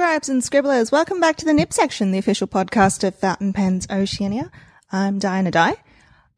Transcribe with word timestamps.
scribes 0.00 0.30
and 0.30 0.42
scribblers, 0.42 0.90
welcome 0.90 1.20
back 1.20 1.36
to 1.36 1.44
the 1.44 1.52
Nib 1.52 1.74
section, 1.74 2.10
the 2.10 2.16
official 2.16 2.46
podcast 2.48 3.06
of 3.06 3.14
Fountain 3.16 3.52
Pens 3.52 3.86
Oceania. 3.90 4.50
I'm 4.90 5.18
Diana 5.18 5.50
Dai. 5.50 5.76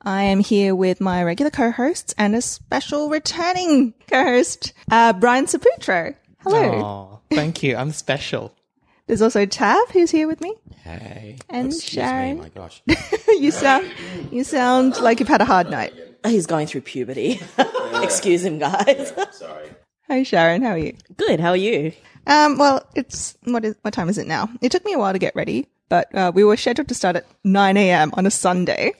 I 0.03 0.25
am 0.25 0.41
here 0.41 0.75
with 0.75 1.01
my 1.01 1.23
regular 1.23 1.53
co-hosts 1.53 2.13
and 2.19 2.35
a 2.35 2.43
special 2.43 3.09
returning 3.09 3.95
co-host, 4.09 4.73
uh, 4.91 5.13
Brian 5.13 5.47
Saputro. 5.47 6.17
Hello. 6.41 6.73
Oh, 6.75 7.21
thank 7.31 7.63
you. 7.63 7.77
I'm 7.77 7.93
special. 7.93 8.53
There's 9.07 9.23
also 9.23 9.47
Tav, 9.47 9.91
who's 9.93 10.11
here 10.11 10.27
with 10.27 10.41
me. 10.41 10.57
Hey. 10.83 11.39
And 11.49 11.69
Excuse 11.69 12.05
Sharyn. 12.05 12.35
Me, 12.35 12.41
my 12.41 12.49
gosh. 12.49 12.83
you 13.29 13.53
sound, 13.53 13.89
you 14.33 14.43
sound 14.43 15.01
like 15.01 15.21
you've 15.21 15.29
had 15.29 15.41
a 15.41 15.45
hard 15.45 15.71
night. 15.71 15.93
He's 16.27 16.47
going 16.47 16.67
through 16.67 16.81
puberty. 16.81 17.41
Excuse 17.95 18.45
him, 18.45 18.59
guys. 18.59 19.13
Sorry. 19.31 19.71
Hi 20.13 20.21
Sharyn, 20.25 20.63
how 20.63 20.73
are 20.73 20.79
you? 20.79 20.95
Good. 21.17 21.41
How 21.41 21.49
are 21.53 21.57
you? 21.57 21.91
Um, 22.27 22.59
well, 22.59 22.87
it's 22.95 23.35
what 23.45 23.65
is 23.65 23.77
what 23.81 23.95
time 23.95 24.11
is 24.11 24.19
it 24.19 24.27
now? 24.27 24.51
It 24.61 24.71
took 24.71 24.85
me 24.85 24.93
a 24.93 24.99
while 24.99 25.15
to 25.15 25.19
get 25.19 25.35
ready, 25.35 25.69
but 25.89 26.15
uh, 26.15 26.31
we 26.35 26.45
were 26.45 26.59
scheduled 26.59 26.89
to 26.89 26.95
start 26.95 27.17
at 27.17 27.25
9 27.45 27.79
a.m. 27.79 28.11
on 28.13 28.27
a 28.27 28.31
Sunday, 28.31 28.93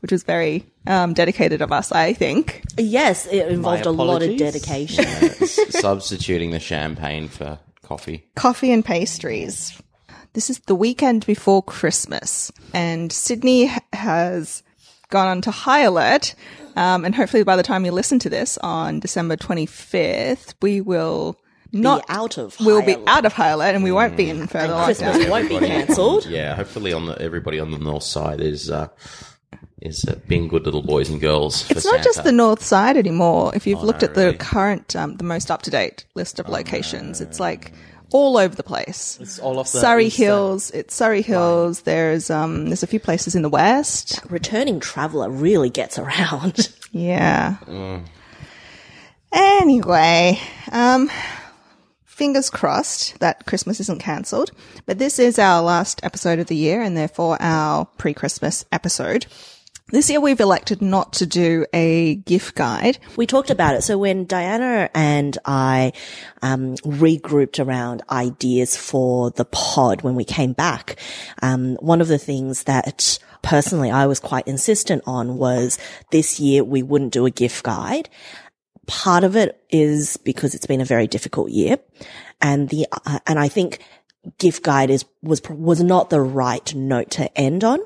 which 0.00 0.10
was 0.10 0.24
very 0.24 0.66
um, 0.88 1.14
dedicated 1.14 1.62
of 1.62 1.70
us, 1.70 1.92
I 1.92 2.12
think. 2.12 2.64
Yes, 2.76 3.26
it 3.28 3.46
involved 3.46 3.86
a 3.86 3.92
lot 3.92 4.20
of 4.20 4.30
apologies. 4.30 4.40
dedication. 4.40 5.04
S- 5.04 5.78
substituting 5.78 6.50
the 6.50 6.58
champagne 6.58 7.28
for 7.28 7.60
coffee. 7.82 8.26
Coffee 8.34 8.72
and 8.72 8.84
pastries. 8.84 9.80
This 10.32 10.50
is 10.50 10.58
the 10.66 10.74
weekend 10.74 11.24
before 11.24 11.62
Christmas, 11.62 12.50
and 12.74 13.12
Sydney 13.12 13.66
h- 13.70 13.78
has 13.92 14.64
gone 15.10 15.28
on 15.28 15.40
to 15.42 15.52
high 15.52 15.82
alert. 15.82 16.34
Um, 16.78 17.04
and 17.04 17.12
hopefully, 17.12 17.42
by 17.42 17.56
the 17.56 17.64
time 17.64 17.84
you 17.84 17.90
listen 17.90 18.20
to 18.20 18.30
this 18.30 18.56
on 18.58 19.00
December 19.00 19.36
25th, 19.36 20.54
we 20.62 20.80
will 20.80 21.36
not 21.72 22.04
out 22.08 22.38
of 22.38 22.56
We'll 22.60 22.82
be 22.82 22.92
alert. 22.94 23.08
out 23.08 23.24
of 23.26 23.32
high 23.32 23.48
alert, 23.48 23.74
and 23.74 23.82
we 23.82 23.90
won't 23.90 24.16
be 24.16 24.30
in 24.30 24.46
further 24.46 24.72
lockdown. 24.72 24.84
Christmas 24.84 25.28
won't 25.28 25.48
be 25.48 25.58
cancelled. 25.58 26.26
Yeah, 26.26 26.54
hopefully 26.54 26.92
on 26.92 27.06
the 27.06 27.20
everybody 27.20 27.58
on 27.58 27.72
the 27.72 27.78
north 27.78 28.04
side 28.04 28.40
is 28.40 28.70
uh, 28.70 28.88
is 29.82 30.04
uh, 30.04 30.20
being 30.28 30.46
good 30.46 30.64
little 30.66 30.82
boys 30.82 31.10
and 31.10 31.20
girls. 31.20 31.62
For 31.62 31.72
It's 31.72 31.84
not 31.84 32.04
just 32.04 32.22
the 32.22 32.32
north 32.32 32.62
side 32.62 32.96
anymore. 32.96 33.52
If 33.56 33.66
you've 33.66 33.82
looked 33.82 34.02
no, 34.02 34.08
at 34.08 34.14
the 34.14 34.26
really? 34.26 34.38
current, 34.38 34.94
um, 34.94 35.16
the 35.16 35.24
most 35.24 35.50
up 35.50 35.62
to 35.62 35.70
date 35.70 36.04
list 36.14 36.38
of 36.38 36.48
locations, 36.48 37.20
it's 37.20 37.40
like 37.40 37.72
all 38.10 38.36
over 38.38 38.54
the 38.54 38.62
place. 38.62 39.18
It's 39.20 39.38
all 39.38 39.58
of 39.58 39.70
the 39.70 39.78
Surry 39.80 40.06
eastern- 40.06 40.24
Hills. 40.26 40.70
It's 40.70 40.94
Surry 40.94 41.22
Hills. 41.22 41.82
There's 41.82 42.30
um, 42.30 42.66
there's 42.66 42.82
a 42.82 42.86
few 42.86 43.00
places 43.00 43.34
in 43.34 43.42
the 43.42 43.48
west. 43.48 44.20
Returning 44.30 44.80
traveller 44.80 45.28
really 45.30 45.70
gets 45.70 45.98
around. 45.98 46.68
Yeah. 46.90 47.56
Anyway, 49.30 50.40
um, 50.72 51.10
fingers 52.06 52.48
crossed 52.48 53.18
that 53.20 53.44
Christmas 53.44 53.78
isn't 53.80 54.00
cancelled. 54.00 54.50
But 54.86 54.98
this 54.98 55.18
is 55.18 55.38
our 55.38 55.60
last 55.62 56.00
episode 56.02 56.38
of 56.38 56.46
the 56.46 56.56
year, 56.56 56.80
and 56.80 56.96
therefore 56.96 57.36
our 57.40 57.84
pre-Christmas 57.98 58.64
episode. 58.72 59.26
This 59.90 60.10
year 60.10 60.20
we've 60.20 60.38
elected 60.38 60.82
not 60.82 61.14
to 61.14 61.24
do 61.24 61.64
a 61.72 62.16
gift 62.16 62.54
guide. 62.54 62.98
We 63.16 63.26
talked 63.26 63.48
about 63.48 63.74
it. 63.74 63.82
So 63.82 63.96
when 63.96 64.26
Diana 64.26 64.90
and 64.94 65.38
I 65.46 65.94
um, 66.42 66.74
regrouped 66.76 67.64
around 67.64 68.02
ideas 68.10 68.76
for 68.76 69.30
the 69.30 69.46
pod 69.46 70.02
when 70.02 70.14
we 70.14 70.24
came 70.24 70.52
back, 70.52 70.96
um, 71.40 71.76
one 71.76 72.02
of 72.02 72.08
the 72.08 72.18
things 72.18 72.64
that 72.64 73.18
personally 73.40 73.90
I 73.90 74.04
was 74.04 74.20
quite 74.20 74.46
insistent 74.46 75.04
on 75.06 75.38
was 75.38 75.78
this 76.10 76.38
year 76.38 76.62
we 76.62 76.82
wouldn't 76.82 77.14
do 77.14 77.24
a 77.24 77.30
gift 77.30 77.64
guide. 77.64 78.10
Part 78.86 79.24
of 79.24 79.36
it 79.36 79.58
is 79.70 80.18
because 80.18 80.54
it's 80.54 80.66
been 80.66 80.82
a 80.82 80.86
very 80.86 81.06
difficult 81.06 81.48
year, 81.50 81.78
and 82.42 82.68
the 82.68 82.86
uh, 83.06 83.20
and 83.26 83.38
I 83.38 83.48
think 83.48 83.80
gift 84.38 84.62
guide 84.62 84.90
is 84.90 85.06
was 85.22 85.42
was 85.48 85.82
not 85.82 86.10
the 86.10 86.20
right 86.20 86.74
note 86.74 87.10
to 87.12 87.38
end 87.38 87.64
on. 87.64 87.80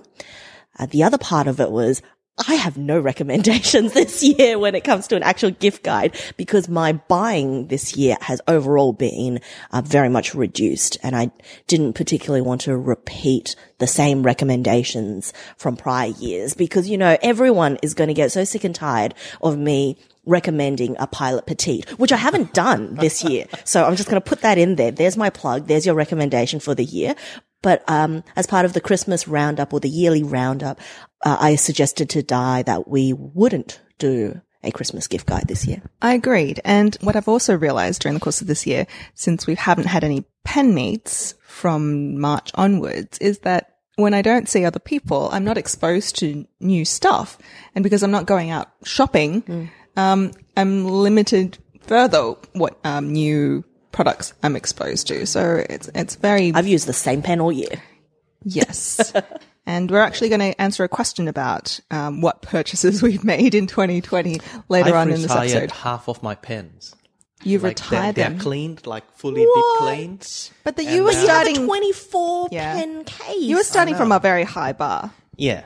Uh, 0.78 0.86
the 0.86 1.02
other 1.02 1.18
part 1.18 1.46
of 1.46 1.60
it 1.60 1.70
was 1.70 2.02
I 2.48 2.54
have 2.54 2.78
no 2.78 2.98
recommendations 2.98 3.92
this 3.94 4.22
year 4.22 4.58
when 4.58 4.74
it 4.74 4.84
comes 4.84 5.06
to 5.08 5.16
an 5.16 5.22
actual 5.22 5.50
gift 5.50 5.82
guide 5.82 6.16
because 6.36 6.68
my 6.68 6.92
buying 6.92 7.66
this 7.66 7.94
year 7.94 8.16
has 8.22 8.40
overall 8.48 8.94
been 8.94 9.40
uh, 9.70 9.82
very 9.82 10.08
much 10.08 10.34
reduced 10.34 10.96
and 11.02 11.14
I 11.14 11.30
didn't 11.66 11.92
particularly 11.92 12.40
want 12.40 12.62
to 12.62 12.76
repeat 12.76 13.54
the 13.78 13.86
same 13.86 14.22
recommendations 14.22 15.34
from 15.58 15.76
prior 15.76 16.08
years 16.08 16.54
because, 16.54 16.88
you 16.88 16.96
know, 16.96 17.18
everyone 17.22 17.78
is 17.82 17.92
going 17.92 18.08
to 18.08 18.14
get 18.14 18.32
so 18.32 18.44
sick 18.44 18.64
and 18.64 18.74
tired 18.74 19.14
of 19.42 19.58
me 19.58 19.98
recommending 20.24 20.96
a 20.98 21.06
pilot 21.06 21.46
petite, 21.46 21.88
which 21.98 22.12
I 22.12 22.16
haven't 22.16 22.54
done 22.54 22.94
this 22.94 23.22
year. 23.24 23.46
So 23.64 23.84
I'm 23.84 23.96
just 23.96 24.08
going 24.08 24.20
to 24.20 24.28
put 24.28 24.42
that 24.42 24.58
in 24.58 24.76
there. 24.76 24.90
There's 24.90 25.16
my 25.16 25.30
plug. 25.30 25.66
There's 25.66 25.86
your 25.86 25.94
recommendation 25.94 26.60
for 26.60 26.74
the 26.74 26.84
year. 26.84 27.14
But 27.62 27.88
um, 27.88 28.24
as 28.36 28.46
part 28.46 28.64
of 28.64 28.72
the 28.72 28.80
Christmas 28.80 29.26
roundup 29.28 29.72
or 29.72 29.80
the 29.80 29.88
yearly 29.88 30.22
roundup, 30.22 30.80
uh, 31.24 31.36
I 31.40 31.56
suggested 31.56 32.10
to 32.10 32.22
Di 32.22 32.62
that 32.62 32.88
we 32.88 33.12
wouldn't 33.12 33.80
do 33.98 34.40
a 34.64 34.70
Christmas 34.70 35.08
gift 35.08 35.26
guide 35.26 35.44
this 35.48 35.66
year. 35.66 35.82
I 36.00 36.14
agreed. 36.14 36.60
And 36.64 36.96
what 37.00 37.16
I've 37.16 37.28
also 37.28 37.56
realized 37.56 38.02
during 38.02 38.14
the 38.14 38.20
course 38.20 38.40
of 38.40 38.46
this 38.46 38.66
year, 38.66 38.86
since 39.14 39.46
we 39.46 39.54
haven't 39.54 39.86
had 39.86 40.04
any 40.04 40.24
pen 40.44 40.74
meets 40.74 41.34
from 41.42 42.18
March 42.18 42.50
onwards, 42.54 43.18
is 43.18 43.40
that 43.40 43.68
when 43.96 44.14
I 44.14 44.22
don't 44.22 44.48
see 44.48 44.64
other 44.64 44.78
people, 44.78 45.28
I'm 45.32 45.44
not 45.44 45.58
exposed 45.58 46.16
to 46.18 46.46
new 46.60 46.84
stuff. 46.84 47.38
And 47.74 47.82
because 47.82 48.02
I'm 48.02 48.10
not 48.10 48.26
going 48.26 48.50
out 48.50 48.68
shopping, 48.84 49.42
um, 49.96 50.32
I'm 50.56 50.86
limited 50.86 51.58
further 51.82 52.34
what 52.52 52.78
um, 52.84 53.12
new 53.12 53.64
products 53.92 54.32
I'm 54.42 54.56
exposed 54.56 55.06
to. 55.08 55.26
So 55.26 55.64
it's 55.68 55.88
it's 55.94 56.16
very 56.16 56.52
I've 56.54 56.66
used 56.66 56.86
the 56.86 56.92
same 56.92 57.22
pen 57.22 57.40
all 57.40 57.52
year. 57.52 57.82
Yes. 58.44 59.12
and 59.66 59.90
we're 59.90 60.00
actually 60.00 60.28
going 60.30 60.40
to 60.52 60.60
answer 60.60 60.82
a 60.84 60.88
question 60.88 61.28
about 61.28 61.78
um, 61.90 62.20
what 62.20 62.42
purchases 62.42 63.02
we've 63.02 63.22
made 63.24 63.54
in 63.54 63.66
2020 63.68 64.40
later 64.68 64.88
I've 64.90 64.94
on 64.96 65.08
in 65.10 65.14
this 65.22 65.30
retired 65.30 65.50
episode. 65.52 65.70
half 65.70 66.08
of 66.08 66.22
my 66.22 66.34
pens. 66.34 66.94
You've 67.44 67.62
Like 67.64 67.76
they're, 67.78 67.88
retired 67.98 68.14
they're 68.16 68.28
them. 68.30 68.38
cleaned, 68.38 68.86
like 68.86 69.04
fully 69.16 69.44
What? 69.44 69.78
deep 69.80 69.86
cleaned. 69.96 70.50
But 70.64 70.76
the, 70.76 70.86
And 70.86 70.94
you 70.96 71.04
were 71.04 71.12
now- 71.12 71.20
You 71.22 71.26
have 71.28 71.42
a 71.42 71.42
starting 71.44 71.66
24 71.66 72.48
Yeah. 72.52 72.74
pen 72.74 73.04
case. 73.04 73.36
you 73.42 73.56
were 73.56 73.64
starting 73.64 73.94
from 73.96 74.12
a 74.12 74.18
very 74.20 74.44
high 74.44 74.72
bar. 74.72 75.12
Yeah. 75.36 75.64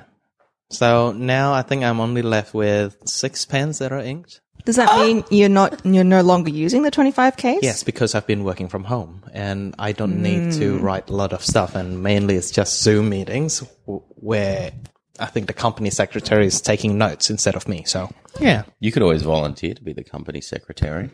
So 0.70 1.12
now 1.12 1.52
I 1.52 1.62
think 1.62 1.84
I'm 1.84 2.00
only 2.00 2.22
left 2.22 2.52
with 2.54 2.96
six 3.06 3.44
pens 3.44 3.78
that 3.78 3.92
are 3.92 4.00
inked. 4.00 4.40
Does 4.64 4.76
that 4.76 4.98
mean 4.98 5.22
you're 5.30 5.48
not 5.48 5.84
you're 5.86 6.02
no 6.02 6.22
longer 6.22 6.50
using 6.50 6.82
the 6.82 6.90
25 6.90 7.36
case? 7.36 7.60
Yes, 7.62 7.84
because 7.84 8.16
I've 8.16 8.26
been 8.26 8.42
working 8.42 8.68
from 8.68 8.82
home 8.84 9.22
and 9.32 9.74
I 9.78 9.92
don't 9.92 10.20
need 10.22 10.52
to 10.54 10.78
Hmm. 10.78 10.84
write 10.84 11.08
a 11.08 11.12
lot 11.12 11.32
of 11.32 11.44
stuff. 11.44 11.76
And 11.76 12.02
mainly 12.02 12.34
it's 12.34 12.50
just 12.50 12.82
Zoom 12.82 13.08
meetings 13.10 13.62
where 13.86 14.72
I 15.20 15.26
think 15.26 15.46
the 15.46 15.52
company 15.52 15.90
secretary 15.90 16.46
is 16.46 16.60
taking 16.60 16.98
notes 16.98 17.30
instead 17.30 17.54
of 17.54 17.68
me. 17.68 17.84
So 17.86 18.10
yeah. 18.40 18.64
You 18.80 18.90
could 18.90 19.02
always 19.02 19.22
volunteer 19.22 19.72
to 19.74 19.82
be 19.82 19.92
the 19.92 20.02
company 20.04 20.40
secretary. 20.40 21.10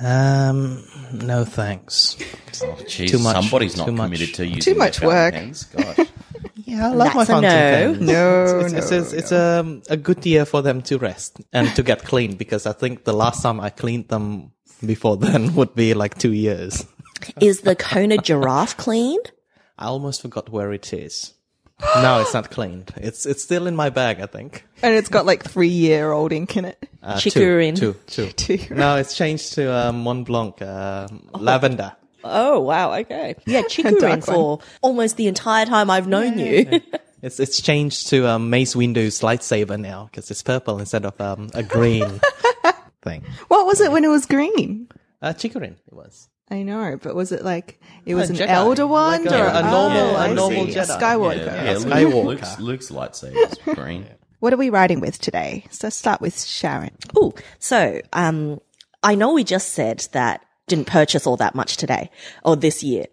Um, 0.00 0.84
no 1.12 1.44
thanks. 1.44 2.16
Oh, 2.62 2.66
jeez, 2.86 3.08
Too 3.08 3.18
much, 3.18 3.36
Somebody's 3.36 3.76
not 3.76 3.86
too 3.86 3.92
much. 3.92 4.06
committed 4.06 4.34
to 4.36 4.46
using 4.46 4.60
Too 4.74 4.78
much 4.78 4.98
their 4.98 5.08
work. 5.08 5.34
Pens. 5.34 5.64
Gosh. 5.64 6.06
Yeah, 6.64 6.86
I 6.88 6.90
love 6.92 7.14
my 7.14 7.24
That's 7.24 7.28
a 7.28 7.32
fountain 7.32 7.50
no. 7.50 7.94
pens. 7.94 8.00
No, 8.12 8.60
it's, 8.60 8.72
it's, 8.72 8.90
it's, 8.92 9.12
it's 9.12 9.32
a, 9.32 9.80
a 9.90 9.96
good 9.96 10.24
year 10.24 10.44
for 10.44 10.62
them 10.62 10.82
to 10.82 10.98
rest 10.98 11.40
and 11.52 11.74
to 11.76 11.82
get 11.82 12.04
clean 12.04 12.36
because 12.36 12.66
I 12.66 12.72
think 12.72 13.04
the 13.04 13.12
last 13.12 13.42
time 13.42 13.60
I 13.60 13.70
cleaned 13.70 14.08
them 14.08 14.52
before 14.84 15.16
then 15.16 15.54
would 15.56 15.74
be 15.74 15.94
like 15.94 16.18
two 16.18 16.32
years. 16.32 16.86
Is 17.40 17.60
the 17.60 17.76
Kona 17.76 18.18
giraffe 18.18 18.76
cleaned? 18.76 19.32
I 19.78 19.86
almost 19.86 20.22
forgot 20.22 20.50
where 20.50 20.72
it 20.72 20.92
is. 20.92 21.34
No, 21.96 22.20
it's 22.20 22.32
not 22.32 22.50
cleaned. 22.50 22.92
It's 22.96 23.26
it's 23.26 23.42
still 23.42 23.66
in 23.66 23.74
my 23.74 23.90
bag, 23.90 24.20
I 24.20 24.26
think. 24.26 24.64
And 24.82 24.94
it's 24.94 25.08
got 25.08 25.26
like 25.26 25.42
3 25.42 25.66
year 25.66 26.12
old 26.12 26.32
ink 26.32 26.56
in 26.56 26.64
it. 26.64 26.88
Uh, 27.02 27.14
Chicorin. 27.16 27.76
Two, 27.76 27.96
two, 28.06 28.28
two. 28.30 28.58
Two. 28.58 28.74
No, 28.74 28.96
it's 28.96 29.16
changed 29.16 29.54
to 29.54 29.72
uh, 29.72 29.92
Mont 29.92 30.24
Blanc, 30.26 30.62
uh, 30.62 31.08
lavender. 31.34 31.96
Oh, 32.24 32.60
wow. 32.60 32.92
Okay. 32.94 33.34
Yeah, 33.46 33.62
chicorin 33.70 34.00
dark 34.00 34.24
for 34.24 34.60
almost 34.80 35.16
the 35.16 35.26
entire 35.26 35.66
time 35.66 35.90
I've 35.90 36.06
known 36.06 36.38
you. 36.38 36.80
It's 37.22 37.38
it's 37.38 37.62
changed 37.62 38.08
to 38.08 38.26
um, 38.26 38.50
Mace 38.50 38.74
Windu's 38.74 39.20
lightsaber 39.20 39.78
now 39.78 40.06
because 40.10 40.28
it's 40.32 40.42
purple 40.42 40.80
instead 40.80 41.04
of 41.06 41.20
um, 41.20 41.50
a 41.54 41.62
green 41.62 42.20
thing. 43.02 43.22
What 43.46 43.64
was 43.64 43.80
it 43.80 43.92
when 43.92 44.02
it 44.04 44.08
was 44.08 44.26
green? 44.26 44.88
Uh, 45.22 45.32
Chicorin, 45.32 45.76
it 45.86 45.92
was. 45.92 46.28
I 46.50 46.64
know, 46.64 46.98
but 47.00 47.14
was 47.14 47.30
it 47.30 47.44
like 47.44 47.80
it 48.06 48.16
was 48.16 48.28
A 48.28 48.32
an 48.32 48.38
Jedi. 48.40 48.46
elder 48.48 48.88
wand 48.88 49.26
Like 49.26 49.34
a- 49.34 49.40
or 49.40 49.46
a 49.46 49.62
normal- 49.62 49.98
oh, 50.00 50.16
a 50.16 50.18
I 50.18 50.32
normal 50.32 50.66
see. 50.66 50.72
A 50.72 50.82
Jedi. 50.82 50.98
Skywalker. 51.00 51.46
Yeah, 51.46 51.64
yeah, 51.64 51.74
Skywalker. 51.76 52.24
Luke's, 52.24 52.58
Luke's 52.58 52.90
lightsaber's 52.90 53.58
green. 53.76 54.04
What 54.40 54.52
are 54.52 54.56
we 54.56 54.70
writing 54.70 54.98
with 54.98 55.20
today? 55.20 55.64
So 55.70 55.90
start 55.90 56.20
with 56.20 56.34
Sharyn. 56.34 56.90
Oh, 57.14 57.34
so 57.60 58.00
um, 58.12 58.60
I 59.04 59.14
know 59.14 59.32
we 59.32 59.44
just 59.44 59.68
said 59.74 60.08
that 60.10 60.44
didn't 60.66 60.86
purchase 60.86 61.26
all 61.26 61.36
that 61.36 61.54
much 61.54 61.76
today 61.76 62.10
or 62.44 62.56
this 62.56 62.82
year. 62.82 63.06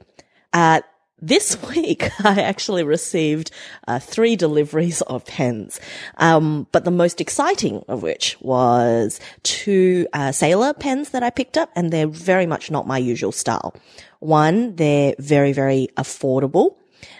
Uh, 0.53 0.81
this 1.21 1.61
week 1.75 2.09
I 2.23 2.41
actually 2.41 2.83
received 2.83 3.51
uh, 3.87 3.99
three 3.99 4.35
deliveries 4.35 5.01
of 5.01 5.25
pens, 5.25 5.79
um, 6.17 6.67
but 6.71 6.85
the 6.85 6.91
most 6.91 7.19
exciting 7.21 7.83
of 7.87 8.03
which 8.03 8.37
was 8.39 9.19
two 9.43 10.07
uh, 10.13 10.31
sailor 10.31 10.73
pens 10.73 11.09
that 11.09 11.23
I 11.23 11.29
picked 11.29 11.57
up, 11.57 11.71
and 11.75 11.91
they're 11.91 12.07
very 12.07 12.45
much 12.45 12.71
not 12.71 12.87
my 12.87 12.97
usual 12.97 13.31
style. 13.31 13.75
One, 14.19 14.75
they're 14.75 15.15
very 15.19 15.53
very 15.53 15.89
affordable, 15.97 16.75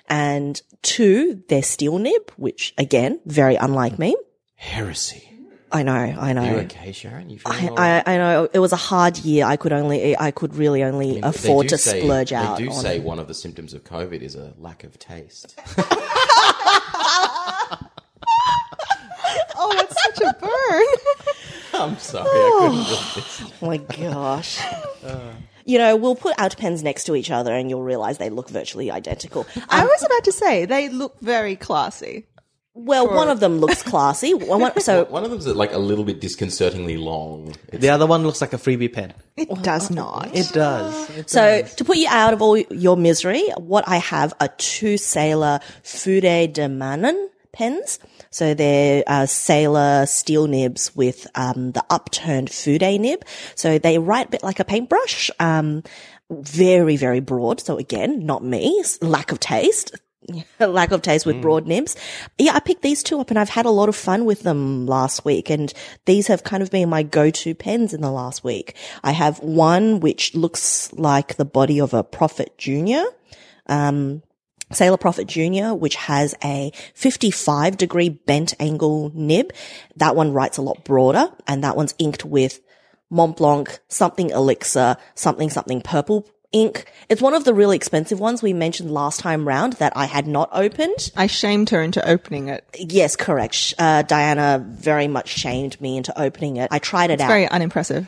and 0.08 0.62
two, 0.82 1.44
they're 1.50 1.64
steel 1.64 1.98
nib, 2.00 2.32
which 2.38 2.74
again 2.78 3.20
very 3.26 3.56
unlike 3.56 4.00
me. 4.00 4.16
Heresy. 4.56 5.29
I 5.72 5.84
know, 5.84 5.94
I 5.94 6.34
know. 6.34 6.42
Are 6.42 6.52
you 6.52 6.58
okay, 6.62 6.90
Sharyn? 6.90 7.30
You 7.30 7.40
I, 7.46 7.60
feeling? 7.60 7.80
I, 7.80 8.04
I 8.06 8.18
know 8.18 8.50
it 8.52 8.60
was 8.60 8.74
a 8.74 8.78
hard 8.78 9.18
year. 9.20 9.46
I 9.46 9.56
could 9.56 9.72
only, 9.72 10.18
I 10.18 10.32
could 10.32 10.56
really 10.56 10.84
only 10.84 11.12
I 11.12 11.14
mean, 11.16 11.24
afford 11.24 11.70
to 11.70 11.78
say- 11.78 12.02
splurge 12.02 12.34
out. 12.34 12.58
They 12.58 12.66
do 12.66 12.72
on 12.72 12.82
say 12.82 12.98
it. 12.98 13.04
one 13.04 13.20
of 13.20 13.28
the 13.28 13.36
symptoms 13.36 13.74
of 13.74 13.84
COVID 13.84 14.22
is 14.22 14.36
a 14.36 14.54
lack 14.58 14.84
of 14.84 14.98
taste. 14.98 15.60
Oh, 19.62 19.74
that's 19.76 20.04
such 20.04 20.22
a 20.22 20.34
burn. 20.40 20.86
I'm 21.82 21.98
sorry, 22.00 22.30
I 22.30 22.60
couldn't 22.60 22.78
resist. 22.78 23.54
Oh 23.62 23.68
my 23.68 23.78
gosh. 23.78 24.60
Uh. 25.04 25.34
You 25.66 25.78
know, 25.78 25.96
we'll 25.98 26.16
put 26.16 26.40
our 26.40 26.50
pens 26.50 26.82
next 26.82 27.04
to 27.06 27.16
each 27.16 27.30
other 27.30 27.54
and 27.54 27.70
you'll 27.70 27.84
realize 27.84 28.18
they 28.18 28.30
look 28.30 28.50
virtually 28.50 28.90
identical. 28.90 29.46
I 29.70 29.82
um, 29.82 29.88
was 29.88 30.04
about 30.04 30.24
to 30.24 30.32
say 30.32 30.66
they 30.66 30.90
look 30.90 31.20
very 31.20 31.56
classy. 31.56 32.26
Well, 32.74 33.08
one 33.14 33.30
of 33.30 33.40
them 33.40 33.58
looks 33.60 33.84
classy. 33.84 34.34
One- 34.34 34.62
one- 34.62 34.80
so 34.80 35.06
One 35.06 35.24
of 35.26 35.32
them's 35.32 35.48
like 35.48 35.74
a 35.74 35.78
little 35.80 36.04
bit 36.06 36.22
disconcertingly 36.22 36.98
long. 36.98 37.56
It's 37.70 37.82
The 37.82 37.90
other 37.90 38.06
one 38.06 38.24
looks 38.24 38.42
like 38.42 38.54
a 38.54 38.58
freebie 38.58 38.92
pen. 38.94 39.14
It 39.36 39.50
does 39.64 39.90
not. 39.90 40.30
It 40.34 40.50
does. 40.54 41.10
It 41.12 41.30
So 41.30 41.62
to 41.64 41.84
put 41.84 41.98
you 41.98 42.08
out 42.10 42.34
of 42.34 42.42
all 42.42 42.58
your 42.58 42.96
misery, 42.96 43.44
what 43.58 43.86
I 43.88 43.98
have 43.98 44.34
are 44.40 44.50
two 44.58 44.98
Sailor 44.98 45.60
Fude 45.84 46.54
de 46.54 46.70
Mannen 46.70 47.30
pens. 47.52 48.00
So 48.30 48.54
they're 48.54 49.04
uh, 49.08 49.26
Sailor 49.26 50.06
steel 50.06 50.46
nibs 50.48 50.96
with 50.96 51.26
um, 51.36 51.72
the 51.72 51.84
upturned 51.90 52.50
Fude 52.50 53.00
nib. 53.00 53.26
So 53.56 53.80
they 53.80 53.98
write 53.98 54.28
a 54.28 54.30
bit 54.30 54.44
like 54.44 54.60
a 54.60 54.66
paintbrush. 54.66 55.32
Um, 55.40 55.84
very, 56.30 56.96
very 56.96 57.20
broad. 57.22 57.60
So 57.60 57.78
again, 57.78 58.26
not 58.26 58.44
me. 58.44 58.84
Lack 59.02 59.32
of 59.32 59.40
taste. 59.40 59.96
Lack 60.60 60.92
of 60.92 61.02
taste 61.02 61.26
with 61.26 61.42
broad 61.42 61.68
nibs. 61.68 61.96
Yeah, 62.38 62.54
I 62.54 62.60
picked 62.60 62.82
these 62.82 63.04
two 63.04 63.20
up 63.20 63.30
and 63.30 63.40
I've 63.40 63.50
had 63.50 63.66
a 63.66 63.72
lot 63.72 63.90
of 63.90 63.96
fun 63.96 64.26
with 64.26 64.44
them 64.44 64.86
last 64.86 65.26
week. 65.26 65.50
And 65.50 65.74
these 66.06 66.28
have 66.28 66.44
kind 66.44 66.64
of 66.64 66.72
been 66.72 66.90
my 66.90 67.04
go-to 67.04 67.56
pens 67.56 67.94
in 67.94 68.02
the 68.02 68.12
last 68.12 68.44
week. 68.44 68.76
I 69.04 69.12
have 69.12 69.40
one 69.40 70.00
which 70.00 70.36
looks 70.36 70.92
like 70.94 71.36
the 71.36 71.46
body 71.46 71.80
of 71.80 71.94
a 71.94 72.04
Prophet 72.04 72.58
Junior. 72.58 73.04
Um, 73.68 74.24
Sailor 74.72 74.98
Prophet 74.98 75.28
Junior, 75.28 75.74
which 75.74 75.96
has 75.96 76.36
a 76.44 76.72
55 76.94 77.76
degree 77.78 78.10
bent 78.10 78.54
angle 78.60 79.12
nib. 79.16 79.52
That 79.96 80.16
one 80.16 80.32
writes 80.32 80.58
a 80.58 80.62
lot 80.62 80.84
broader 80.84 81.32
and 81.48 81.64
that 81.64 81.76
one's 81.76 81.96
inked 81.98 82.24
with 82.24 82.60
Mont 83.10 83.38
Blanc, 83.38 83.80
something 83.88 84.30
elixir, 84.30 84.98
something 85.16 85.50
something 85.50 85.82
purple 85.82 86.28
ink. 86.52 86.92
It's 87.10 87.22
one 87.22 87.34
of 87.34 87.44
the 87.46 87.54
really 87.54 87.76
expensive 87.76 88.20
ones 88.20 88.42
we 88.42 88.54
mentioned 88.54 88.92
last 88.92 89.20
time 89.20 89.48
round 89.48 89.74
that 89.74 89.94
I 89.96 90.06
had 90.06 90.28
not 90.28 90.50
opened. 90.52 91.12
I 91.16 91.28
shamed 91.28 91.70
her 91.70 91.82
into 91.82 92.08
opening 92.08 92.48
it. 92.50 92.64
Yes, 92.78 93.16
correct. 93.16 93.74
Uh, 93.78 94.02
Diana 94.04 94.64
very 94.68 95.08
much 95.08 95.30
shamed 95.30 95.80
me 95.82 95.98
into 95.98 96.20
opening 96.20 96.58
it. 96.58 96.70
I 96.72 96.80
tried 96.80 97.10
it 97.12 97.20
out. 97.22 97.26
It's 97.26 97.32
very 97.34 97.48
unimpressive. 97.48 98.08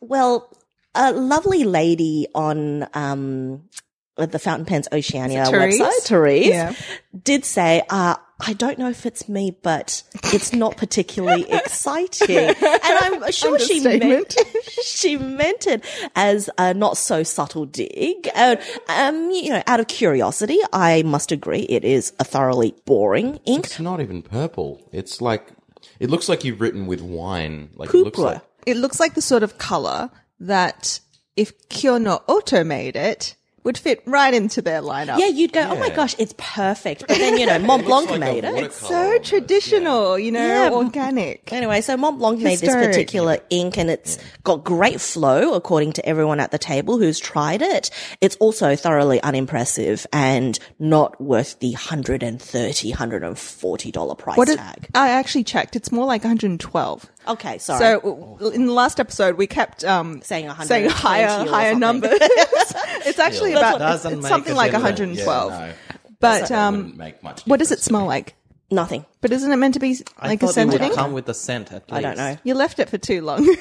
Well, 0.00 0.48
a 0.94 1.12
lovely 1.12 1.64
lady 1.64 2.26
on 2.34 2.86
um 2.94 3.62
the 4.16 4.38
Fountain 4.38 4.64
Pens 4.64 4.88
Oceania 4.92 5.44
Therese? 5.46 5.78
website, 5.80 6.02
Therese, 6.04 6.46
Yeah. 6.46 6.72
did 7.22 7.44
say, 7.44 7.82
uh, 7.90 8.16
I 8.38 8.52
don't 8.52 8.78
know 8.78 8.90
if 8.90 9.06
it's 9.06 9.28
me, 9.28 9.56
but 9.62 10.02
it's 10.32 10.52
not 10.52 10.76
particularly 10.76 11.46
exciting. 11.50 12.36
And 12.38 12.54
I'm 12.62 13.32
sure 13.32 13.58
she 13.58 13.80
meant, 13.80 14.36
she 14.82 15.16
meant 15.16 15.66
it 15.66 15.84
as 16.14 16.50
a 16.58 16.74
not 16.74 16.98
so 16.98 17.22
subtle 17.22 17.64
dig. 17.64 18.28
And, 18.34 18.60
um, 18.88 19.30
you 19.30 19.50
know, 19.50 19.62
out 19.66 19.80
of 19.80 19.88
curiosity, 19.88 20.58
I 20.72 21.02
must 21.02 21.32
agree 21.32 21.60
it 21.62 21.84
is 21.84 22.12
a 22.18 22.24
thoroughly 22.24 22.74
boring 22.84 23.40
ink. 23.46 23.66
It's 23.66 23.80
not 23.80 24.00
even 24.00 24.22
purple. 24.22 24.86
It's 24.92 25.20
like 25.22 25.48
it 25.98 26.10
looks 26.10 26.28
like 26.28 26.44
you've 26.44 26.60
written 26.60 26.86
with 26.86 27.00
wine. 27.00 27.70
Like 27.74 27.88
it 27.88 27.94
looks 27.96 28.18
like 28.18 28.42
It 28.66 28.76
looks 28.76 29.00
like 29.00 29.14
the 29.14 29.22
sort 29.22 29.44
of 29.44 29.56
color 29.56 30.10
that 30.40 31.00
if 31.36 31.68
Kyo-no-Oto 31.68 32.64
made 32.64 32.96
it, 32.96 33.35
would 33.66 33.76
fit 33.76 34.02
right 34.06 34.32
into 34.32 34.62
their 34.62 34.80
lineup. 34.80 35.18
Yeah, 35.18 35.26
you'd 35.26 35.52
go, 35.52 35.60
oh 35.70 35.78
my 35.78 35.90
gosh, 35.90 36.14
it's 36.18 36.34
perfect. 36.38 37.00
But 37.06 37.18
then, 37.18 37.36
you 37.38 37.44
know, 37.46 37.58
Mont 37.58 37.84
Blanc 37.90 38.08
like 38.10 38.20
made 38.20 38.44
it. 38.44 38.54
It's 38.64 38.76
So 38.76 38.94
almost, 38.94 39.24
traditional, 39.24 40.18
you 40.18 40.32
know, 40.32 40.46
Yeah. 40.46 40.70
organic. 40.72 41.42
Anyway, 41.52 41.80
so 41.80 41.96
Mont 41.96 42.18
Blanc 42.18 42.38
made 42.40 42.52
this 42.58 42.60
Historic. 42.62 42.88
particular 42.90 43.38
ink 43.50 43.76
and 43.78 43.90
it's 43.90 44.18
got 44.44 44.62
great 44.64 45.00
flow 45.00 45.54
according 45.54 45.92
to 45.94 46.06
everyone 46.08 46.38
at 46.40 46.50
the 46.50 46.58
table 46.58 46.98
who's 46.98 47.18
tried 47.18 47.60
it. 47.62 47.90
It's 48.20 48.36
also 48.36 48.76
thoroughly 48.76 49.20
unimpressive 49.22 50.06
and 50.12 50.58
not 50.78 51.20
worth 51.20 51.58
the 51.60 51.72
$130, 51.74 52.92
$140 52.94 54.18
price 54.18 54.36
What 54.36 54.48
did, 54.48 54.58
tag. 54.58 54.88
I 54.94 55.10
actually 55.10 55.44
checked. 55.44 55.76
It's 55.76 55.90
more 55.92 56.06
like 56.06 56.22
112. 56.24 57.06
Okay, 57.28 57.58
sorry. 57.58 57.78
So 57.78 58.00
w- 58.00 58.50
in 58.50 58.66
the 58.66 58.72
last 58.72 59.00
episode, 59.00 59.36
we 59.36 59.46
kept 59.46 59.84
um, 59.84 60.22
Saying 60.22 60.50
saying 60.62 60.90
higher 60.90 61.46
higher 61.46 61.74
numbers. 61.74 62.12
it's 62.20 63.18
actually 63.18 63.54
That's 63.54 63.76
about 63.76 64.12
it's 64.12 64.28
something 64.28 64.54
like 64.54 64.72
112. 64.72 65.52
Yeah, 65.52 65.58
no. 65.58 65.72
But 66.18 66.50
um, 66.50 66.96
make 66.96 67.22
much 67.22 67.42
what 67.46 67.58
does 67.58 67.72
it 67.72 67.80
smell 67.80 68.06
like? 68.06 68.34
Nothing. 68.70 69.06
But 69.20 69.30
isn't 69.32 69.50
it 69.52 69.56
meant 69.56 69.74
to 69.74 69.80
be 69.80 69.96
like 70.22 70.42
a 70.42 70.46
thought 70.46 70.56
it 70.56 70.66
would 70.66 70.92
come 70.92 71.12
with 71.12 71.26
the 71.26 71.34
scent 71.34 71.72
at 71.72 71.88
least. 71.90 71.92
I 71.92 72.00
don't 72.00 72.16
know. 72.16 72.36
You 72.42 72.54
left 72.54 72.80
it 72.80 72.88
for 72.88 72.98
too 72.98 73.22
long. 73.22 73.44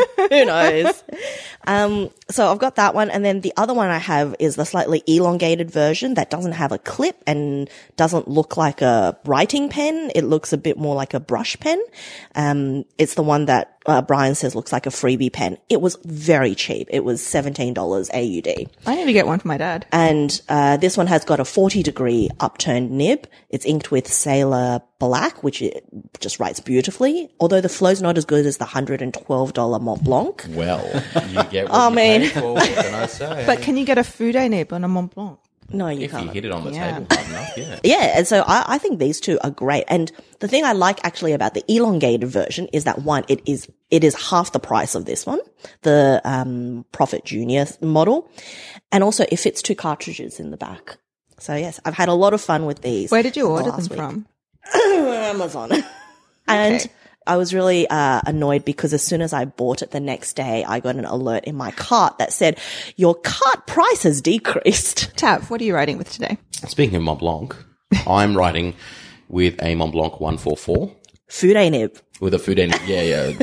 Who 0.16 0.44
knows? 0.44 1.04
um, 1.66 2.10
so 2.30 2.50
I've 2.50 2.58
got 2.58 2.76
that 2.76 2.94
one. 2.94 3.10
And 3.10 3.24
then 3.24 3.40
the 3.40 3.52
other 3.56 3.74
one 3.74 3.88
I 3.88 3.98
have 3.98 4.34
is 4.38 4.56
the 4.56 4.64
slightly 4.64 5.02
elongated 5.06 5.70
version 5.70 6.14
that 6.14 6.30
doesn't 6.30 6.52
have 6.52 6.72
a 6.72 6.78
clip 6.78 7.22
and 7.26 7.68
doesn't 7.96 8.28
look 8.28 8.56
like 8.56 8.82
a 8.82 9.18
writing 9.24 9.68
pen. 9.68 10.10
It 10.14 10.24
looks 10.24 10.52
a 10.52 10.58
bit 10.58 10.78
more 10.78 10.94
like 10.94 11.14
a 11.14 11.20
brush 11.20 11.58
pen. 11.58 11.82
Um, 12.34 12.84
it's 12.98 13.14
the 13.14 13.22
one 13.22 13.46
that 13.46 13.71
uh, 13.86 14.02
Brian 14.02 14.34
says 14.34 14.54
looks 14.54 14.72
like 14.72 14.86
a 14.86 14.90
freebie 14.90 15.32
pen. 15.32 15.58
It 15.68 15.80
was 15.80 15.96
very 16.04 16.54
cheap. 16.54 16.88
It 16.90 17.04
was 17.04 17.20
$17 17.20 17.76
AUD. 17.76 18.70
I 18.86 18.94
need 18.94 19.04
to 19.06 19.12
get 19.12 19.26
one 19.26 19.38
for 19.38 19.48
my 19.48 19.56
dad. 19.58 19.86
And 19.92 20.40
uh, 20.48 20.76
this 20.76 20.96
one 20.96 21.06
has 21.08 21.24
got 21.24 21.40
a 21.40 21.44
40 21.44 21.82
degree 21.82 22.28
upturned 22.40 22.90
nib. 22.90 23.26
It's 23.50 23.64
inked 23.66 23.90
with 23.90 24.06
Sailor 24.08 24.82
Black, 24.98 25.42
which 25.42 25.60
it 25.62 25.84
just 26.20 26.38
writes 26.40 26.60
beautifully. 26.60 27.30
Although 27.40 27.60
the 27.60 27.68
flow's 27.68 28.00
not 28.00 28.16
as 28.16 28.24
good 28.24 28.46
as 28.46 28.58
the 28.58 28.64
$112 28.66 29.80
Mont 29.82 30.04
Blanc. 30.04 30.44
Well, 30.50 30.84
you 31.28 31.42
get 31.44 31.68
what 31.68 31.72
I 31.78 31.88
you 31.88 31.94
mean- 31.94 32.20
pay 32.22 32.28
for. 32.28 32.54
What 32.54 32.68
can 32.68 32.94
I 32.94 33.06
say? 33.06 33.44
But 33.46 33.62
can 33.62 33.76
you 33.76 33.84
get 33.84 33.98
a 33.98 34.02
Fude 34.02 34.48
nib 34.50 34.72
on 34.72 34.84
a 34.84 34.88
Mont 34.88 35.14
Blanc? 35.14 35.38
No, 35.72 35.88
you 35.88 36.02
if 36.04 36.10
can't. 36.10 36.26
you 36.26 36.30
hit 36.30 36.44
it 36.44 36.52
on 36.52 36.64
the 36.64 36.72
Yeah. 36.72 36.92
table 37.00 37.06
hard 37.10 37.28
enough, 37.28 37.56
yeah. 37.56 37.78
Yeah, 37.84 38.18
and 38.18 38.26
so 38.26 38.42
I, 38.46 38.64
I 38.68 38.78
think 38.78 38.98
these 38.98 39.20
two 39.20 39.38
are 39.42 39.50
great. 39.50 39.84
And 39.88 40.10
the 40.40 40.48
thing 40.48 40.64
I 40.64 40.72
like 40.72 41.00
actually 41.04 41.32
about 41.32 41.54
the 41.54 41.64
elongated 41.68 42.28
version 42.28 42.68
is 42.72 42.84
that 42.84 43.02
one, 43.02 43.24
it 43.28 43.40
is 43.46 43.68
it 43.90 44.04
is 44.04 44.14
half 44.30 44.52
the 44.52 44.60
price 44.60 44.94
of 44.94 45.04
this 45.04 45.26
one, 45.26 45.40
the 45.82 46.20
um, 46.24 46.84
Prophet 46.92 47.24
Junior 47.24 47.66
model, 47.80 48.30
and 48.90 49.02
also 49.04 49.24
it 49.30 49.36
fits 49.38 49.62
two 49.62 49.74
cartridges 49.74 50.38
in 50.40 50.50
the 50.50 50.56
back. 50.56 50.96
So 51.38 51.54
yes, 51.56 51.80
I've 51.84 51.94
had 51.94 52.08
a 52.08 52.14
lot 52.14 52.34
of 52.34 52.40
fun 52.40 52.66
with 52.66 52.82
these. 52.82 53.10
Where 53.10 53.22
did 53.22 53.36
you 53.36 53.44
the 53.44 53.48
order 53.50 53.70
them 53.72 53.80
week. 53.80 53.92
from? 53.98 54.26
Amazon. 54.74 55.72
and 56.48 56.74
Okay. 56.76 56.90
I 57.26 57.36
was 57.36 57.54
really 57.54 57.88
uh, 57.88 58.20
annoyed 58.26 58.64
because 58.64 58.92
as 58.92 59.02
soon 59.02 59.20
as 59.22 59.32
I 59.32 59.44
bought 59.44 59.82
it 59.82 59.90
the 59.90 60.00
next 60.00 60.34
day, 60.34 60.64
I 60.64 60.80
got 60.80 60.96
an 60.96 61.04
alert 61.04 61.44
in 61.44 61.54
my 61.56 61.70
cart 61.72 62.18
that 62.18 62.32
said 62.32 62.58
your 62.96 63.14
cart 63.14 63.66
price 63.66 64.02
has 64.02 64.20
decreased. 64.20 65.12
Tav, 65.16 65.50
what 65.50 65.60
are 65.60 65.64
you 65.64 65.74
writing 65.74 65.98
with 65.98 66.10
today? 66.10 66.38
Speaking 66.66 66.96
of 66.96 67.02
Mont 67.02 67.20
Blanc, 67.20 67.56
I'm 68.06 68.36
writing 68.36 68.74
with 69.28 69.60
a 69.62 69.74
Mont 69.74 69.92
Blanc 69.92 70.20
144 70.20 70.94
Food 71.28 71.56
ain't 71.56 71.74
it? 71.74 72.02
with 72.20 72.34
a 72.34 72.38
food 72.38 72.58
end. 72.58 72.78
Yeah, 72.86 73.02
yeah. 73.02 73.32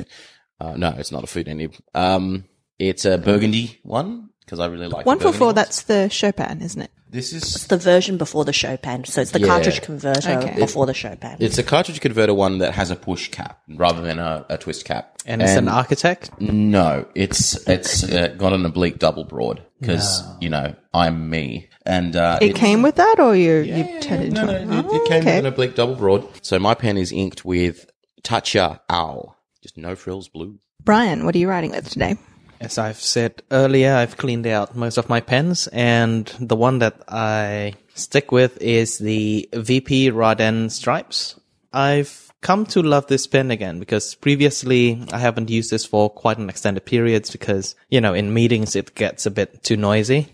Uh, 0.62 0.76
no, 0.76 0.94
it's 0.98 1.10
not 1.14 1.24
a 1.24 1.28
food 1.28 1.48
end. 1.48 1.74
Um, 1.96 2.44
it's 2.78 3.06
a 3.06 3.18
burgundy 3.18 3.80
one 3.84 4.30
because 4.42 4.60
I 4.60 4.66
really 4.66 4.90
like 4.90 5.06
the 5.06 5.08
One 5.08 5.18
four 5.18 5.32
four. 5.32 5.54
That's 5.54 5.84
the 5.84 6.10
Chopin, 6.10 6.62
isn't 6.62 6.82
it? 6.82 6.92
Ones. 7.12 7.32
This 7.32 7.34
is 7.34 7.56
it's 7.56 7.68
The 7.68 7.78
version 7.78 8.18
before 8.18 8.46
the 8.46 8.54
Chopin. 8.54 9.06
So 9.06 9.22
it's 9.22 9.32
the 9.32 9.40
Yeah. 9.40 9.48
cartridge 9.48 9.82
converter 9.82 10.32
Okay. 10.32 10.56
before 10.60 10.86
the 10.86 10.94
Chopin. 10.94 11.36
it's 11.40 11.58
a 11.58 11.64
cartridge 11.64 12.02
converter 12.02 12.34
one 12.34 12.60
that 12.60 12.74
has 12.74 12.92
a 12.92 12.96
push 12.96 13.30
cap 13.30 13.60
rather 13.68 14.02
than 14.02 14.20
a, 14.20 14.46
a 14.50 14.58
twist 14.58 14.86
cap. 14.86 15.16
And 15.26 15.42
it's 15.42 15.56
an 15.56 15.68
architect. 15.68 16.32
No, 16.40 17.06
it's 17.16 17.68
it's 17.68 18.04
uh, 18.04 18.28
got 18.38 18.54
an 18.54 18.66
oblique 18.66 19.00
double 19.00 19.26
broad 19.26 19.62
because 19.80 20.24
you 20.40 20.50
know 20.50 20.76
I'm 20.94 21.30
me, 21.30 21.70
and 21.86 22.16
uh, 22.16 22.40
It 22.42 22.56
came 22.56 22.82
with 22.82 22.96
that, 22.96 23.20
or 23.20 23.36
you 23.36 23.60
you 23.62 24.00
turned 24.02 24.24
it 24.24 24.32
no, 24.34 24.42
into 24.42 24.66
no, 24.66 24.80
it? 24.80 24.86
it, 24.86 24.92
it 24.94 25.08
came 25.08 25.22
okay. 25.22 25.36
with 25.36 25.46
an 25.46 25.54
oblique 25.54 25.76
double 25.76 25.96
broad. 25.96 26.28
So 26.42 26.58
my 26.60 26.74
pen 26.74 26.98
is 26.98 27.12
inked 27.12 27.46
with 27.46 27.90
Taccia 28.24 28.80
Ao, 28.90 29.36
just 29.62 29.78
no 29.78 29.96
frills 29.96 30.28
blue. 30.30 30.60
Brian, 30.84 31.26
what 31.26 31.36
are 31.36 31.38
you 31.38 31.50
writing 31.50 31.72
with 31.72 31.90
today? 31.90 32.18
As 32.60 32.78
I've 32.78 33.00
said 33.00 33.42
earlier, 33.52 33.94
I've 33.94 34.18
cleaned 34.18 34.46
out 34.46 34.76
most 34.76 34.98
of 34.98 35.08
my 35.08 35.22
pens, 35.22 35.68
and 35.68 36.26
the 36.40 36.58
one 36.58 36.80
that 36.80 37.02
I 37.08 37.76
stick 37.96 38.32
with 38.32 38.62
is 38.62 38.98
the 38.98 39.48
VP 39.54 40.12
Raden 40.12 40.70
Stripes. 40.70 41.40
I've 41.72 42.32
come 42.42 42.66
to 42.68 42.82
love 42.82 43.08
this 43.08 43.28
pen 43.28 43.52
again 43.52 43.80
because 43.80 44.16
previously 44.16 45.02
I 45.12 45.20
haven't 45.20 45.50
used 45.50 45.72
this 45.72 45.86
for 45.86 46.10
quite 46.10 46.38
an 46.38 46.50
extended 46.50 46.86
periods 46.86 47.30
because, 47.30 47.76
you 47.90 48.02
know, 48.02 48.14
in 48.14 48.34
meetings 48.34 48.76
it 48.76 48.96
gets 48.96 49.26
a 49.26 49.32
bit 49.32 49.64
too 49.64 49.78
noisy. 49.78 50.28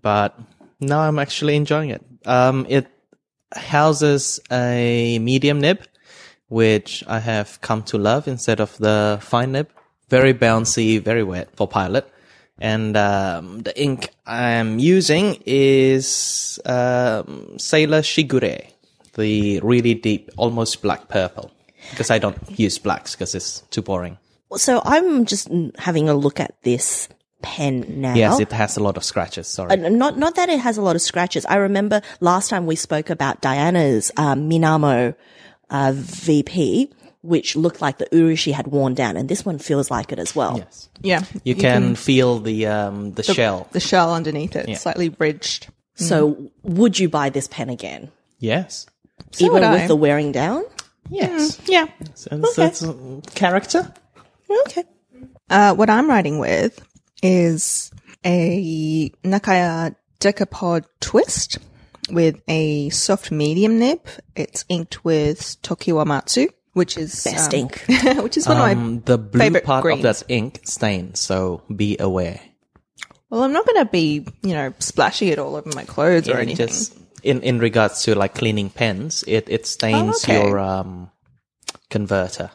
But 0.00 0.38
now 0.80 1.00
I'm 1.00 1.18
actually 1.18 1.56
enjoying 1.56 1.90
it. 1.90 2.04
Um, 2.26 2.66
it 2.68 2.86
houses 3.54 4.40
a 4.50 5.18
medium 5.18 5.60
nib, 5.60 5.82
which 6.48 7.04
I 7.06 7.20
have 7.20 7.60
come 7.60 7.82
to 7.84 7.98
love 7.98 8.28
instead 8.28 8.60
of 8.60 8.76
the 8.78 9.18
fine 9.22 9.52
nib. 9.52 9.70
Very 10.08 10.34
bouncy, 10.34 11.00
very 11.02 11.22
wet 11.22 11.48
for 11.56 11.66
pilot. 11.66 12.08
And 12.58 12.96
um, 12.96 13.60
the 13.60 13.78
ink 13.80 14.10
I'm 14.26 14.78
using 14.78 15.42
is 15.44 16.60
um, 16.64 17.58
Sailor 17.58 18.02
Shigure, 18.02 18.66
the 19.14 19.60
really 19.60 19.94
deep, 19.94 20.30
almost 20.36 20.82
black 20.82 21.08
purple. 21.08 21.50
Because 21.90 22.10
I 22.10 22.18
don't 22.18 22.38
use 22.58 22.78
blacks 22.78 23.14
because 23.14 23.34
it's 23.34 23.60
too 23.70 23.82
boring. 23.82 24.18
So 24.56 24.80
I'm 24.84 25.24
just 25.26 25.48
having 25.78 26.08
a 26.08 26.14
look 26.14 26.40
at 26.40 26.54
this 26.62 27.08
pen 27.42 27.84
now. 28.00 28.14
Yes, 28.14 28.40
it 28.40 28.52
has 28.52 28.76
a 28.76 28.82
lot 28.82 28.96
of 28.96 29.04
scratches. 29.04 29.46
Sorry. 29.46 29.70
Uh, 29.70 29.88
not 29.90 30.16
not 30.16 30.34
that 30.36 30.48
it 30.48 30.60
has 30.60 30.78
a 30.78 30.82
lot 30.82 30.96
of 30.96 31.02
scratches. 31.02 31.44
I 31.44 31.56
remember 31.56 32.00
last 32.20 32.48
time 32.48 32.64
we 32.66 32.76
spoke 32.76 33.10
about 33.10 33.42
Diana's 33.42 34.10
um, 34.16 34.48
Minamo 34.48 35.14
uh, 35.70 35.92
VP, 35.94 36.90
which 37.24 37.56
looked 37.56 37.80
like 37.80 37.98
the 37.98 38.06
urushi 38.06 38.52
had 38.52 38.66
worn 38.66 38.94
down, 38.94 39.16
and 39.16 39.28
this 39.28 39.44
one 39.44 39.58
feels 39.58 39.90
like 39.90 40.12
it 40.12 40.18
as 40.18 40.36
well. 40.36 40.58
yes. 40.58 40.88
Yeah. 41.00 41.22
You, 41.42 41.54
can, 41.54 41.94
feel 41.96 42.38
the 42.38 42.66
um, 42.66 43.12
the, 43.12 43.22
shell. 43.22 43.68
The 43.72 43.80
shell 43.80 44.14
underneath 44.14 44.54
it, 44.56 44.68
Yeah. 44.68 44.76
slightly 44.76 45.08
ridged. 45.18 45.68
So 45.96 46.50
would 46.62 46.98
you 46.98 47.08
buy 47.08 47.30
this 47.30 47.48
pen 47.48 47.70
again, 47.70 48.10
Yes. 48.38 48.86
So 49.30 49.46
even 49.46 49.62
with 49.70 49.82
I. 49.82 49.86
the 49.86 49.96
wearing 49.96 50.32
down? 50.32 50.64
Yes. 51.08 51.60
Yeah. 51.66 51.86
So 52.14 52.28
it's, 52.32 52.58
it's 52.58 52.82
a 52.82 53.20
character. 53.34 53.92
Okay. 54.66 54.84
Uh, 55.48 55.74
what 55.74 55.88
I'm 55.88 56.08
writing 56.08 56.38
with 56.38 56.80
is 57.22 57.92
a 58.24 59.10
Nakaya 59.22 59.94
Decapod 60.20 60.84
twist 61.00 61.58
with 62.10 62.40
a 62.48 62.90
soft 62.90 63.30
medium 63.30 63.78
nib. 63.78 64.00
It's 64.34 64.64
inked 64.68 65.04
with 65.04 65.56
Tokiwamatsu, 65.62 66.48
which 66.74 66.96
is 66.98 67.24
Best 67.24 67.54
um, 67.54 67.60
ink. 67.60 67.84
which 68.22 68.36
is 68.36 68.46
one 68.46 68.58
of 68.58 68.62
my. 68.62 68.72
Um, 68.72 69.00
the 69.00 69.16
blue 69.18 69.40
favorite 69.40 69.64
part 69.64 69.82
greens. 69.82 70.04
of 70.04 70.18
that 70.18 70.24
ink 70.28 70.60
stains, 70.64 71.18
so 71.20 71.62
be 71.74 71.96
aware. 71.98 72.38
Well, 73.30 73.42
I'm 73.42 73.52
not 73.52 73.66
going 73.66 73.84
to 73.84 73.90
be, 73.90 74.26
you 74.42 74.52
know, 74.54 74.72
splashing 74.78 75.28
it 75.28 75.38
all 75.40 75.56
over 75.56 75.70
my 75.74 75.84
clothes 75.84 76.28
or 76.28 76.36
anything. 76.36 76.66
Just 76.68 76.94
in 77.24 77.40
in 77.42 77.58
regards 77.58 78.02
to 78.04 78.14
like 78.14 78.34
cleaning 78.34 78.70
pens, 78.70 79.24
it 79.26 79.48
it 79.48 79.66
stains 79.66 80.22
Oh, 80.28 80.32
okay. 80.32 80.34
your 80.48 80.58
um 80.58 81.10
converter. 81.90 82.50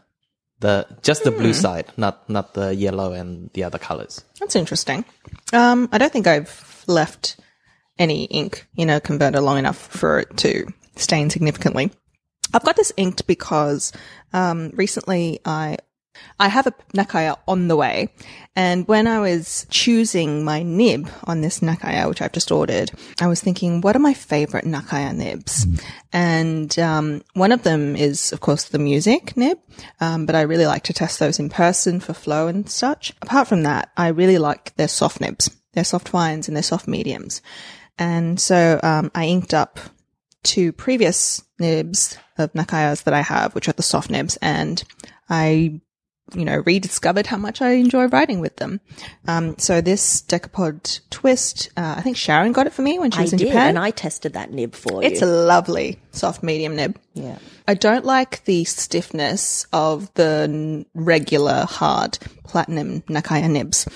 The 0.60 0.86
just 1.02 1.24
the 1.24 1.32
Hmm. 1.32 1.38
blue 1.38 1.54
side, 1.54 1.88
not 1.98 2.30
not 2.30 2.54
the 2.54 2.76
yellow 2.76 3.14
and 3.14 3.50
the 3.54 3.64
other 3.64 3.80
colors. 3.80 4.24
That's 4.40 4.56
interesting. 4.56 5.06
Um, 5.54 5.88
I 5.92 5.98
don't 5.98 6.12
think 6.12 6.28
I've 6.28 6.84
left 6.88 7.38
any 7.98 8.26
ink 8.26 8.68
in 8.76 8.90
a 8.90 9.00
converter 9.00 9.40
long 9.42 9.58
enough 9.58 9.78
for 9.78 10.20
it 10.20 10.38
to 10.38 10.68
stain 10.96 11.30
significantly. 11.30 11.92
I've 12.54 12.64
got 12.64 12.76
this 12.76 12.92
inked 12.98 13.28
because 13.28 13.92
um, 14.34 14.72
recently 14.76 15.40
I 15.46 15.78
I 16.40 16.48
have 16.48 16.68
a 16.68 16.74
Nakaya 16.94 17.38
on 17.48 17.68
the 17.68 17.78
way, 17.78 18.10
and 18.56 18.88
when 18.88 19.08
I 19.08 19.20
was 19.20 19.66
choosing 19.70 20.44
my 20.44 20.64
nib 20.64 21.10
on 21.26 21.42
this 21.42 21.60
Nakaya, 21.60 22.10
which 22.10 22.22
I've 22.22 22.34
just 22.34 22.52
ordered, 22.52 22.92
I 23.22 23.28
was 23.28 23.40
thinking, 23.40 23.80
what 23.80 23.96
are 23.96 24.00
my 24.00 24.14
favorite 24.14 24.66
Nakaya 24.66 25.16
nibs? 25.16 25.66
And 26.12 26.78
um, 26.80 27.22
one 27.34 27.52
of 27.52 27.64
them 27.64 27.96
is, 27.96 28.34
of 28.34 28.42
course, 28.42 28.66
the 28.66 28.80
music 28.80 29.38
nib, 29.38 29.60
um, 30.02 30.26
but 30.26 30.36
I 30.36 30.42
really 30.42 30.66
like 30.66 30.84
to 30.86 30.94
test 30.94 31.20
those 31.20 31.40
in 31.40 31.50
person 31.50 32.00
for 32.00 32.14
flow 32.14 32.48
and 32.48 32.70
such. 32.70 33.14
Apart 33.22 33.48
from 33.48 33.64
that, 33.64 33.92
I 33.96 34.10
really 34.10 34.40
like 34.40 34.76
their 34.76 34.88
soft 34.90 35.22
nibs, 35.22 35.50
their 35.74 35.86
soft 35.86 36.12
wines, 36.12 36.48
and 36.48 36.56
their 36.56 36.64
soft 36.64 36.88
mediums. 36.88 37.42
And 37.98 38.40
so 38.40 38.80
um, 38.82 39.12
I 39.14 39.26
inked 39.26 39.54
up 39.54 39.80
two 40.44 40.72
previous 40.72 41.44
nibs 41.60 42.18
of 42.38 42.52
Nakayas 42.54 43.04
that 43.04 43.14
I 43.14 43.22
have, 43.22 43.56
which 43.56 43.68
are 43.68 43.74
the 43.74 43.84
soft 43.84 44.10
nibs, 44.10 44.38
and 44.42 44.82
I, 45.30 45.82
you 46.34 46.46
know, 46.46 46.64
rediscovered 46.66 47.28
how 47.28 47.38
much 47.38 47.62
I 47.62 47.72
enjoy 47.72 48.08
writing 48.08 48.40
with 48.40 48.56
them. 48.58 48.80
Um, 49.28 49.58
so 49.58 49.82
this 49.82 50.22
Decapod 50.22 51.02
twist, 51.10 51.70
uh, 51.76 51.96
I 51.98 52.02
think 52.02 52.18
Sharyn 52.18 52.54
got 52.54 52.68
it 52.68 52.74
for 52.74 52.82
me 52.82 53.00
when 53.00 53.12
she 53.12 53.20
I 53.20 53.22
was 53.24 53.34
in 53.34 53.40
did, 53.40 53.48
Japan. 53.48 53.70
and 53.70 53.80
I 53.80 53.92
tested 53.92 54.34
that 54.34 54.52
nib 54.52 54.76
for 54.76 55.04
it's 55.04 55.22
you. 55.22 55.28
a 55.28 55.30
lovely 55.30 56.00
soft 56.12 56.44
medium 56.44 56.76
nib. 56.76 56.98
yeah. 57.14 57.38
I 57.68 57.76
don't 57.76 58.04
like 58.06 58.44
the 58.46 58.64
stiffness 58.64 59.68
of 59.72 60.12
the 60.16 60.48
n- 60.50 60.86
regular 60.96 61.66
hard 61.70 62.18
platinum 62.44 63.02
Nakaya 63.02 63.48
nibs. 63.48 63.88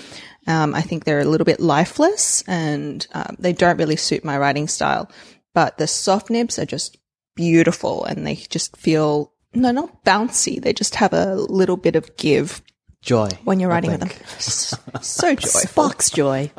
Um, 0.46 0.76
I 0.76 0.82
think 0.82 1.06
they're 1.06 1.22
a 1.22 1.26
little 1.26 1.46
bit 1.46 1.60
lifeless 1.60 2.44
and 2.48 3.08
um, 3.14 3.36
they 3.40 3.54
don't 3.54 3.78
really 3.78 3.96
suit 3.96 4.24
my 4.26 4.38
writing 4.38 4.68
style. 4.68 5.10
But 5.54 5.78
the 5.78 5.88
soft 5.88 6.30
nibs 6.30 6.58
are 6.58 6.66
just 6.66 6.98
beautiful 7.36 8.06
and 8.06 8.26
they 8.26 8.36
just 8.36 8.76
feel, 8.78 9.34
no, 9.54 9.72
not 9.72 10.04
bouncy. 10.04 10.62
They 10.62 10.74
just 10.74 10.96
have 10.96 11.14
a 11.14 11.36
little 11.36 11.78
bit 11.78 11.96
of 11.96 12.16
give 12.18 12.62
Joy 13.04 13.28
when 13.44 13.60
you're 13.60 13.70
I 13.70 13.76
writing 13.76 13.92
with 13.92 14.00
them. 14.00 14.10
so 14.40 15.36
joy, 15.36 15.48
Sparks 15.48 16.10
joy. 16.10 16.50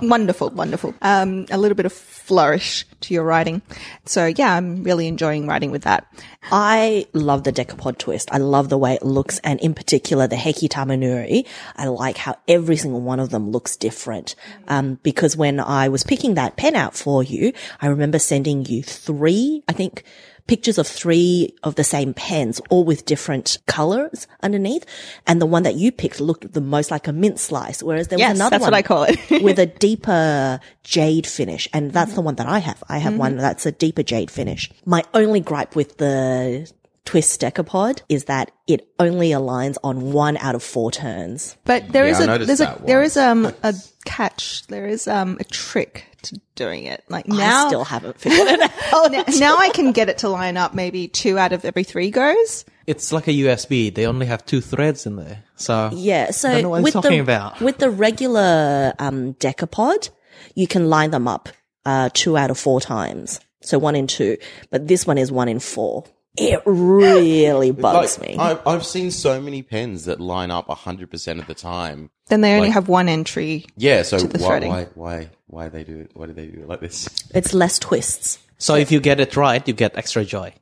Wonderful, 0.00 0.48
wonderful. 0.48 0.94
Um, 1.02 1.44
a 1.50 1.58
little 1.58 1.76
bit 1.76 1.84
of 1.84 1.92
flourish 1.92 2.86
to 3.02 3.12
your 3.12 3.22
writing. 3.22 3.60
So 4.06 4.24
yeah, 4.24 4.54
I'm 4.54 4.82
really 4.82 5.06
enjoying 5.06 5.46
writing 5.46 5.70
with 5.70 5.82
that. 5.82 6.06
I 6.50 7.06
love 7.12 7.44
the 7.44 7.52
Decapod 7.52 7.98
twist. 7.98 8.32
I 8.32 8.38
love 8.38 8.70
the 8.70 8.78
way 8.78 8.94
it 8.94 9.02
looks, 9.02 9.40
and 9.40 9.60
in 9.60 9.74
particular 9.74 10.26
the 10.26 10.36
Heki 10.36 10.68
Tamenuri. 10.70 11.46
I 11.76 11.88
like 11.88 12.16
how 12.16 12.38
every 12.48 12.76
single 12.76 13.02
one 13.02 13.20
of 13.20 13.28
them 13.28 13.50
looks 13.50 13.76
different. 13.76 14.36
Um, 14.68 14.98
because 15.02 15.36
when 15.36 15.60
I 15.60 15.88
was 15.88 16.02
picking 16.02 16.34
that 16.34 16.56
pen 16.56 16.76
out 16.76 16.94
for 16.94 17.22
you, 17.22 17.52
I 17.80 17.88
remember 17.88 18.18
sending 18.18 18.64
you 18.64 18.82
three, 18.82 19.62
I 19.68 19.72
think, 19.74 20.04
pictures 20.50 20.78
of 20.78 20.86
three 20.86 21.54
of 21.62 21.76
the 21.76 21.84
same 21.84 22.12
pens, 22.12 22.60
all 22.70 22.84
with 22.84 23.06
different 23.06 23.56
colors 23.66 24.26
underneath. 24.42 24.84
And 25.26 25.40
the 25.40 25.46
one 25.46 25.62
that 25.62 25.76
you 25.76 25.92
picked 25.92 26.20
looked 26.20 26.52
the 26.52 26.60
most 26.60 26.90
like 26.90 27.06
a 27.08 27.12
mint 27.12 27.38
slice, 27.38 27.82
whereas 27.82 28.08
there 28.08 28.18
Yes, 28.18 28.30
was 28.32 28.38
another 28.40 28.54
that's 28.54 28.62
one 28.62 28.72
what 28.72 28.76
I 28.76 28.82
call 28.82 29.04
it. 29.04 29.16
with 29.46 29.58
a 29.60 29.66
deeper 29.66 30.58
jade 30.82 31.26
finish. 31.26 31.68
And 31.72 31.92
that's 31.92 32.14
the 32.14 32.20
one 32.20 32.34
that 32.34 32.48
I 32.48 32.58
have. 32.58 32.82
I 32.88 32.98
have 32.98 33.12
Mm-hmm. 33.12 33.18
one 33.20 33.36
that's 33.36 33.64
a 33.66 33.72
deeper 33.72 34.02
jade 34.02 34.30
finish. 34.30 34.70
My 34.84 35.02
only 35.14 35.40
gripe 35.40 35.74
with 35.76 35.96
the 35.98 36.70
twist 37.04 37.40
decapod 37.40 38.02
is 38.08 38.24
that 38.24 38.50
it 38.66 38.88
only 38.98 39.30
aligns 39.30 39.76
on 39.82 40.12
one 40.12 40.36
out 40.36 40.54
of 40.54 40.62
four 40.62 40.90
turns. 40.92 41.56
But 41.64 41.92
there 41.92 42.04
Yeah, 42.06 42.10
is 42.12 42.20
I 42.20 42.34
a 42.34 42.38
there's 42.44 42.60
a 42.60 42.64
that 42.66 42.86
there 42.86 43.02
is 43.02 43.16
um 43.16 43.46
a 43.62 43.74
catch. 44.04 44.66
There 44.66 44.86
is 44.86 45.06
um 45.08 45.36
a 45.40 45.44
trick 45.44 46.06
to 46.22 46.40
doing 46.54 46.84
it. 46.84 47.04
Like 47.08 47.26
I 47.30 47.36
now, 47.36 47.68
still 47.68 47.84
haven't 47.84 48.18
figured 48.20 48.48
it 48.48 48.60
out. 48.62 48.70
oh, 48.92 49.08
now, 49.10 49.24
now 49.38 49.56
I 49.58 49.70
can 49.70 49.92
get 49.92 50.08
it 50.08 50.18
to 50.18 50.28
line 50.28 50.56
up 50.56 50.74
maybe 50.74 51.08
two 51.08 51.38
out 51.38 51.52
of 51.52 51.64
every 51.64 51.84
three 51.84 52.10
goes. 52.10 52.64
It's 52.86 53.12
like 53.12 53.28
a 53.28 53.32
USB. 53.32 53.94
They 53.94 54.06
only 54.06 54.26
have 54.26 54.44
two 54.44 54.60
threads 54.60 55.06
in 55.06 55.16
there. 55.16 55.44
So 55.56 55.90
Yeah, 55.92 56.30
so 56.32 56.50
Don't 56.50 56.62
know 56.62 56.68
what 56.70 56.82
with 56.82 56.92
talking 56.94 57.12
the 57.12 57.18
about. 57.20 57.60
with 57.60 57.78
the 57.78 57.90
regular 57.90 58.94
um, 58.98 59.34
decapod, 59.34 60.10
you 60.54 60.66
can 60.66 60.88
line 60.90 61.10
them 61.10 61.28
up 61.28 61.48
uh, 61.84 62.10
two 62.12 62.36
out 62.36 62.50
of 62.50 62.58
four 62.58 62.80
times, 62.80 63.40
so 63.62 63.78
one 63.78 63.94
in 63.96 64.06
two. 64.06 64.36
But 64.70 64.88
this 64.88 65.06
one 65.06 65.18
is 65.18 65.30
one 65.30 65.48
in 65.48 65.60
four. 65.60 66.04
It 66.36 66.62
really 66.66 67.72
bugs 67.72 68.18
Like, 68.18 68.28
me. 68.30 68.36
I've, 68.38 68.66
I've 68.66 68.86
seen 68.86 69.10
so 69.10 69.40
many 69.40 69.62
pens 69.62 70.04
that 70.04 70.20
line 70.20 70.50
up 70.52 70.68
100% 70.68 71.38
of 71.40 71.46
the 71.48 71.54
time. 71.54 72.10
Then 72.30 72.40
they 72.40 72.54
only 72.54 72.68
Like- 72.68 72.74
have 72.74 72.88
one 72.88 73.08
entry. 73.08 73.66
Yeah, 73.76 74.02
so 74.02 74.16
the 74.18 74.38
why, 74.38 74.48
threading. 74.48 74.70
why, 74.70 74.86
why, 74.94 75.28
why 75.48 75.68
they 75.68 75.84
do 75.84 75.98
it? 76.00 76.10
Why 76.14 76.26
do 76.26 76.32
they 76.32 76.46
do 76.46 76.60
it 76.62 76.68
like 76.68 76.80
this? 76.80 77.08
it's 77.34 77.52
less 77.52 77.78
twists. 77.78 78.38
so 78.58 78.74
if 78.76 78.90
you 78.90 79.00
get 79.00 79.20
it 79.20 79.36
right, 79.36 79.66
you 79.68 79.74
get 79.74 79.96
extra 79.96 80.24
joy. 80.24 80.54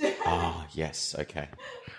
Ah, 0.26 0.66
yes, 0.72 1.14
okay. 1.18 1.48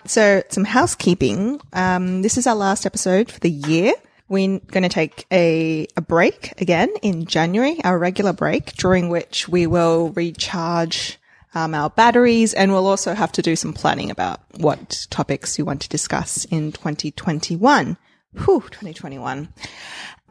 So 0.04 0.42
some 0.50 0.64
housekeeping. 0.64 1.60
Um, 1.72 2.22
this 2.22 2.36
is 2.36 2.46
our 2.46 2.54
last 2.56 2.84
episode 2.84 3.30
for 3.30 3.38
the 3.40 3.50
year. 3.50 3.92
We're 4.28 4.58
going 4.58 4.82
to 4.82 4.88
take 4.88 5.24
a, 5.30 5.86
a 5.96 6.00
break 6.00 6.60
again 6.60 6.90
in 7.02 7.26
January, 7.26 7.78
our 7.84 7.96
regular 7.98 8.32
break, 8.32 8.74
during 8.76 9.08
which 9.08 9.48
we 9.48 9.66
will 9.68 10.10
recharge 10.10 11.18
um, 11.54 11.74
our 11.74 11.88
batteries 11.90 12.52
and 12.52 12.72
we'll 12.72 12.86
also 12.88 13.14
have 13.14 13.30
to 13.32 13.42
do 13.42 13.54
some 13.56 13.72
planning 13.72 14.10
about 14.10 14.40
what 14.58 15.06
topics 15.10 15.58
you 15.58 15.64
want 15.64 15.80
to 15.82 15.88
discuss 15.88 16.44
in 16.46 16.72
2021. 16.72 17.96
Whew, 18.44 18.60
2021. 18.60 19.48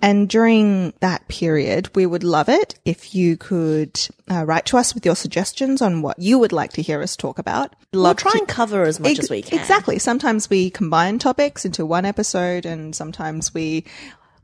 And 0.02 0.30
during 0.30 0.94
that 1.00 1.28
period, 1.30 1.90
we 1.96 2.06
would 2.06 2.24
love 2.24 2.50
it 2.50 2.78
if 2.86 3.16
you 3.16 3.38
could 3.38 4.00
uh, 4.30 4.46
write 4.46 4.66
to 4.68 4.78
us 4.78 4.94
with 4.94 5.06
your 5.06 5.16
suggestions 5.16 5.82
on 5.82 6.02
what 6.02 6.20
you 6.20 6.38
would 6.38 6.52
like 6.52 6.74
to 6.74 6.82
hear 6.82 7.02
us 7.02 7.16
talk 7.16 7.40
about. 7.40 7.74
We'll 7.94 8.14
try 8.14 8.34
to- 8.34 8.40
and 8.40 8.48
cover 8.48 8.84
as 8.84 9.00
much 9.00 9.12
Ex- 9.12 9.20
as 9.22 9.30
we 9.30 9.42
can. 9.42 9.58
Exactly. 9.58 9.98
Sometimes 9.98 10.50
we 10.50 10.70
combine 10.70 11.18
topics 11.18 11.66
into 11.66 11.86
one 11.86 12.06
episode 12.06 12.66
and 12.66 12.94
sometimes 12.96 13.54
we 13.54 13.86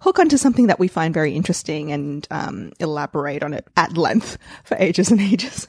hook 0.01 0.17
onto 0.17 0.35
something 0.35 0.67
that 0.67 0.79
we 0.79 0.87
find 0.87 1.13
very 1.13 1.33
interesting 1.33 1.91
and 1.91 2.27
um, 2.31 2.71
elaborate 2.79 3.43
on 3.43 3.53
it 3.53 3.67
at 3.77 3.95
length 3.95 4.37
for 4.63 4.75
ages 4.79 5.11
and 5.11 5.21
ages. 5.21 5.67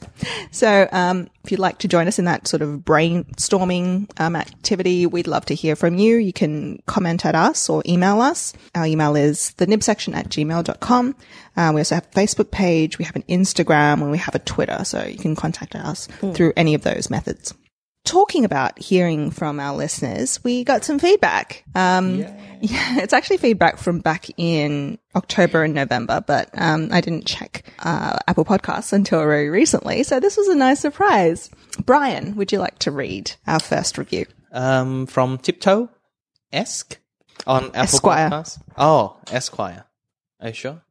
So, 0.50 0.88
um, 0.90 1.28
if 1.44 1.50
you'd 1.50 1.60
like 1.60 1.78
to 1.78 1.88
join 1.88 2.08
us 2.08 2.18
in 2.18 2.24
that 2.24 2.46
sort 2.48 2.62
of 2.62 2.80
brainstorming 2.80 4.08
um, 4.18 4.36
activity, 4.36 5.06
we'd 5.06 5.26
love 5.26 5.44
to 5.46 5.54
hear 5.54 5.76
from 5.76 5.96
you. 5.96 6.16
You 6.16 6.32
can 6.32 6.80
comment 6.86 7.26
at 7.26 7.34
us 7.34 7.68
or 7.68 7.82
email 7.86 8.20
us. 8.20 8.52
Our 8.74 8.86
email 8.86 9.16
is 9.16 9.52
the 9.54 9.66
nibsection 9.66 10.14
at 10.14 10.28
gmail.com. 10.28 11.16
Uh, 11.56 11.72
we 11.74 11.80
also 11.80 11.96
have 11.96 12.06
a 12.06 12.18
Facebook 12.18 12.50
page, 12.50 12.98
we 12.98 13.04
have 13.04 13.16
an 13.16 13.24
Instagram, 13.28 14.02
and 14.02 14.10
we 14.10 14.18
have 14.18 14.34
a 14.34 14.38
Twitter. 14.38 14.84
So 14.84 15.04
you 15.04 15.18
can 15.18 15.36
contact 15.36 15.74
us 15.74 16.08
through 16.34 16.52
any 16.56 16.74
of 16.74 16.82
those 16.82 17.10
methods 17.10 17.54
talking 18.04 18.44
about 18.44 18.78
hearing 18.78 19.30
from 19.30 19.60
our 19.60 19.76
listeners, 19.76 20.42
we 20.42 20.64
got 20.64 20.84
some 20.84 20.98
feedback. 20.98 21.64
Um, 21.74 22.18
yeah, 22.60 22.98
it's 22.98 23.12
actually 23.12 23.38
feedback 23.38 23.78
from 23.78 24.00
back 24.00 24.26
in 24.36 24.98
October 25.14 25.64
and 25.64 25.74
November, 25.74 26.22
but 26.26 26.50
um, 26.54 26.88
I 26.92 27.00
didn't 27.00 27.26
check 27.26 27.64
uh, 27.78 28.18
Apple 28.26 28.44
Podcasts 28.44 28.92
until 28.92 29.20
very 29.20 29.48
recently. 29.48 30.02
So 30.02 30.20
this 30.20 30.36
was 30.36 30.48
a 30.48 30.54
nice 30.54 30.80
surprise. 30.80 31.50
Brian, 31.84 32.36
would 32.36 32.52
you 32.52 32.58
like 32.58 32.78
to 32.80 32.90
read 32.90 33.32
our 33.46 33.60
first 33.60 33.98
review? 33.98 34.26
Um, 34.52 35.06
from 35.06 35.38
Tiptoe 35.38 35.88
Esque 36.52 36.98
on 37.46 37.66
Apple 37.66 37.82
Esquire. 37.82 38.30
Podcasts. 38.30 38.62
Oh, 38.76 39.16
Esquire. 39.30 39.84
Are 40.40 40.48
you 40.48 40.54
sure? 40.54 40.82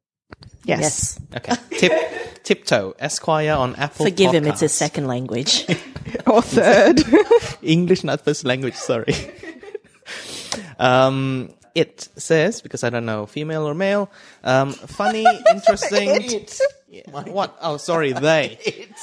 Yes. 0.64 0.80
Yes. 0.80 1.20
Okay. 1.36 1.78
Tip, 1.78 2.42
tiptoe 2.42 2.94
Esquire 2.98 3.54
on 3.54 3.76
Apple. 3.76 4.06
Forgive 4.06 4.32
him, 4.32 4.46
it's 4.46 4.60
his 4.60 4.72
second 4.72 5.06
language. 5.06 5.66
Or 6.32 6.42
third. 6.42 7.02
English, 7.62 8.04
not 8.04 8.22
first 8.24 8.44
language. 8.44 8.74
Sorry. 8.74 9.14
um, 10.78 11.50
it 11.74 12.08
says 12.16 12.60
because 12.62 12.84
I 12.84 12.90
don't 12.90 13.06
know 13.06 13.26
female 13.26 13.66
or 13.68 13.74
male. 13.74 14.10
Um, 14.44 14.72
funny, 14.72 15.24
interesting. 15.50 16.46
Yeah, 16.88 17.02
What? 17.30 17.56
Oh, 17.62 17.76
sorry. 17.78 18.12
They. 18.12 18.58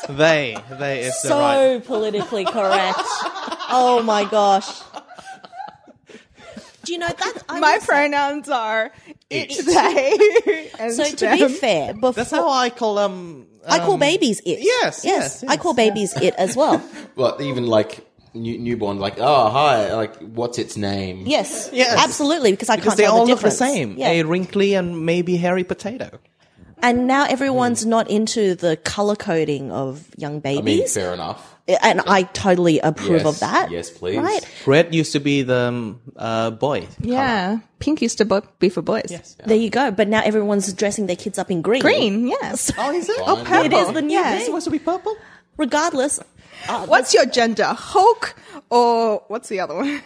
They. 0.09 0.57
They 0.79 1.01
is 1.01 1.21
the 1.23 1.29
right. 1.29 1.55
so 1.55 1.79
politically 1.81 2.45
correct. 2.45 2.99
Oh 3.71 4.01
my 4.05 4.25
gosh. 4.25 4.81
Do 6.83 6.93
you 6.93 6.99
know 6.99 7.07
that? 7.07 7.43
I 7.49 7.59
My 7.59 7.77
will 7.77 7.85
pronouns 7.85 8.49
are 8.49 8.91
it, 9.29 9.49
they, 9.65 10.71
and 10.79 10.93
So 10.93 11.03
to 11.03 11.15
them. 11.15 11.37
be 11.37 11.47
fair, 11.53 11.93
before 11.93 12.13
That's 12.13 12.31
how 12.31 12.49
I 12.49 12.69
call 12.69 12.97
um. 12.97 13.45
I 13.67 13.79
call 13.79 13.93
um, 13.93 13.99
babies 13.99 14.39
it. 14.45 14.59
yes, 14.61 15.03
yes, 15.05 15.43
I 15.43 15.53
yes. 15.53 15.61
call 15.61 15.73
babies 15.73 16.13
it 16.21 16.33
as 16.37 16.55
well. 16.55 16.81
Well, 17.15 17.41
even 17.41 17.67
like 17.67 18.05
new, 18.33 18.57
newborn, 18.57 18.99
like, 18.99 19.15
oh, 19.17 19.49
hi, 19.49 19.93
like, 19.93 20.15
what's 20.19 20.57
its 20.57 20.77
name? 20.77 21.23
Yes, 21.27 21.69
Yes. 21.73 21.97
absolutely. 22.01 22.51
Because 22.51 22.69
I 22.69 22.75
Because 22.77 22.95
can't 22.95 22.99
tell 22.99 23.05
you. 23.05 23.07
they 23.07 23.11
tell 23.11 23.19
all 23.19 23.25
the 23.25 23.31
look 23.31 23.39
the 23.41 23.49
difference. 23.49 23.73
same. 23.75 23.97
Yeah. 23.97 24.09
A 24.11 24.23
wrinkly 24.23 24.73
and 24.75 25.05
maybe 25.05 25.35
hairy 25.37 25.63
potato. 25.65 26.19
And 26.81 27.07
now 27.07 27.25
everyone's 27.25 27.85
not 27.85 28.09
into 28.09 28.55
the 28.55 28.77
color 28.77 29.15
coding 29.15 29.71
of 29.71 30.07
young 30.17 30.41
I 30.45 30.55
mean, 30.55 30.65
babies, 30.65 30.93
fair 30.93 31.13
enough. 31.13 31.55
and 31.81 32.01
I 32.07 32.23
totally 32.23 32.79
approve 32.79 33.21
Yes, 33.21 33.25
of 33.25 33.39
that. 33.41 33.71
yes, 33.71 33.89
please. 33.89 34.17
Right? 34.17 34.41
Red 34.65 34.93
used 34.95 35.11
to 35.13 35.19
be 35.19 35.43
the 35.43 35.57
um, 35.69 36.01
uh, 36.15 36.51
boy. 36.51 36.87
Yeah. 36.99 37.59
Pink 37.79 38.01
used 38.01 38.17
to 38.19 38.25
bo- 38.25 38.43
be 38.59 38.69
for 38.69 38.81
boys. 38.81 39.07
Yes. 39.09 39.37
There 39.45 39.55
you 39.57 39.69
go. 39.69 39.91
But 39.91 40.07
now 40.07 40.21
everyone's 40.23 40.71
dressing 40.73 41.07
their 41.07 41.15
kids 41.15 41.37
up 41.37 41.49
in 41.51 41.61
green. 41.61 41.81
Green, 41.81 42.27
yes. 42.27 42.71
Oh, 42.77 42.91
is 42.91 43.07
it? 43.09 43.15
Oh, 43.19 43.41
purple. 43.45 43.65
It 43.65 43.73
is 43.73 43.93
the 43.93 44.01
new 44.01 44.17
Yeah. 44.17 44.35
It's 44.35 44.45
supposed 44.45 44.65
to 44.65 44.71
be 44.71 44.79
purple. 44.79 45.15
Regardless, 45.57 46.19
uh, 46.67 46.85
What's 46.87 47.13
your 47.13 47.25
gender? 47.25 47.65
Hulk 47.65 48.35
or 48.69 49.23
what's 49.27 49.47
the 49.49 49.59
other 49.61 49.75
one? 49.75 50.01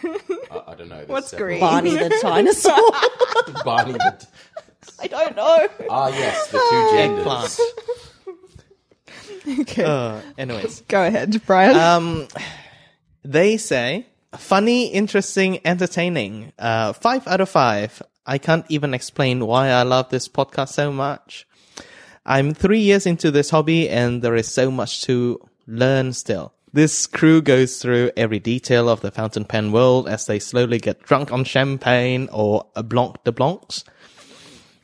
I, 0.51 0.61
I 0.67 0.75
don't 0.75 0.89
know. 0.89 0.97
There's 0.97 1.09
What's 1.09 1.33
green? 1.33 1.59
Barney 1.59 1.91
the 1.95 2.09
dinosaur. 2.21 2.77
Barney. 3.63 3.93
The, 3.93 4.27
I 5.01 5.07
don't 5.07 5.35
know. 5.35 5.67
ah, 5.89 6.07
yes, 6.09 6.47
the 6.47 6.57
two 6.69 6.97
genders. 6.97 7.59
Okay. 9.61 9.83
Uh, 9.83 10.21
anyways, 10.37 10.81
Go 10.87 11.05
ahead, 11.05 11.41
Brian. 11.45 11.75
um, 11.75 12.27
they 13.25 13.57
say 13.57 14.07
funny, 14.37 14.87
interesting, 14.87 15.59
entertaining. 15.65 16.53
Uh, 16.57 16.93
five 16.93 17.27
out 17.27 17.41
of 17.41 17.49
five. 17.49 18.01
I 18.25 18.37
can't 18.37 18.65
even 18.69 18.93
explain 18.93 19.45
why 19.45 19.67
I 19.67 19.83
love 19.83 20.09
this 20.09 20.29
podcast 20.29 20.69
so 20.69 20.93
much. 20.93 21.45
I'm 22.25 22.53
three 22.53 22.79
years 22.79 23.05
into 23.05 23.31
this 23.31 23.49
hobby 23.49 23.89
and 23.89 24.21
there 24.21 24.35
is 24.35 24.47
so 24.47 24.71
much 24.71 25.01
to 25.03 25.39
learn 25.67 26.13
still. 26.13 26.53
This 26.71 27.05
crew 27.05 27.41
goes 27.41 27.81
through 27.81 28.11
every 28.15 28.39
detail 28.39 28.87
of 28.87 29.01
the 29.01 29.11
fountain 29.11 29.43
pen 29.43 29.73
world 29.73 30.07
as 30.07 30.25
they 30.25 30.39
slowly 30.39 30.79
get 30.79 31.03
drunk 31.03 31.33
on 31.33 31.43
champagne 31.43 32.29
or 32.31 32.67
a 32.77 32.81
blanc 32.81 33.21
de 33.25 33.33
blancs. 33.33 33.83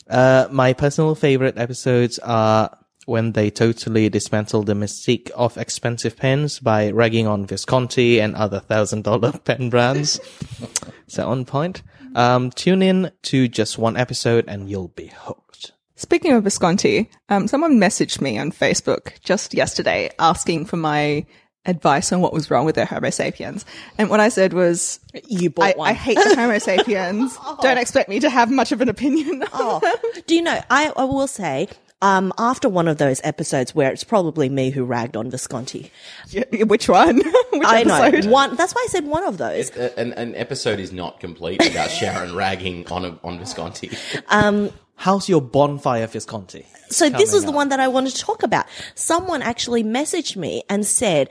Uh, 0.09 0.47
my 0.51 0.73
personal 0.73 1.15
favorite 1.15 1.57
episodes 1.57 2.19
are 2.19 2.75
when 3.05 3.31
they 3.31 3.49
totally 3.49 4.09
dismantle 4.09 4.63
the 4.63 4.73
mystique 4.73 5.31
of 5.31 5.57
expensive 5.57 6.15
pens 6.15 6.59
by 6.59 6.91
ragging 6.91 7.27
on 7.27 7.45
Visconti 7.45 8.19
and 8.19 8.35
other 8.35 8.59
thousand 8.59 9.03
dollar 9.03 9.31
pen 9.45 9.69
brands. 9.69 10.19
so 11.07 11.27
on 11.27 11.45
point. 11.45 11.81
Um, 12.15 12.51
tune 12.51 12.81
in 12.81 13.11
to 13.23 13.47
just 13.47 13.77
one 13.77 13.97
episode 13.97 14.45
and 14.47 14.69
you'll 14.69 14.89
be 14.89 15.11
hooked. 15.13 15.73
Speaking 15.95 16.31
of 16.31 16.43
Visconti, 16.43 17.09
um, 17.27 17.47
someone 17.47 17.79
messaged 17.79 18.21
me 18.21 18.37
on 18.37 18.51
Facebook 18.51 19.19
just 19.21 19.53
yesterday 19.53 20.09
asking 20.17 20.65
for 20.65 20.77
my 20.77 21.25
advice 21.65 22.11
on 22.11 22.21
what 22.21 22.33
was 22.33 22.49
wrong 22.49 22.65
with 22.65 22.75
their 22.75 22.85
Homo 22.85 23.09
sapiens. 23.09 23.65
And 23.97 24.09
what 24.09 24.19
I 24.19 24.29
said 24.29 24.53
was, 24.53 24.99
You 25.27 25.49
bought 25.49 25.75
I, 25.75 25.77
one. 25.77 25.89
I 25.89 25.93
hate 25.93 26.15
the 26.15 26.35
Homo 26.35 26.57
sapiens. 26.59 27.37
Don't 27.61 27.77
expect 27.77 28.09
me 28.09 28.19
to 28.21 28.29
have 28.29 28.49
much 28.51 28.71
of 28.71 28.81
an 28.81 28.89
opinion. 28.89 29.43
Oh, 29.53 29.81
do 30.25 30.35
you 30.35 30.41
know? 30.41 30.59
I, 30.69 30.91
I 30.95 31.03
will 31.03 31.27
say, 31.27 31.67
um, 32.01 32.31
after 32.37 32.69
one 32.69 32.87
of 32.87 32.97
those 32.97 33.19
episodes 33.25 33.75
where 33.75 33.91
it's 33.91 34.05
probably 34.05 34.47
me 34.47 34.69
who 34.69 34.85
ragged 34.85 35.17
on 35.17 35.29
Visconti. 35.29 35.91
Which 36.53 36.87
one? 36.87 37.17
Which 37.51 37.67
I 37.67 37.81
episode? 37.81 38.25
know 38.25 38.31
one. 38.31 38.55
That's 38.55 38.73
why 38.73 38.85
I 38.85 38.87
said 38.89 39.05
one 39.05 39.23
of 39.25 39.37
those. 39.37 39.69
Uh, 39.75 39.91
An, 39.97 40.13
an 40.13 40.35
episode 40.35 40.79
is 40.79 40.93
not 40.93 41.19
complete 41.19 41.61
without 41.61 41.89
Sharyn 41.89 42.35
ragging 42.35 42.87
on 42.87 43.03
a, 43.05 43.19
on 43.23 43.37
Visconti. 43.37 43.91
Um, 44.29 44.71
How's 44.95 45.29
your 45.29 45.41
bonfire 45.41 46.07
Visconti? 46.07 46.65
So 46.89 47.09
this 47.09 47.31
was 47.31 47.45
the 47.45 47.53
one 47.53 47.69
that 47.69 47.79
I 47.79 47.87
wanted 47.87 48.15
to 48.15 48.21
talk 48.21 48.43
about. 48.43 48.65
Someone 48.95 49.41
actually 49.41 49.81
messaged 49.81 50.35
me 50.35 50.63
and 50.69 50.85
said, 50.85 51.29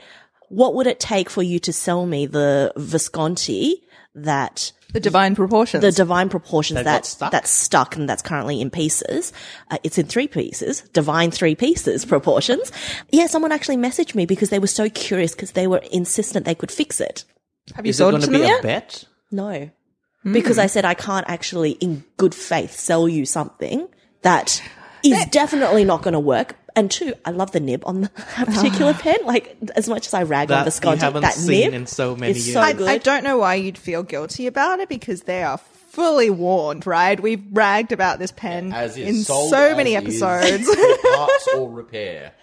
"What 0.49 0.75
would 0.75 0.87
it 0.87 0.99
take 0.99 1.29
for 1.29 1.41
you 1.43 1.59
to 1.59 1.71
sell 1.73 2.05
me 2.05 2.25
the 2.25 2.71
Visconti 2.77 3.81
that?" 4.15 4.71
The 4.91 4.99
divine 4.99 5.35
proportions. 5.35 5.81
The 5.83 5.91
divine 5.91 6.29
proportions 6.29 6.77
That 6.77 6.83
that 6.85 7.05
stuck? 7.05 7.31
that's 7.31 7.51
stuck 7.51 7.95
and 7.95 8.09
that's 8.09 8.23
currently 8.23 8.59
in 8.59 8.71
pieces. 8.71 9.31
Uh, 9.69 9.77
it's 9.83 9.99
in 9.99 10.07
three 10.07 10.27
pieces, 10.27 10.81
divine 10.93 11.29
three 11.29 11.53
pieces 11.53 12.05
proportions. 12.05 12.71
Yeah, 13.11 13.27
someone 13.27 13.51
actually 13.51 13.77
messaged 13.77 14.15
me 14.15 14.25
because 14.25 14.49
they 14.49 14.57
were 14.57 14.65
so 14.65 14.89
curious 14.89 15.33
because 15.35 15.51
they 15.51 15.67
were 15.67 15.83
insistent 15.91 16.45
they 16.47 16.55
could 16.55 16.71
fix 16.71 16.99
it. 16.99 17.23
have 17.75 17.85
you 17.85 17.91
Is 17.91 17.97
it 17.97 17.99
sold 17.99 18.11
going 18.13 18.23
it 18.23 18.25
to 18.25 18.31
to 18.31 18.37
be 18.37 18.37
them 18.39 18.47
a 18.47 18.53
yet? 18.55 18.63
bet? 18.63 19.03
No. 19.31 19.69
Because 20.23 20.57
I 20.57 20.65
said 20.65 20.85
I 20.85 20.95
can't 20.95 21.29
actually, 21.29 21.71
in 21.73 22.03
good 22.17 22.33
faith, 22.35 22.73
sell 22.77 23.07
you 23.07 23.25
something 23.27 23.87
that 24.23 24.61
is 25.03 25.23
definitely 25.27 25.85
not 25.85 26.01
going 26.01 26.13
to 26.15 26.19
work. 26.19 26.55
And 26.75 26.89
two, 26.91 27.13
I 27.25 27.31
love 27.31 27.51
the 27.51 27.59
nib 27.59 27.83
on 27.85 28.01
the, 28.01 28.11
that 28.37 28.47
particular 28.53 28.93
pen. 28.99 29.17
Like, 29.25 29.57
as 29.75 29.89
much 29.89 30.07
as 30.07 30.13
I 30.13 30.23
rag 30.23 30.49
That 30.49 30.55
on 30.55 30.59
you 30.61 30.65
Visconti, 30.65 31.01
haven't 31.01 31.21
that 31.21 31.33
seen 31.33 31.65
nib 31.65 31.73
in 31.73 31.87
so 31.87 32.15
many 32.15 32.31
is 32.31 32.47
years. 32.47 32.53
so 32.53 32.61
I, 32.61 32.73
good. 32.73 32.87
I 32.87 32.97
don't 32.97 33.23
know 33.23 33.37
why 33.37 33.55
you'd 33.55 33.77
feel 33.77 34.03
guilty 34.03 34.47
about 34.47 34.79
it 34.79 34.89
because 34.89 35.23
they 35.23 35.43
are 35.43 35.57
fully 35.57 36.29
warned, 36.29 36.85
right? 36.85 37.19
We've 37.19 37.43
ragged 37.51 37.91
about 37.91 38.19
this 38.19 38.31
pen 38.31 38.71
As 38.71 38.95
in 38.95 39.15
so 39.15 39.47
as 39.71 39.77
many 39.77 39.95
episodes. 39.95 40.65
for 40.73 40.97
parts 41.15 41.47
or 41.55 41.69
repair. 41.69 42.33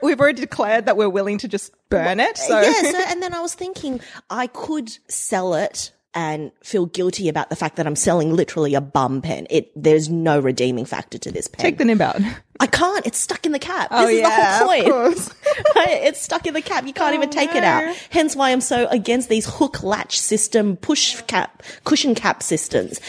We've 0.00 0.18
already 0.20 0.40
declared 0.40 0.86
that 0.86 0.96
we're 0.96 1.08
willing 1.08 1.38
to 1.38 1.48
just 1.48 1.72
burn 1.88 2.20
it. 2.20 2.36
So 2.38 2.60
yeah, 2.60 2.72
so, 2.72 3.00
and 3.08 3.22
then 3.22 3.34
I 3.34 3.40
was 3.40 3.54
thinking 3.54 4.00
I 4.30 4.46
could 4.46 4.90
sell 5.08 5.54
it 5.54 5.92
and 6.14 6.52
feel 6.62 6.86
guilty 6.86 7.28
about 7.28 7.48
the 7.50 7.56
fact 7.56 7.76
that 7.76 7.86
I'm 7.86 7.96
selling 7.96 8.34
literally 8.34 8.74
a 8.74 8.80
bum 8.80 9.22
pen. 9.22 9.46
It 9.50 9.70
there's 9.74 10.08
no 10.08 10.38
redeeming 10.38 10.84
factor 10.84 11.18
to 11.18 11.32
this 11.32 11.48
pen. 11.48 11.62
take 11.62 11.78
the 11.78 11.84
nib 11.84 12.00
out. 12.00 12.20
I 12.60 12.66
can't. 12.66 13.06
It's 13.06 13.18
stuck 13.18 13.44
in 13.46 13.52
the 13.52 13.58
cap. 13.58 13.88
Oh, 13.90 14.06
this 14.06 14.16
is 14.16 14.20
yeah, 14.20 14.58
the 14.58 14.64
whole 14.64 14.70
of 14.70 14.84
point. 14.84 14.86
course. 14.86 15.34
Right? 15.76 16.02
it's 16.04 16.20
stuck 16.20 16.46
in 16.46 16.54
the 16.54 16.62
cap. 16.62 16.86
You 16.86 16.92
can't 16.92 17.14
even 17.14 17.28
oh, 17.28 17.32
take 17.32 17.54
it 17.54 17.64
out. 17.64 17.94
Hence 18.10 18.34
why 18.36 18.50
I'm 18.50 18.60
so 18.60 18.86
against 18.88 19.28
these 19.28 19.46
hook 19.46 19.82
latch 19.82 20.18
system, 20.18 20.76
push 20.76 21.20
cap, 21.22 21.62
cushion 21.84 22.14
cap 22.14 22.42
systems. 22.42 23.00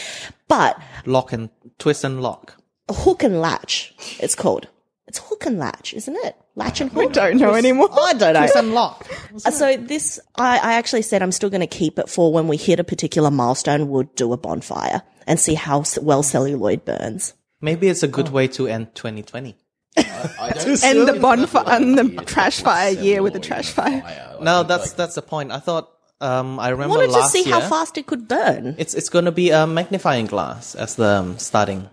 But 0.48 0.80
Lock 1.06 1.32
and 1.32 1.50
twist 1.78 2.04
and 2.04 2.22
lock. 2.22 2.56
hook 2.90 3.22
and 3.22 3.40
latch, 3.40 3.94
it's 4.20 4.34
called. 4.34 4.68
It's 5.06 5.18
hook 5.18 5.46
and 5.46 5.58
latch, 5.58 5.94
isn't 5.94 6.16
it? 6.24 6.36
Latch 6.56 6.80
and 6.80 6.90
hook. 6.92 7.12
Don't 7.12 7.38
know 7.38 7.54
anymore. 7.54 7.88
I 7.92 8.12
don't 8.12 8.34
know. 8.34 8.40
Twist 8.40 8.56
and 8.56 8.74
lock. 8.74 9.06
Uh, 9.44 9.50
So 9.50 9.76
this, 9.76 10.20
I, 10.36 10.58
I 10.58 10.72
actually 10.74 11.02
said 11.02 11.20
I'm 11.22 11.32
still 11.32 11.50
going 11.50 11.60
to 11.62 11.66
keep 11.66 11.98
it 11.98 12.08
for 12.08 12.32
when 12.32 12.46
we 12.46 12.56
hit 12.56 12.78
a 12.78 12.84
particular 12.84 13.30
milestone. 13.30 13.88
We'll 13.88 14.04
do 14.14 14.32
a 14.32 14.36
bonfire 14.36 15.02
and 15.26 15.40
see 15.40 15.54
how 15.54 15.82
well 16.00 16.22
celluloid 16.22 16.84
burns. 16.84 17.34
Maybe 17.60 17.88
it's 17.88 18.02
a 18.04 18.08
good 18.08 18.28
way 18.28 18.46
to 18.48 18.68
end 18.68 18.94
2020. 18.94 19.56
I 19.96 20.52
don't 20.54 20.84
And 20.84 21.08
the 21.08 21.18
bonfire 21.20 21.62
it's 21.66 21.70
and 21.70 21.98
the 21.98 22.22
trash 22.24 22.60
fire 22.60 22.90
year 22.90 23.22
with 23.22 23.32
the 23.32 23.40
celluloid 23.40 23.64
trash 23.64 23.70
fire. 23.72 24.00
fire. 24.02 24.36
No, 24.40 24.62
that's 24.62 24.88
like, 24.90 24.96
that's 24.96 25.14
the 25.16 25.22
point. 25.22 25.50
I 25.50 25.58
thought 25.58 25.90
um, 26.20 26.60
I 26.60 26.66
I 26.66 26.68
remember 26.70 26.96
wanted 26.98 27.12
to 27.14 27.22
see 27.28 27.44
year. 27.44 27.54
how 27.54 27.68
fast 27.68 27.98
it 27.98 28.06
could 28.06 28.28
burn. 28.28 28.76
It's 28.78 28.94
it's 28.94 29.08
going 29.08 29.24
to 29.24 29.32
be 29.32 29.50
a 29.50 29.66
magnifying 29.66 30.26
glass 30.26 30.74
as 30.76 30.94
the 30.94 31.06
um, 31.18 31.38
starting 31.38 31.88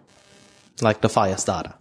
like 0.82 1.02
the 1.02 1.10
fire 1.10 1.38
starter. 1.38 1.74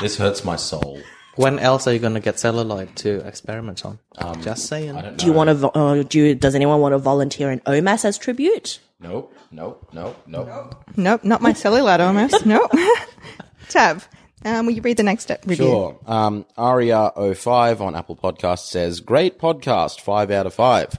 This 0.00 0.16
hurts 0.16 0.44
my 0.44 0.56
soul. 0.56 1.00
When 1.36 1.58
else 1.58 1.86
are 1.86 1.92
you 1.92 1.98
going 1.98 2.14
to 2.14 2.20
get 2.20 2.38
celluloid 2.38 2.94
to 2.96 3.26
experiment 3.26 3.84
on? 3.86 3.98
Just 4.42 4.66
saying. 4.66 5.16
Do 5.16 5.26
you 5.26 5.32
want 5.32 5.48
to? 5.48 5.54
Vo- 5.54 5.68
uh, 5.68 6.02
do 6.02 6.18
you, 6.18 6.34
does 6.34 6.54
anyone 6.54 6.80
want 6.80 6.92
to 6.92 6.98
volunteer 6.98 7.50
an 7.50 7.60
OMAS 7.60 8.04
as 8.04 8.18
tribute? 8.18 8.80
Nope, 9.00 9.34
nope, 9.50 9.88
nope, 9.92 10.16
nope. 10.26 10.84
Nope, 10.96 11.24
not 11.24 11.40
my 11.40 11.52
cellulite 11.52 11.98
OMAS. 12.00 12.46
nope. 12.46 12.70
Tav, 13.68 14.06
um, 14.44 14.66
will 14.66 14.74
you 14.74 14.82
read 14.82 14.96
the 14.96 15.02
next 15.02 15.22
step 15.24 15.42
review? 15.46 15.66
Sure. 15.66 16.00
Um, 16.06 16.44
Aria05 16.58 17.80
on 17.80 17.96
Apple 17.96 18.16
Podcasts 18.16 18.68
says, 18.68 19.00
Great 19.00 19.38
podcast, 19.38 20.00
five 20.00 20.30
out 20.30 20.46
of 20.46 20.54
five. 20.54 20.98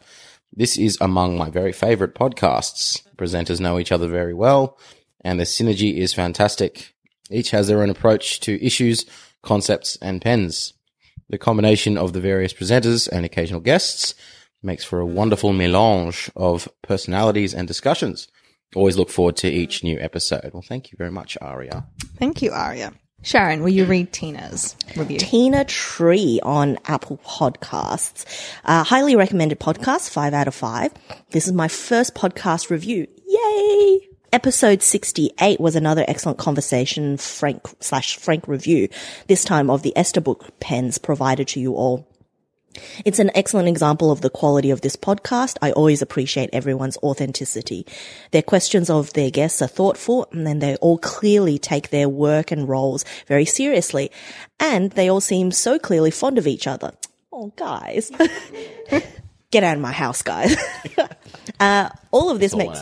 This 0.51 0.77
is 0.77 0.97
among 0.99 1.37
my 1.37 1.49
very 1.49 1.71
favorite 1.71 2.15
podcasts. 2.15 3.01
Presenters 3.15 3.59
know 3.59 3.79
each 3.79 3.91
other 3.91 4.07
very 4.07 4.33
well, 4.33 4.77
and 5.21 5.39
the 5.39 5.45
synergy 5.45 5.97
is 5.97 6.13
fantastic. 6.13 6.93
Each 7.29 7.51
has 7.51 7.67
their 7.67 7.81
own 7.81 7.89
approach 7.89 8.39
to 8.41 8.63
issues, 8.63 9.05
concepts, 9.43 9.97
and 10.01 10.21
pens. 10.21 10.73
The 11.29 11.37
combination 11.37 11.97
of 11.97 12.13
the 12.13 12.21
various 12.21 12.53
presenters 12.53 13.07
and 13.07 13.25
occasional 13.25 13.61
guests 13.61 14.15
makes 14.61 14.83
for 14.83 14.99
a 14.99 15.05
wonderful 15.05 15.53
melange 15.53 16.31
of 16.35 16.67
personalities 16.81 17.53
and 17.53 17.67
discussions. 17.67 18.27
Always 18.75 18.97
look 18.97 19.09
forward 19.09 19.35
to 19.37 19.49
each 19.49 19.83
new 19.83 19.99
episode. 19.99 20.51
Well, 20.53 20.63
thank 20.63 20.91
you 20.91 20.97
very 20.97 21.11
much, 21.11 21.37
Aria. 21.41 21.85
Thank 22.17 22.41
you, 22.41 22.51
Aria. 22.51 22.93
Sharyn, 23.23 23.61
will 23.61 23.69
you 23.69 23.85
read 23.85 24.11
Tina's 24.11 24.75
review? 24.97 25.17
Tina 25.17 25.63
Tree 25.63 26.41
on 26.43 26.77
Apple 26.85 27.19
Podcasts. 27.25 28.25
Uh, 28.65 28.83
highly 28.83 29.15
recommended 29.15 29.59
podcast, 29.59 30.09
five 30.09 30.33
out 30.33 30.47
of 30.47 30.55
five. 30.55 30.91
This 31.31 31.47
is 31.47 31.53
my 31.53 31.69
first 31.69 32.15
podcast 32.15 32.69
review. 32.69 33.07
Yay! 33.25 34.09
Episode 34.33 34.81
68 34.81 35.59
was 35.59 35.75
another 35.75 36.03
excellent 36.07 36.39
conversation, 36.39 37.17
Frank 37.17 37.67
slash 37.79 38.17
Frank 38.17 38.47
review, 38.47 38.89
this 39.27 39.43
time 39.43 39.69
of 39.69 39.83
the 39.83 39.93
Esterbrook 39.95 40.49
pens 40.59 40.97
provided 40.97 41.49
to 41.49 41.59
you 41.59 41.75
all. 41.75 42.07
It's 43.05 43.19
an 43.19 43.29
excellent 43.35 43.67
example 43.67 44.09
of 44.09 44.21
the 44.21 44.31
quality 44.31 44.71
of 44.71 44.81
this 44.81 44.95
podcast. 44.95 45.57
I 45.61 45.71
always 45.73 46.01
appreciate 46.01 46.49
everyone's 46.51 46.97
authenticity. 47.03 47.85
Their 48.31 48.41
questions 48.41 48.89
of 48.89 49.13
their 49.13 49.29
guests 49.29 49.61
are 49.61 49.67
thoughtful 49.67 50.27
and 50.31 50.47
then 50.47 50.57
they 50.57 50.77
all 50.77 50.97
clearly 50.97 51.59
take 51.59 51.91
their 51.91 52.09
work 52.09 52.49
and 52.49 52.67
roles 52.67 53.05
very 53.27 53.45
seriously. 53.45 54.09
And 54.59 54.89
they 54.93 55.09
all 55.11 55.21
seem 55.21 55.51
so 55.51 55.77
clearly 55.77 56.09
fond 56.09 56.39
of 56.39 56.47
each 56.47 56.65
other. 56.65 56.93
Oh, 57.31 57.53
guys. 57.55 58.11
Get 59.51 59.63
out 59.63 59.75
of 59.75 59.81
my 59.83 59.91
house, 59.91 60.23
guys. 60.23 60.57
uh, 61.59 61.89
all 62.09 62.31
of 62.31 62.39
this 62.39 62.55
makes. 62.55 62.81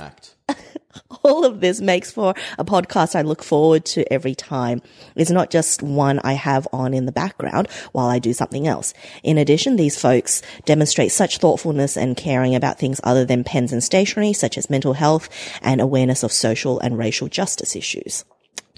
all 1.23 1.45
of 1.45 1.61
this 1.61 1.81
makes 1.81 2.11
for 2.11 2.33
a 2.57 2.65
podcast 2.65 3.15
I 3.15 3.21
look 3.21 3.43
forward 3.43 3.85
to 3.85 4.11
every 4.11 4.35
time. 4.35 4.81
It's 5.15 5.31
not 5.31 5.49
just 5.49 5.81
one 5.81 6.19
I 6.19 6.33
have 6.33 6.67
on 6.73 6.93
in 6.93 7.05
the 7.05 7.11
background 7.11 7.67
while 7.91 8.07
I 8.07 8.19
do 8.19 8.33
something 8.33 8.67
else. 8.67 8.93
In 9.23 9.37
addition, 9.37 9.75
these 9.75 9.99
folks 9.99 10.41
demonstrate 10.65 11.11
such 11.11 11.37
thoughtfulness 11.37 11.97
and 11.97 12.17
caring 12.17 12.55
about 12.55 12.79
things 12.79 13.01
other 13.03 13.25
than 13.25 13.43
pens 13.43 13.71
and 13.71 13.83
stationery, 13.83 14.33
such 14.33 14.57
as 14.57 14.69
mental 14.69 14.93
health 14.93 15.29
and 15.61 15.81
awareness 15.81 16.23
of 16.23 16.31
social 16.31 16.79
and 16.79 16.97
racial 16.97 17.27
justice 17.27 17.75
issues. 17.75 18.25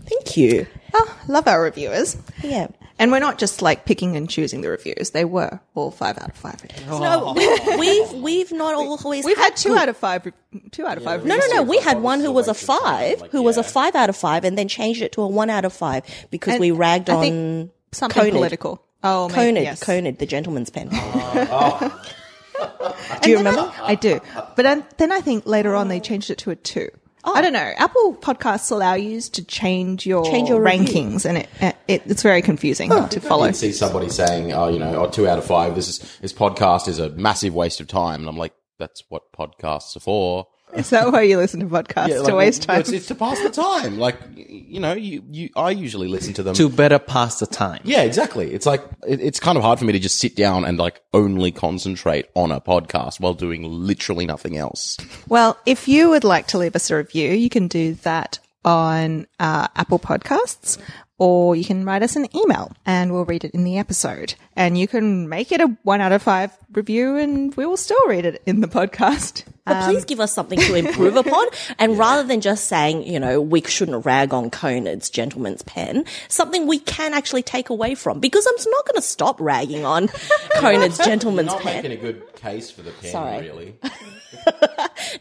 Thank 0.06 0.36
you. 0.38 0.68
Oh, 0.94 1.18
love 1.28 1.48
our 1.48 1.62
reviewers. 1.62 2.18
Yeah. 2.44 2.68
And 3.00 3.12
we're 3.12 3.20
not 3.20 3.40
just 3.40 3.62
like 3.62 3.86
picking 3.86 4.16
and 4.16 4.30
choosing 4.30 4.62
the 4.62 4.70
reviews. 4.70 5.10
They 5.12 5.26
were 5.26 5.60
all 5.74 5.90
five 5.92 6.18
out 6.20 6.30
of 6.30 6.36
five. 6.36 6.62
reviews. 6.62 6.88
No, 6.88 7.34
we've 7.80 8.12
we've 8.22 8.52
not 8.52 8.76
always 8.76 9.26
We've 9.26 9.38
had 9.38 9.56
two 9.58 9.70
good- 9.70 9.78
out 9.80 9.90
of 9.90 9.98
five. 9.98 10.32
Two 10.72 10.86
out 10.86 10.98
of 10.98 11.04
five. 11.04 11.26
No, 11.26 11.36
no, 11.36 11.48
no. 11.56 11.64
We 11.64 11.80
had 11.80 12.02
one 12.02 12.20
who 12.20 12.32
was 12.32 12.48
a 12.48 12.52
waste 12.52 12.62
of 12.64 12.68
time, 12.68 12.80
five, 12.84 13.22
like, 13.22 13.32
who 13.32 13.42
was 13.42 13.58
a 13.58 13.64
five 13.64 13.96
out 13.96 14.10
of 14.10 14.16
five, 14.16 14.44
and 14.44 14.58
then 14.58 14.68
changed 14.68 15.02
it 15.02 15.12
to 15.14 15.22
a 15.24 15.28
one 15.28 15.50
out 15.50 15.66
of 15.66 15.74
five 15.74 16.04
because 16.30 16.54
And 16.54 16.62
we 16.62 16.72
ragged 16.72 17.10
I 17.10 17.16
on 17.16 17.22
think 17.22 17.72
something 17.92 18.24
Conid. 18.24 18.32
political. 18.32 18.84
Oh, 19.04 19.28
maybe, 19.30 19.60
Conid, 19.60 19.64
yes. 19.64 19.84
Conid, 19.84 20.20
the 20.20 20.26
gentleman's 20.26 20.70
pen. 20.70 20.90
Ah. 20.92 22.00
Oh. 22.56 22.96
And 23.12 23.22
Do 23.22 23.30
you 23.32 23.38
remember? 23.38 23.62
I, 23.82 23.92
I 23.92 23.96
do. 23.96 24.22
But 24.56 24.58
then, 24.64 24.86
then 24.98 25.12
I 25.12 25.20
think 25.22 25.46
later 25.46 25.76
on 25.76 25.88
they 25.90 26.00
changed 26.00 26.30
it 26.30 26.38
to 26.40 26.52
a 26.52 26.56
two. 26.56 26.90
I 27.26 27.42
don't 27.42 27.54
know. 27.54 27.72
Apple 27.78 28.16
Podcasts 28.22 28.70
allow 28.72 28.96
you 28.96 29.22
to 29.22 29.44
change 29.46 30.06
your, 30.06 30.26
Change 30.26 30.50
your 30.50 30.62
review. 30.62 30.86
rankings, 30.86 31.26
and 31.26 31.38
it, 31.38 31.50
it 31.88 32.02
it's 32.06 32.22
very 32.24 32.42
confusing 32.42 32.90
to 32.90 33.20
follow. 33.22 33.44
I 33.46 33.52
see 33.52 33.72
somebody 33.72 34.10
saying, 34.10 34.52
"Oh, 34.54 34.68
you 34.70 34.80
know, 34.80 35.06
oh, 35.06 35.10
two 35.10 35.28
out 35.28 35.38
of 35.38 35.46
five. 35.46 35.76
This 35.76 35.88
is 35.88 36.18
this 36.20 36.34
podcast 36.34 36.88
is 36.88 37.00
a 37.00 37.10
massive 37.12 37.54
waste 37.54 37.80
of 37.80 37.88
time," 37.88 38.20
and 38.22 38.30
I'm 38.30 38.38
like, 38.38 38.54
"That's 38.78 39.04
what 39.10 39.32
podcasts 39.32 39.96
are 39.96 40.02
for." 40.02 40.48
Is 40.76 40.90
that 40.92 41.12
why 41.12 41.22
you 41.22 41.38
listen 41.38 41.60
to 41.62 41.66
podcasts 41.68 42.10
Yeah, 42.10 42.24
to 42.24 42.36
waste 42.36 42.64
time? 42.64 42.80
It's, 42.82 42.90
it's 42.92 43.08
to 43.08 43.16
pass 43.16 43.40
the 43.42 43.50
time. 43.50 43.98
Like 44.00 44.18
you 44.36 44.80
know, 44.80 44.94
you, 44.94 45.24
you 45.32 45.50
I 45.56 45.72
usually 45.72 46.08
listen 46.08 46.34
to 46.36 46.44
them. 46.44 46.56
To 46.56 46.70
better 46.70 47.00
pass 47.00 47.40
the 47.40 47.46
time. 47.48 47.82
yeah, 47.84 48.02
exactly. 48.02 48.52
It's 48.54 48.66
like 48.66 48.84
it, 49.08 49.20
it's 49.22 49.40
kind 49.40 49.58
of 49.58 49.64
hard 49.64 49.80
for 49.80 49.86
me 49.86 49.94
to 49.94 50.00
just 50.00 50.18
sit 50.20 50.36
down 50.36 50.66
and 50.66 50.78
like 50.78 51.02
only 51.14 51.52
concentrate 51.52 52.26
on 52.36 52.52
a 52.52 52.60
podcast 52.60 53.20
while 53.20 53.34
doing 53.34 53.64
literally 53.64 54.26
nothing 54.26 54.58
else. 54.58 54.98
Well, 55.28 55.58
if 55.66 55.88
you 55.88 56.10
would 56.10 56.24
like 56.24 56.48
to 56.48 56.58
leave 56.58 56.76
us 56.76 56.90
a 56.92 56.98
review, 56.98 57.32
you 57.32 57.50
can 57.50 57.68
do 57.68 57.94
that 58.04 58.40
on 58.66 59.28
uh, 59.40 59.68
Apple 59.76 60.00
Podcasts, 60.00 60.78
or 61.18 61.56
you 61.56 61.64
can 61.64 61.86
write 61.86 62.04
us 62.04 62.16
an 62.16 62.28
email 62.36 62.72
and 62.86 63.14
we'll 63.14 63.26
read 63.26 63.44
it 63.44 63.52
in 63.52 63.64
the 63.64 63.78
episode. 63.78 64.36
And 64.56 64.78
you 64.78 64.88
can 64.88 65.30
make 65.30 65.52
it 65.52 65.62
a 65.62 65.68
one 65.84 66.02
out 66.02 66.12
of 66.12 66.22
five 66.22 66.52
review, 66.72 67.16
and 67.18 67.54
we 67.56 67.66
will 67.66 67.78
still 67.78 68.08
read 68.08 68.26
it 68.26 68.42
in 68.46 68.62
the 68.62 68.68
podcast. 68.68 69.44
But 69.66 69.78
um, 69.78 69.92
please 69.92 70.04
give 70.06 70.20
us 70.20 70.34
something 70.34 70.60
to 70.60 70.76
improve 70.76 71.16
upon. 71.16 71.48
And 71.80 71.98
rather 71.98 72.24
than 72.28 72.42
just 72.42 72.68
saying, 72.68 73.04
you 73.04 73.20
know, 73.20 73.40
we 73.42 73.62
shouldn't 73.62 74.06
rag 74.06 74.34
on 74.34 74.50
Conid's 74.50 75.10
gentleman's 75.10 75.62
pen, 75.64 76.06
something 76.28 76.68
we 76.68 76.80
can 76.80 77.14
actually 77.14 77.44
take 77.44 77.70
away 77.70 77.96
from. 77.96 78.20
Because 78.20 78.46
I'm 78.46 78.72
not 78.72 78.86
going 78.86 78.96
to 78.96 79.02
stop 79.02 79.40
ragging 79.40 79.86
on 79.86 80.10
Conid's 80.56 80.98
gentleman's 80.98 81.48
Not 81.48 81.62
pen. 81.62 81.84
making 81.84 81.92
a 81.98 82.02
good 82.02 82.36
case 82.36 82.70
for 82.70 82.82
the 82.82 82.92
pen, 82.92 83.12
Sorry. 83.12 83.42
really. 83.42 83.76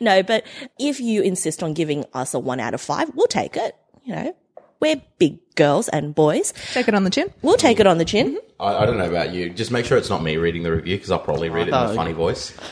No, 0.01 0.23
but 0.23 0.45
if 0.79 1.01
you 1.01 1.23
insist 1.23 1.63
on 1.63 1.75
giving 1.75 2.05
us 2.15 2.35
a 2.35 2.39
one 2.39 2.61
out 2.61 2.75
of 2.75 2.81
five, 2.81 3.11
we'll 3.15 3.27
take 3.27 3.57
it. 3.57 3.77
You 4.05 4.15
know, 4.15 4.37
we're 4.83 5.01
big 5.19 5.39
girls 5.55 5.89
and 5.89 6.13
boys. 6.15 6.53
Take 6.73 6.89
it 6.89 6.95
on 6.95 7.05
the 7.05 7.11
chin. 7.11 7.33
We'll 7.41 7.57
take 7.57 7.79
it 7.79 7.87
on 7.87 7.99
the 7.99 8.05
chin. 8.05 8.39
I, 8.59 8.79
I 8.83 8.87
don't 8.87 8.99
know 8.99 9.09
about 9.09 9.33
you. 9.33 9.49
Just 9.49 9.71
make 9.71 9.87
sure 9.87 9.97
it's 9.97 10.11
not 10.11 10.23
me 10.23 10.37
reading 10.37 10.65
the 10.65 10.73
review 10.73 10.97
because 10.97 11.13
I'll 11.13 11.21
probably 11.21 11.49
read 11.49 11.69
it 11.69 11.75
in 11.75 11.75
a 11.75 11.95
funny 11.95 12.13
voice. 12.13 12.53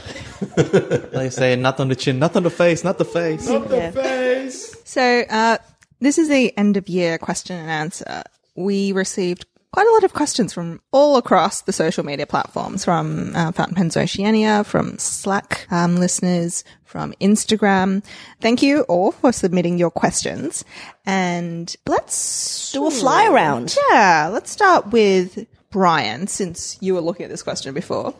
They 0.40 1.29
say 1.29 1.55
not 1.55 1.79
on 1.81 1.88
the 1.88 1.94
chin, 1.94 2.18
not 2.18 2.35
on 2.35 2.42
the 2.42 2.51
face, 2.51 2.83
not 2.83 2.96
the 2.96 3.05
face. 3.05 3.46
Yeah. 3.46 4.49
So, 4.85 5.25
uh, 5.29 5.59
this 6.01 6.16
is 6.16 6.31
the 6.31 6.57
end 6.57 6.79
of 6.79 6.88
year 6.88 7.18
question 7.18 7.57
and 7.57 7.70
answer. 7.70 8.23
We 8.57 8.92
received 8.92 9.44
quite 9.73 9.87
a 9.87 9.92
lot 9.92 10.05
of 10.05 10.14
questions 10.14 10.55
from 10.55 10.81
all 10.92 11.16
across 11.16 11.62
the 11.62 11.75
social 11.75 12.05
media 12.05 12.27
platforms, 12.27 12.87
from 12.87 13.37
uh, 13.37 13.53
Fountain 13.53 13.77
Pens 13.77 13.96
Oceania, 13.99 14.64
from 14.64 14.99
Slack 14.99 15.66
um, 15.70 15.96
listeners, 15.96 16.64
from 16.90 17.14
Instagram. 17.20 18.05
Thank 18.40 18.62
you 18.62 18.83
all 18.83 19.12
for 19.12 19.33
submitting 19.33 19.79
your 19.79 19.92
questions. 19.92 20.64
And 21.07 21.74
let's 21.87 22.72
Do 22.72 22.87
a 22.87 22.90
fly 22.90 23.26
around. 23.26 23.76
yeah, 23.90 24.29
let's 24.33 24.50
start 24.50 24.88
with 24.90 25.46
Brian, 25.70 26.26
since 26.26 26.76
you 26.83 26.94
were 26.94 27.00
looking 27.00 27.24
at 27.24 27.31
this 27.31 27.44
question 27.44 27.72
before. 27.74 28.12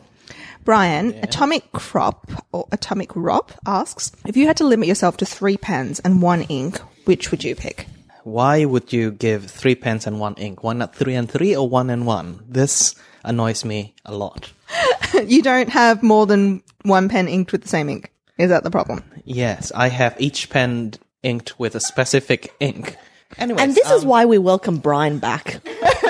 Brian, 0.63 1.13
Atomic 1.23 1.71
Crop 1.73 2.31
or 2.53 2.67
Atomic 2.71 3.09
Rop 3.15 3.51
asks, 3.65 4.11
if 4.25 4.37
you 4.37 4.47
had 4.47 4.57
to 4.57 4.63
limit 4.63 4.87
yourself 4.87 5.17
to 5.17 5.25
three 5.25 5.57
pens 5.57 5.99
and 5.99 6.21
one 6.21 6.43
ink, 6.43 6.79
which 7.05 7.29
would 7.31 7.43
you 7.43 7.55
pick? 7.55 7.87
Why 8.23 8.63
would 8.65 8.93
you 8.93 9.11
give 9.11 9.49
three 9.49 9.73
pens 9.75 10.05
and 10.07 10.19
one 10.19 10.35
ink? 10.35 10.63
Why 10.63 10.73
not 10.73 10.95
three 10.95 11.15
and 11.15 11.29
three 11.29 11.55
or 11.55 11.67
one 11.67 11.89
and 11.89 12.05
one? 12.05 12.45
This 12.47 12.95
annoys 13.25 13.65
me 13.65 13.95
a 14.05 14.15
lot. 14.15 14.51
you 15.25 15.41
don't 15.41 15.69
have 15.69 16.03
more 16.03 16.25
than 16.27 16.61
one 16.83 17.09
pen 17.09 17.27
inked 17.27 17.51
with 17.51 17.63
the 17.63 17.67
same 17.67 17.89
ink. 17.89 18.11
Is 18.41 18.49
that 18.49 18.63
the 18.63 18.71
problem? 18.71 19.03
Yes, 19.23 19.71
I 19.75 19.89
have 19.89 20.15
each 20.19 20.49
pen 20.49 20.93
inked 21.21 21.59
with 21.59 21.75
a 21.75 21.79
specific 21.79 22.51
ink. 22.59 22.97
Anyways, 23.37 23.61
And 23.61 23.75
this 23.75 23.87
is 23.91 24.01
um, 24.01 24.07
why 24.09 24.25
we 24.25 24.39
welcome 24.39 24.79
Brian 24.79 25.19
back. 25.19 25.61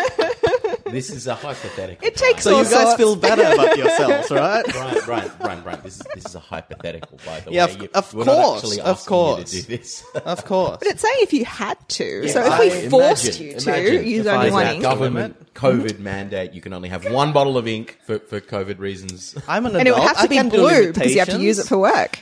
This 0.91 1.09
is 1.09 1.27
a 1.27 1.35
hypothetical. 1.35 2.05
It 2.07 2.15
takes 2.15 2.43
so 2.43 2.51
all 2.55 2.63
you 2.63 2.69
guys 2.69 2.73
sorts. 2.83 2.97
feel 2.97 3.15
better 3.15 3.41
about 3.53 3.77
yourselves, 3.77 4.29
right? 4.31 4.65
Brian, 4.71 4.97
Brian, 5.05 5.31
Brian, 5.39 5.61
Brian, 5.63 5.79
this 5.83 5.95
is 5.99 6.07
this 6.13 6.25
is 6.25 6.35
a 6.35 6.39
hypothetical, 6.39 7.17
by 7.25 7.39
the 7.41 7.51
Yeah, 7.51 7.65
way. 7.65 7.71
of- 7.73 7.81
You- 7.81 7.89
of 7.93 8.13
we're 8.13 8.25
not 8.25 8.35
course, 8.35 8.57
actually 8.63 8.79
of 8.81 8.87
asking 8.87 9.07
course. 9.09 9.53
You 9.53 9.61
to 9.61 9.67
do 9.67 9.77
this. 9.77 10.03
Of 10.25 10.45
course. 10.45 10.77
But 10.79 10.87
it's 10.87 11.01
saying 11.01 11.17
if 11.21 11.33
you 11.33 11.45
had 11.45 11.77
to. 11.89 12.27
so 12.27 12.41
I- 12.41 12.63
if 12.65 12.83
we 12.83 12.89
forced 12.89 13.25
imagine- 13.25 13.45
you 13.47 13.59
to 13.59 13.69
imagine 13.69 14.07
use 14.07 14.25
if 14.25 14.31
only 14.33 14.49
I 14.49 14.51
one 14.53 14.65
said 14.65 14.73
ink, 14.75 14.83
Government 14.83 15.53
COVID 15.55 15.99
mandate. 15.99 16.53
You 16.53 16.61
can 16.61 16.73
only 16.73 16.89
have 16.89 17.09
one 17.11 17.33
bottle 17.33 17.57
of 17.57 17.67
ink 17.67 17.97
for, 18.05 18.19
for 18.19 18.39
COVID 18.41 18.79
reasons. 18.79 19.35
I'm 19.47 19.65
an 19.65 19.71
adult. 19.75 19.79
and 19.79 19.87
it 19.87 19.93
would 19.93 20.03
have 20.03 20.17
I 20.17 20.23
to 20.23 20.29
be 20.29 20.35
can 20.35 20.49
do 20.49 20.57
blue 20.57 20.93
because 20.93 21.11
you 21.13 21.19
have 21.19 21.29
to 21.29 21.39
use 21.39 21.59
it 21.59 21.69
limitations. 21.69 21.69
for 21.69 21.77
work. 21.77 22.19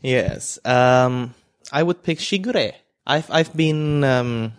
Yes. 0.00 0.58
Um, 0.64 1.34
I 1.72 1.82
would 1.82 2.02
pick 2.02 2.18
Shigure. 2.18 2.72
I've 3.06 3.30
I've 3.30 3.54
been 3.56 4.04
um, 4.04 4.52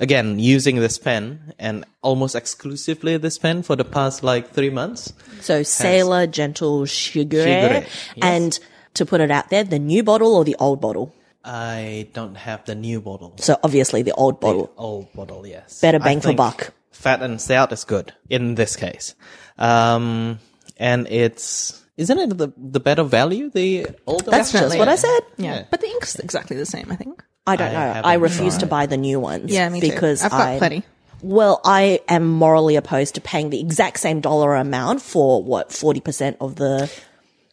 again 0.00 0.38
using 0.38 0.76
this 0.76 0.98
pen 0.98 1.52
and 1.58 1.84
almost 2.02 2.34
exclusively 2.34 3.16
this 3.16 3.38
pen 3.38 3.62
for 3.62 3.76
the 3.76 3.84
past 3.84 4.22
like 4.22 4.50
three 4.50 4.70
months. 4.70 5.12
So 5.40 5.62
Sailor, 5.62 6.26
Jentle, 6.26 6.82
Shigure, 6.86 7.44
Shigure, 7.44 7.82
yes. 7.82 7.90
and 8.22 8.58
to 8.94 9.06
put 9.06 9.20
it 9.20 9.30
out 9.30 9.50
there, 9.50 9.64
the 9.64 9.78
new 9.78 10.02
bottle 10.02 10.34
or 10.34 10.44
the 10.44 10.56
old 10.58 10.80
bottle? 10.80 11.14
I 11.44 12.08
don't 12.12 12.36
have 12.36 12.64
the 12.64 12.74
new 12.74 13.00
bottle. 13.00 13.34
So 13.38 13.58
obviously 13.62 14.02
the 14.02 14.12
old 14.12 14.40
bottle. 14.40 14.72
Old 14.76 15.12
bottle, 15.12 15.46
yes. 15.46 15.80
Better 15.80 16.00
I 16.00 16.04
bang 16.04 16.20
for 16.20 16.28
think 16.28 16.38
buck. 16.38 16.72
Fat 16.90 17.22
and 17.22 17.40
stout 17.40 17.72
is 17.72 17.84
good 17.84 18.14
in 18.30 18.54
this 18.54 18.76
case. 18.76 19.14
Um, 19.58 20.38
and 20.78 21.06
it's, 21.08 21.84
isn't 21.96 22.18
it 22.18 22.38
the, 22.38 22.52
the 22.56 22.80
better 22.80 23.02
value, 23.04 23.50
the 23.50 23.88
older 24.06 24.30
That's 24.30 24.52
just 24.52 24.78
what 24.78 24.88
I 24.88 24.96
said. 24.96 25.20
Yeah. 25.36 25.54
Yeah. 25.54 25.64
But 25.70 25.80
the 25.80 25.88
ink's 25.88 26.18
exactly 26.18 26.56
the 26.56 26.66
same, 26.66 26.90
I 26.90 26.96
think. 26.96 27.22
I 27.46 27.56
don't 27.56 27.74
I 27.74 28.00
know. 28.00 28.00
I 28.04 28.14
refuse 28.14 28.58
to 28.58 28.66
buy 28.66 28.86
the 28.86 28.96
new 28.96 29.20
ones. 29.20 29.52
Yeah, 29.52 29.68
me 29.68 29.80
too. 29.80 29.90
because 29.90 30.22
I've 30.22 30.30
got 30.30 30.40
I- 30.48 30.58
plenty. 30.58 30.82
Well, 31.22 31.60
I 31.64 32.00
am 32.06 32.28
morally 32.28 32.76
opposed 32.76 33.14
to 33.14 33.20
paying 33.22 33.48
the 33.48 33.58
exact 33.58 33.98
same 33.98 34.20
dollar 34.20 34.56
amount 34.56 35.00
for 35.00 35.42
what 35.42 35.72
forty 35.72 36.00
percent 36.00 36.36
of 36.40 36.56
the. 36.56 36.90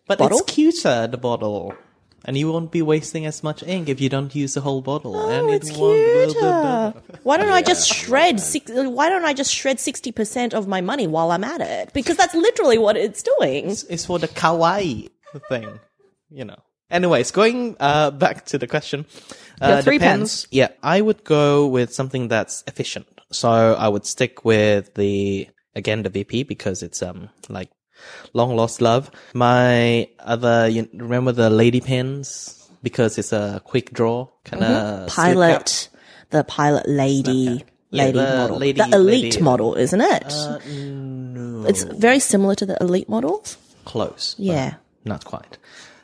But 0.08 0.20
bottle? 0.20 0.40
it's 0.40 0.52
cuter, 0.54 1.08
the 1.08 1.18
bottle. 1.18 1.74
And 2.26 2.38
you 2.38 2.52
won't 2.52 2.70
be 2.72 2.82
wasting 2.84 3.26
as 3.26 3.42
much 3.44 3.64
ink 3.64 3.88
if 3.90 4.00
you 4.02 4.08
don't 4.10 4.36
use 4.36 4.54
the 4.56 4.62
whole 4.62 4.82
bottle. 4.82 5.16
Oh, 5.16 5.30
and 5.30 5.50
it 5.50 5.64
it's 5.64 5.72
won't- 5.72 6.32
cuter. 6.34 6.94
Why 7.24 7.38
don't 7.38 7.50
I 7.50 7.62
just 7.62 7.88
shred? 7.88 8.40
Six, 8.42 8.70
why 8.74 9.10
don't 9.10 9.24
I 9.26 9.34
just 9.34 9.54
shred 9.54 9.80
sixty 9.80 10.12
percent 10.12 10.54
of 10.54 10.68
my 10.68 10.82
money 10.82 11.08
while 11.08 11.32
I'm 11.32 11.44
at 11.46 11.62
it? 11.62 11.94
Because 11.94 12.18
that's 12.18 12.36
literally 12.36 12.78
what 12.78 12.98
it's 12.98 13.24
doing. 13.24 13.70
It's 13.70 14.06
for 14.06 14.20
the 14.20 14.28
kawaii 14.28 15.10
thing, 15.48 15.80
you 16.30 16.44
know. 16.46 16.58
Anyways, 16.90 17.32
going 17.32 17.78
uh, 17.80 18.12
back 18.12 18.46
to 18.48 18.58
the 18.58 18.68
question. 18.68 19.06
Uh, 19.62 19.68
Your 19.70 19.82
three 19.82 19.98
depends- 20.00 20.48
Yeah, 20.52 20.70
I 20.84 21.02
would 21.02 21.24
go 21.24 21.68
with 21.68 21.94
something 21.94 22.28
that's 22.28 22.64
efficient. 22.68 23.08
So 23.32 23.50
I 23.78 23.88
would 23.88 24.06
stick 24.06 24.44
with 24.44 24.94
the 24.96 25.48
again 25.76 26.04
the 26.04 26.10
VP 26.10 26.44
because 26.44 26.84
it's 26.84 27.02
um 27.02 27.30
like 27.48 27.70
long 28.34 28.56
lost 28.56 28.82
love. 28.82 29.12
My 29.34 30.10
other, 30.20 30.68
you 30.68 30.90
remember 30.94 31.32
the 31.32 31.50
lady 31.50 31.80
pens 31.82 32.58
because 32.84 33.18
it's 33.18 33.32
a 33.32 33.62
quick 33.64 33.94
draw 33.94 34.28
kind 34.44 34.64
of 34.64 35.08
Pilot, 35.08 35.90
the 36.32 36.44
pilot 36.44 36.90
lady, 36.90 37.64
Yeah, 37.92 38.06
lady 38.06 38.18
the 38.20 38.38
model, 38.38 38.58
lady- 38.58 38.82
the 38.82 38.96
elite 38.96 39.24
lady- 39.24 39.42
model, 39.42 39.76
isn't 39.76 40.02
it? 40.02 40.34
no, 40.68 41.68
It's 41.68 41.84
very 41.84 42.20
similar 42.20 42.56
to 42.56 42.66
the 42.66 42.78
elite 42.82 43.08
models. 43.10 43.58
close. 43.86 44.36
Yeah. 44.38 44.76
not 45.06 45.26
quite. 45.26 45.58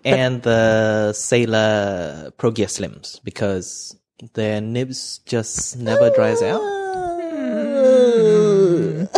And 0.18 0.42
the 0.42 1.14
Sailor 1.14 2.32
Pro 2.38 2.52
Gear 2.52 2.68
Slims 2.68 3.22
because 3.24 3.98
their 4.34 4.62
nibs 4.62 5.20
just 5.26 5.78
never 5.78 6.10
dries 6.12 6.42
out. 6.42 6.62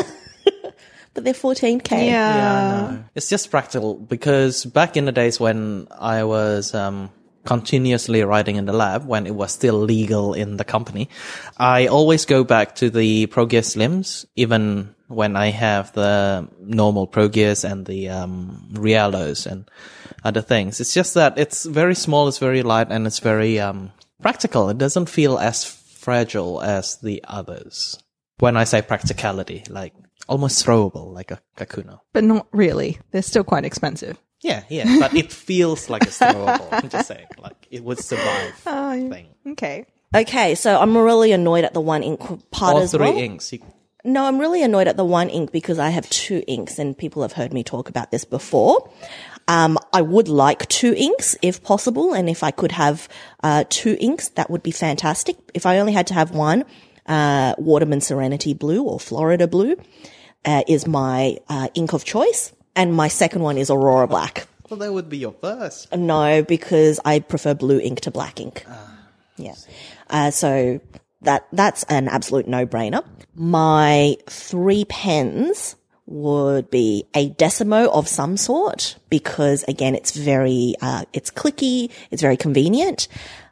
but 1.13 1.23
they're 1.23 1.33
14k. 1.33 2.07
Yeah. 2.07 3.03
It's 3.15 3.29
just 3.29 3.51
practical 3.51 3.95
because 3.95 4.65
back 4.65 4.97
in 4.97 5.05
the 5.05 5.11
days 5.11 5.39
when 5.39 5.87
I 5.91 6.23
was 6.23 6.73
um, 6.73 7.11
continuously 7.45 8.23
writing 8.23 8.55
in 8.55 8.65
the 8.65 8.73
lab, 8.73 9.05
when 9.05 9.27
it 9.27 9.35
was 9.35 9.51
still 9.51 9.77
legal 9.77 10.33
in 10.33 10.57
the 10.57 10.65
company, 10.65 11.09
I 11.57 11.87
always 11.87 12.25
go 12.25 12.43
back 12.43 12.75
to 12.75 12.89
the 12.89 13.27
Pro 13.27 13.45
Gear 13.45 13.61
Slims, 13.61 14.25
even 14.35 14.95
when 15.07 15.35
I 15.35 15.47
have 15.47 15.93
the 15.93 16.47
normal 16.59 17.07
Pro 17.07 17.27
Gears 17.27 17.63
and 17.63 17.85
the 17.85 18.09
um, 18.09 18.69
Realos 18.73 19.45
and 19.45 19.69
other 20.23 20.41
things. 20.41 20.79
It's 20.79 20.93
just 20.93 21.13
that 21.13 21.37
it's 21.37 21.65
very 21.65 21.95
small, 21.95 22.27
it's 22.27 22.37
very 22.39 22.63
light, 22.63 22.87
and 22.89 23.07
it's 23.07 23.19
very 23.19 23.59
um, 23.59 23.91
practical. 24.21 24.69
It 24.69 24.77
doesn't 24.77 25.07
feel 25.09 25.37
as 25.37 25.63
fragile 25.65 26.61
as 26.61 26.97
the 26.97 27.23
others. 27.27 28.01
When 28.39 28.55
I 28.55 28.63
say 28.63 28.81
practicality, 28.81 29.63
like 29.69 29.93
almost 30.27 30.65
throwable, 30.65 31.13
like 31.13 31.31
a 31.31 31.41
Kakuno. 31.57 31.99
But 32.13 32.23
not 32.23 32.47
really. 32.51 32.99
They're 33.11 33.21
still 33.21 33.43
quite 33.43 33.65
expensive. 33.65 34.17
Yeah, 34.41 34.63
yeah, 34.69 34.99
but 34.99 35.13
it 35.13 35.31
feels 35.47 35.89
like 35.89 36.03
it's 36.03 36.19
throwable. 36.19 36.67
I'm 36.71 36.89
just 36.89 37.07
saying, 37.07 37.27
like 37.37 37.67
it 37.69 37.83
would 37.83 37.99
survive. 37.99 38.53
thing. 38.55 39.27
Okay. 39.47 39.85
Okay, 40.15 40.55
so 40.55 40.79
I'm 40.79 40.97
really 40.97 41.31
annoyed 41.33 41.65
at 41.65 41.73
the 41.73 41.81
one 41.81 42.01
ink 42.03 42.19
part 42.49 42.75
All 42.75 42.81
as 42.81 42.91
three 42.91 43.01
well. 43.01 43.17
inks. 43.17 43.51
You, 43.53 43.59
No, 44.03 44.25
I'm 44.25 44.39
really 44.39 44.63
annoyed 44.63 44.87
at 44.87 44.97
the 44.97 45.03
one 45.05 45.29
ink 45.29 45.51
because 45.51 45.77
I 45.77 45.89
have 45.89 46.09
two 46.09 46.41
inks 46.47 46.79
and 46.79 46.97
people 46.97 47.21
have 47.21 47.33
heard 47.33 47.53
me 47.53 47.63
talk 47.63 47.89
about 47.89 48.09
this 48.09 48.25
before. 48.25 48.89
Um, 49.47 49.77
I 49.93 50.01
would 50.01 50.27
like 50.27 50.67
two 50.67 50.93
inks 50.95 51.35
if 51.41 51.63
possible. 51.63 52.13
And 52.13 52.29
if 52.29 52.43
I 52.43 52.51
could 52.51 52.71
have, 52.73 53.07
uh, 53.43 53.63
two 53.69 53.97
inks, 53.99 54.29
that 54.29 54.49
would 54.49 54.63
be 54.63 54.71
fantastic. 54.71 55.37
If 55.53 55.65
I 55.65 55.79
only 55.79 55.93
had 55.93 56.07
to 56.07 56.13
have 56.13 56.31
one, 56.31 56.65
uh, 57.05 57.55
Waterman 57.57 58.01
Serenity 58.01 58.53
Blue 58.53 58.83
or 58.83 58.99
Florida 58.99 59.47
Blue, 59.47 59.75
uh, 60.45 60.63
is 60.67 60.87
my, 60.87 61.37
uh, 61.49 61.67
ink 61.73 61.93
of 61.93 62.03
choice. 62.05 62.53
And 62.75 62.93
my 62.93 63.07
second 63.07 63.41
one 63.41 63.57
is 63.57 63.69
Aurora 63.69 64.07
Black. 64.07 64.47
well, 64.69 64.79
that 64.79 64.93
would 64.93 65.09
be 65.09 65.17
your 65.17 65.33
first. 65.33 65.93
No, 65.95 66.43
because 66.43 66.99
I 67.03 67.19
prefer 67.19 67.55
blue 67.55 67.79
ink 67.79 68.01
to 68.01 68.11
black 68.11 68.39
ink. 68.39 68.65
yeah. 69.37 69.55
Uh, 70.09 70.29
so 70.31 70.79
that, 71.23 71.47
that's 71.51 71.83
an 71.85 72.07
absolute 72.07 72.47
no-brainer. 72.47 73.03
My 73.35 74.15
three 74.27 74.85
pens 74.85 75.75
would 76.09 76.69
be 76.71 77.05
a 77.13 77.29
Decimo 77.29 77.87
of 77.89 78.07
some 78.07 78.35
sort 78.35 78.97
because 79.09 79.63
again, 79.67 79.95
it's 79.95 80.11
very, 80.11 80.73
uh, 80.81 81.05
it's 81.13 81.29
clicky, 81.31 81.91
it's 82.11 82.21
very 82.21 82.37
convenient. 82.37 83.07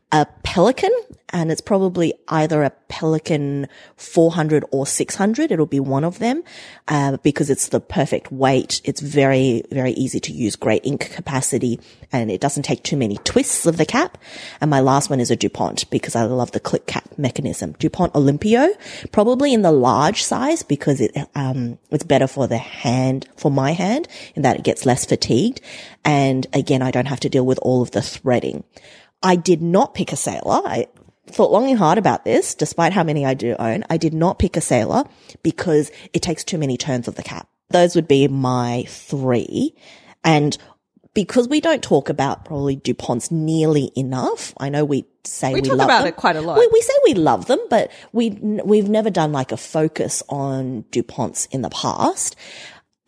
A 0.09 0.25
Pelikan, 0.41 0.91
and 1.33 1.51
it's 1.51 1.59
probably 1.59 2.13
either 2.29 2.63
a 2.63 2.71
Pelikan 2.89 3.67
400 3.97 4.63
or 4.71 4.87
600. 4.87 5.51
It'll 5.51 5.65
be 5.65 5.81
one 5.81 6.05
of 6.05 6.19
them, 6.19 6.43
uh, 6.87 7.17
because 7.17 7.49
it's 7.49 7.67
the 7.67 7.81
perfect 7.81 8.31
weight. 8.31 8.79
It's 8.85 9.01
very, 9.01 9.63
very 9.69 9.91
easy 9.91 10.21
to 10.21 10.31
use, 10.31 10.55
great 10.55 10.85
ink 10.85 11.11
capacity, 11.11 11.81
and 12.13 12.31
it 12.31 12.39
doesn't 12.39 12.63
take 12.63 12.83
too 12.83 12.95
many 12.95 13.17
twists 13.25 13.65
of 13.65 13.75
the 13.75 13.85
cap. 13.85 14.17
And 14.61 14.71
my 14.71 14.79
last 14.79 15.09
one 15.09 15.19
is 15.19 15.29
a 15.29 15.35
DuPont 15.35 15.89
because 15.89 16.15
I 16.15 16.23
love 16.23 16.53
the 16.53 16.61
click 16.61 16.87
cap 16.87 17.17
mechanism. 17.17 17.73
DuPont 17.73 18.13
Olympio, 18.13 18.73
probably 19.11 19.53
in 19.53 19.61
the 19.61 19.73
large 19.73 20.23
size 20.23 20.63
because 20.63 21.01
it, 21.01 21.11
um, 21.35 21.79
it's 21.91 22.05
better 22.05 22.27
for 22.27 22.47
the 22.47 22.57
hand, 22.57 23.27
for 23.35 23.51
my 23.51 23.73
hand 23.73 24.07
in 24.35 24.43
that 24.43 24.55
it 24.55 24.63
gets 24.63 24.85
less 24.85 25.05
fatigued. 25.05 25.59
And 26.05 26.47
again, 26.53 26.81
I 26.81 26.91
don't 26.91 27.07
have 27.07 27.19
to 27.19 27.29
deal 27.29 27.45
with 27.45 27.59
all 27.61 27.81
of 27.81 27.91
the 27.91 28.01
threading. 28.01 28.63
I 29.23 29.35
did 29.35 29.61
not 29.61 29.93
pick 29.93 30.11
a 30.11 30.15
sailor. 30.15 30.61
I 30.65 30.87
thought 31.27 31.51
long 31.51 31.69
and 31.69 31.77
hard 31.77 31.97
about 31.97 32.23
this, 32.25 32.55
despite 32.55 32.93
how 32.93 33.03
many 33.03 33.25
I 33.25 33.33
do 33.33 33.55
own. 33.59 33.83
I 33.89 33.97
did 33.97 34.13
not 34.13 34.39
pick 34.39 34.55
a 34.55 34.61
sailor 34.61 35.03
because 35.43 35.91
it 36.13 36.21
takes 36.21 36.43
too 36.43 36.57
many 36.57 36.77
turns 36.77 37.07
of 37.07 37.15
the 37.15 37.23
cap. 37.23 37.47
Those 37.69 37.95
would 37.95 38.07
be 38.07 38.27
my 38.27 38.85
three. 38.87 39.75
And 40.23 40.57
because 41.13 41.47
we 41.49 41.59
don't 41.59 41.81
talk 41.83 42.09
about 42.09 42.45
probably 42.45 42.77
DuPonts 42.77 43.31
nearly 43.31 43.91
enough, 43.95 44.53
I 44.57 44.69
know 44.69 44.85
we 44.85 45.05
say 45.25 45.49
we, 45.49 45.61
We 45.61 45.67
talk 45.69 45.77
love 45.79 45.87
about 45.87 45.99
them. 45.99 46.07
it 46.09 46.15
quite 46.15 46.35
a 46.35 46.41
lot. 46.41 46.59
We, 46.59 46.69
we 46.71 46.81
say 46.81 46.93
we 47.05 47.13
love 47.15 47.47
them, 47.47 47.59
but 47.69 47.91
we, 48.13 48.29
we've 48.29 48.87
never 48.87 49.09
done 49.09 49.31
like 49.31 49.51
a 49.51 49.57
focus 49.57 50.23
on 50.29 50.83
DuPonts 50.91 51.47
in 51.51 51.61
the 51.63 51.69
past. 51.71 52.35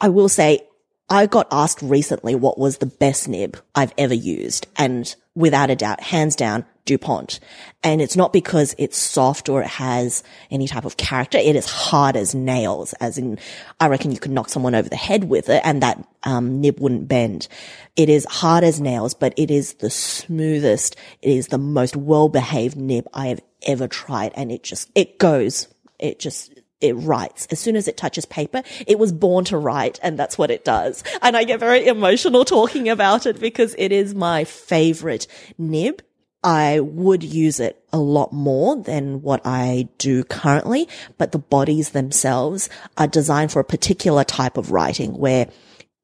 I 0.02 0.10
will 0.10 0.28
say 0.28 0.62
I 1.10 1.26
got 1.28 1.48
asked 1.52 1.82
recently 1.82 2.36
what 2.36 2.58
was 2.58 2.80
the 2.80 2.86
best 2.86 3.28
nib 3.30 3.62
I've 3.76 3.94
ever 3.98 4.14
used. 4.14 4.68
And 4.76 5.16
without 5.40 5.70
a 5.70 5.76
doubt, 5.76 6.02
hands 6.02 6.36
down, 6.36 6.66
DuPont. 6.84 7.40
And 7.82 8.02
it's 8.02 8.18
not 8.18 8.34
because 8.34 8.76
it's 8.78 8.98
soft 8.98 9.48
or 9.48 9.62
it 9.62 9.68
has 9.68 10.22
any 10.52 10.68
type 10.68 10.84
of 10.84 10.98
character. 10.98 11.38
It 11.38 11.56
is 11.56 11.66
hard 11.66 12.18
as 12.18 12.36
nails, 12.36 12.92
as 13.00 13.18
in, 13.18 13.40
I 13.80 13.88
reckon 13.88 14.12
you 14.12 14.20
could 14.20 14.34
knock 14.34 14.50
someone 14.50 14.76
over 14.76 14.90
the 14.90 14.98
head 14.98 15.24
with 15.24 15.48
it 15.48 15.62
and 15.64 15.82
that, 15.82 16.06
um, 16.24 16.60
nib 16.60 16.82
wouldn't 16.82 17.08
bend. 17.08 17.48
It 17.96 18.10
is 18.10 18.26
hard 18.26 18.66
as 18.66 18.82
nails, 18.82 19.14
but 19.14 19.34
it 19.38 19.50
is 19.50 19.76
the 19.76 19.90
smoothest. 19.90 20.98
It 21.22 21.32
is 21.32 21.48
the 21.48 21.58
most 21.58 21.96
well-behaved 21.96 22.76
nib 22.76 23.08
I 23.14 23.28
have 23.28 23.40
ever 23.66 23.88
tried. 23.88 24.34
And 24.36 24.52
it 24.52 24.62
just, 24.64 24.92
it 24.94 25.20
goes. 25.20 25.70
It 26.00 26.20
just, 26.20 26.54
it 26.82 26.94
writes. 26.94 27.48
As 27.52 27.60
soon 27.60 27.76
as 27.76 27.88
it 27.88 27.98
touches 27.98 28.26
paper, 28.26 28.64
it 28.88 29.00
was 29.00 29.12
born 29.12 29.46
to 29.46 29.58
write 29.58 30.00
and 30.02 30.18
that's 30.18 30.38
what 30.38 30.52
it 30.52 30.64
does. 30.64 31.04
And 31.22 31.36
I 31.36 31.44
get 31.44 31.60
very 31.60 31.86
emotional 31.88 32.46
talking 32.46 32.90
about 32.90 33.26
it 33.26 33.40
because 33.40 33.76
it 33.78 33.92
is 33.92 34.16
my 34.16 34.44
favorite 34.44 35.28
nib. 35.58 36.02
I 36.42 36.80
would 36.80 37.22
use 37.22 37.60
it 37.60 37.84
a 37.92 38.00
lot 38.00 38.32
more 38.32 38.78
than 38.82 39.22
what 39.22 39.42
I 39.44 39.90
do 39.98 40.24
currently, 40.24 40.88
but 41.18 41.34
the 41.34 41.40
bodies 41.40 41.90
themselves 41.90 42.70
are 42.98 43.08
designed 43.08 43.52
for 43.52 43.60
a 43.60 43.66
particular 43.66 44.24
type 44.24 44.56
of 44.56 44.72
writing 44.72 45.18
where 45.18 45.50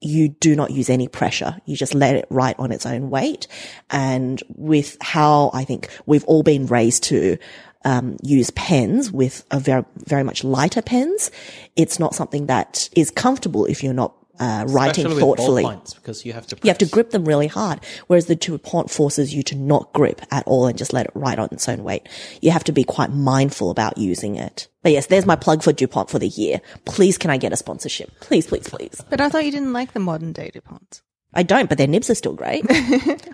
you 0.02 0.28
do 0.28 0.56
not 0.56 0.72
use 0.72 0.90
any 0.90 1.08
pressure. 1.08 1.58
You 1.66 1.78
just 1.78 1.94
let 1.94 2.16
it 2.16 2.28
write 2.30 2.60
on 2.60 2.74
its 2.74 2.86
own 2.86 3.10
weight. 3.10 3.48
And 3.90 4.44
with 4.50 4.98
how 5.00 5.52
I 5.54 5.64
think 5.64 5.90
we've 6.06 6.26
all 6.26 6.44
been 6.44 6.68
raised 6.68 7.04
to 7.06 7.38
um, 7.86 8.17
use 8.21 8.50
pens 8.52 9.12
with 9.12 9.45
a 9.52 9.60
very, 9.60 9.86
very 10.06 10.24
much 10.24 10.43
lighter 10.43 10.82
pens, 10.82 11.32
it's 11.76 12.00
not 12.00 12.13
something 12.13 12.48
that 12.48 12.89
is 12.95 13.12
comfortable 13.12 13.65
if 13.65 13.84
you're 13.84 13.93
not 13.93 14.13
uh, 14.39 14.65
writing 14.67 15.06
Especially 15.06 15.21
thoughtfully. 15.21 15.65
with 15.65 15.95
because 15.95 16.26
you 16.26 16.34
have 16.34 16.45
to. 16.48 16.58
You 16.62 16.69
have 16.69 16.78
to 16.80 16.86
grip 16.86 17.12
them 17.12 17.26
really 17.26 17.48
hard, 17.48 17.80
whereas 18.08 18.26
the 18.26 18.36
DuPont 18.36 18.91
forces 18.91 19.34
you 19.34 19.43
to 19.43 19.56
not 19.56 19.93
grip 19.93 20.21
at 20.32 20.45
all 20.45 20.67
and 20.67 20.78
just 20.78 20.91
let 20.91 21.06
it 21.06 21.12
write 21.15 21.39
on 21.39 21.48
its 21.52 21.69
own 21.69 21.84
weight. 21.84 22.10
You 22.41 22.52
have 22.52 22.65
to 22.65 22.74
be 22.74 22.84
quite 22.84 23.12
mindful 23.12 23.69
about 23.69 23.98
using 23.98 24.36
it. 24.36 24.67
But 24.84 24.91
yes, 24.91 25.08
there's 25.08 25.26
my 25.26 25.36
plug 25.36 25.63
for 25.63 25.71
DuPont 25.71 26.10
for 26.10 26.19
the 26.19 26.28
year. 26.28 26.60
Please, 26.84 27.17
can 27.17 27.30
I 27.30 27.38
get 27.38 27.54
a 27.54 27.56
sponsorship? 27.56 28.19
Please, 28.19 28.45
please, 28.45 28.67
please. 28.67 29.02
But 29.10 29.21
I 29.21 29.30
thought 29.30 29.45
you 29.45 29.52
didn't 29.52 29.74
like 29.74 29.93
the 29.93 30.00
modern 30.00 30.34
day 30.34 30.52
DuPont. 30.54 31.02
I 31.36 31.43
don't, 31.43 31.67
but 31.67 31.78
their 31.78 31.88
nibs 31.88 32.10
are 32.10 32.15
still 32.15 32.34
great. 32.34 32.65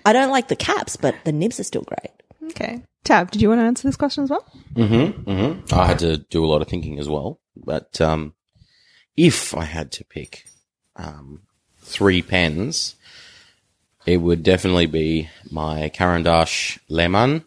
I 0.05 0.13
don't 0.13 0.31
like 0.31 0.47
the 0.47 0.55
caps, 0.55 0.95
but 0.95 1.15
the 1.23 1.31
nibs 1.31 1.59
are 1.59 1.63
still 1.63 1.83
great. 1.83 2.11
Okay. 2.51 2.83
Tav, 3.03 3.31
did 3.31 3.41
you 3.41 3.49
want 3.49 3.59
to 3.61 3.65
answer 3.65 3.87
this 3.87 3.95
question 3.95 4.23
as 4.23 4.29
well? 4.29 4.45
Mm-hmm, 4.73 5.29
mm-hmm. 5.29 5.73
I 5.73 5.87
had 5.87 5.99
to 5.99 6.17
do 6.17 6.43
a 6.43 6.47
lot 6.47 6.61
of 6.61 6.67
thinking 6.67 6.99
as 6.99 7.07
well. 7.07 7.39
But 7.55 7.99
um, 8.01 8.33
if 9.15 9.55
I 9.55 9.63
had 9.63 9.91
to 9.93 10.05
pick 10.05 10.45
um, 10.95 11.43
three 11.79 12.21
pens, 12.21 12.95
it 14.05 14.17
would 14.17 14.43
definitely 14.43 14.87
be 14.87 15.29
my 15.49 15.89
Carandash 15.93 16.79
Lemon 16.89 17.45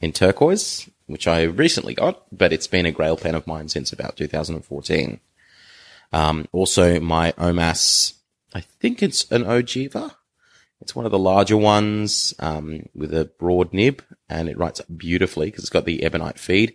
in 0.00 0.12
turquoise, 0.12 0.88
which 1.06 1.26
I 1.26 1.42
recently 1.42 1.94
got, 1.94 2.22
but 2.30 2.52
it's 2.52 2.66
been 2.66 2.86
a 2.86 2.92
grail 2.92 3.16
pen 3.16 3.34
of 3.34 3.46
mine 3.46 3.68
since 3.68 3.92
about 3.92 4.16
2014. 4.16 5.20
Um, 6.12 6.46
also, 6.52 7.00
my 7.00 7.32
Omas, 7.38 8.14
I 8.54 8.60
think 8.60 9.02
it's 9.02 9.30
an 9.30 9.44
Ogiva. 9.44 10.14
It's 10.80 10.96
one 10.96 11.04
of 11.04 11.12
the 11.12 11.18
larger 11.18 11.56
ones 11.58 12.34
um, 12.38 12.86
with 12.94 13.12
a 13.12 13.26
broad 13.38 13.72
nib, 13.72 14.02
and 14.28 14.48
it 14.48 14.56
writes 14.58 14.80
beautifully 14.82 15.46
because 15.48 15.64
it's 15.64 15.70
got 15.70 15.84
the 15.84 16.02
ebonite 16.02 16.38
feed. 16.38 16.74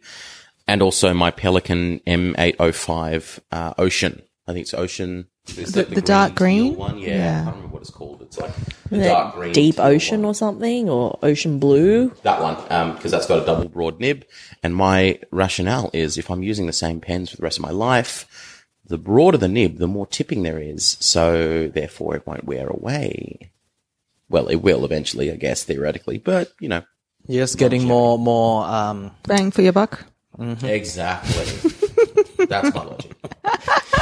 And 0.67 0.81
also 0.81 1.13
my 1.13 1.31
Pelikan 1.31 2.03
M805 2.05 3.39
uh, 3.51 3.73
Ocean. 3.77 4.21
I 4.47 4.53
think 4.53 4.63
it's 4.63 4.73
Ocean. 4.73 5.27
It's 5.57 5.71
The- 5.73 5.83
the 5.83 6.01
dark 6.01 6.35
green? 6.35 6.71
teal 6.71 6.75
one. 6.79 6.97
Yeah, 6.99 7.07
Yeah. 7.17 7.41
I 7.41 7.43
can't 7.45 7.55
remember 7.55 7.73
what 7.73 7.81
it's 7.81 7.91
called. 7.91 8.21
It's 8.21 8.37
like 8.39 8.55
the 8.89 8.97
The 8.97 9.03
dark 9.05 9.35
green, 9.35 9.53
Deep 9.53 9.79
ocean 9.79 10.21
one. 10.21 10.29
or 10.31 10.33
something, 10.35 10.89
or 10.89 11.19
ocean 11.23 11.59
blue. 11.59 12.11
That 12.23 12.41
one, 12.41 12.55
because 12.95 13.11
that's 13.11 13.25
got 13.27 13.41
a 13.43 13.45
double 13.45 13.69
broad 13.69 13.99
nib. 13.99 14.23
And 14.63 14.75
my 14.75 15.19
rationale 15.31 15.89
is 15.93 16.17
if 16.17 16.29
I'm 16.31 16.41
using 16.43 16.65
the 16.67 16.73
same 16.73 16.99
pens 17.01 17.29
for 17.31 17.37
the 17.37 17.43
rest 17.43 17.57
of 17.57 17.63
my 17.63 17.71
life, 17.71 18.54
the 18.87 18.97
broader 18.97 19.37
the 19.37 19.47
nib, 19.47 19.77
the 19.77 19.87
more 19.87 20.07
tipping 20.07 20.43
there 20.43 20.59
is. 20.59 20.97
So 20.99 21.67
therefore 21.67 22.15
it 22.15 22.27
won't 22.27 22.45
wear 22.45 22.67
away. 22.67 23.51
Well, 24.29 24.47
it 24.47 24.57
will 24.57 24.85
eventually, 24.85 25.31
I 25.31 25.35
guess, 25.35 25.63
theoretically, 25.63 26.17
but 26.17 26.51
you 26.59 26.69
know. 26.69 26.83
You're 27.27 27.43
just 27.43 27.57
getting 27.57 27.85
more, 27.85 28.19
more, 28.19 28.65
um, 28.65 29.11
Bang 29.23 29.49
for 29.51 29.63
your 29.63 29.73
buck. 29.73 30.05
Exactly. 30.37 31.71
that's 32.47 32.75
my 32.75 32.83
logic. 32.83 33.11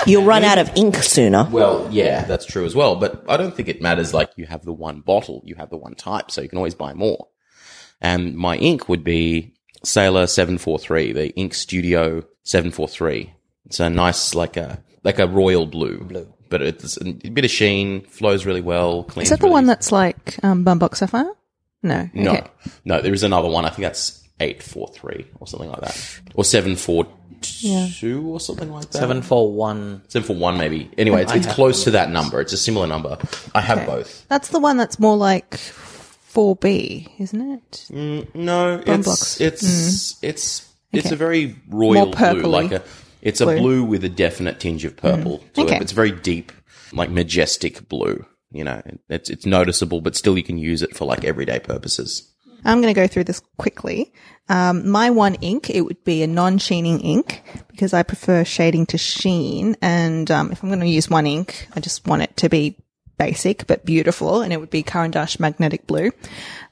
You'll 0.05 0.25
run 0.25 0.43
out 0.43 0.57
of 0.57 0.69
ink 0.75 0.95
sooner. 0.97 1.47
Well, 1.49 1.87
yeah, 1.91 2.25
that's 2.25 2.45
true 2.45 2.65
as 2.65 2.75
well. 2.75 2.97
But 2.97 3.23
I 3.29 3.37
don't 3.37 3.55
think 3.55 3.69
it 3.69 3.81
matters 3.81 4.13
like 4.13 4.31
you 4.35 4.45
have 4.45 4.65
the 4.65 4.73
one 4.73 5.01
bottle, 5.01 5.41
you 5.45 5.55
have 5.55 5.69
the 5.69 5.77
one 5.77 5.95
type, 5.95 6.31
so 6.31 6.41
you 6.41 6.49
can 6.49 6.57
always 6.57 6.75
buy 6.75 6.93
more. 6.93 7.27
And 8.01 8.35
my 8.35 8.57
ink 8.57 8.89
would 8.89 9.03
be 9.03 9.53
Sailor 9.83 10.27
743, 10.27 11.13
the 11.13 11.29
Ink 11.35 11.53
Studio 11.53 12.23
743. 12.43 13.33
It's 13.65 13.79
a 13.79 13.89
nice, 13.89 14.35
like 14.35 14.57
a, 14.57 14.81
like 15.03 15.19
a 15.19 15.27
royal 15.27 15.65
blue. 15.65 15.99
Blue. 15.99 16.33
But 16.49 16.61
it's 16.61 16.97
a 16.97 17.05
bit 17.13 17.45
of 17.45 17.51
sheen, 17.51 18.01
flows 18.01 18.45
really 18.45 18.61
well, 18.61 19.03
cleans 19.05 19.27
Is 19.27 19.29
that 19.31 19.39
the 19.39 19.45
really 19.47 19.53
one 19.53 19.65
that's 19.65 19.91
like 19.91 20.37
um, 20.43 20.63
Bungubox 20.63 20.97
Sapphire? 20.97 21.31
No. 21.81 22.09
No, 22.13 22.31
Okay. 22.31 22.47
no, 22.85 23.01
there 23.01 23.13
is 23.13 23.23
another 23.23 23.49
one. 23.49 23.65
I 23.65 23.69
think 23.69 23.81
that's 23.81 24.21
843 24.39 25.25
or 25.39 25.47
something 25.47 25.69
like 25.69 25.81
that. 25.81 26.19
Or 26.35 26.43
742 26.45 28.27
or 28.29 28.39
something 28.39 28.71
like 28.71 28.89
that. 28.91 28.97
seven 28.99 29.21
four 29.21 29.51
one. 29.51 30.03
Seven 30.09 30.27
for 30.27 30.35
one, 30.35 30.57
maybe. 30.57 30.89
Anyway, 30.97 31.23
it's, 31.23 31.33
it's 31.33 31.47
close 31.53 31.83
to 31.85 31.91
that 31.91 32.09
number. 32.11 32.39
It's 32.39 32.53
a 32.53 32.57
similar 32.57 32.87
number. 32.87 33.17
I 33.55 33.61
have 33.61 33.79
Okay. 33.79 33.87
both. 33.87 34.27
That's 34.29 34.49
the 34.49 34.59
one 34.59 34.77
that's 34.77 34.99
more 34.99 35.17
like 35.17 35.51
4B, 36.33 37.09
isn't 37.19 37.41
it? 37.51 37.87
No, 38.35 38.81
it's 38.85 39.05
blocks. 39.05 39.41
it's 39.41 40.17
it's 40.23 40.69
it's 40.91 41.07
Okay. 41.07 41.15
a 41.15 41.17
very 41.17 41.55
royal 41.69 42.05
More 42.07 42.13
blue, 42.33 42.41
like 42.43 42.71
a 42.71 42.83
it's 43.23 43.41
a 43.41 43.45
blue. 43.45 43.59
blue 43.59 43.83
with 43.83 44.03
a 44.03 44.09
definite 44.09 44.59
tinge 44.59 44.85
of 44.85 44.95
purple. 44.95 45.43
to 45.53 45.61
Okay. 45.61 45.77
It's 45.77 45.93
very 45.93 46.11
deep, 46.11 46.51
like 46.91 47.09
majestic 47.09 47.87
blue. 47.87 48.25
You 48.51 48.63
know, 48.63 48.81
it's 49.09 49.29
it's 49.29 49.45
noticeable, 49.45 50.01
but 50.01 50.15
still 50.15 50.37
you 50.37 50.43
can 50.43 50.57
use 50.57 50.83
it 50.83 50.95
for 50.95 51.05
like 51.05 51.23
everyday 51.23 51.59
purposes. 51.59 52.29
I'm 52.65 52.81
going 52.81 52.93
to 52.93 52.99
go 52.99 53.07
through 53.07 53.25
this 53.25 53.41
quickly. 53.57 54.13
Um, 54.49 54.89
my 54.89 55.09
one 55.09 55.35
ink, 55.35 55.69
it 55.69 55.81
would 55.81 56.03
be 56.03 56.23
a 56.23 56.27
non-sheening 56.27 57.01
ink 57.01 57.43
because 57.67 57.93
I 57.93 58.03
prefer 58.03 58.43
shading 58.43 58.85
to 58.87 58.97
sheen. 58.97 59.75
And 59.81 60.29
um, 60.31 60.51
if 60.51 60.63
I'm 60.63 60.69
going 60.69 60.79
to 60.79 60.87
use 60.87 61.09
one 61.09 61.27
ink, 61.27 61.67
I 61.75 61.79
just 61.79 62.07
want 62.07 62.21
it 62.21 62.37
to 62.37 62.49
be 62.49 62.77
basic 63.17 63.67
but 63.67 63.85
beautiful, 63.85 64.41
and 64.41 64.51
it 64.51 64.59
would 64.59 64.69
be 64.69 64.83
Caran 64.83 65.13
Magnetic 65.39 65.87
Blue. 65.87 66.11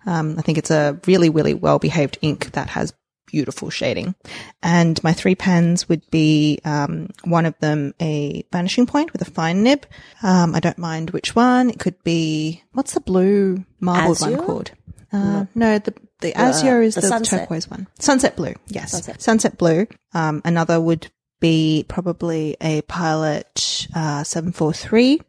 Um, 0.05 0.35
I 0.37 0.41
think 0.41 0.57
it's 0.57 0.71
a 0.71 0.99
really, 1.07 1.29
really 1.29 1.53
well-behaved 1.53 2.17
ink 2.21 2.51
that 2.53 2.69
has 2.69 2.93
beautiful 3.31 3.69
shading. 3.69 4.15
And 4.61 5.01
my 5.03 5.13
three 5.13 5.35
pens 5.35 5.87
would 5.87 6.09
be 6.11 6.59
um, 6.65 7.09
one 7.23 7.45
of 7.45 7.57
them 7.59 7.93
a 8.01 8.45
vanishing 8.51 8.85
point 8.85 9.13
with 9.13 9.21
a 9.21 9.31
fine 9.31 9.63
nib. 9.63 9.85
Um, 10.21 10.53
I 10.53 10.59
don't 10.59 10.77
mind 10.77 11.11
which 11.11 11.35
one. 11.35 11.69
It 11.69 11.79
could 11.79 12.01
be 12.03 12.63
what's 12.73 12.93
the 12.93 12.99
blue 12.99 13.65
marbled 13.79 14.21
Azure? 14.21 14.37
one 14.37 14.45
called? 14.45 14.71
Uh, 15.13 15.45
no, 15.55 15.79
the 15.79 15.93
the 16.21 16.33
Azure 16.37 16.81
is 16.81 16.95
the 16.95 17.01
the, 17.01 17.25
turquoise 17.25 17.69
one. 17.69 17.87
Sunset 17.99 18.35
blue, 18.35 18.53
yes, 18.67 18.91
Sunset. 18.91 19.21
sunset, 19.21 19.57
blue. 19.57 19.87
Um, 20.13 20.41
another 20.45 20.79
would 20.79 21.11
be 21.39 21.85
probably 21.87 22.55
a 22.61 22.81
Pilot 22.83 23.87
uh, 23.95 24.23
seven 24.23 24.51
four 24.51 24.71
three 24.71 25.19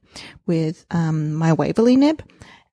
with 0.47 0.85
um, 0.91 1.33
my 1.35 1.53
Waverly 1.55 1.97
nib. 1.97 2.23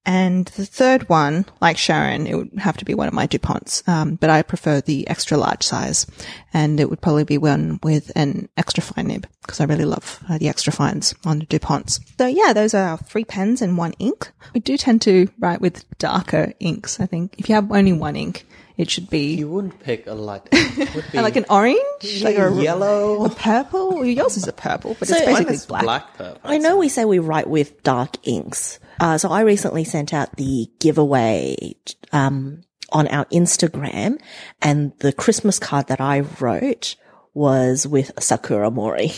And 0.10 0.46
the 0.48 0.66
third 0.66 1.08
one, 1.08 1.46
like 1.62 1.78
Sharyn, 1.78 2.28
it 2.28 2.36
would 2.36 2.50
have 2.58 2.78
to 2.78 2.86
be 2.86 2.96
one 2.96 3.08
of 3.08 3.14
my 3.14 3.28
DuPonts. 3.28 3.88
Um, 3.88 4.16
but 4.16 4.32
I 4.32 4.42
prefer 4.42 4.82
the 4.82 5.08
extra 5.08 5.38
large 5.38 5.62
size. 5.62 6.08
And 6.52 6.80
it 6.80 6.90
would 6.90 7.00
probably 7.00 7.26
be 7.26 7.38
one 7.38 7.80
with 7.84 8.12
an 8.16 8.50
extra 8.58 8.82
fine 8.82 9.06
nib 9.06 9.28
because 9.44 9.62
I 9.62 9.66
really 9.66 9.86
love 9.86 10.20
uh, 10.28 10.40
the 10.40 10.50
extra 10.50 10.74
fines 10.74 11.14
on 11.26 11.38
the 11.38 11.46
DuPonts. 11.46 12.00
So 12.18 12.26
yeah, 12.26 12.54
those 12.54 12.74
are 12.74 12.90
our 12.90 12.98
three 12.98 13.24
pens 13.24 13.62
and 13.62 13.78
one 13.78 13.94
ink. 14.00 14.32
We 14.56 14.62
do 14.62 14.78
tend 14.78 15.04
to 15.04 15.30
write 15.38 15.62
with 15.62 15.86
darker 16.00 16.54
inks. 16.60 17.00
I 17.00 17.06
think 17.06 17.36
if 17.38 17.48
you 17.48 17.54
have 17.54 17.72
only 17.72 17.94
one 17.94 18.16
ink, 18.16 18.48
it 18.78 18.90
should 18.90 19.12
be 19.12 19.36
You 19.36 19.48
wouldn't 19.50 19.80
pick 19.80 20.08
a 20.08 20.16
light. 20.16 20.42
It 20.52 20.96
would 20.96 21.12
be 21.12 21.22
like 21.22 21.36
an 21.36 21.46
orange, 21.52 22.24
like 22.24 22.36
a 22.38 22.50
yellow, 22.60 23.26
a 23.26 23.30
purple. 23.30 23.94
Well, 23.94 24.06
yours 24.06 24.38
is 24.38 24.48
a 24.48 24.54
purple, 24.54 24.96
but 24.98 25.08
So 25.08 25.18
it's 25.18 25.26
basically 25.26 25.58
black. 25.68 25.84
black 25.84 26.14
purple. 26.18 26.42
I 26.44 26.58
know 26.58 26.78
we 26.78 26.90
say 26.90 27.06
we 27.06 27.20
write 27.20 27.48
with 27.48 27.84
dark 27.84 28.16
inks. 28.28 28.80
Uh, 29.00 29.18
so 29.18 29.30
I 29.30 29.42
recently 29.42 29.84
sent 29.84 30.14
out 30.14 30.36
the 30.36 30.70
giveaway, 30.80 31.76
um, 32.12 32.62
on 32.92 33.08
our 33.08 33.26
Instagram 33.26 34.20
and 34.62 34.94
the 35.00 35.14
Christmas 35.14 35.60
card 35.60 35.88
that 35.88 36.02
I 36.02 36.22
wrote 36.40 36.96
was 37.34 37.86
with 37.88 38.12
Sakura 38.20 38.72
Mori. 38.72 39.12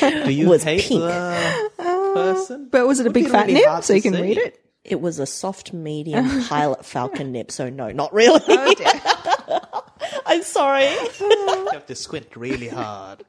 Do 0.00 0.32
you 0.32 0.48
was 0.50 0.64
hate 0.64 0.82
pink. 0.82 1.00
the 1.00 1.70
person? 2.14 2.68
But 2.70 2.86
was 2.86 3.00
it 3.00 3.06
a 3.06 3.10
Would 3.10 3.14
big 3.14 3.28
fat 3.28 3.46
really 3.46 3.60
nib 3.60 3.84
so 3.84 3.94
you 3.94 4.02
can 4.02 4.14
see. 4.14 4.22
read 4.22 4.38
it? 4.38 4.60
It 4.84 5.00
was 5.00 5.18
a 5.18 5.26
soft 5.26 5.72
medium 5.72 6.44
pilot 6.48 6.84
falcon 6.84 7.32
nib. 7.32 7.50
So 7.50 7.70
no, 7.70 7.90
not 7.92 8.12
really. 8.12 8.40
I'm 10.26 10.42
sorry. 10.42 10.90
You 11.20 11.68
have 11.72 11.86
to 11.86 11.94
squint 11.94 12.36
really 12.36 12.68
hard. 12.68 13.24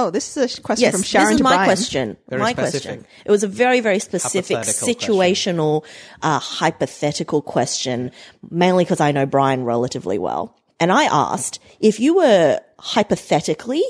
Oh, 0.00 0.10
this 0.10 0.36
is 0.36 0.58
a 0.58 0.62
question 0.62 0.82
Yes, 0.84 0.94
from 0.94 1.02
Sharyn 1.02 1.24
this 1.24 1.30
is 1.32 1.36
to 1.38 1.42
my 1.44 1.56
Brian. 1.56 1.66
question. 1.68 2.16
Very 2.28 2.40
my 2.42 2.52
specific. 2.52 2.82
question. 2.82 3.06
It 3.26 3.30
was 3.30 3.42
a 3.44 3.48
very, 3.48 3.80
very 3.80 3.98
specific, 3.98 4.56
Hypothetical 4.56 5.16
situational, 5.18 5.84
uh, 6.22 6.38
hypothetical 6.38 7.42
question, 7.42 8.10
mainly 8.50 8.84
because 8.84 9.00
I 9.00 9.12
know 9.12 9.26
Brian 9.26 9.64
relatively 9.64 10.18
well. 10.18 10.56
And 10.78 10.90
I 10.90 11.04
asked 11.04 11.60
if 11.80 12.00
you 12.00 12.16
were 12.16 12.60
hypothetically 12.78 13.82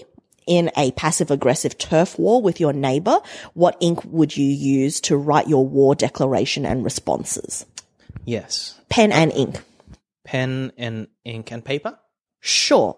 in 0.49 0.73
a 0.77 0.91
passive 0.93 1.31
aggressive 1.31 1.79
turf 1.79 2.19
war 2.19 2.43
with 2.43 2.59
your 2.59 2.73
neighbor, 2.73 3.21
what 3.55 3.77
ink 3.81 4.05
would 4.07 4.37
you 4.37 4.47
use 4.47 5.01
to 5.03 5.17
write 5.17 5.47
your 5.47 5.65
war 5.65 5.95
declaration 5.95 6.67
and 6.67 6.83
responses? 6.83 7.65
Yes. 8.25 8.75
Pen 8.89 9.13
and 9.13 9.31
ink. 9.33 9.63
Pen 10.25 10.73
and 10.77 11.07
ink 11.25 11.53
and 11.53 11.65
paper. 11.65 11.97
Sure. 12.41 12.97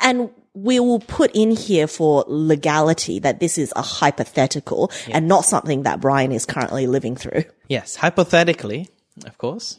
And 0.00 0.30
we 0.54 0.78
will 0.78 1.00
put 1.00 1.30
in 1.34 1.50
here 1.50 1.86
for 1.86 2.24
legality 2.28 3.18
that 3.18 3.40
this 3.40 3.58
is 3.58 3.72
a 3.74 3.82
hypothetical 3.82 4.90
and 5.10 5.26
not 5.26 5.44
something 5.44 5.82
that 5.82 6.00
Brian 6.00 6.30
is 6.32 6.46
currently 6.46 6.86
living 6.86 7.16
through. 7.16 7.44
Yes, 7.68 7.96
hypothetically, 7.96 8.88
of 9.26 9.36
course. 9.38 9.78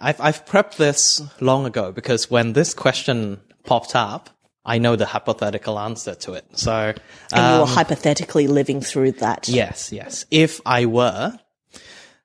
I've 0.00 0.20
I've 0.20 0.44
prepped 0.46 0.76
this 0.76 1.20
long 1.40 1.66
ago 1.66 1.92
because 1.92 2.30
when 2.30 2.54
this 2.54 2.74
question 2.74 3.40
popped 3.64 3.94
up, 3.94 4.30
I 4.64 4.78
know 4.78 4.96
the 4.96 5.06
hypothetical 5.06 5.78
answer 5.78 6.14
to 6.14 6.34
it. 6.34 6.46
So 6.54 6.72
And 6.72 6.96
you 7.32 7.58
were 7.58 7.62
um, 7.62 7.68
hypothetically 7.68 8.46
living 8.46 8.80
through 8.80 9.12
that. 9.12 9.48
yes, 9.48 9.92
yes. 9.92 10.24
If 10.30 10.60
I 10.64 10.86
were, 10.86 11.38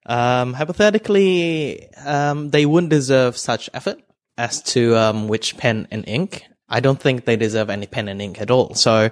um, 0.05 0.53
hypothetically, 0.53 1.91
um, 1.97 2.49
they 2.49 2.65
wouldn't 2.65 2.91
deserve 2.91 3.37
such 3.37 3.69
effort 3.73 3.99
as 4.37 4.61
to 4.61 4.95
um, 4.95 5.27
which 5.27 5.57
pen 5.57 5.87
and 5.91 6.07
ink. 6.07 6.43
I 6.69 6.79
don't 6.79 6.99
think 6.99 7.25
they 7.25 7.35
deserve 7.35 7.69
any 7.69 7.87
pen 7.87 8.07
and 8.07 8.21
ink 8.21 8.41
at 8.41 8.51
all. 8.51 8.73
So, 8.75 9.09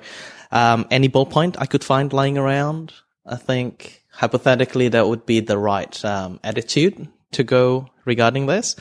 um, 0.52 0.86
any 0.92 1.10
ballpoint 1.10 1.56
I 1.60 1.66
could 1.66 1.84
find 1.84 2.12
lying 2.12 2.38
around, 2.38 2.94
I 3.26 3.36
think 3.36 4.04
hypothetically 4.12 4.90
that 4.90 5.08
would 5.08 5.26
be 5.26 5.40
the 5.40 5.58
right 5.58 6.06
um, 6.06 6.40
attitude 6.44 7.08
to 7.32 7.44
go 7.44 7.90
regarding 8.06 8.46
this. 8.46 8.76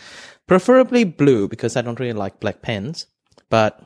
Preferably 0.47 1.05
blue 1.05 1.49
because 1.49 1.77
I 1.77 1.83
don't 1.83 1.99
really 1.99 2.13
like 2.13 2.41
black 2.41 2.63
pens, 2.63 3.07
but 3.49 3.83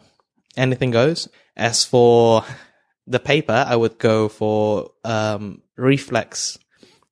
anything 0.57 0.91
goes. 0.91 1.29
As 1.57 1.85
for 1.85 2.45
the 3.07 3.21
paper, 3.21 3.65
I 3.67 3.77
would 3.77 3.99
go 3.99 4.29
for 4.29 4.91
um, 5.05 5.63
reflex 5.77 6.59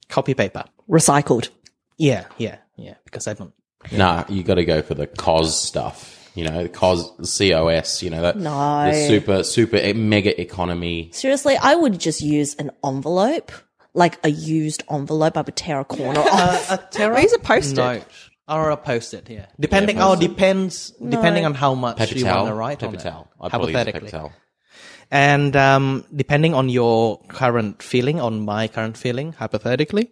copy 0.08 0.34
paper. 0.34 0.64
Recycled. 0.88 1.50
Yeah, 1.96 2.26
yeah, 2.38 2.58
yeah. 2.76 2.94
Because 3.04 3.26
I 3.26 3.34
don't 3.34 3.52
Nah, 3.92 4.24
you 4.28 4.42
got 4.42 4.54
to 4.54 4.64
go 4.64 4.82
for 4.82 4.94
the 4.94 5.06
COS 5.06 5.60
stuff. 5.60 6.15
You 6.36 6.44
know, 6.44 6.62
the 6.64 6.68
COS, 6.68 7.38
COS. 7.38 8.02
You 8.02 8.10
know 8.10 8.22
that 8.22 8.36
No. 8.36 8.84
the 8.90 9.06
super 9.08 9.42
super 9.42 9.94
mega 9.94 10.38
economy. 10.40 11.10
Seriously, 11.12 11.56
I 11.56 11.74
would 11.74 11.98
just 11.98 12.20
use 12.20 12.54
an 12.56 12.70
envelope, 12.84 13.50
like 13.94 14.18
a 14.24 14.28
used 14.30 14.84
envelope. 14.90 15.36
I 15.36 15.40
would 15.40 15.56
tear 15.56 15.80
a 15.80 15.84
corner 15.84 16.20
off. 16.20 16.70
a 16.70 16.76
Terra 16.90 17.20
use 17.22 17.32
a 17.32 17.38
post-it. 17.38 17.76
note 17.76 18.04
or 18.48 18.70
a 18.70 18.76
post-it. 18.76 19.28
Yeah, 19.30 19.46
depending. 19.58 19.98
oh, 20.00 20.14
depends. 20.14 20.90
Depending 21.00 21.44
on 21.46 21.54
how 21.54 21.74
much 21.74 21.96
Paper 21.96 22.18
you 22.18 22.24
towel. 22.24 22.42
want 22.44 22.48
to 22.50 22.54
write 22.54 22.78
paper 22.80 22.88
on 22.90 22.94
it. 22.94 23.00
towel. 23.00 23.28
I'd 23.40 23.50
probably 23.50 23.72
use 23.72 23.80
a 23.80 23.84
paper 23.86 23.98
hypothetically. 23.98 24.10
towel. 24.10 24.32
And 25.10 25.54
um, 25.56 26.04
depending 26.14 26.52
on 26.54 26.68
your 26.68 27.20
current 27.28 27.82
feeling, 27.82 28.20
on 28.20 28.44
my 28.44 28.68
current 28.68 28.96
feeling, 28.98 29.32
hypothetically, 29.32 30.10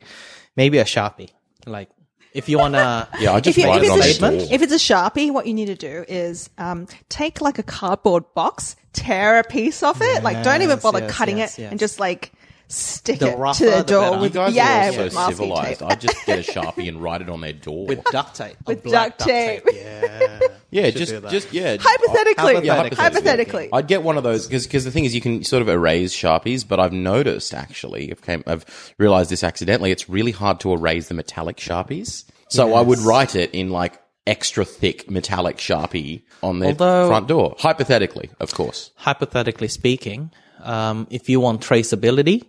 maybe 0.57 0.79
a 0.79 0.85
sharpie. 0.85 1.31
Like 1.66 1.91
if 2.35 2.49
you 2.49 2.59
wanna, 2.59 3.09
Yeah, 3.20 3.32
I 3.32 3.41
just 3.41 3.57
If, 3.57 3.64
you, 3.64 3.70
write 3.70 3.82
if, 3.82 3.89
it 3.89 3.93
on 3.93 3.99
it's 4.01 4.18
their 4.18 4.32
a, 4.32 4.39
door. 4.39 4.49
if 4.51 4.62
it's 4.62 4.72
a 4.72 4.76
sharpie, 4.76 5.32
what 5.32 5.47
you 5.47 5.55
need 5.55 5.66
to 5.66 5.76
do 5.76 6.05
is 6.09 6.51
um, 6.59 6.87
take 7.09 7.41
like 7.41 7.59
a 7.59 7.62
cardboard 7.62 8.24
box, 8.35 8.76
tear 8.93 9.39
a 9.39 9.45
piece 9.45 9.82
off 9.82 9.99
it, 10.03 10.22
like 10.22 10.43
don't 10.45 10.62
even 10.62 10.78
bother 10.80 11.01
yes, 11.01 11.11
cutting 11.16 11.39
yes, 11.39 11.59
it, 11.59 11.62
yes. 11.62 11.70
and 11.70 11.80
just 11.80 11.99
like 12.01 12.32
stick 12.69 13.19
The 13.19 13.31
it 13.33 13.39
rougher, 13.39 13.59
to 13.65 13.71
the 13.71 13.77
the 13.79 13.83
door 13.85 14.03
better. 14.03 14.15
you 14.17 14.21
with 14.23 14.33
guys 14.35 14.55
yeah 14.55 14.89
are 14.89 14.93
all 14.93 15.05
with 15.05 15.12
so 15.12 15.19
masking 15.19 15.37
civilized. 15.37 15.79
tape. 15.81 15.89
I'd 15.91 16.01
just 16.01 16.27
get 16.27 16.39
a 16.49 16.53
sharpie 16.53 16.89
and 16.89 17.03
write 17.03 17.21
it 17.23 17.29
on 17.31 17.41
their 17.41 17.53
door. 17.53 17.87
with 17.87 18.05
duct 18.05 18.35
tape, 18.37 18.57
With 18.67 18.81
a 18.81 18.83
black 18.89 19.19
duct 19.19 19.29
tape. 19.31 19.62
Yeah, 19.73 20.39
yeah, 20.71 20.85
should 20.87 20.97
just 20.97 21.23
that. 21.23 21.31
just 21.31 21.53
yeah. 21.53 21.77
Hypothetically, 21.81 22.67
Yeah, 22.67 22.75
hypothetically. 22.77 22.97
hypothetically. 23.05 23.69
I'd 23.73 23.87
get 23.89 24.03
one 24.03 24.17
of 24.17 24.25
those 24.25 24.47
because 24.49 24.85
the 24.85 24.91
thing 24.91 25.05
is 25.05 25.15
you 25.15 25.21
can 25.21 25.45
sort 25.45 25.62
of 25.62 25.69
erase 25.69 26.15
sharpies, 26.15 26.67
but 26.67 26.81
I've 26.81 26.93
noticed 26.93 27.55
actually, 27.55 28.11
I've, 28.11 28.23
came, 28.23 28.43
I've 28.47 28.65
realized 28.99 29.31
this 29.31 29.45
accidentally. 29.45 29.91
It's 29.91 30.09
really 30.09 30.33
hard 30.33 30.61
to 30.61 30.73
erase 30.73 31.09
the 31.09 31.15
metallic 31.15 31.57
sharpies. 31.59 32.25
So 32.49 32.75
I 32.75 32.81
would 32.81 32.99
write 33.01 33.35
it 33.37 33.51
in 33.53 33.71
like 33.71 34.01
extra 34.27 34.65
thick 34.65 35.11
metallic 35.11 35.59
sharpie 35.59 36.23
on 36.43 36.59
their 36.61 36.71
Although- 36.71 37.09
front 37.09 37.29
door. 37.29 37.55
Hypothetically, 37.59 38.31
of 38.41 38.53
course. 38.55 38.91
hypothetically 38.97 39.69
speaking, 39.69 40.31
um, 40.62 41.07
if 41.11 41.29
you 41.29 41.41
want 41.41 41.61
traceability, 41.61 42.43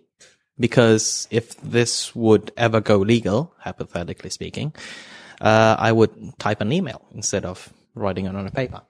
because 0.60 1.28
if 1.32 1.56
this 1.62 2.16
would 2.16 2.52
ever 2.58 2.82
go 2.82 2.98
legal, 2.98 3.54
hypothetically 3.60 4.30
speaking, 4.30 4.74
uh, 5.42 5.76
I 5.78 5.92
would 5.92 6.38
type 6.40 6.62
an 6.62 6.72
email 6.72 7.02
instead 7.14 7.46
of 7.46 7.72
writing 7.94 8.26
it 8.26 8.36
on 8.36 8.48
a 8.48 8.52
paper. 8.52 8.82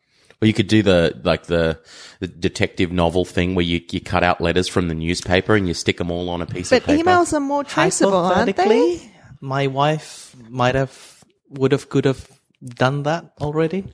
Or 0.42 0.48
you 0.48 0.54
could 0.54 0.68
do 0.68 0.84
the 0.84 1.20
like 1.24 1.46
the, 1.46 1.80
the 2.20 2.28
detective 2.28 2.92
novel 2.92 3.24
thing 3.24 3.56
where 3.56 3.64
you, 3.64 3.82
you 3.90 4.02
cut 4.02 4.22
out 4.24 4.42
letters 4.42 4.68
from 4.68 4.90
the 4.90 4.94
newspaper 4.94 5.56
and 5.56 5.68
you 5.68 5.74
stick 5.74 5.98
them 5.98 6.12
all 6.12 6.30
on 6.30 6.42
a 6.42 6.46
piece 6.46 6.70
But 6.70 6.82
of 6.82 6.88
paper. 6.88 7.04
emails 7.10 7.34
are 7.34 7.40
more 7.40 7.64
traceable, 7.64 8.14
aren't 8.18 8.46
they? 8.48 8.52
Hypothetically, 8.52 9.12
my 9.40 9.68
wife 9.68 10.36
might 10.50 10.76
have, 10.76 11.24
would 11.50 11.72
have, 11.72 11.90
could 11.90 12.04
have 12.06 12.28
done 12.64 13.04
that 13.04 13.32
already. 13.40 13.86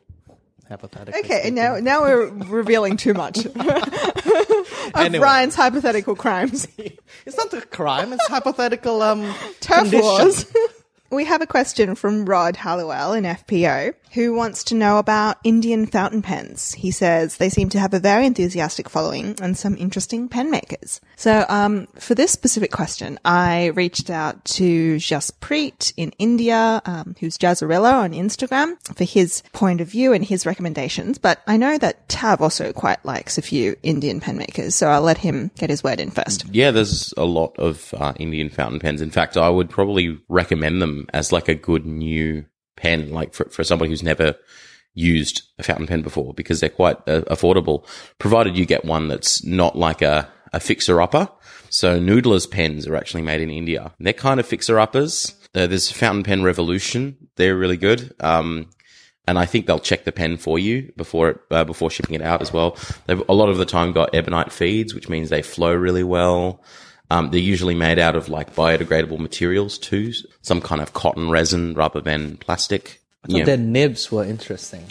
Hypothetically. 0.72 1.19
Okay, 1.19 1.39
speaking. 1.39 1.55
now 1.55 1.76
now 1.80 2.01
we're 2.03 2.28
revealing 2.28 2.95
too 2.95 3.13
much 3.13 3.45
of 3.45 4.91
Anyway. 4.95 5.22
Ryan's 5.22 5.53
hypothetical 5.55 6.15
crimes. 6.15 6.65
it's 7.26 7.38
not 7.38 7.53
a 7.53 7.59
crime. 7.61 8.13
It's 8.13 8.26
hypothetical. 8.30 9.01
Um, 9.01 9.34
Turf 9.59 9.91
wars. 9.91 10.45
we 11.11 11.26
have 11.26 11.41
a 11.41 11.45
question 11.45 11.95
from 11.95 12.24
Rod 12.26 12.55
Halliwell 12.55 13.11
in 13.11 13.26
FPO 13.26 13.93
who 14.14 14.34
wants 14.34 14.64
to 14.66 14.76
know 14.76 14.97
about 14.97 15.38
Indian 15.43 15.86
fountain 15.86 16.22
pens. 16.22 16.74
He 16.74 16.91
says 16.91 17.38
they 17.38 17.49
seem 17.49 17.70
to 17.70 17.80
have 17.80 17.93
a 17.93 17.99
very 17.99 18.26
enthusiastic 18.26 18.89
following 18.89 19.36
and 19.41 19.57
some 19.57 19.78
interesting 19.78 20.28
pen 20.28 20.51
makers. 20.51 21.01
So, 21.16 21.45
um, 21.49 21.88
for 21.99 22.16
this 22.16 22.32
specific 22.32 22.72
question, 22.72 23.20
I 23.24 23.68
reached 23.68 24.09
out 24.09 24.43
to 24.45 24.95
Jaspreet 24.95 25.93
in 25.97 26.12
India, 26.18 26.82
um, 26.86 27.16
who's 27.20 27.38
Jazorilla 27.38 27.93
on 27.93 28.12
Instagram 28.12 28.76
for 28.95 29.03
his 29.03 29.43
point 29.53 29.82
of 29.82 29.88
view 29.88 30.14
and 30.14 30.26
his 30.26 30.45
recommendations. 30.45 31.18
But 31.18 31.41
I 31.47 31.57
know 31.57 31.78
that 31.78 32.09
Tav 32.09 32.41
also 32.41 32.74
quite 32.74 33.03
likes 33.05 33.38
a 33.38 33.41
few 33.41 33.76
Indian 33.84 34.20
pen 34.20 34.38
makers, 34.38 34.76
so 34.76 34.88
I'll 34.88 35.01
let 35.01 35.20
him 35.20 35.51
get 35.57 35.70
his 35.70 35.84
word 35.84 35.99
in 35.99 36.12
first. 36.12 36.45
Yeah, 36.51 36.72
there's 36.72 37.14
a 37.18 37.26
lot 37.26 37.57
of 37.57 37.93
uh, 37.97 38.14
Indian 38.18 38.49
fountain 38.49 38.80
pens. 38.80 39.01
In 39.01 39.12
fact, 39.12 39.38
I 39.38 39.49
would 39.49 39.70
probably 39.70 40.20
recommend 40.28 40.82
them 40.82 41.07
as 41.14 41.32
like 41.32 41.47
a 41.47 41.55
good 41.55 41.86
new 41.86 42.45
pen, 42.76 43.11
like 43.11 43.34
for, 43.34 43.45
for 43.45 43.63
somebody 43.63 43.89
who's 43.89 44.03
never 44.03 44.36
used 44.93 45.43
a 45.57 45.63
fountain 45.63 45.88
pen 45.88 46.01
before, 46.01 46.34
because 46.34 46.59
they're 46.59 46.69
quite 46.69 46.97
uh, 47.07 47.22
affordable, 47.24 47.86
provided 48.19 48.57
you 48.57 48.65
get 48.65 48.86
one 48.86 49.07
that's 49.07 49.43
not 49.43 49.78
like 49.78 50.01
a, 50.01 50.28
a 50.53 50.59
fixer 50.59 51.01
upper. 51.01 51.30
So 51.69 51.99
Noodler's 51.99 52.47
pens 52.47 52.88
are 52.88 52.95
actually 52.95 53.22
made 53.22 53.41
in 53.41 53.49
India. 53.49 53.93
They're 53.99 54.13
kind 54.13 54.39
of 54.39 54.45
fixer 54.45 54.80
uppers. 54.80 55.34
Uh, 55.55 55.67
there's 55.67 55.91
Fountain 55.91 56.24
Pen 56.24 56.43
Revolution. 56.43 57.15
They're 57.38 57.55
really 57.55 57.78
good. 57.78 58.13
Um, 58.19 58.69
and 59.28 59.38
I 59.39 59.45
think 59.45 59.65
they'll 59.65 59.80
check 59.80 60.03
the 60.03 60.11
pen 60.11 60.38
for 60.38 60.59
you 60.59 60.91
before 60.97 61.30
it, 61.30 61.39
uh, 61.51 61.63
before 61.63 61.89
shipping 61.89 62.15
it 62.15 62.22
out 62.22 62.41
as 62.41 62.51
well. 62.51 62.78
They've 63.05 63.22
a 63.30 63.34
lot 63.34 63.49
of 63.49 63.57
the 63.57 63.65
time 63.65 63.93
got 63.93 64.13
ebonite 64.13 64.51
feeds, 64.51 64.93
which 64.93 65.09
means 65.09 65.30
they 65.30 65.41
flow 65.41 65.74
really 65.74 66.03
well. 66.03 66.61
Um, 67.12 67.30
they're 67.30 67.39
usually 67.53 67.76
made 67.76 67.99
out 67.99 68.16
of 68.16 68.30
like 68.30 68.55
biodegradable 68.55 69.20
materials 69.20 69.78
too, 69.78 70.14
some 70.41 70.62
kind 70.62 70.82
of 70.82 70.93
cotton 70.93 71.30
resin 71.30 71.74
rather 71.74 71.99
than 71.99 72.38
plastic. 72.38 73.01
So 73.30 73.38
Yeah. 73.38 73.43
their 73.45 73.57
nibs 73.57 74.12
were 74.12 74.24
interesting. 74.24 74.86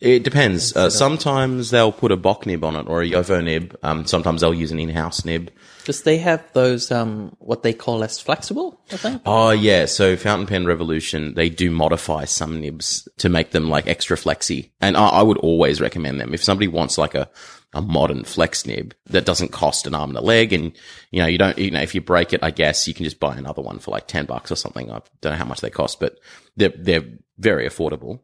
It 0.00 0.22
depends. 0.22 0.74
Uh, 0.74 0.88
sometimes 0.88 1.70
they'll 1.70 1.92
put 1.92 2.12
a 2.12 2.16
Bock 2.16 2.46
nib 2.46 2.64
on 2.64 2.74
it 2.76 2.86
or 2.88 3.02
a 3.02 3.10
Jowo 3.10 3.42
nib. 3.44 3.76
Um, 3.82 4.06
sometimes 4.06 4.40
they'll 4.40 4.54
use 4.54 4.72
an 4.72 4.78
in-house 4.78 5.24
nib. 5.26 5.50
Because 5.80 6.02
they 6.04 6.18
have 6.18 6.40
those, 6.54 6.90
um, 6.90 7.36
what 7.38 7.62
they 7.62 7.72
call 7.74 8.02
as 8.04 8.20
flexible, 8.20 8.80
I 8.92 8.96
think. 8.96 9.22
Oh 9.26 9.50
yeah, 9.50 9.86
so 9.86 10.16
Fountain 10.16 10.46
Pen 10.46 10.66
Revolution, 10.66 11.34
they 11.34 11.50
do 11.50 11.70
modify 11.70 12.24
some 12.26 12.60
nibs 12.60 13.08
to 13.18 13.28
make 13.28 13.50
them 13.50 13.68
like 13.68 13.88
extra 13.88 14.16
flexy, 14.16 14.70
and 14.80 14.96
I, 14.96 15.06
I 15.20 15.22
would 15.22 15.38
always 15.38 15.80
recommend 15.80 16.20
them 16.20 16.32
if 16.32 16.42
somebody 16.44 16.68
wants 16.68 16.96
like 16.96 17.14
a 17.14 17.28
a 17.72 17.80
modern 17.80 18.24
flex 18.24 18.66
nib 18.66 18.94
that 19.06 19.24
doesn't 19.24 19.52
cost 19.52 19.86
an 19.86 19.94
arm 19.94 20.10
and 20.10 20.18
a 20.18 20.22
leg, 20.22 20.52
and 20.52 20.72
you 21.10 21.20
know 21.20 21.26
you 21.26 21.38
don't 21.38 21.58
you 21.58 21.70
know 21.70 21.80
if 21.80 21.94
you 21.94 22.00
break 22.00 22.32
it, 22.32 22.42
I 22.42 22.50
guess 22.50 22.88
you 22.88 22.94
can 22.94 23.04
just 23.04 23.20
buy 23.20 23.36
another 23.36 23.62
one 23.62 23.78
for 23.78 23.90
like 23.90 24.06
ten 24.06 24.26
bucks 24.26 24.50
or 24.50 24.56
something. 24.56 24.90
I 24.90 25.00
don't 25.20 25.32
know 25.32 25.38
how 25.38 25.44
much 25.44 25.60
they 25.60 25.70
cost, 25.70 26.00
but 26.00 26.18
they're 26.56 26.72
they're 26.76 27.04
very 27.38 27.68
affordable. 27.68 28.20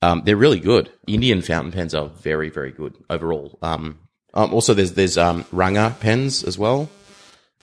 Um, 0.00 0.22
they're 0.24 0.36
really 0.36 0.60
good. 0.60 0.90
Indian 1.06 1.42
fountain 1.42 1.72
pens 1.72 1.94
are 1.94 2.08
very 2.08 2.50
very 2.50 2.72
good 2.72 2.94
overall. 3.08 3.58
Um, 3.62 3.98
um, 4.34 4.52
also 4.52 4.74
there's 4.74 4.92
there's 4.92 5.18
um, 5.18 5.44
Ranga 5.52 5.96
pens 6.00 6.44
as 6.44 6.58
well. 6.58 6.90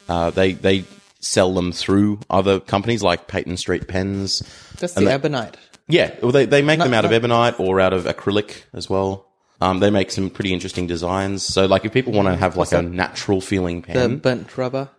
Uh, 0.07 0.29
they 0.29 0.53
they 0.53 0.85
sell 1.19 1.53
them 1.53 1.71
through 1.71 2.19
other 2.29 2.59
companies 2.59 3.03
like 3.03 3.27
Peyton 3.27 3.57
Street 3.57 3.87
Pens. 3.87 4.43
That's 4.79 4.93
the 4.93 5.11
ebonite. 5.11 5.57
Yeah, 5.87 6.15
well, 6.21 6.31
they 6.31 6.45
they 6.45 6.61
make 6.61 6.79
them 6.79 6.93
out 6.93 7.05
of 7.05 7.11
ebonite 7.11 7.59
or 7.59 7.79
out 7.79 7.93
of 7.93 8.05
acrylic 8.05 8.63
as 8.73 8.89
well. 8.89 9.31
Um, 9.65 9.79
they 9.79 9.89
make 9.89 10.11
some 10.11 10.29
pretty 10.29 10.53
interesting 10.53 10.87
designs. 10.87 11.43
So, 11.43 11.65
like, 11.65 11.85
if 11.85 11.93
people 11.93 12.13
want 12.13 12.27
to 12.27 12.35
have 12.35 12.55
like 12.57 12.71
a 12.71 12.81
natural 12.81 13.41
feeling 13.41 13.81
pen, 13.81 13.95
The 14.11 14.17
burnt 14.17 14.57
rubber. 14.57 14.89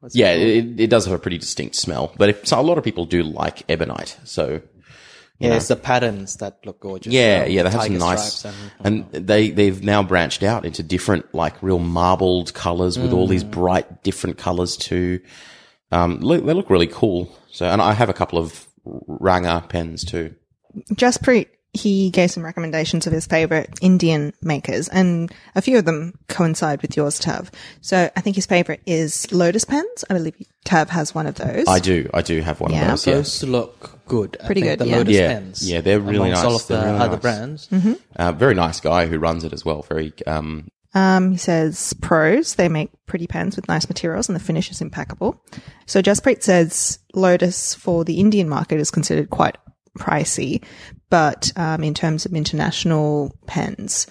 What's 0.00 0.14
yeah, 0.16 0.34
called? 0.34 0.46
it, 0.46 0.80
it 0.80 0.90
does 0.90 1.04
have 1.06 1.14
a 1.14 1.18
pretty 1.18 1.38
distinct 1.38 1.76
smell. 1.76 2.12
But 2.18 2.28
if, 2.30 2.46
so 2.46 2.60
a 2.60 2.62
lot 2.62 2.76
of 2.78 2.84
people 2.84 3.06
do 3.06 3.22
like 3.22 3.62
ebonite, 3.70 4.18
so 4.24 4.60
yeah, 5.38 5.54
it's 5.54 5.68
the 5.68 5.76
patterns 5.76 6.36
that 6.36 6.58
look 6.64 6.80
gorgeous. 6.80 7.12
yeah, 7.12 7.44
yeah, 7.44 7.62
they 7.62 7.70
have 7.70 7.82
some 7.84 7.98
nice, 7.98 8.44
and, 8.44 8.54
and 9.12 9.26
they 9.26 9.50
they've 9.50 9.82
now 9.82 10.02
branched 10.02 10.42
out 10.42 10.64
into 10.64 10.82
different 10.82 11.34
like 11.34 11.62
real 11.62 11.78
marbled 11.78 12.52
colors 12.54 12.98
with 12.98 13.12
all 13.12 13.26
these 13.26 13.44
Mm. 13.44 13.50
bright 13.50 14.02
different 14.02 14.38
colors 14.38 14.76
too. 14.76 15.20
Um, 15.92 16.20
look, 16.20 16.44
they 16.44 16.52
look 16.52 16.68
really 16.70 16.86
cool. 16.88 17.34
So, 17.52 17.66
and 17.66 17.80
I 17.80 17.92
have 17.94 18.08
a 18.08 18.14
couple 18.14 18.38
of 18.38 18.66
Ranga 18.84 19.64
pens 19.68 20.04
too. 20.04 20.34
Jaspreet, 20.92 21.48
he 21.76 22.10
gave 22.10 22.30
some 22.30 22.44
recommendations 22.44 23.06
of 23.06 23.12
his 23.12 23.26
favorite 23.26 23.70
Indian 23.80 24.32
makers, 24.42 24.88
and 24.88 25.32
a 25.54 25.62
few 25.62 25.78
of 25.78 25.84
them 25.84 26.18
coincide 26.28 26.82
with 26.82 26.96
yours, 26.96 27.18
Tav. 27.18 27.50
So 27.80 28.10
I 28.16 28.20
think 28.20 28.36
his 28.36 28.46
favorite 28.46 28.80
is 28.86 29.30
Lotus 29.32 29.64
pens. 29.64 30.04
I 30.10 30.14
believe 30.14 30.34
Tav 30.64 30.90
has 30.90 31.14
one 31.14 31.26
of 31.26 31.36
those. 31.36 31.66
I 31.68 31.78
do, 31.78 32.10
I 32.12 32.22
do 32.22 32.40
have 32.40 32.60
one 32.60 32.72
Yeah. 32.72 32.82
of 32.82 32.88
those. 32.88 33.06
Yeah, 33.06 33.14
those 33.14 33.42
look 33.44 34.00
good. 34.06 34.36
I 34.42 34.46
Pretty 34.46 34.62
think 34.62 34.72
good, 34.72 34.86
The 34.86 34.90
yeah. 34.90 34.96
Lotus 34.96 35.14
Yeah. 35.14 35.28
pens. 35.32 35.70
Yeah, 35.70 35.80
they're 35.82 36.00
really 36.00 36.30
nice. 36.30 36.44
all 36.44 36.56
of 36.56 36.66
the 36.66 36.76
really 36.78 36.98
other 36.98 37.10
nice. 37.12 37.20
brands. 37.20 37.68
uh, 38.16 38.32
very 38.32 38.54
nice 38.54 38.80
guy 38.80 39.06
who 39.06 39.18
runs 39.18 39.44
it 39.44 39.52
as 39.52 39.64
well. 39.64 39.82
Very, 39.82 40.12
um, 40.26 40.68
Um, 40.94 41.32
he 41.32 41.36
says 41.36 41.92
pros, 42.00 42.54
they 42.54 42.68
make 42.70 42.88
pretty 43.04 43.26
pens 43.26 43.54
with 43.56 43.68
nice 43.68 43.86
materials 43.88 44.28
and 44.30 44.36
the 44.36 44.40
finish 44.40 44.70
is 44.70 44.80
impeccable. 44.80 45.38
So 45.84 46.00
Jaspreet 46.00 46.42
says 46.42 46.98
Lotus 47.14 47.74
for 47.74 48.02
the 48.04 48.18
Indian 48.18 48.48
market 48.48 48.80
is 48.80 48.90
considered 48.90 49.28
quite 49.28 49.58
pricey, 49.98 50.62
but 51.16 51.50
um, 51.56 51.82
in 51.82 51.94
terms 51.94 52.26
of 52.26 52.34
international 52.34 53.34
pens, 53.46 54.06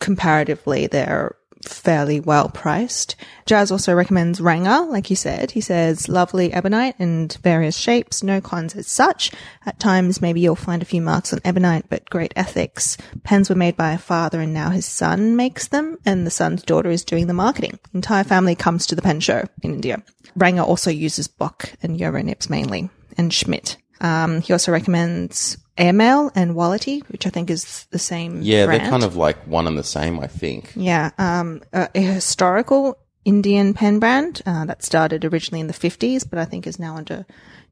comparatively, 0.00 0.88
they're 0.88 1.36
fairly 1.64 2.18
well 2.18 2.48
priced. 2.48 3.14
Jazz 3.46 3.70
also 3.70 3.94
recommends 3.94 4.40
Ranga, 4.40 4.80
like 4.80 5.10
you 5.10 5.14
said. 5.14 5.52
He 5.52 5.60
says 5.60 6.08
lovely 6.08 6.52
ebonite 6.52 6.96
and 6.98 7.32
various 7.44 7.76
shapes, 7.76 8.24
no 8.24 8.40
cons 8.40 8.74
as 8.74 8.88
such. 8.88 9.30
At 9.64 9.78
times, 9.78 10.20
maybe 10.20 10.40
you'll 10.40 10.56
find 10.56 10.82
a 10.82 10.86
few 10.86 11.00
marks 11.00 11.32
on 11.32 11.38
ebonite, 11.44 11.84
but 11.88 12.10
great 12.10 12.32
ethics. 12.34 12.96
Pens 13.22 13.48
were 13.48 13.54
made 13.54 13.76
by 13.76 13.92
a 13.92 13.98
father 13.98 14.40
and 14.40 14.52
now 14.52 14.70
his 14.70 14.86
son 14.86 15.36
makes 15.36 15.68
them, 15.68 15.98
and 16.04 16.26
the 16.26 16.32
son's 16.32 16.64
daughter 16.64 16.90
is 16.90 17.04
doing 17.04 17.28
the 17.28 17.32
marketing. 17.32 17.78
Entire 17.94 18.24
family 18.24 18.56
comes 18.56 18.88
to 18.88 18.96
the 18.96 19.02
pen 19.02 19.20
show 19.20 19.44
in 19.62 19.74
India. 19.74 20.02
Ranga 20.34 20.64
also 20.64 20.90
uses 20.90 21.28
Bock 21.28 21.72
and 21.80 21.96
Jowo 21.96 22.24
nibs 22.24 22.50
mainly, 22.50 22.90
and 23.16 23.32
Schmidt. 23.32 23.76
Um, 24.00 24.40
he 24.40 24.52
also 24.52 24.72
recommends 24.72 25.56
Airmail 25.80 26.30
and 26.34 26.54
Wality, 26.54 27.02
which 27.08 27.26
I 27.26 27.30
think 27.30 27.50
is 27.50 27.86
the 27.90 27.98
same. 27.98 28.42
Yeah, 28.42 28.66
brand. 28.66 28.82
they're 28.82 28.90
kind 28.90 29.02
of 29.02 29.16
like 29.16 29.46
one 29.46 29.66
and 29.66 29.78
the 29.78 29.82
same, 29.82 30.20
I 30.20 30.26
think. 30.26 30.72
Yeah, 30.76 31.10
um, 31.18 31.62
a, 31.72 31.88
a 31.94 32.00
historical 32.00 32.98
Indian 33.24 33.74
pen 33.74 33.98
brand 33.98 34.42
uh, 34.44 34.66
that 34.66 34.84
started 34.84 35.24
originally 35.24 35.60
in 35.60 35.66
the 35.66 35.72
50s, 35.72 36.28
but 36.28 36.38
I 36.38 36.44
think 36.44 36.66
is 36.66 36.78
now 36.78 36.96
under 36.96 37.24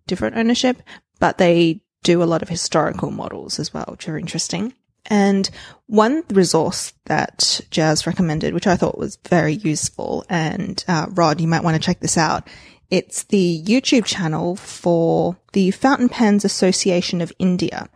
different 0.07 0.37
ownership. 0.37 0.83
But 1.21 1.39
they 1.39 1.83
do 2.03 2.23
a 2.23 2.25
lot 2.25 2.43
of 2.43 2.49
historical 2.49 3.11
models 3.11 3.59
as 3.59 3.75
well, 3.75 3.87
which 3.91 4.09
are 4.09 4.19
interesting. 4.19 4.73
And 5.07 5.49
one 5.87 6.23
resource 6.31 6.93
that 7.07 7.61
Jazz 7.71 8.07
recommended, 8.07 8.55
which 8.55 8.67
I 8.67 8.77
thought 8.77 8.99
was 8.99 9.19
very 9.29 9.55
useful, 9.55 10.25
and 10.29 10.83
uh, 10.87 11.07
Rod, 11.11 11.41
you 11.41 11.49
might 11.49 11.65
want 11.65 11.77
to 11.77 11.83
check 11.83 12.01
this 12.01 12.19
out. 12.19 12.49
It's 12.91 13.25
the 13.25 13.63
YouTube 13.65 14.07
channel 14.07 14.57
for 14.57 15.37
the 15.53 15.71
Fountain 15.73 16.09
Pens 16.09 16.45
Association 16.45 17.21
of 17.21 17.33
India. 17.39 17.89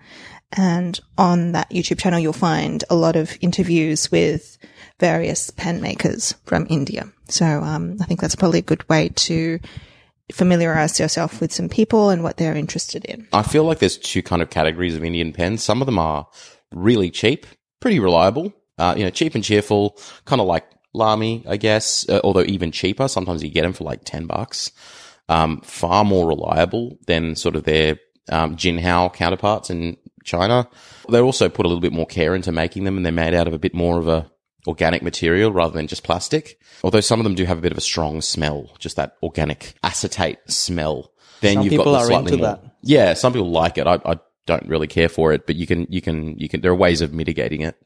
And 0.53 1.01
on 1.17 1.53
that 1.53 1.71
YouTube 1.71 1.99
channel, 1.99 2.21
you'll 2.21 2.35
find 2.35 2.85
a 2.91 2.95
lot 2.95 3.17
of 3.17 3.37
interviews 3.41 4.13
with 4.13 4.59
various 5.01 5.51
pen 5.51 5.81
makers 5.81 6.35
from 6.45 6.67
India. 6.69 7.11
So 7.29 7.47
um, 7.47 7.97
I 8.01 8.05
think 8.05 8.21
that's 8.21 8.37
probably 8.37 8.59
a 8.59 8.63
good 8.63 8.87
way 8.89 9.09
to 9.09 9.59
familiarize 10.31 11.01
yourself 11.01 11.41
with 11.41 11.53
some 11.53 11.69
people 11.69 12.11
and 12.11 12.23
what 12.23 12.37
they're 12.37 12.55
interested 12.55 13.05
in. 13.07 13.27
I 13.33 13.43
feel 13.43 13.65
like 13.65 13.79
there's 13.79 13.97
two 13.97 14.23
kind 14.23 14.43
of 14.43 14.51
categories 14.51 14.95
of 14.95 15.05
Indian 15.05 15.33
pens. 15.33 15.63
Some 15.63 15.81
of 15.81 15.87
them 15.87 15.99
are 15.99 16.27
really 16.73 17.11
cheap, 17.11 17.47
pretty 17.81 17.99
reliable, 17.99 18.53
uh, 18.79 18.95
you 18.97 19.05
know, 19.05 19.11
cheap 19.11 19.35
and 19.35 19.43
cheerful, 19.43 19.99
kind 20.27 20.41
of 20.41 20.47
like 20.47 20.67
Lamy, 20.95 21.45
I 21.49 21.57
guess, 21.57 22.09
uh, 22.09 22.21
although 22.23 22.43
even 22.43 22.73
cheaper. 22.73 23.09
Sometimes 23.09 23.43
you 23.43 23.51
get 23.51 23.63
them 23.63 23.73
for 23.73 23.85
like 23.85 24.03
10 24.05 24.27
bucks. 24.27 24.73
Um, 25.29 25.61
far 25.63 26.05
more 26.05 26.27
reliable 26.29 26.99
than 27.07 27.37
sort 27.37 27.57
of 27.57 27.65
their 27.65 27.99
um, 28.29 28.57
Jinhao 28.57 29.15
counterparts 29.15 29.71
in 29.71 29.97
China. 30.25 30.69
They 31.09 31.21
also 31.21 31.49
put 31.49 31.65
a 31.65 31.69
little 31.69 31.81
bit 31.81 31.93
more 31.93 32.07
care 32.07 32.35
into 32.35 32.53
making 32.53 32.85
them 32.85 32.97
and 32.97 33.07
they're 33.07 33.13
made 33.13 33.35
out 33.35 33.47
of 33.47 33.55
a 33.55 33.59
bit 33.59 33.75
more 33.75 33.99
of 33.99 34.09
a 34.09 34.31
organic 34.67 35.03
material 35.03 35.53
rather 35.53 35.75
than 35.75 35.87
just 35.87 36.05
plastic. 36.05 36.59
Although 36.85 37.01
some 37.01 37.19
of 37.21 37.25
them 37.25 37.35
do 37.35 37.45
have 37.45 37.59
a 37.59 37.63
bit 37.63 37.73
of 37.73 37.79
a 37.79 37.83
strong 37.83 38.21
smell, 38.21 38.71
just 38.79 38.97
that 38.97 39.17
organic 39.23 39.75
acetate 39.83 40.39
smell. 40.49 41.13
Then 41.41 41.55
Some 41.55 41.65
you've 41.65 41.71
people 41.71 41.85
got 41.87 41.93
the 41.93 41.99
are 41.99 42.07
slightly 42.07 42.33
into 42.33 42.45
more, 42.45 42.57
that. 42.57 42.77
yeah, 42.83 43.15
some 43.15 43.33
people 43.33 43.51
like 43.51 43.79
it. 43.79 43.87
I, 43.87 43.99
I 44.05 44.19
don't 44.47 44.69
really 44.69 44.87
care 44.87 45.09
for 45.09 45.33
it, 45.33 45.47
but 45.47 45.57
you 45.57 45.67
can, 45.67 45.87
you 45.89 46.01
can, 46.01 46.39
you 46.39 46.49
can, 46.49 46.61
there 46.61 46.71
are 46.71 46.77
ways 46.77 47.01
of 47.01 47.13
mitigating 47.13 47.63
it. 47.63 47.77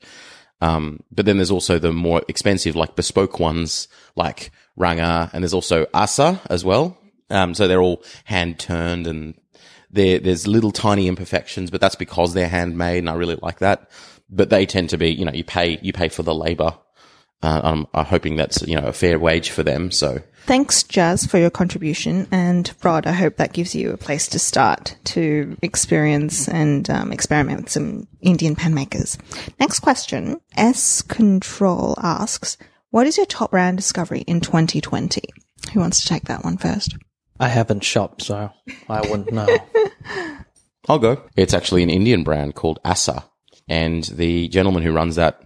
Um, 0.61 1.01
but 1.11 1.27
then 1.27 1.37
there's 1.37 1.51
also 1.51 1.79
the 1.79 1.93
more 1.93 2.23
expensive, 2.29 2.77
like 2.77 2.97
bespoke 2.97 3.39
ones, 3.39 3.89
like 4.15 4.51
Ranga, 4.77 5.31
and 5.33 5.43
there's 5.43 5.55
also 5.55 5.87
Asa 5.93 6.41
as 6.49 6.65
well. 6.65 6.97
Um, 7.29 7.55
so 7.55 7.67
they're 7.67 7.83
all 7.83 8.03
hand 8.25 8.59
turned 8.59 9.07
and 9.07 9.35
there, 9.91 10.19
there's 10.19 10.47
little 10.47 10.73
tiny 10.73 11.09
imperfections, 11.09 11.71
but 11.71 11.81
that's 11.81 11.95
because 11.95 12.35
they're 12.35 12.49
handmade 12.49 12.99
and 12.99 13.11
I 13.11 13.15
really 13.15 13.39
like 13.43 13.59
that. 13.59 13.91
But 14.31 14.51
they 14.51 14.67
tend 14.67 14.91
to 14.91 14.99
be, 14.99 15.13
you 15.13 15.25
know, 15.25 15.33
you 15.33 15.45
pay, 15.45 15.79
you 15.83 15.93
pay 15.93 16.09
for 16.09 16.23
the 16.23 16.35
labor. 16.35 16.77
Uh, 17.43 17.61
I'm, 17.63 17.87
I'm 17.93 18.05
hoping 18.05 18.37
that's, 18.37 18.63
you 18.63 18.77
know, 18.77 18.87
a 18.87 18.93
fair 18.93 19.19
wage 19.19 19.51
for 19.51 19.63
them. 19.63 19.91
So 19.91 20.21
Thanks, 20.47 20.85
Jazz, 20.85 21.27
for 21.27 21.39
your 21.39 21.51
contribution. 21.51 22.29
And 22.31 22.73
Rod, 22.85 23.05
I 23.05 23.11
hope 23.11 23.37
that 23.37 23.53
gives 23.53 23.75
you 23.75 23.91
a 23.91 23.97
place 23.97 24.29
to 24.29 24.39
start 24.39 24.97
to 25.07 25.57
experience 25.61 26.49
and 26.49 26.89
um, 26.89 27.11
experiment 27.11 27.63
with 27.63 27.71
some 27.71 28.07
Indian 28.21 28.55
pen 28.55 28.73
makers. 28.73 29.19
Next 29.59 29.81
question 29.81 30.41
S 30.57 31.03
Control 31.03 31.97
asks, 32.01 32.59
What 32.91 33.09
is 33.09 33.17
your 33.17 33.27
top 33.27 33.51
brand 33.51 33.77
discovery 33.77 34.21
in 34.21 34.41
2020? 34.41 35.21
Who 35.73 35.81
wants 35.81 36.03
to 36.03 36.09
take 36.09 36.27
that 36.27 36.45
one 36.45 36.59
first? 36.59 36.97
I 37.41 37.49
haven't 37.49 37.83
shopped, 37.83 38.23
so 38.23 38.53
I 38.89 39.01
wouldn't 39.01 39.33
know. 39.33 39.49
I'll 40.89 41.01
go. 41.01 41.25
It's 41.35 41.55
actually 41.55 41.83
an 41.83 41.91
Indian 41.91 42.23
brand 42.23 42.55
called 42.55 42.79
Asa. 42.85 43.25
And 43.69 44.05
the 44.05 44.47
gentleman 44.47 44.85
who 44.85 44.93
runs 44.93 45.17
that 45.17 45.43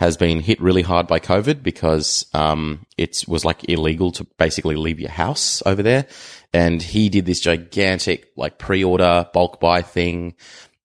has 0.00 0.16
been 0.16 0.40
hit 0.40 0.58
really 0.62 0.80
hard 0.80 1.06
by 1.06 1.20
COVID 1.20 1.62
because 1.62 2.24
um, 2.32 2.86
it 2.96 3.22
was 3.28 3.44
like 3.44 3.68
illegal 3.68 4.10
to 4.12 4.24
basically 4.38 4.74
leave 4.74 4.98
your 4.98 5.10
house 5.10 5.62
over 5.66 5.82
there. 5.82 6.06
And 6.54 6.80
he 6.80 7.10
did 7.10 7.26
this 7.26 7.38
gigantic 7.38 8.32
like 8.34 8.56
pre-order 8.56 9.28
bulk 9.34 9.60
buy 9.60 9.82
thing. 9.82 10.36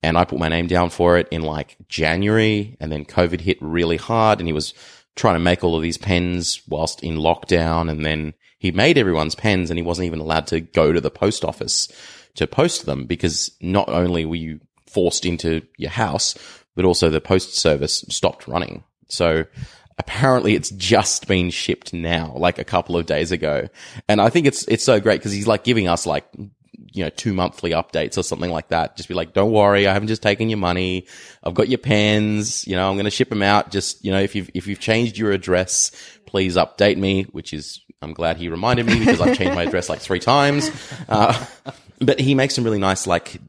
And 0.04 0.18
I 0.18 0.26
put 0.26 0.38
my 0.38 0.50
name 0.50 0.68
down 0.68 0.90
for 0.90 1.18
it 1.18 1.30
in 1.32 1.44
like 1.44 1.78
January. 1.88 2.76
And 2.82 2.92
then 2.92 3.06
COVID 3.06 3.40
hit 3.40 3.58
really 3.62 3.96
hard 3.96 4.40
and 4.40 4.50
he 4.50 4.54
was 4.54 4.74
trying 5.16 5.36
to 5.36 5.40
make 5.40 5.64
all 5.64 5.78
of 5.78 5.82
these 5.82 5.98
pens 5.98 6.62
whilst 6.68 7.02
in 7.02 7.16
lockdown. 7.16 7.90
And 7.90 8.06
then 8.06 8.34
he 8.60 8.74
made 8.74 8.98
everyone's 8.98 9.34
pens 9.34 9.72
and 9.72 9.80
he 9.80 9.84
wasn't 9.84 10.08
even 10.08 10.20
allowed 10.20 10.48
to 10.48 10.60
go 10.60 10.92
to 10.92 11.00
the 11.00 11.10
post 11.10 11.46
office 11.46 11.88
to 12.36 12.48
post 12.48 12.86
them 12.86 13.06
because 13.06 13.50
not 13.62 13.88
only 13.88 14.26
were 14.26 14.36
you 14.36 14.60
forced 14.88 15.26
into 15.26 15.62
your 15.78 15.92
house, 15.92 16.36
but 16.76 16.84
also 16.84 17.10
the 17.10 17.22
post 17.22 17.56
service 17.56 18.04
stopped 18.10 18.46
running. 18.46 18.84
So 19.08 19.46
apparently 19.98 20.56
it's 20.56 20.70
just 20.72 21.28
been 21.28 21.50
shipped 21.50 21.94
now, 21.94 22.34
like 22.36 22.60
a 22.60 22.64
couple 22.64 22.98
of 22.98 23.06
days 23.06 23.32
ago. 23.32 23.68
And 24.08 24.20
I 24.20 24.30
think 24.30 24.48
it's, 24.48 24.68
it's 24.68 24.84
so 24.84 25.00
great 25.00 25.20
because 25.20 25.32
he's 25.32 25.48
like 25.48 25.64
giving 25.64 25.88
us 25.88 26.06
like, 26.06 26.26
you 26.92 27.04
know, 27.04 27.10
two 27.10 27.34
monthly 27.34 27.72
updates 27.72 28.18
or 28.18 28.24
something 28.24 28.52
like 28.52 28.70
that. 28.70 28.98
Just 28.98 29.10
be 29.10 29.16
like, 29.16 29.34
don't 29.34 29.52
worry. 29.52 29.88
I 29.88 29.94
haven't 29.94 30.08
just 30.08 30.22
taken 30.22 30.50
your 30.50 30.58
money. 30.58 31.08
I've 31.44 31.54
got 31.54 31.70
your 31.70 31.78
pens. 31.78 32.68
You 32.68 32.76
know, 32.76 32.90
I'm 32.90 32.96
going 32.96 33.06
to 33.06 33.12
ship 33.12 33.30
them 33.30 33.42
out. 33.42 33.72
Just, 33.72 34.04
you 34.04 34.12
know, 34.12 34.20
if 34.20 34.36
you've, 34.36 34.50
if 34.54 34.68
you've 34.68 34.80
changed 34.80 35.18
your 35.18 35.32
address, 35.32 35.92
please 36.26 36.56
update 36.56 36.98
me, 36.98 37.24
which 37.24 37.54
is, 37.54 37.82
I'm 38.02 38.14
glad 38.14 38.38
he 38.38 38.50
reminded 38.50 38.86
me 38.86 39.00
because 39.00 39.22
I've 39.22 39.38
changed 39.38 39.56
my 39.56 39.64
address 39.64 39.90
like 39.90 40.00
three 40.00 40.20
times. 40.20 40.70
Uh, 41.10 41.46
but 42.00 42.20
he 42.20 42.36
makes 42.36 42.56
some 42.56 42.64
really 42.64 42.80
nice, 42.80 43.08
like 43.08 43.40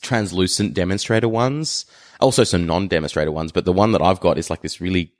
translucent 0.00 0.74
demonstrator 0.74 1.28
ones. 1.28 1.86
Also 2.20 2.44
some 2.44 2.66
non-demonstrator 2.66 3.30
ones, 3.30 3.52
but 3.52 3.64
the 3.64 3.72
one 3.72 3.92
that 3.92 4.02
I've 4.02 4.20
got 4.20 4.38
is 4.38 4.50
like 4.50 4.62
this 4.62 4.80
really 4.80 5.12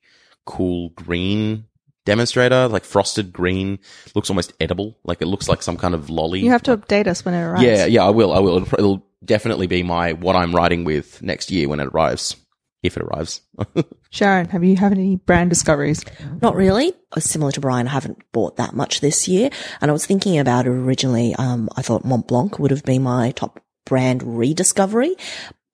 cool 0.46 0.90
green 0.90 1.64
demonstrator, 2.05 2.68
like 2.68 2.84
frosted 2.84 3.32
green. 3.32 3.78
Looks 4.14 4.30
almost 4.30 4.53
edible. 4.61 4.99
Like 5.05 5.20
it 5.22 5.26
looks 5.26 5.49
like 5.49 5.62
some 5.62 5.76
kind 5.76 5.94
of 5.94 6.09
lolly. 6.11 6.40
You 6.40 6.51
have 6.51 6.62
to 6.64 6.76
update 6.76 7.07
us 7.07 7.24
when 7.24 7.34
it 7.34 7.42
arrives. 7.42 7.62
yeah, 7.62 7.84
yeah, 7.86 8.05
I 8.05 8.11
will. 8.11 8.32
I 8.32 8.38
will. 8.40 8.57
It'll, 8.62 8.74
it'll 8.78 9.07
definitely 9.24 9.66
be 9.66 9.82
my, 9.82 10.14
what 10.14 10.34
I'm 10.36 10.55
writing 10.55 10.84
with 10.84 11.22
next 11.22 11.51
year 11.51 11.68
when 11.68 11.80
it 11.80 11.88
arrives. 11.88 12.36
If 12.80 12.96
it 12.96 13.03
arrives. 13.03 13.40
Sharyn, 14.12 14.49
have 14.51 14.62
you 14.62 14.76
had 14.76 14.92
any 14.92 15.16
brand 15.16 15.51
discoveries? 15.51 16.05
Not 16.40 16.55
really. 16.55 16.94
Uh, 17.11 17.18
Similar 17.18 17.51
to 17.53 17.61
Brian, 17.61 17.88
I 17.88 17.90
haven't 17.90 18.22
bought 18.30 18.57
that 18.57 18.72
much 18.72 19.01
this 19.01 19.26
year. 19.26 19.51
And 19.80 19.90
I 19.90 19.92
was 19.92 20.07
thinking 20.07 20.38
about 20.38 20.64
it 20.66 20.70
originally. 20.70 21.34
Um, 21.34 21.68
I 21.76 21.82
thought 21.82 22.05
Mont 22.05 22.28
Blanc 22.28 22.59
would 22.61 22.70
have 22.70 22.84
been 22.84 23.03
my 23.03 23.32
top 23.32 23.61
brand 23.84 24.22
rediscovery. 24.22 25.16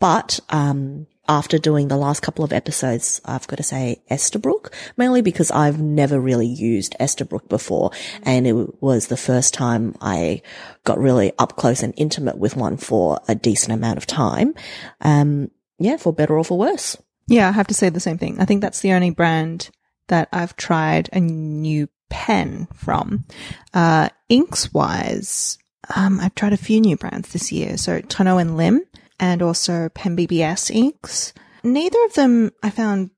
But, 0.00 0.40
um, 0.48 1.06
after 1.28 1.58
doing 1.58 1.88
the 1.88 1.96
last 1.96 2.20
couple 2.20 2.44
of 2.44 2.52
episodes, 2.52 3.20
I've 3.24 3.46
got 3.46 3.56
to 3.56 3.62
say 3.62 4.02
Esterbrook, 4.10 4.72
mainly 4.96 5.22
because 5.22 5.50
I've 5.50 5.80
never 5.80 6.20
really 6.20 6.46
used 6.46 6.96
Esterbrook 7.00 7.48
before. 7.48 7.90
And 8.22 8.46
it 8.46 8.82
was 8.82 9.06
the 9.06 9.16
first 9.16 9.54
time 9.54 9.96
I 10.00 10.42
got 10.84 10.98
really 10.98 11.32
up 11.38 11.56
close 11.56 11.82
and 11.82 11.94
intimate 11.96 12.38
with 12.38 12.56
one 12.56 12.76
for 12.76 13.20
a 13.28 13.34
decent 13.34 13.72
amount 13.72 13.98
of 13.98 14.06
time. 14.06 14.54
Um, 15.00 15.50
yeah, 15.78 15.96
for 15.96 16.12
better 16.12 16.36
or 16.36 16.44
for 16.44 16.58
worse. 16.58 16.96
Yeah, 17.26 17.48
I 17.48 17.52
have 17.52 17.68
to 17.68 17.74
say 17.74 17.88
the 17.88 18.00
same 18.00 18.18
thing. 18.18 18.38
I 18.38 18.44
think 18.44 18.60
that's 18.60 18.80
the 18.80 18.92
only 18.92 19.10
brand 19.10 19.70
that 20.08 20.28
I've 20.32 20.56
tried 20.56 21.08
a 21.12 21.20
new 21.20 21.88
pen 22.10 22.68
from. 22.74 23.24
Uh, 23.72 24.10
inks 24.28 24.72
wise, 24.74 25.58
um, 25.96 26.20
I've 26.20 26.34
tried 26.34 26.52
a 26.52 26.58
few 26.58 26.80
new 26.80 26.96
brands 26.96 27.32
this 27.32 27.50
year. 27.50 27.76
So 27.76 28.00
Tono 28.00 28.38
and 28.38 28.56
Lim 28.56 28.84
and 29.18 29.42
also 29.42 29.88
Pen 29.90 30.16
BBS 30.16 30.70
inks. 30.70 31.32
Neither 31.62 32.04
of 32.04 32.14
them 32.14 32.50
I 32.62 32.70
found 32.70 33.10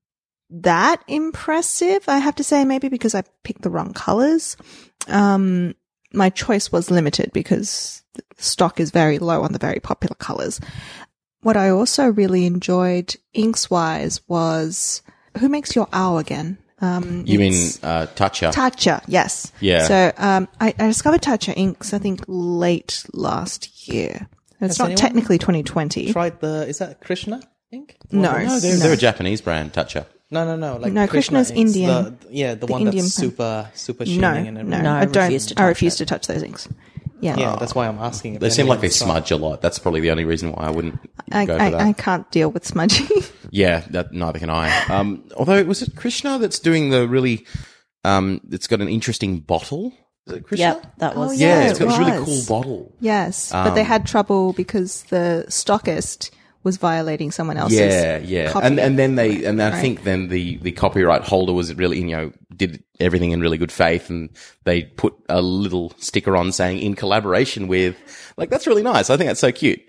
that 0.51 1.03
impressive. 1.09 2.05
I 2.09 2.19
have 2.19 2.37
to 2.37 2.45
say 2.45 2.65
maybe 2.65 2.89
because 2.89 3.15
I 3.15 3.25
picked 3.43 3.63
the 3.63 3.71
wrong 3.71 3.93
colors. 3.93 4.57
Um, 5.09 5.75
my 6.13 6.31
choice 6.31 6.71
was 6.71 6.91
limited 6.91 7.33
because 7.33 8.03
the 8.15 8.23
stock 8.37 8.81
is 8.81 8.91
very 8.91 9.19
low 9.19 9.43
on 9.43 9.53
the 9.53 9.59
very 9.59 9.81
popular 9.81 10.15
colors. 10.15 10.61
What 11.43 11.57
I 11.57 11.71
also 11.71 12.07
really 12.07 12.47
enjoyed 12.47 13.15
inks 13.35 13.71
wise 13.71 14.21
was 14.29 15.03
who 15.39 15.49
makes 15.49 15.77
your 15.77 15.89
owl 15.93 16.19
again? 16.19 16.59
Um, 16.81 17.25
You 17.27 17.39
mean, 17.39 17.55
uh, 17.83 18.07
Taccia? 18.15 18.53
Taccia? 18.53 19.03
Yes. 19.07 19.53
Yeah. 19.61 19.85
So 19.85 20.13
um, 20.19 20.49
I, 20.61 20.75
I 20.79 20.87
discovered 20.87 21.23
Taccia 21.23 21.55
inks. 21.57 21.95
I 21.95 21.99
think 21.99 22.21
late 22.27 23.05
last 23.13 23.89
year. 23.89 24.29
It's 24.61 24.77
Has 24.77 24.79
not 24.79 24.85
anyone 24.87 24.97
technically 25.01 25.39
2020. 25.39 26.13
Tried 26.13 26.41
the, 26.41 26.67
is 26.67 26.79
that 26.79 27.01
Krishna 27.01 27.41
ink? 27.71 27.97
No, 28.11 28.33
no, 28.33 28.59
they're, 28.61 28.73
no. 28.75 28.79
they're 28.79 28.93
a 28.93 28.97
Japanese 28.97 29.41
brand, 29.41 29.73
Taccia. 29.73 30.07
No, 30.31 30.45
no, 30.45 30.57
no. 30.57 30.77
Like 30.79 30.93
No, 30.93 31.07
Krishna 31.07 31.39
Krishna's 31.39 31.51
inks, 31.51 31.77
Indian. 31.77 32.19
The, 32.21 32.27
yeah, 32.31 32.55
the, 32.55 32.67
The 32.67 32.73
one 32.73 32.83
Indian 32.83 33.05
that's 33.05 33.17
pen. 33.21 33.31
super, 33.31 33.71
super 33.75 34.05
No, 34.05 34.11
shining 34.21 34.47
and 34.49 34.55
no, 34.57 34.61
everything. 34.61 34.83
No, 34.83 34.93
I 34.93 35.01
I 35.01 35.05
don't. 35.05 35.23
refuse 35.25 35.47
to 35.47 35.55
I 35.55 35.57
touch 35.57 35.69
refuse 35.69 35.95
it. 35.95 35.99
to 35.99 36.07
touch 36.07 36.27
those 36.27 36.43
inks. 36.43 36.69
Yeah. 37.21 37.37
Yeah, 37.39 37.57
that's 37.59 37.75
why 37.75 37.87
I'm 37.89 37.99
asking. 37.99 38.35
If 38.35 38.41
They 38.41 38.51
seem 38.51 38.67
like 38.67 38.81
they 38.81 38.89
anyone's 38.89 38.97
smudge 38.99 39.31
a 39.31 39.37
lot. 39.37 39.63
That's 39.63 39.79
probably 39.79 40.01
the 40.01 40.11
only 40.11 40.25
reason 40.25 40.53
why 40.53 40.65
I 40.67 40.71
wouldn't 40.71 40.99
I, 41.33 41.47
go 41.47 41.57
for 41.57 41.63
I, 41.63 41.71
that. 41.71 41.81
I 41.81 41.93
can't 41.93 42.31
deal 42.31 42.51
with 42.51 42.67
smudging. 42.67 43.07
Yeah, 43.53 43.85
that 43.91 44.13
neither 44.13 44.41
can 44.41 44.51
I. 44.51 44.77
Um, 44.89 45.25
although 45.37 45.63
was 45.63 45.81
it 45.81 45.95
Krishna 45.95 46.37
that's 46.39 46.59
doing 46.59 46.91
the 46.91 47.07
really, 47.07 47.47
um, 48.05 48.41
it's 48.51 48.67
got 48.67 48.81
an 48.81 48.89
interesting 48.89 49.39
bottle. 49.39 49.93
Is 50.27 50.33
it 50.35 50.45
Krishna? 50.47 50.65
Yep, 50.67 50.99
that 50.99 51.17
was. 51.17 51.31
Oh, 51.31 51.33
Yeah, 51.35 51.61
Yeah, 51.63 51.71
it's 51.71 51.81
it 51.81 51.85
got 51.85 51.91
this 51.91 51.99
really 52.09 52.25
cool 52.25 52.43
bottle. 52.49 52.93
yes, 53.01 53.51
but 53.53 53.75
they 53.75 53.81
Um, 53.83 53.87
had 53.87 54.07
trouble 54.07 54.53
because 54.53 55.05
the 55.05 55.45
stockist 55.49 56.31
was 56.65 56.79
violating 56.79 57.31
someone 57.31 57.57
else's. 57.57 57.79
Yeah, 57.79 58.19
yeah, 58.19 58.51
copy. 58.51 58.67
and 58.67 58.81
and 58.81 58.99
then 58.99 59.15
they 59.15 59.45
and 59.45 59.63
I 59.63 59.71
Right. 59.71 59.81
think 59.81 60.03
then 60.03 60.29
the 60.29 60.57
the 60.57 60.73
copyright 60.73 61.23
holder 61.23 61.53
was 61.53 61.73
really 61.75 61.99
you 62.01 62.17
know 62.17 62.33
did 62.57 62.83
everything 62.99 63.31
in 63.31 63.41
really 63.41 63.57
good 63.59 63.71
faith, 63.71 64.11
and 64.11 64.31
they 64.65 64.83
put 64.83 65.15
a 65.29 65.41
little 65.41 65.93
sticker 65.99 66.37
on 66.37 66.51
saying 66.51 66.81
in 66.81 66.95
collaboration 66.95 67.69
with, 67.69 67.95
like 68.37 68.51
that's 68.51 68.67
really 68.67 68.83
nice. 68.83 69.11
I 69.11 69.17
think 69.17 69.29
that's 69.29 69.41
so 69.41 69.53
cute. 69.53 69.81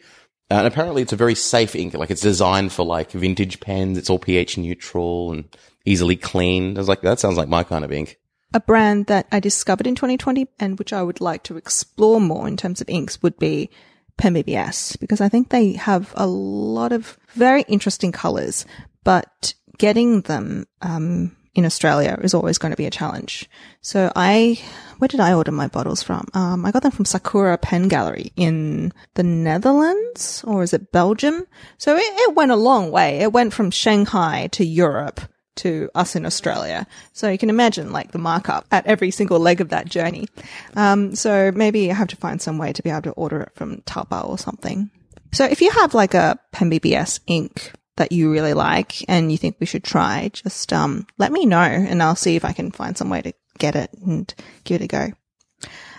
And 0.49 0.65
apparently, 0.67 1.01
it's 1.01 1.11
a 1.13 1.17
very 1.17 1.35
safe 1.35 1.75
ink. 1.75 1.93
Like 1.95 2.11
it's 2.11 2.21
designed 2.21 2.71
for 2.71 2.85
like 2.85 3.11
vintage 3.11 3.59
pens. 3.59 3.97
It's 3.97 4.09
all 4.09 4.19
pH 4.19 4.57
neutral 4.59 5.31
and 5.33 5.45
easily 5.83 6.15
cleaned. 6.15 6.77
I 6.77 6.81
was 6.81 6.87
like, 6.87 7.01
that 7.01 7.19
sounds 7.19 7.37
like 7.37 7.49
my 7.49 7.63
kind 7.63 7.83
of 7.83 7.91
ink. 7.91 8.17
A 8.53 8.59
brand 8.59 9.07
that 9.07 9.27
I 9.31 9.39
discovered 9.39 9.87
in 9.87 9.95
2020 9.95 10.47
and 10.59 10.79
which 10.79 10.93
I 10.93 11.03
would 11.03 11.21
like 11.21 11.43
to 11.43 11.57
explore 11.57 12.21
more 12.21 12.47
in 12.47 12.57
terms 12.57 12.81
of 12.81 12.89
inks 12.89 13.21
would 13.21 13.37
be 13.37 13.69
Pen 14.17 14.33
because 14.33 15.21
I 15.21 15.29
think 15.29 15.49
they 15.49 15.73
have 15.73 16.11
a 16.15 16.25
lot 16.25 16.91
of 16.91 17.17
very 17.33 17.61
interesting 17.63 18.11
colors, 18.11 18.65
but 19.03 19.53
getting 19.77 20.21
them 20.21 20.65
um, 20.81 21.35
in 21.53 21.65
Australia 21.65 22.17
is 22.23 22.33
always 22.33 22.57
going 22.57 22.71
to 22.71 22.77
be 22.77 22.87
a 22.87 22.91
challenge. 22.91 23.47
So 23.81 24.11
I, 24.15 24.59
where 24.97 25.07
did 25.07 25.19
I 25.19 25.33
order 25.33 25.51
my 25.51 25.67
bottles 25.67 26.01
from? 26.01 26.27
Um, 26.33 26.65
I 26.65 26.71
got 26.71 26.81
them 26.81 26.91
from 26.91 27.05
Sakura 27.05 27.59
Pen 27.59 27.87
Gallery 27.87 28.31
in 28.35 28.91
the 29.13 29.23
Netherlands 29.23 30.43
or 30.47 30.63
is 30.63 30.73
it 30.73 30.91
Belgium? 30.91 31.45
So 31.77 31.95
it, 31.95 32.01
it 32.01 32.35
went 32.35 32.51
a 32.51 32.55
long 32.55 32.89
way. 32.89 33.19
It 33.19 33.33
went 33.33 33.53
from 33.53 33.69
Shanghai 33.69 34.47
to 34.53 34.65
Europe 34.65 35.21
to 35.57 35.89
us 35.95 36.15
in 36.15 36.25
Australia. 36.25 36.87
So 37.13 37.29
you 37.29 37.37
can 37.37 37.49
imagine 37.49 37.91
like 37.91 38.11
the 38.11 38.19
markup 38.19 38.65
at 38.71 38.85
every 38.85 39.11
single 39.11 39.39
leg 39.39 39.61
of 39.61 39.69
that 39.69 39.87
journey. 39.87 40.27
Um, 40.75 41.15
so 41.15 41.51
maybe 41.53 41.91
I 41.91 41.93
have 41.93 42.07
to 42.09 42.15
find 42.15 42.41
some 42.41 42.57
way 42.57 42.73
to 42.73 42.83
be 42.83 42.89
able 42.89 43.03
to 43.03 43.11
order 43.11 43.41
it 43.41 43.51
from 43.55 43.81
Taobao 43.81 44.29
or 44.29 44.37
something. 44.37 44.89
So 45.33 45.45
if 45.45 45.61
you 45.61 45.71
have 45.71 45.93
like 45.93 46.13
a 46.13 46.39
Pen 46.51 46.71
BBS 46.71 47.19
ink 47.27 47.73
that 47.97 48.11
you 48.11 48.31
really 48.31 48.53
like 48.53 49.07
and 49.09 49.31
you 49.31 49.37
think 49.37 49.57
we 49.59 49.65
should 49.65 49.83
try, 49.83 50.29
just 50.33 50.71
um, 50.71 51.05
let 51.17 51.31
me 51.31 51.45
know 51.45 51.59
and 51.59 52.01
I'll 52.01 52.15
see 52.15 52.35
if 52.35 52.45
I 52.45 52.53
can 52.53 52.71
find 52.71 52.97
some 52.97 53.09
way 53.09 53.21
to 53.21 53.33
get 53.57 53.75
it 53.75 53.91
and 54.05 54.33
give 54.63 54.81
it 54.81 54.85
a 54.85 54.87
go. 54.87 55.11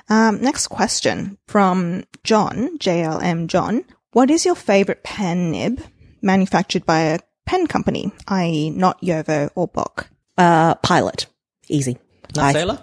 Um, 0.08 0.40
next 0.40 0.68
question 0.68 1.36
from 1.46 2.04
John, 2.24 2.78
JLM 2.78 3.48
John. 3.48 3.84
What 4.12 4.30
is 4.30 4.46
your 4.46 4.54
favorite 4.54 5.04
pen 5.04 5.50
nib 5.50 5.82
manufactured 6.22 6.86
by 6.86 7.00
a 7.00 7.18
pen 7.48 7.66
company, 7.66 8.12
i.e. 8.28 8.70
not 8.70 9.00
Jowo 9.02 9.50
or 9.54 9.66
Bock? 9.68 10.08
Uh, 10.36 10.74
pilot. 10.76 11.26
Easy. 11.68 11.98
Not 12.36 12.44
I- 12.44 12.52
Sailor? 12.52 12.78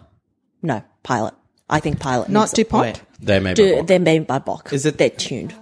No, 0.62 0.84
pilot. 1.04 1.34
I 1.70 1.80
think 1.80 2.00
pilot. 2.00 2.30
Not 2.30 2.42
needs- 2.44 2.54
DuPont? 2.54 2.82
Wait. 2.86 3.02
They 3.20 3.40
may 3.40 3.54
Do, 3.54 3.76
be 3.78 3.82
they're 3.84 4.00
made 4.00 4.28
by 4.28 4.40
Bock. 4.40 4.74
Is 4.74 4.86
it- 4.86 4.98
They're 4.98 5.10
tuned 5.10 5.54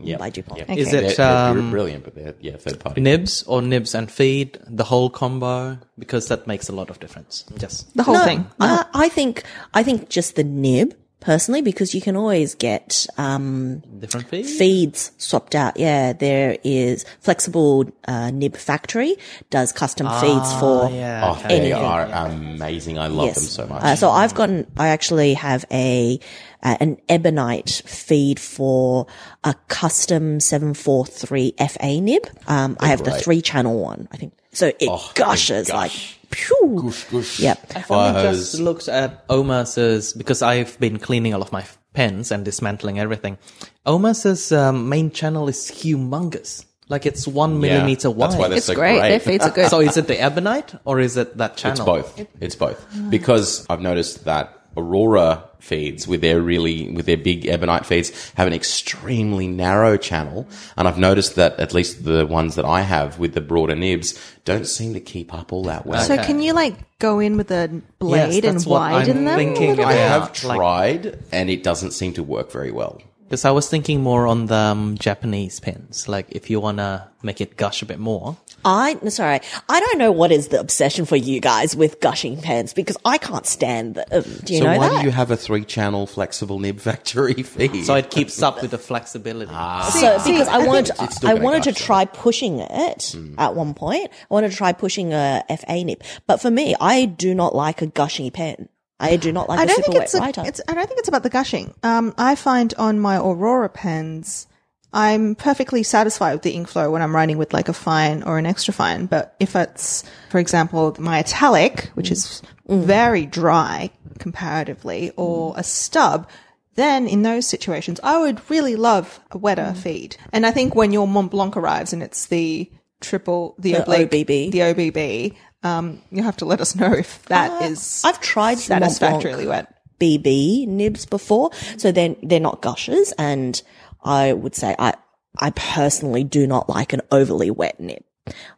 Yeah. 0.00 0.16
by 0.18 0.30
DuPont. 0.30 0.58
Yeah. 0.60 0.74
Is 0.74 0.92
it 0.92 1.00
They're, 1.02 1.14
they're 1.16 1.48
um, 1.50 1.70
brilliant, 1.70 2.04
but 2.04 2.14
they're 2.14 2.34
yeah 2.40 2.56
third 2.56 2.80
party. 2.80 3.00
nibs 3.00 3.42
or 3.44 3.60
nibs 3.62 3.94
and 3.94 4.10
feed, 4.10 4.58
the 4.66 4.84
whole 4.84 5.10
combo? 5.10 5.78
Because 5.98 6.28
that 6.28 6.46
makes 6.46 6.68
a 6.68 6.72
lot 6.72 6.90
of 6.90 6.98
difference. 7.00 7.44
Just 7.58 7.94
The 7.96 8.02
whole 8.02 8.14
No, 8.14 8.24
thing. 8.24 8.46
I, 8.60 8.84
I 8.94 9.08
think 9.08 9.42
I 9.74 9.82
think 9.82 10.08
just 10.08 10.34
the 10.36 10.44
nib 10.44 10.94
personally 11.22 11.62
because 11.62 11.94
you 11.94 12.00
can 12.00 12.16
always 12.16 12.54
get 12.54 13.06
um, 13.16 13.78
different 13.98 14.28
feed? 14.28 14.44
feeds 14.44 15.12
swapped 15.18 15.54
out. 15.54 15.78
Yeah, 15.78 16.12
there 16.12 16.58
is 16.64 17.04
flexible 17.20 17.90
uh, 18.06 18.30
nib 18.30 18.56
factory 18.56 19.16
does 19.50 19.72
custom 19.72 20.08
feeds 20.20 20.52
for 20.60 20.90
yeah. 20.90 21.22
Oh, 21.24 21.48
they 21.48 21.60
anything. 21.60 21.72
are 21.72 22.02
amazing. 22.26 22.98
I 22.98 23.06
love 23.06 23.34
them 23.34 23.44
so 23.44 23.66
much. 23.66 23.82
Uh, 23.82 23.96
so 23.96 24.10
I've 24.10 24.34
gotten, 24.34 24.70
I 24.76 24.88
actually 24.88 25.34
have 25.34 25.64
a, 25.70 26.18
uh, 26.62 26.76
an 26.80 26.98
ebonite 27.08 27.82
feed 27.86 28.38
for 28.38 29.06
a 29.44 29.54
custom 29.68 30.40
743 30.40 31.54
FA 31.68 32.00
nib. 32.00 32.26
Um, 32.46 32.76
I 32.80 32.88
have 32.88 33.04
the 33.04 33.12
three 33.12 33.40
channel 33.40 33.78
one, 33.78 34.08
I 34.12 34.16
think. 34.16 34.34
So 34.52 34.66
it 34.68 34.76
Oh, 34.88 35.10
gushes 35.14 35.68
they 35.68 35.72
like, 35.74 35.90
gush. 35.92 36.18
phew. 36.30 36.56
Goosh, 36.82 37.06
goosh. 37.10 37.40
Yep. 37.40 37.72
I've 37.74 37.90
only 37.90 38.12
Fires. 38.12 38.38
just 38.52 38.60
looked 38.60 38.88
at 38.88 39.24
Omas's 39.30 40.12
because 40.12 40.42
I've 40.42 40.78
been 40.78 40.98
cleaning 40.98 41.32
all 41.34 41.42
of 41.42 41.52
my 41.52 41.64
pens 41.94 42.30
and 42.30 42.44
dismantling 42.44 42.98
everything. 42.98 43.38
Omas's 43.86 44.52
um, 44.52 44.88
main 44.88 45.10
channel 45.10 45.48
is 45.48 45.70
humongous. 45.70 46.64
Like 46.88 47.06
it's 47.06 47.26
one 47.26 47.54
Yeah, 47.62 47.74
millimeter 47.78 48.10
wide. 48.10 48.30
That's 48.32 48.38
why 48.40 48.48
they're 48.48 48.56
It's 48.58 48.66
so 48.66 48.74
great. 48.74 49.00
Their 49.00 49.20
feeds 49.20 49.44
are 49.44 49.50
good. 49.50 49.70
so 49.70 49.80
is 49.80 49.96
it 49.96 50.06
the 50.08 50.20
ebonite 50.20 50.74
or 50.84 51.00
is 51.00 51.16
it 51.16 51.36
that 51.38 51.56
channel? 51.56 51.76
It's 51.96 52.14
both. 52.14 52.26
It's 52.40 52.54
both. 52.56 52.84
Because 53.08 53.64
I've 53.70 53.80
noticed 53.80 54.24
that 54.26 54.58
Aurora 54.76 55.48
feeds 55.58 56.08
with 56.08 56.20
their 56.20 56.40
really 56.40 56.90
with 56.90 57.06
their 57.06 57.16
big 57.16 57.46
ebonite 57.46 57.86
feeds 57.86 58.32
have 58.34 58.48
an 58.48 58.52
extremely 58.52 59.46
narrow 59.46 59.96
channel 59.96 60.46
and 60.76 60.88
I've 60.88 60.98
noticed 60.98 61.36
that 61.36 61.60
at 61.60 61.72
least 61.72 62.04
the 62.04 62.26
ones 62.26 62.56
that 62.56 62.64
I 62.64 62.80
have 62.80 63.20
with 63.20 63.34
the 63.34 63.40
broader 63.40 63.76
nibs 63.76 64.18
don't 64.44 64.66
seem 64.66 64.92
to 64.94 65.00
keep 65.00 65.32
up 65.32 65.52
all 65.52 65.62
that 65.64 65.86
well. 65.86 66.02
So 66.02 66.16
can 66.16 66.40
you 66.40 66.52
like 66.52 66.98
go 66.98 67.20
in 67.20 67.36
with 67.36 67.50
a 67.52 67.68
blade 68.00 68.44
and 68.44 68.56
that's 68.56 68.66
what 68.66 68.82
I'm 68.82 68.92
widen 68.92 69.24
them? 69.24 69.38
thinking 69.38 69.84
I 69.84 69.92
have 69.92 70.22
about, 70.22 70.44
like- 70.44 70.56
tried 70.56 71.18
and 71.30 71.48
it 71.48 71.62
doesn't 71.62 71.92
seem 71.92 72.12
to 72.14 72.22
work 72.22 72.50
very 72.50 72.72
well. 72.72 73.00
Because 73.24 73.44
I 73.44 73.50
was 73.50 73.68
thinking 73.68 74.02
more 74.02 74.26
on 74.26 74.46
the 74.46 74.54
um, 74.54 74.98
Japanese 74.98 75.58
pens. 75.60 76.06
Like 76.08 76.26
if 76.32 76.50
you 76.50 76.60
want 76.60 76.78
to 76.78 77.08
make 77.22 77.40
it 77.40 77.56
gush 77.56 77.82
a 77.82 77.86
bit 77.86 77.98
more. 77.98 78.36
I, 78.64 78.98
no, 79.02 79.08
sorry, 79.08 79.40
I 79.68 79.80
don't 79.80 79.98
know 79.98 80.12
what 80.12 80.32
is 80.32 80.48
the 80.48 80.60
obsession 80.60 81.04
for 81.04 81.16
you 81.16 81.40
guys 81.40 81.74
with 81.74 82.00
gushing 82.00 82.40
pens 82.40 82.72
because 82.72 82.96
I 83.04 83.18
can't 83.18 83.46
stand 83.46 83.96
them. 83.96 84.24
Do 84.44 84.54
you 84.54 84.60
know. 84.60 84.66
so 84.66 84.72
know 84.72 84.78
why 84.78 84.88
that? 84.88 85.00
do 85.00 85.06
you 85.06 85.10
have 85.12 85.30
a 85.30 85.36
three 85.36 85.64
channel 85.64 86.06
flexible 86.06 86.58
nib 86.58 86.80
factory 86.80 87.34
feed? 87.42 87.84
So 87.84 87.94
it 87.94 88.10
keeps 88.10 88.42
up 88.42 88.62
with 88.62 88.70
the 88.70 88.78
flexibility. 88.78 89.52
Ah. 89.52 89.90
So 89.90 90.30
because 90.30 90.48
I 90.48 90.58
wanted, 90.66 90.86
to, 90.86 91.28
I 91.28 91.34
wanted 91.34 91.64
to 91.64 91.70
gush, 91.72 91.80
though. 91.80 91.86
try 91.86 92.04
pushing 92.04 92.58
it 92.60 93.14
at 93.38 93.54
one 93.54 93.74
point. 93.74 94.10
I 94.12 94.26
wanted 94.34 94.50
to 94.50 94.56
try 94.56 94.72
pushing 94.72 95.12
a 95.12 95.42
FA 95.48 95.84
nib, 95.84 96.02
but 96.26 96.40
for 96.40 96.50
me, 96.50 96.74
I 96.80 97.04
do 97.06 97.34
not 97.34 97.54
like 97.54 97.82
a 97.82 97.86
gushy 97.86 98.30
pen. 98.30 98.68
I 99.00 99.16
do 99.16 99.32
not 99.32 99.48
like 99.48 99.58
I 99.58 99.64
a 99.64 99.66
don't 99.66 99.76
super 99.76 99.86
think 99.86 99.94
wet 99.98 100.04
it's, 100.04 100.14
a, 100.14 100.20
writer. 100.20 100.42
it's. 100.46 100.60
I 100.68 100.74
don't 100.74 100.86
think 100.86 101.00
it's 101.00 101.08
about 101.08 101.24
the 101.24 101.30
gushing. 101.30 101.74
Um, 101.82 102.14
I 102.16 102.36
find 102.36 102.72
on 102.78 103.00
my 103.00 103.16
Aurora 103.16 103.68
pens, 103.68 104.46
I'm 104.92 105.34
perfectly 105.34 105.82
satisfied 105.82 106.34
with 106.34 106.42
the 106.42 106.50
ink 106.50 106.68
flow 106.68 106.90
when 106.90 107.00
I'm 107.02 107.14
writing 107.14 107.38
with 107.38 107.52
like 107.52 107.68
a 107.68 107.72
fine 107.72 108.22
or 108.22 108.38
an 108.38 108.46
extra 108.46 108.74
fine. 108.74 109.06
But 109.06 109.34
if 109.40 109.56
it's, 109.56 110.04
for 110.30 110.38
example, 110.38 110.94
my 110.98 111.18
italic, 111.18 111.90
which 111.94 112.10
is 112.10 112.42
very 112.68 113.24
dry 113.26 113.90
comparatively, 114.18 115.12
or 115.16 115.54
a 115.56 115.62
stub, 115.64 116.28
then 116.74 117.06
in 117.08 117.22
those 117.22 117.46
situations, 117.46 118.00
I 118.02 118.18
would 118.18 118.40
really 118.50 118.76
love 118.76 119.20
a 119.30 119.38
wetter 119.38 119.74
feed. 119.74 120.16
And 120.32 120.44
I 120.46 120.50
think 120.50 120.74
when 120.74 120.92
your 120.92 121.08
Mont 121.08 121.30
Blanc 121.30 121.56
arrives 121.56 121.92
and 121.92 122.02
it's 122.02 122.26
the 122.26 122.70
triple, 123.00 123.54
the, 123.58 123.72
The 123.72 123.82
oblique, 123.82 124.10
OBB. 124.10 124.52
the 124.52 124.58
OBB, 124.58 125.36
um, 125.62 126.02
you 126.10 126.22
have 126.22 126.36
to 126.38 126.44
let 126.44 126.60
us 126.60 126.74
know 126.80 126.92
if 126.92 127.24
that 127.26 127.62
is 127.62 128.02
Uh, 128.04 128.08
I've 128.08 128.20
tried 128.20 128.58
some 128.58 128.80
Mont 128.80 128.80
Blanc 128.80 128.92
satisfactorily 128.98 129.46
wet. 129.46 129.74
BB 130.00 130.66
nibs 130.66 131.06
before, 131.06 131.50
so 131.76 131.92
then 131.92 132.16
they're 132.24 132.40
not 132.40 132.60
gushers, 132.60 133.12
and 133.18 133.62
I 134.02 134.32
would 134.32 134.54
say 134.54 134.74
I 134.78 134.94
I 135.38 135.50
personally 135.50 136.24
do 136.24 136.46
not 136.46 136.68
like 136.68 136.92
an 136.92 137.00
overly 137.10 137.50
wet 137.50 137.80
nib. 137.80 138.02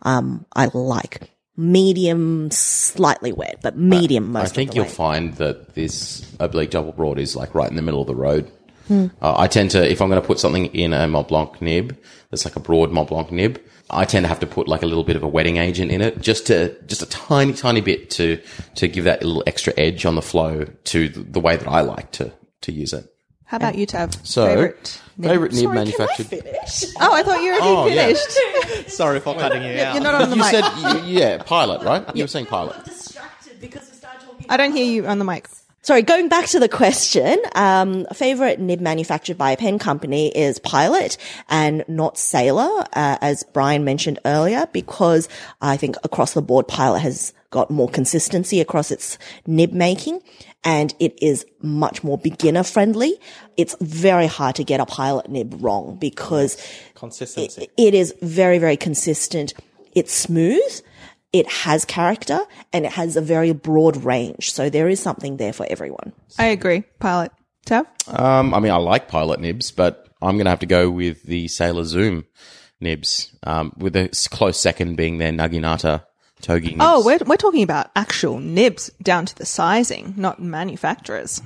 Um, 0.03 0.47
I 0.55 0.70
like 0.72 1.30
medium, 1.57 2.51
slightly 2.51 3.32
wet, 3.32 3.61
but 3.62 3.76
medium 3.76 4.32
most 4.32 4.53
I 4.53 4.55
think 4.55 4.74
you'll 4.74 4.84
way. 4.84 4.90
find 4.90 5.34
that 5.34 5.74
this 5.74 6.26
oblique 6.40 6.70
double 6.70 6.92
broad 6.92 7.18
is 7.18 7.36
like 7.36 7.55
right 7.55 7.70
in 7.70 7.76
the 7.76 7.82
middle 7.82 8.01
of 8.01 8.07
the 8.07 8.14
road. 8.14 8.51
Hmm. 8.88 9.07
Uh, 9.22 9.34
I 9.38 9.47
tend 9.47 9.70
to, 9.70 9.90
if 9.90 10.03
I'm 10.03 10.11
going 10.11 10.20
to 10.20 10.26
put 10.26 10.38
something 10.38 10.66
in 10.66 10.92
a 10.92 11.09
Mont 11.09 11.28
Blanc 11.28 11.62
nib, 11.62 11.97
that's 12.30 12.45
like 12.45 12.57
a 12.57 12.61
broad 12.61 12.90
Mont 12.90 13.09
Blanc 13.09 13.32
nib, 13.32 13.62
I 13.88 14.05
tend 14.05 14.24
to 14.24 14.28
have 14.28 14.40
to 14.40 14.47
put 14.47 14.68
like 14.68 14.82
a 14.82 14.86
little 14.86 15.05
bit 15.05 15.16
of 15.16 15.22
a 15.22 15.28
wetting 15.28 15.57
agent 15.57 15.90
in 15.90 16.01
it, 16.01 16.20
just 16.20 16.49
to, 16.49 16.76
just 16.82 17.01
a 17.01 17.07
tiny, 17.07 17.55
tiny 17.55 17.80
bit 17.80 18.11
to, 18.11 18.42
to 18.74 18.88
give 18.88 19.05
that 19.05 19.22
little 19.22 19.45
extra 19.47 19.72
edge 19.78 20.05
on 20.05 20.16
the 20.16 20.22
flow 20.22 20.64
to 20.64 21.09
the 21.09 21.40
way 21.40 21.57
that 21.57 21.68
I 21.68 21.80
like 21.80 22.11
to, 22.12 22.32
to 22.62 22.72
use 22.72 22.92
it. 22.92 23.11
How 23.55 23.59
about 23.59 23.77
you, 23.79 23.87
Tav? 23.87 24.11
So, 24.27 24.49
favorite. 24.49 25.01
nib? 25.17 25.31
favorite 25.31 25.53
nib 25.53 25.63
Sorry, 25.63 25.75
manufactured. 25.77 26.29
Can 26.29 26.39
I 26.41 26.43
finish? 26.43 26.85
Oh, 27.01 27.15
I 27.15 27.23
thought 27.23 27.41
you 27.41 27.53
were 27.53 27.61
already 27.61 27.69
Oh, 27.69 27.87
yeah. 27.87 28.13
finished. 28.13 28.89
Sorry 28.93 29.21
for 29.21 29.37
cutting 29.37 29.63
you 29.63 29.79
out. 29.81 29.95
You're 29.95 30.03
not 30.03 30.21
on 30.21 30.31
the 30.31 30.35
You 30.35 30.43
mic. 30.43 30.51
said, 30.51 31.05
you, 31.05 31.21
yeah, 31.21 31.41
pilot, 31.41 31.83
right? 31.83 32.05
You 32.17 32.25
were 32.25 32.27
saying 32.27 32.47
pilot. 32.47 32.85
distracted 32.85 33.61
because 33.61 33.89
we 33.89 33.97
started 33.97 34.27
talking. 34.27 34.47
I 34.49 34.57
don't 34.57 34.73
hear 34.73 34.85
you 34.85 35.07
on 35.07 35.21
the 35.21 35.25
mic. 35.25 35.47
Sorry, 35.85 36.01
going 36.01 36.28
back 36.30 36.47
to 36.47 36.59
the 36.59 36.68
question, 36.68 37.39
um, 37.55 38.07
favorite 38.07 38.59
nib 38.59 38.80
manufactured 38.80 39.37
by 39.37 39.51
a 39.51 39.57
pen 39.59 39.78
company 39.78 40.28
is 40.28 40.59
Pilot 40.59 41.18
and 41.51 41.85
not 41.89 42.16
Sailor, 42.16 42.87
uh, 42.95 43.18
as 43.20 43.45
Brian 43.53 43.85
mentioned 43.85 44.18
earlier, 44.24 44.66
because 44.72 45.28
I 45.61 45.76
think 45.76 45.97
across 46.03 46.32
the 46.32 46.41
board, 46.41 46.68
Pilot 46.68 47.01
has 47.01 47.35
got 47.51 47.70
more 47.70 47.91
consistency 47.91 48.62
across 48.62 48.91
its 48.91 49.18
nib 49.47 49.74
making 49.74 50.22
and 50.64 50.95
it 51.01 51.18
is 51.20 51.45
much 51.61 52.03
more 52.03 52.16
beginner 52.16 52.62
friendly. 52.62 53.20
It's 53.59 53.76
very 53.82 54.26
hard 54.26 54.57
to 54.57 54.64
get 54.64 54.80
a 54.80 54.87
Pilot 54.87 55.28
nib 55.28 55.55
wrong 55.62 55.99
because 56.01 56.57
Consistency. 56.95 57.68
it 57.76 57.93
is 57.93 58.14
very, 58.22 58.57
very 58.57 58.78
consistent. 58.78 59.53
It's 59.95 60.14
smooth. 60.14 60.80
It 61.35 61.51
has 61.51 61.85
character 61.85 62.39
and 62.72 62.87
it 62.87 62.93
has 62.93 63.16
a 63.16 63.20
very 63.20 63.53
broad 63.53 64.05
range. 64.05 64.53
So 64.53 64.70
there 64.70 64.89
is 64.89 65.01
something 65.01 65.37
there 65.37 65.53
for 65.53 65.66
everyone. 65.68 66.12
I 66.39 66.47
agree. 66.47 66.85
Pilot. 67.01 67.32
Tav? 67.66 67.87
Um, 68.07 68.55
I 68.55 68.61
mean, 68.61 68.70
I 68.70 68.76
like 68.76 69.09
pilot 69.09 69.41
nibs, 69.41 69.72
but 69.72 70.07
I'm 70.22 70.37
going 70.37 70.45
to 70.45 70.51
have 70.51 70.61
to 70.61 70.66
go 70.66 70.91
with 70.91 71.24
the 71.24 71.49
Sailor 71.49 71.85
Zoom 71.85 72.24
nibs, 72.80 73.35
um, 73.43 73.72
with 73.76 73.97
a 73.97 74.11
s- 74.11 74.28
close 74.28 74.59
second 74.61 74.97
being 74.97 75.18
their 75.18 75.32
Naginata 75.32 76.05
Togi 76.41 76.70
nibs. 76.70 76.80
Oh, 76.82 77.05
we're, 77.05 77.18
we're 77.26 77.37
talking 77.37 77.62
about 77.62 77.91
actual 77.97 78.39
nibs 78.39 78.91
down 79.03 79.26
to 79.26 79.35
the 79.35 79.47
sizing, 79.47 80.14
not 80.16 80.41
manufacturers. 80.41 81.43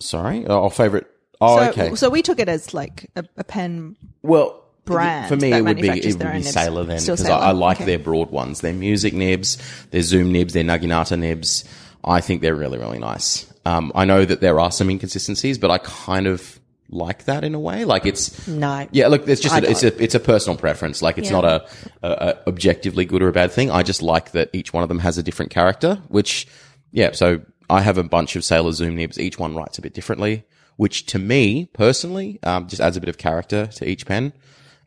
sorry, 0.00 0.46
oh, 0.46 0.64
our 0.64 0.70
favorite. 0.70 1.06
Oh, 1.40 1.58
so, 1.58 1.70
okay. 1.70 1.94
so 1.94 2.10
we 2.10 2.22
took 2.22 2.40
it 2.40 2.48
as 2.48 2.74
like 2.74 3.10
a, 3.14 3.24
a 3.36 3.44
pen. 3.44 3.96
Well, 4.22 4.64
brand 4.88 5.28
for 5.28 5.36
me, 5.36 5.52
it 5.52 5.62
would 5.62 5.76
be 5.76 5.88
it 5.88 6.16
would 6.16 6.32
be. 6.32 6.42
Sailor 6.42 6.84
then 6.84 7.00
because 7.00 7.24
I, 7.24 7.38
I 7.38 7.50
like 7.52 7.78
okay. 7.78 7.84
their 7.84 7.98
broad 7.98 8.30
ones. 8.30 8.60
Their 8.60 8.74
music 8.74 9.14
nibs, 9.14 9.58
their 9.90 10.02
Zoom 10.02 10.32
nibs, 10.32 10.52
their 10.54 10.64
Naginata 10.64 11.18
nibs. 11.18 11.64
I 12.04 12.20
think 12.20 12.42
they're 12.42 12.54
really 12.54 12.78
really 12.78 12.98
nice. 12.98 13.52
Um, 13.64 13.92
I 13.94 14.04
know 14.04 14.24
that 14.24 14.40
there 14.40 14.60
are 14.60 14.72
some 14.72 14.88
inconsistencies, 14.90 15.58
but 15.58 15.70
I 15.70 15.78
kind 15.78 16.26
of 16.26 16.58
like 16.90 17.24
that 17.24 17.44
in 17.44 17.54
a 17.54 17.60
way. 17.60 17.84
Like 17.84 18.06
it's 18.06 18.48
No. 18.48 18.88
yeah. 18.92 19.08
Look, 19.08 19.28
it's 19.28 19.42
just 19.42 19.54
a, 19.54 19.70
it's 19.70 19.82
a 19.82 20.02
it's 20.02 20.14
a 20.14 20.20
personal 20.20 20.56
preference. 20.56 21.02
Like 21.02 21.18
it's 21.18 21.28
Yeah. 21.30 21.40
not 21.40 21.44
a, 21.44 21.68
a, 22.02 22.08
a 22.10 22.48
objectively 22.48 23.04
good 23.04 23.22
or 23.22 23.28
a 23.28 23.32
bad 23.32 23.52
thing. 23.52 23.70
I 23.70 23.82
just 23.82 24.02
like 24.02 24.32
that 24.32 24.48
each 24.52 24.72
one 24.72 24.82
of 24.82 24.88
them 24.88 25.00
has 25.00 25.18
a 25.18 25.22
different 25.22 25.50
character. 25.50 25.96
Which 26.08 26.48
yeah. 26.92 27.12
So 27.12 27.42
I 27.68 27.82
have 27.82 27.98
a 27.98 28.02
bunch 28.02 28.36
of 28.36 28.44
Sailor 28.44 28.72
Zoom 28.72 28.96
nibs. 28.96 29.18
Each 29.18 29.38
one 29.38 29.54
writes 29.54 29.76
a 29.78 29.82
bit 29.82 29.92
differently. 29.92 30.44
Which 30.76 31.06
to 31.06 31.18
me 31.18 31.66
personally 31.72 32.38
um, 32.44 32.68
just 32.68 32.80
adds 32.80 32.96
a 32.96 33.00
bit 33.00 33.08
of 33.08 33.18
character 33.18 33.66
to 33.66 33.86
each 33.88 34.06
pen. 34.06 34.32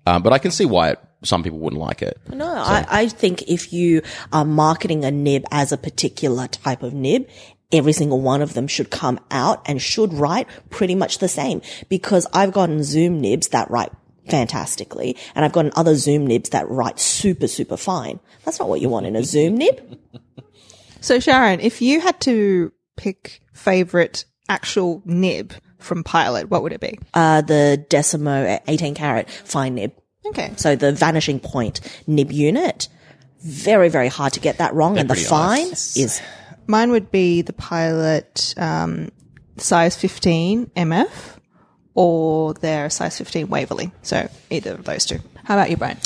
Um, 0.06 0.24
but 0.24 0.34
I 0.34 0.40
can 0.40 0.52
see 0.52 0.66
why 0.66 0.92
it, 0.92 1.00
some 1.24 1.44
people 1.44 1.60
wouldn't 1.60 1.82
like 1.82 2.02
it. 2.02 2.20
No, 2.30 2.48
I, 2.48 2.86
I 2.90 3.08
think 3.08 3.44
if 3.44 3.72
you 3.72 4.02
are 4.34 4.46
marketing 4.46 5.06
a 5.06 5.12
nib 5.12 5.46
as 5.52 5.72
a 5.72 5.78
particular 5.78 6.48
type 6.48 6.82
of 6.82 6.94
nib, 6.94 7.28
every 7.72 7.94
single 7.94 8.20
one 8.20 8.42
of 8.42 8.54
them 8.54 8.68
should 8.68 8.90
come 8.90 9.20
out 9.30 9.62
and 9.66 9.82
should 9.82 10.14
write 10.14 10.48
pretty 10.70 10.96
much 10.96 11.20
the 11.20 11.28
same 11.28 11.62
because 11.90 12.28
I've 12.34 12.52
gotten 12.52 12.84
Zoom 12.84 13.22
nibs 13.22 13.50
that 13.50 13.70
write 13.70 13.92
fantastically 14.28 15.18
and 15.36 15.46
I've 15.46 15.52
gotten 15.52 15.72
other 15.76 15.96
Zoom 15.96 16.28
nibs 16.28 16.50
that 16.50 16.70
write 16.70 17.00
super, 17.00 17.48
super 17.48 17.78
fine. 17.78 18.20
That's 18.44 18.60
not 18.60 18.70
what 18.70 18.82
you 18.82 18.90
want 18.90 19.06
in 19.06 19.16
a 19.16 19.24
Zoom 19.24 19.56
nib. 19.56 20.00
So 21.00 21.18
Sharyn, 21.18 21.60
if 21.62 21.82
you 21.82 22.00
had 22.00 22.20
to 22.22 22.72
pick 22.96 23.42
favorite 23.54 24.26
actual 24.48 25.02
nib 25.06 25.54
from 25.82 26.04
Pilot, 26.04 26.50
what 26.50 26.64
would 26.64 26.74
it 26.74 26.80
be? 26.80 27.00
Uh, 27.14 27.42
the 27.42 27.86
Decimo 27.90 28.60
18 28.68 28.96
carat 28.96 29.30
fine 29.30 29.76
nib. 29.76 29.94
Okay. 30.26 30.54
So 30.58 30.76
the 30.76 30.92
vanishing 30.92 31.40
point 31.40 31.82
nib 32.08 32.32
unit, 32.32 32.88
very, 33.44 33.90
very 33.90 34.08
hard 34.08 34.34
to 34.34 34.40
get 34.40 34.60
that 34.60 34.74
wrong. 34.74 34.98
and 34.98 35.10
the 35.10 35.14
pretty 35.16 35.28
fine 35.28 35.70
nice. 35.70 35.98
is 35.98 36.22
Mine 36.68 36.92
would 36.92 37.12
be 37.12 37.42
the 37.42 37.54
Pilot 37.54 38.54
um, 38.58 39.10
size 39.58 39.96
15 39.98 40.68
MF 40.68 41.38
or 41.94 42.54
their 42.54 42.90
size 42.90 43.18
15 43.18 43.50
Waverly. 43.50 43.92
So 44.04 44.30
either 44.50 44.74
of 44.74 44.86
those 44.86 45.06
two. 45.06 45.20
How 45.44 45.56
about 45.56 45.70
you, 45.70 45.78
Brian? 45.78 45.98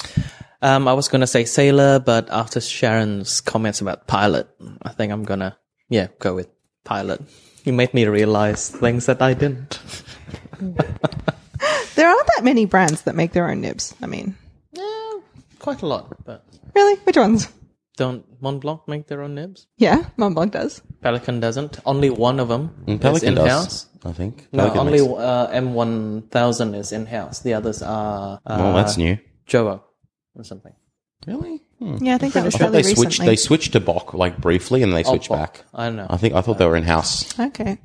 Um, 0.61 0.87
I 0.87 0.93
was 0.93 1.07
gonna 1.07 1.27
say 1.27 1.45
Sailor, 1.45 1.99
but 1.99 2.29
after 2.31 2.59
Sharyn's 2.59 3.41
comments 3.41 3.81
about 3.81 4.07
Pilot, 4.07 4.47
I 4.81 4.89
think 4.89 5.11
I'm 5.11 5.23
gonna 5.23 5.57
yeah 5.89 6.07
go 6.19 6.33
with 6.33 6.47
Pilot. 6.83 7.21
You 7.65 7.73
made 7.73 7.93
me 7.93 8.05
realize 8.05 8.69
things 8.69 9.05
that 9.07 9.21
I 9.21 9.33
didn't. 9.33 9.79
There 11.95 12.07
aren't 12.09 12.27
that 12.35 12.43
many 12.43 12.65
brands 12.65 13.03
that 13.03 13.15
make 13.15 13.31
their 13.31 13.49
own 13.49 13.61
nibs. 13.61 13.95
I 14.01 14.05
mean, 14.05 14.35
Yeah, 14.73 15.11
quite 15.59 15.81
a 15.81 15.87
lot, 15.87 16.11
but 16.25 16.43
really? 16.75 16.95
Which 17.05 17.15
ones? 17.17 17.47
don't 17.97 18.25
Montblanc 18.41 18.85
make 18.89 19.07
their 19.07 19.21
own 19.23 19.35
nibs? 19.35 19.67
Yeah, 19.77 20.03
Montblanc 20.17 20.51
does. 20.51 20.81
Pelikan 21.01 21.39
doesn't. 21.39 21.79
Only 21.85 22.09
one 22.09 22.41
of 22.41 22.49
them 22.49 22.75
And 22.85 22.99
is 22.99 23.05
Pelikan 23.05 23.27
in 23.27 23.35
does, 23.35 23.47
house. 23.49 23.85
I 24.03 24.11
think. 24.11 24.49
No, 24.51 24.67
Pelikan 24.69 24.77
only 24.77 24.99
makes- 25.01 25.13
uh, 25.19 25.47
M1000 25.53 26.75
is 26.75 26.91
in 26.91 27.05
house. 27.05 27.39
The 27.39 27.53
others 27.53 27.81
are 27.81 28.41
uh, 28.45 28.57
oh, 28.59 28.73
that's 28.75 28.97
new. 28.97 29.17
Jowo 29.47 29.81
or 30.35 30.43
something. 30.43 30.73
Really? 31.25 31.61
Hmm. 31.85 32.03
Yeah, 32.03 32.15
I 32.15 32.17
think 32.17 32.33
that 32.33 32.43
was 32.43 32.55
I 32.55 32.57
thought 32.57 32.63
fairly 32.71 32.81
they 32.81 32.93
switched. 32.95 33.09
recently. 33.11 33.31
They 33.31 33.35
switched 33.35 33.73
to 33.73 33.79
Bock 33.79 34.13
like 34.13 34.37
briefly, 34.39 34.81
and 34.81 34.91
they 34.93 35.03
switched 35.03 35.29
Bock. 35.29 35.53
back. 35.57 35.65
I 35.73 35.85
don't 35.85 35.97
know. 35.97 36.07
I 36.09 36.17
think 36.17 36.33
I 36.33 36.41
thought 36.41 36.57
they 36.57 36.65
were 36.65 36.75
in 36.75 36.83
house. 36.83 37.37
okay. 37.39 37.77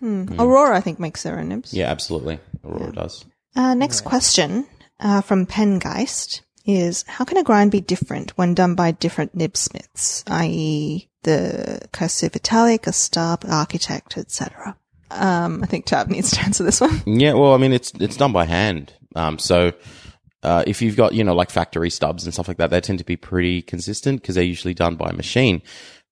Hmm. 0.00 0.26
Aurora, 0.38 0.76
I 0.76 0.80
think, 0.80 1.00
makes 1.00 1.22
their 1.22 1.38
own 1.38 1.48
nibs. 1.48 1.72
Yeah, 1.72 1.90
absolutely. 1.90 2.38
Aurora 2.64 2.92
does. 2.92 3.24
Uh, 3.56 3.74
next 3.74 4.02
question 4.02 4.66
uh, 5.00 5.22
from 5.22 5.46
Pengeist 5.46 6.42
is 6.66 7.04
How 7.08 7.24
can 7.24 7.38
a 7.38 7.42
grind 7.42 7.70
be 7.72 7.80
different 7.80 8.36
when 8.36 8.54
done 8.54 8.74
by 8.74 8.90
different 8.92 9.36
nibsmiths, 9.36 10.22
i.e., 10.30 11.08
the 11.22 11.80
cursive 11.92 12.36
italic, 12.36 12.86
a 12.86 12.92
stub, 12.92 13.44
architect, 13.48 14.16
etc.? 14.18 14.76
Um, 15.10 15.62
I 15.62 15.66
think 15.66 15.86
Tav 15.86 16.10
needs 16.10 16.30
to 16.32 16.40
answer 16.44 16.62
this 16.62 16.80
one. 16.80 17.02
Yeah, 17.06 17.32
well, 17.32 17.54
I 17.54 17.56
mean, 17.56 17.72
it's 17.72 17.92
it's 17.98 18.16
done 18.18 18.32
by 18.32 18.44
hand. 18.44 18.92
Um, 19.16 19.38
so 19.38 19.72
uh, 20.42 20.64
if 20.66 20.80
you've 20.80 20.96
got 20.96 21.14
you 21.14 21.24
know 21.24 21.34
like 21.34 21.50
factory 21.50 21.90
stubs 21.90 22.24
and 22.24 22.32
stuff 22.32 22.48
like 22.48 22.58
that, 22.58 22.70
they 22.70 22.80
tend 22.80 22.98
to 22.98 23.04
be 23.04 23.16
pretty 23.16 23.62
consistent 23.62 24.20
because 24.20 24.34
they're 24.34 24.44
usually 24.44 24.74
done 24.74 24.96
by 24.96 25.10
machine. 25.12 25.62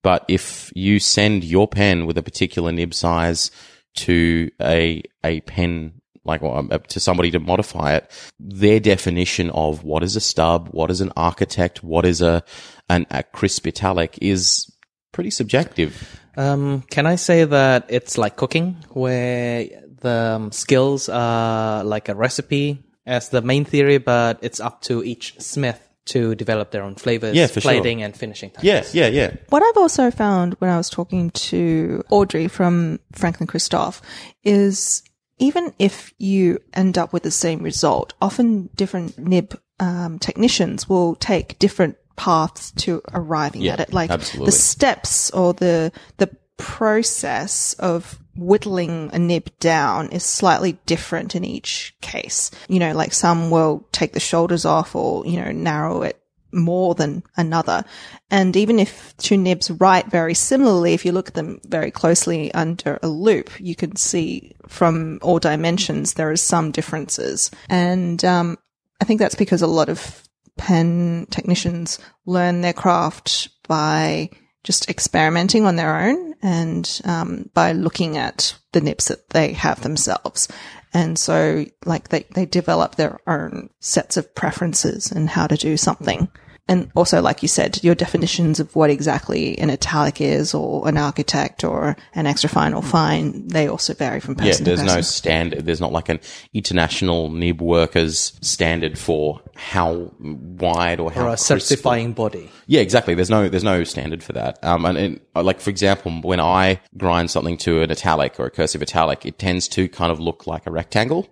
But 0.03 0.24
if 0.29 0.72
you 0.74 0.99
send 0.99 1.45
your 1.45 1.66
pen 1.68 2.07
with 2.07 2.18
a 2.18 2.22
particular 2.22 2.72
nib 2.72 2.95
size 2.95 3.51
to 3.97 4.51
a 4.61 5.03
a 5.24 5.41
pen 5.43 6.01
like 6.24 6.43
well, 6.43 6.57
um, 6.57 6.70
to 6.89 7.01
somebody 7.01 7.31
to 7.31 7.39
modify 7.39 7.95
it, 7.95 8.11
their 8.39 8.81
definition 8.81 9.51
of 9.51 9.85
what 9.85 10.03
is 10.03 10.16
a 10.16 10.20
stub, 10.20 10.68
what 10.72 10.91
is 10.91 11.01
an 11.01 11.12
architect, 11.16 11.83
what 11.85 12.05
is 12.05 12.20
a 12.20 12.43
an, 12.89 13.07
a 13.11 13.22
crisp 13.22 13.66
italic 13.66 14.18
is 14.20 14.70
pretty 15.12 15.31
subjective. 15.31 16.20
Um, 16.37 16.83
can 16.91 17.07
I 17.07 17.16
say 17.16 17.45
that 17.45 17.87
it's 17.89 18.18
like 18.18 18.37
cooking, 18.37 18.77
where 18.91 19.68
the 20.01 20.35
um, 20.37 20.53
skills 20.53 21.09
are 21.09 21.83
like 21.85 22.09
a 22.09 22.14
recipe 22.14 22.86
as 23.07 23.28
the 23.30 23.42
main 23.42 23.64
theory, 23.64 23.98
but 23.98 24.38
it's 24.42 24.61
up 24.61 24.82
to 24.82 25.02
each 25.04 25.38
smith 25.40 25.80
to 26.07 26.34
develop 26.36 26.70
their 26.70 26.82
own 26.84 26.94
flavors, 26.94 27.34
Yeah, 27.36 27.46
for 27.48 27.61
sure. 27.61 27.72
plating, 27.72 28.02
and 28.02 28.16
finishing. 28.16 28.50
touches. 28.50 28.94
Yeah, 28.94 29.07
yeah, 29.07 29.09
yeah. 29.09 29.36
What 29.48 29.62
I've 29.62 29.76
also 29.76 30.11
found 30.11 30.54
when 30.54 30.70
I 30.70 30.76
was 30.76 30.88
talking 30.88 31.30
to 31.30 32.02
Audrey 32.11 32.46
from 32.48 33.00
Franklin 33.12 33.46
Christoph 33.48 34.00
is 34.44 35.02
even 35.38 35.74
if 35.78 36.14
you 36.18 36.59
end 36.72 36.96
up 36.96 37.12
with 37.12 37.22
the 37.24 37.30
same 37.32 37.61
result, 37.62 38.14
often 38.22 38.70
different 38.76 39.18
nib 39.18 39.59
um, 39.80 40.18
technicians 40.18 40.88
will 40.88 41.16
take 41.16 41.59
different 41.59 41.96
paths 42.16 42.70
to 42.72 43.02
arriving 43.12 43.61
Yeah, 43.62 43.74
at 43.74 43.80
it. 43.80 43.92
Like 43.92 44.11
absolutely. 44.11 44.46
the 44.46 44.52
steps 44.52 45.30
or 45.32 45.52
the 45.54 45.92
the 46.16 46.30
process 46.57 47.74
of 47.74 48.18
whittling 48.36 49.11
a 49.12 49.18
nib 49.18 49.50
down 49.61 50.09
is 50.11 50.24
slightly 50.24 50.72
different 50.86 51.34
in 51.34 51.44
each 51.44 51.94
case. 52.00 52.50
You 52.68 52.78
know, 52.78 52.92
like 52.92 53.12
some 53.12 53.50
will 53.50 53.86
take 53.92 54.12
the 54.12 54.20
shoulders 54.20 54.64
off 54.64 54.94
or, 54.94 55.26
you 55.26 55.40
know, 55.40 55.52
narrow 55.52 56.02
it 56.02 56.20
more 56.52 56.94
than 56.94 57.22
another. 57.36 57.84
And 58.30 58.57
even 58.57 58.78
if 58.78 59.16
two 59.18 59.36
nibs 59.36 59.70
write 59.70 60.11
very 60.11 60.34
similarly, 60.34 60.94
if 60.94 61.04
you 61.04 61.12
look 61.12 61.28
at 61.28 61.34
them 61.34 61.61
very 61.64 61.90
closely 61.90 62.52
under 62.54 62.98
a 63.02 63.09
loupe, 63.09 63.61
you 63.61 63.74
can 63.74 63.96
see 63.96 64.54
from 64.66 65.18
all 65.22 65.38
dimensions 65.38 66.14
there 66.14 66.32
is 66.32 66.40
some 66.40 66.70
differences. 66.70 67.50
And 67.68 68.24
um, 68.24 68.59
I 69.00 69.04
think 69.04 69.20
that's 69.20 69.34
because 69.34 69.62
a 69.62 69.66
lot 69.66 69.88
of 69.88 70.22
pen 70.57 71.26
technicians 71.30 71.98
learn 72.24 72.62
their 72.62 72.72
craft 72.72 73.48
by 73.68 74.30
just 74.67 74.91
experimenting 74.91 75.64
on 75.64 75.77
their 75.77 75.97
own 75.97 76.35
and 76.43 77.01
um, 77.05 77.49
by 77.55 77.71
looking 77.71 78.19
at 78.19 78.59
the 78.73 78.81
nips 78.81 79.07
that 79.07 79.31
they 79.31 79.53
have 79.53 79.81
themselves. 79.81 80.49
And 80.93 81.17
so, 81.17 81.67
like, 81.85 82.09
they, 82.09 82.27
they 82.35 82.47
develop 82.47 82.97
their 82.97 83.21
own 83.29 83.71
sets 83.79 84.17
of 84.17 84.35
preferences 84.35 85.12
and 85.12 85.31
how 85.31 85.47
to 85.47 85.57
do 85.57 85.77
something. 85.77 86.29
And 86.69 86.91
also, 86.97 87.23
like 87.23 87.43
you 87.43 87.49
said, 87.49 87.83
your 87.85 87.95
definitions 87.95 88.59
of 88.59 88.75
what 88.75 88.91
exactly 88.91 89.57
an 89.59 89.71
italic 89.71 90.21
is 90.21 90.53
or 90.53 90.89
an 90.89 90.97
architect 90.97 91.62
or 91.62 91.97
an 92.12 92.27
extra 92.27 92.51
fine 92.51 92.75
or 92.75 92.83
fine, 92.83 93.47
they 93.47 93.69
also 93.69 93.95
vary 93.95 94.19
from 94.19 94.35
person 94.35 94.49
Yeah, 94.49 94.53
to 94.55 94.64
person 94.64 94.87
there's 94.87 94.97
no 94.97 95.01
standard. 95.01 95.64
There's 95.64 95.81
not 95.81 95.93
like 95.93 96.09
an 96.09 96.19
international 96.53 97.31
nib 97.31 97.62
workers 97.62 98.37
standard 98.41 98.99
for 98.99 99.41
how 99.55 100.11
wide 100.19 100.99
or 100.99 101.12
how 101.12 101.27
Or 101.27 101.29
a 101.29 101.37
crisp 101.37 101.69
certifying 101.69 102.14
body. 102.14 102.51
Yeah, 102.67 102.81
exactly. 102.81 103.14
There's 103.14 103.31
no 103.31 103.49
there's 103.49 103.62
no 103.62 103.85
standard 103.85 104.25
for 104.25 104.33
that. 104.33 104.59
Um, 104.64 104.85
and, 104.87 104.99
and 104.99 105.21
uh, 105.37 105.45
like 105.45 105.61
for 105.61 105.71
example, 105.71 106.21
when 106.23 106.41
I 106.41 106.81
grind 106.97 107.31
something 107.31 107.59
to 107.59 107.83
an 107.83 107.93
italic 107.93 108.41
or 108.41 108.47
a 108.47 108.51
cursive 108.51 108.83
italic, 108.83 109.25
it 109.25 109.39
tends 109.39 109.69
to 109.69 109.89
kind 109.89 110.11
of 110.11 110.19
look 110.19 110.49
like 110.49 110.67
a 110.67 110.73
rectangle, 110.73 111.29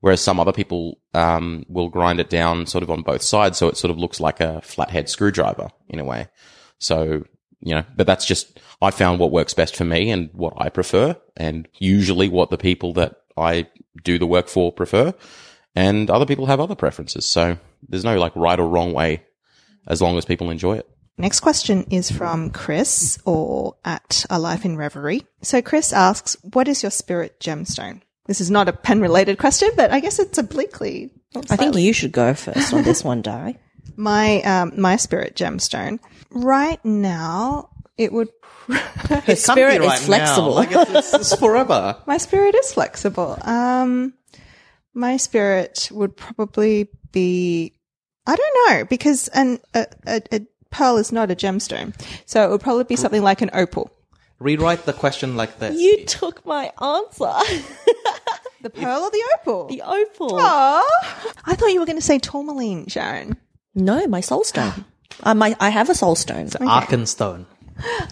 whereas 0.00 0.20
some 0.20 0.38
other 0.40 0.52
people 0.52 0.98
um, 1.14 1.64
will 1.68 1.88
grind 1.88 2.20
it 2.20 2.30
down 2.30 2.66
sort 2.66 2.82
of 2.82 2.90
on 2.90 3.02
both 3.02 3.22
sides, 3.22 3.58
so 3.58 3.68
it 3.68 3.76
sort 3.76 3.90
of 3.90 3.98
looks 3.98 4.20
like 4.20 4.40
a 4.40 4.60
flathead 4.62 5.08
screwdriver 5.08 5.70
in 5.88 5.98
a 5.98 6.04
way. 6.04 6.28
So 6.78 7.24
you 7.60 7.74
know, 7.74 7.84
but 7.96 8.06
that's 8.06 8.24
just 8.24 8.60
I 8.80 8.90
found 8.90 9.18
what 9.18 9.32
works 9.32 9.54
best 9.54 9.74
for 9.74 9.84
me 9.84 10.10
and 10.10 10.30
what 10.32 10.54
I 10.56 10.68
prefer, 10.68 11.16
and 11.36 11.68
usually 11.78 12.28
what 12.28 12.50
the 12.50 12.58
people 12.58 12.92
that 12.94 13.16
I 13.36 13.68
do 14.04 14.18
the 14.18 14.26
work 14.26 14.48
for 14.48 14.72
prefer, 14.72 15.12
and 15.74 16.10
other 16.10 16.26
people 16.26 16.46
have 16.46 16.60
other 16.60 16.76
preferences. 16.76 17.26
So 17.26 17.58
there's 17.88 18.04
no 18.04 18.18
like 18.18 18.34
right 18.36 18.58
or 18.58 18.68
wrong 18.68 18.92
way, 18.92 19.24
as 19.86 20.00
long 20.00 20.16
as 20.18 20.24
people 20.24 20.50
enjoy 20.50 20.78
it. 20.78 20.88
Next 21.20 21.40
question 21.40 21.84
is 21.90 22.12
from 22.12 22.50
Chris 22.50 23.18
or 23.24 23.74
at 23.84 24.24
A 24.30 24.38
Life 24.38 24.64
in 24.64 24.76
Reverie. 24.76 25.26
So 25.42 25.60
Chris 25.60 25.92
asks, 25.92 26.36
what 26.42 26.68
is 26.68 26.84
your 26.84 26.92
spirit 26.92 27.40
gemstone? 27.40 28.02
This 28.28 28.40
is 28.40 28.50
not 28.50 28.68
a 28.68 28.72
pen 28.72 29.00
related 29.00 29.38
question, 29.38 29.70
but 29.74 29.90
I 29.90 29.98
guess 30.00 30.20
it's 30.20 30.38
obliquely. 30.38 31.10
I 31.50 31.56
think 31.56 31.74
you 31.74 31.92
should 31.92 32.12
go 32.12 32.34
first 32.34 32.72
on 32.72 32.84
this 32.84 33.02
one, 33.02 33.22
Di. 33.22 33.56
my 33.98 34.40
um 34.42 34.72
my 34.76 34.96
spirit 34.96 35.34
gemstone 35.34 35.98
right 36.30 36.82
now 36.84 37.68
it 37.96 38.12
would 38.12 38.28
Her 38.68 39.34
spirit 39.34 39.82
is 39.82 40.06
flexible. 40.06 40.54
Like 40.54 40.70
it's, 40.70 40.90
it's, 40.90 41.14
it's 41.14 41.36
forever. 41.36 41.96
my 42.06 42.16
spirit 42.16 42.54
is 42.54 42.72
flexible 42.72 43.36
um 43.42 44.14
my 44.94 45.16
spirit 45.16 45.88
would 45.90 46.16
probably 46.16 46.88
be 47.10 47.74
i 48.26 48.36
don't 48.36 48.68
know 48.68 48.84
because 48.84 49.26
an 49.28 49.58
a, 49.74 49.86
a, 50.06 50.22
a 50.32 50.40
pearl 50.70 50.96
is 50.96 51.10
not 51.10 51.30
a 51.30 51.34
gemstone 51.34 51.92
so 52.24 52.44
it 52.44 52.50
would 52.50 52.60
probably 52.60 52.84
be 52.84 52.94
something 52.94 53.22
like 53.22 53.42
an 53.42 53.50
opal 53.52 53.90
Rewrite 54.40 54.84
the 54.84 54.92
question 54.92 55.36
like 55.36 55.58
this. 55.58 55.80
you 55.80 56.04
took 56.04 56.44
my 56.46 56.72
answer. 56.80 57.32
the 58.62 58.70
pearl 58.70 59.02
or 59.02 59.10
the 59.10 59.22
opal 59.38 59.66
the 59.66 59.82
opal. 59.82 60.34
Aw. 60.34 61.34
i 61.44 61.54
thought 61.54 61.68
you 61.68 61.80
were 61.80 61.86
going 61.86 61.98
to 61.98 62.02
say 62.04 62.18
tourmaline 62.18 62.86
Sharyn 62.86 63.36
No, 63.74 64.06
my 64.06 64.20
soul 64.20 64.44
stone. 64.44 64.84
I 65.22 65.32
my, 65.34 65.56
I 65.60 65.70
have 65.70 65.90
a 65.90 65.94
soul 65.94 66.14
stone. 66.14 66.48
Arkenstone. 66.48 67.46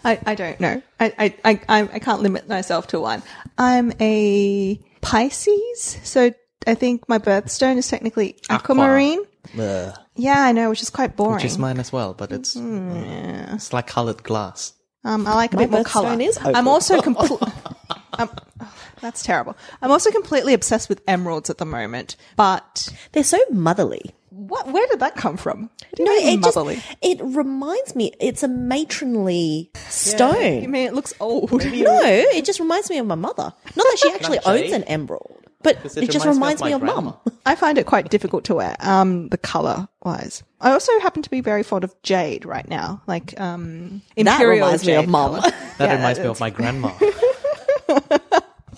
I, 0.04 0.18
I 0.24 0.34
don't 0.34 0.60
know. 0.60 0.80
I, 1.00 1.12
I, 1.18 1.34
I, 1.44 1.60
I 1.68 1.88
I 1.94 1.98
can't 1.98 2.22
limit 2.22 2.48
myself 2.48 2.86
to 2.88 3.00
one. 3.00 3.22
I'm 3.58 3.92
a 4.00 4.80
Pisces, 5.00 5.98
so 6.04 6.32
I 6.66 6.74
think 6.74 7.08
my 7.08 7.18
birthstone 7.18 7.76
is 7.76 7.88
technically 7.88 8.36
aquamarine. 8.48 9.24
Ugh. 9.58 9.98
Yeah, 10.16 10.40
I 10.40 10.52
know, 10.52 10.70
which 10.70 10.82
is 10.82 10.90
quite 10.90 11.14
boring. 11.16 11.34
Which 11.34 11.44
is 11.44 11.58
mine 11.58 11.78
as 11.78 11.92
well, 11.92 12.14
but 12.14 12.32
it's 12.32 12.54
hmm, 12.54 12.90
mm, 12.90 13.54
it's 13.54 13.72
like 13.72 13.86
colored 13.86 14.22
glass. 14.22 14.72
Um, 15.06 15.26
I 15.26 15.34
like 15.34 15.52
a 15.52 15.56
My 15.56 15.62
bit 15.62 15.70
more 15.70 15.84
color. 15.84 16.18
I'm 16.44 16.68
also 16.68 17.00
complete. 17.08 17.40
um, 18.18 18.30
oh, 18.60 18.74
that's 19.00 19.22
terrible. 19.22 19.56
I'm 19.80 19.90
also 19.90 20.10
completely 20.10 20.52
obsessed 20.52 20.88
with 20.88 21.00
emeralds 21.06 21.48
at 21.48 21.58
the 21.58 21.64
moment. 21.64 22.16
But 22.34 22.92
They're 23.12 23.24
so 23.24 23.38
motherly. 23.50 24.14
What? 24.36 24.70
Where 24.72 24.86
did 24.88 25.00
that 25.00 25.16
come 25.16 25.36
from? 25.36 25.70
No, 25.98 26.04
do 26.04 26.12
you 26.12 26.28
it 26.32 26.42
just 26.42 26.56
motherly? 26.56 26.82
it 27.02 27.20
reminds 27.22 27.94
me. 27.96 28.12
It's 28.20 28.42
a 28.42 28.48
matronly 28.48 29.70
stone. 29.88 30.62
I 30.64 30.66
mean, 30.66 30.86
it 30.86 30.94
looks 30.94 31.14
old. 31.20 31.50
No, 31.64 32.00
it 32.04 32.44
just 32.44 32.60
reminds 32.60 32.90
me 32.90 32.98
of 32.98 33.06
my 33.06 33.14
mother. 33.14 33.52
Not 33.74 33.74
that 33.76 33.98
she 34.02 34.10
actually 34.14 34.38
owns 34.44 34.72
an 34.72 34.84
emerald, 34.84 35.44
but 35.62 35.76
Because 35.76 35.96
it, 35.96 36.10
just 36.10 36.26
reminds 36.26 36.62
me 36.62 36.72
of, 36.72 36.82
my 36.82 36.92
mum. 36.94 37.16
I 37.46 37.54
find 37.54 37.78
it 37.78 37.86
quite 37.86 38.10
difficult 38.10 38.44
to 38.44 38.54
wear, 38.56 38.76
um, 38.80 39.28
the 39.28 39.38
color 39.38 39.88
wise. 40.04 40.42
I 40.60 40.72
also 40.72 40.92
happen 41.00 41.22
to 41.22 41.30
be 41.30 41.40
very 41.40 41.62
fond 41.62 41.84
of 41.84 41.94
jade 42.02 42.44
right 42.44 42.68
now, 42.68 43.02
like 43.06 43.38
um, 43.40 44.02
That 44.16 44.26
imperial 44.40 44.66
reminds 44.66 44.86
me 44.86 44.94
of 44.94 45.04
jade 45.04 45.10
mum. 45.10 45.40
colour. 45.40 45.50
That 45.78 45.86
Yeah, 45.86 45.96
reminds 45.96 46.18
me 46.20 46.26
of 46.26 46.40
my 46.40 46.50
grandma. 46.50 46.92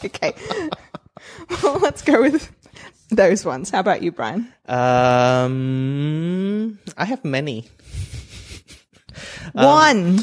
Okay, 0.05 0.33
well, 1.63 1.79
let's 1.81 2.03
go 2.03 2.23
with 2.23 2.51
those 3.11 3.45
ones. 3.45 3.71
How 3.71 3.81
about 3.81 4.03
you, 4.03 4.13
Brian? 4.13 4.53
um, 4.69 6.79
I 6.97 7.05
have 7.05 7.25
many. 7.25 7.67
Um, 9.55 9.65
One. 9.65 10.19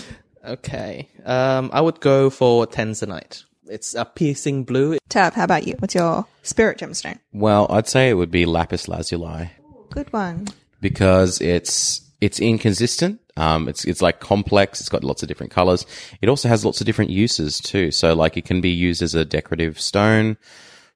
Okay. 0.46 1.10
Um, 1.26 1.70
I 1.74 1.82
would 1.82 2.00
go 2.00 2.30
for 2.30 2.66
Tanzanite. 2.66 3.44
It's 3.68 3.94
a 3.94 4.06
piercing 4.06 4.64
blue. 4.64 4.98
Tav, 5.10 5.34
how 5.34 5.44
about 5.44 5.68
you? 5.68 5.74
What's 5.80 5.96
your 5.96 6.26
spirit 6.44 6.78
gemstone? 6.78 7.20
Well, 7.34 7.68
I'd 7.70 7.90
say 7.90 8.10
it 8.10 8.14
would 8.14 8.32
be 8.32 8.46
lapis 8.46 8.88
lazuli 8.88 9.50
Good 9.90 10.14
one. 10.14 10.48
because 10.80 11.42
it's 11.42 12.02
it's 12.22 12.40
inconsistent. 12.40 13.20
Um, 13.36 13.68
it's 13.68 13.84
it's 13.84 14.02
like 14.02 14.22
complex. 14.22 14.80
It's 14.80 14.90
got 14.90 15.04
lots 15.04 15.24
of 15.24 15.28
different 15.28 15.52
colors. 15.52 15.86
It 16.22 16.30
also 16.30 16.48
has 16.48 16.64
lots 16.64 16.80
of 16.80 16.86
different 16.86 17.12
uses 17.12 17.60
too. 17.60 17.92
So 17.92 18.14
like 18.14 18.38
it 18.38 18.46
can 18.46 18.62
be 18.62 18.70
used 18.70 19.02
as 19.02 19.14
a 19.16 19.26
decorative 19.26 19.82
stone, 19.82 20.38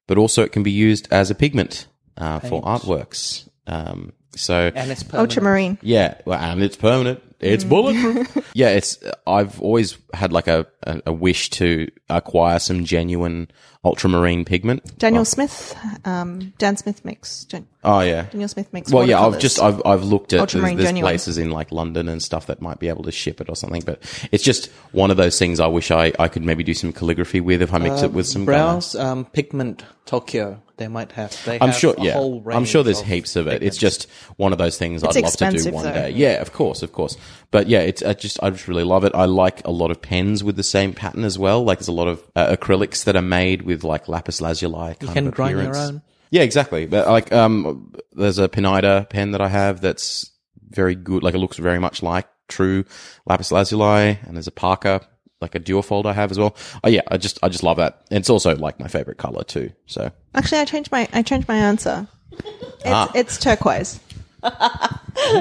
but 0.10 0.18
also 0.18 0.42
it 0.44 0.52
can 0.52 0.64
be 0.64 0.72
used 0.72 1.08
as 1.12 1.30
a 1.30 1.36
pigment 1.36 1.86
uh, 2.18 2.40
for 2.40 2.64
artworks. 2.64 3.48
Um, 3.68 4.12
so 4.36 4.72
And 4.74 4.90
it's 4.90 5.04
permanent. 5.04 5.30
Ultramarine. 5.30 5.78
yeah, 5.84 6.16
well, 6.26 6.40
and 6.40 6.64
it's 6.64 6.76
permanent. 6.76 7.22
It's 7.40 7.64
bulletproof. 7.64 8.52
yeah, 8.54 8.70
it's. 8.70 8.98
I've 9.26 9.62
always 9.62 9.98
had 10.14 10.34
like 10.34 10.48
a, 10.48 10.68
a, 10.84 11.02
a 11.08 11.14
wish 11.14 11.50
to 11.52 11.90
acquire 12.10 12.60
some 12.60 12.84
genuine 12.86 13.50
ultramarine 13.86 14.44
pigment. 14.44 14.98
Daniel 14.98 15.24
Smith. 15.24 15.78
Um, 16.04 16.54
Dan 16.58 16.76
Smith 16.76 17.06
makes. 17.06 17.46
Dan- 17.46 17.68
Oh 17.82 18.02
yeah. 18.02 18.24
Daniel 18.24 18.50
Smith 18.50 18.74
makes. 18.74 18.92
Well, 18.92 19.08
yeah, 19.08 19.22
I've 19.26 19.40
just 19.40 19.58
I've 19.62 19.82
I've 19.86 20.04
looked 20.04 20.34
at 20.34 20.38
there's, 20.38 20.42
Ultramarine 20.42 20.76
there's 20.76 20.90
genuine. 20.90 21.12
places 21.12 21.38
in 21.38 21.50
like 21.50 21.72
London 21.72 22.10
and 22.10 22.22
stuff 22.22 22.48
that 22.48 22.62
might 22.62 22.78
be 22.80 22.90
able 22.90 23.04
to 23.04 23.12
ship 23.12 23.40
it 23.40 23.48
or 23.48 23.56
something, 23.56 23.84
but 23.86 24.04
it's 24.34 24.44
just 24.44 24.68
one 24.92 25.12
of 25.12 25.16
those 25.18 25.40
things. 25.40 25.62
I 25.62 25.68
wish 25.68 25.90
I, 25.90 26.12
I 26.20 26.28
could 26.28 26.44
maybe 26.44 26.62
do 26.66 26.74
some 26.74 26.92
calligraphy 26.92 27.40
with 27.40 27.62
if 27.62 27.74
I 27.74 27.78
mix 27.78 28.02
it 28.02 28.12
with 28.12 28.28
some 28.28 28.44
gunner. 28.44 28.58
Browse 28.58 28.96
um, 28.96 29.24
pigment 29.26 29.86
Tokyo. 30.06 30.62
They 30.76 30.88
might 30.88 31.12
have. 31.14 31.38
They 31.46 31.56
I'm 31.60 31.70
have 31.70 31.78
sure, 31.78 31.94
a 31.98 32.02
yeah. 32.02 32.14
whole 32.14 32.44
I'm 32.52 32.66
sure 32.66 32.84
there's 32.84 33.02
of 33.02 33.08
heaps 33.08 33.36
of 33.36 33.48
it. 33.48 33.64
It's 33.64 33.78
just 33.78 34.10
one 34.38 34.52
of 34.54 34.58
those 34.58 34.78
things 34.78 35.04
It's 35.04 35.16
I'd 35.16 35.24
love 35.24 35.34
to 35.38 35.52
do 35.52 35.72
one 35.72 35.84
though. 35.86 35.92
day. 35.94 36.12
Yeah, 36.12 36.42
of 36.42 36.52
course, 36.54 36.84
of 36.84 36.92
course. 36.94 37.18
But 37.52 37.68
yeah, 37.68 37.80
it's 37.80 38.04
I 38.04 38.14
just 38.14 38.42
I 38.44 38.50
just 38.52 38.68
really 38.68 38.84
love 38.84 39.04
it. 39.04 39.14
I 39.16 39.26
like 39.26 39.66
a 39.66 39.72
lot 39.72 39.92
of 39.92 40.02
pens 40.02 40.44
with 40.44 40.56
the 40.56 40.64
same 40.64 40.94
pattern 40.94 41.24
as 41.24 41.38
well. 41.40 41.64
Like 41.64 41.80
there's 41.80 41.88
a 41.88 41.92
lot 41.94 42.08
of 42.08 42.22
uh, 42.36 42.56
acrylics 42.56 43.04
that 43.06 43.16
are 43.16 43.22
made 43.22 43.64
with 43.64 43.84
like 43.84 44.08
lapis 44.08 44.40
lazuli. 44.42 44.96
Kind 44.96 45.14
can 45.14 45.28
of 45.28 45.34
grind 45.34 45.58
your 45.60 45.76
own. 45.76 46.02
Yeah, 46.32 46.44
exactly. 46.44 46.86
But 46.86 47.08
like, 47.08 47.34
um, 47.34 47.92
there's 48.14 48.38
a 48.38 48.48
Pinida 48.48 49.08
pen 49.10 49.32
that 49.32 49.42
I 49.42 49.48
have 49.48 49.82
that's 49.82 50.30
very 50.70 50.94
good. 50.94 51.24
Like 51.24 51.34
it 51.34 51.40
looks 51.40 51.58
very 51.58 51.80
much 51.80 52.04
like 52.04 52.28
true 52.48 52.86
lapis 53.26 53.52
lazuli, 53.52 54.20
and 54.28 54.36
there's 54.36 54.46
a 54.46 54.52
Parker, 54.52 55.00
like 55.42 55.56
a 55.56 55.60
duofold 55.60 56.06
I 56.06 56.14
have 56.14 56.30
as 56.30 56.38
well. 56.38 56.56
Oh 56.84 56.90
yeah, 56.90 57.02
I 57.08 57.18
just 57.18 57.40
I 57.42 57.50
just 57.50 57.64
love 57.64 57.78
that. 57.78 58.04
And 58.12 58.20
it's 58.20 58.30
also 58.30 58.56
like 58.56 58.80
my 58.80 58.88
favorite 58.88 59.18
color 59.18 59.44
too. 59.44 59.72
So 59.88 60.12
Actually, 60.36 60.60
I 60.60 60.66
changed 60.66 60.92
my. 60.92 61.10
I 61.14 61.24
changed 61.24 61.48
my 61.48 61.58
answer. 61.58 62.08
It's, 62.32 62.84
Ah. 62.86 63.12
it's 63.16 63.38
turquoise. 63.40 64.00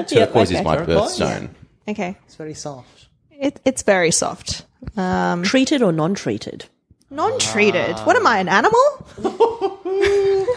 turquoise 0.07 0.51
is 0.51 0.57
okay. 0.57 0.63
my 0.63 0.77
Turquoise? 0.77 1.19
birthstone. 1.19 1.49
Okay. 1.89 2.15
It's 2.25 2.35
very 2.35 2.53
soft. 2.53 3.07
It, 3.31 3.59
it's 3.65 3.83
very 3.83 4.11
soft. 4.11 4.65
Um, 4.95 5.43
Treated 5.43 5.81
or 5.81 5.91
non-treated? 5.91 6.65
non-treated. 7.11 7.97
What 7.99 8.15
am 8.15 8.27
I, 8.27 8.37
an 8.37 8.47
animal? 8.47 9.07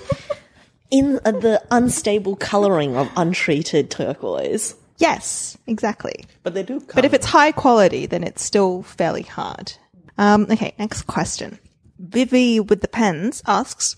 In 0.91 1.19
uh, 1.25 1.31
the 1.33 1.63
unstable 1.71 2.37
coloring 2.37 2.97
of 2.97 3.11
untreated 3.17 3.91
turquoise. 3.91 4.75
Yes, 4.99 5.57
exactly. 5.67 6.27
But 6.43 6.53
they 6.53 6.63
do 6.63 6.81
come. 6.81 6.91
But 6.95 7.07
if 7.07 7.15
it's 7.15 7.25
high 7.25 7.53
quality, 7.53 8.05
then 8.05 8.23
it's 8.23 8.45
still 8.45 8.83
fairly 8.83 9.23
hard. 9.23 9.73
Um, 10.19 10.47
okay, 10.51 10.75
next 10.79 11.03
question. 11.07 11.59
Vivi 11.99 12.61
with 12.61 12.83
the 12.83 12.89
pens 12.89 13.43
asks, 13.47 13.97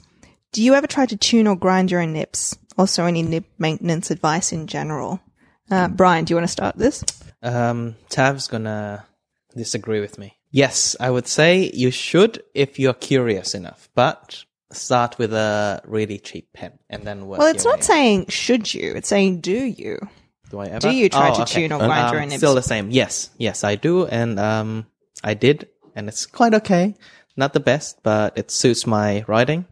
do 0.52 0.62
you 0.62 0.74
ever 0.74 0.86
try 0.86 1.06
to 1.06 1.16
tune 1.16 1.48
or 1.48 1.56
grind 1.56 1.90
your 1.90 2.00
own 2.00 2.12
nibs? 2.12 2.56
Also, 2.78 3.06
any 3.06 3.22
nib 3.22 3.44
maintenance 3.58 4.12
advice 4.12 4.52
in 4.52 4.68
general? 4.68 5.20
Uh, 5.70 5.88
Brian, 5.88 6.24
do 6.24 6.32
you 6.32 6.36
want 6.36 6.44
to 6.46 6.52
start 6.52 6.76
this? 6.76 7.02
Um, 7.44 7.96
Tav's 8.08 8.48
gonna 8.48 9.04
disagree 9.54 10.00
with 10.00 10.18
me. 10.18 10.36
Yes, 10.50 10.96
I 10.98 11.10
would 11.10 11.28
say 11.28 11.70
you 11.74 11.90
should 11.90 12.42
if 12.54 12.78
you're 12.78 12.94
curious 12.94 13.54
enough, 13.54 13.88
but 13.94 14.44
start 14.72 15.18
with 15.18 15.32
a 15.32 15.80
really 15.84 16.18
cheap 16.18 16.52
pen 16.52 16.78
and 16.88 17.04
then 17.04 17.26
work. 17.26 17.38
Well, 17.38 17.48
it's 17.48 17.64
your 17.64 17.72
not 17.74 17.80
way 17.80 17.86
saying 17.86 18.26
should 18.28 18.72
you, 18.72 18.94
it's 18.94 19.08
saying 19.08 19.40
do 19.40 19.52
you. 19.64 19.98
Do 20.50 20.58
I 20.60 20.66
ever? 20.66 20.78
Do 20.88 20.90
you 20.94 21.08
try 21.08 21.30
Oh, 21.30 21.34
to 21.36 21.42
okay. 21.42 21.62
tune 21.68 21.72
or 21.72 21.82
your 21.82 21.92
Um, 21.92 22.16
own 22.16 22.28
nibs? 22.28 22.36
Still 22.36 22.54
the 22.54 22.62
same. 22.62 22.90
Yes, 22.90 23.30
yes, 23.38 23.62
I 23.64 23.74
do, 23.76 24.06
and 24.06 24.38
um, 24.38 24.86
I 25.22 25.34
did, 25.34 25.68
and 25.96 26.08
it's 26.08 26.26
quite 26.26 26.54
okay. 26.54 26.94
Not 27.36 27.52
the 27.52 27.60
best, 27.60 27.98
but 28.02 28.38
it 28.38 28.50
suits 28.50 28.86
my 28.86 29.24
writing. 29.26 29.66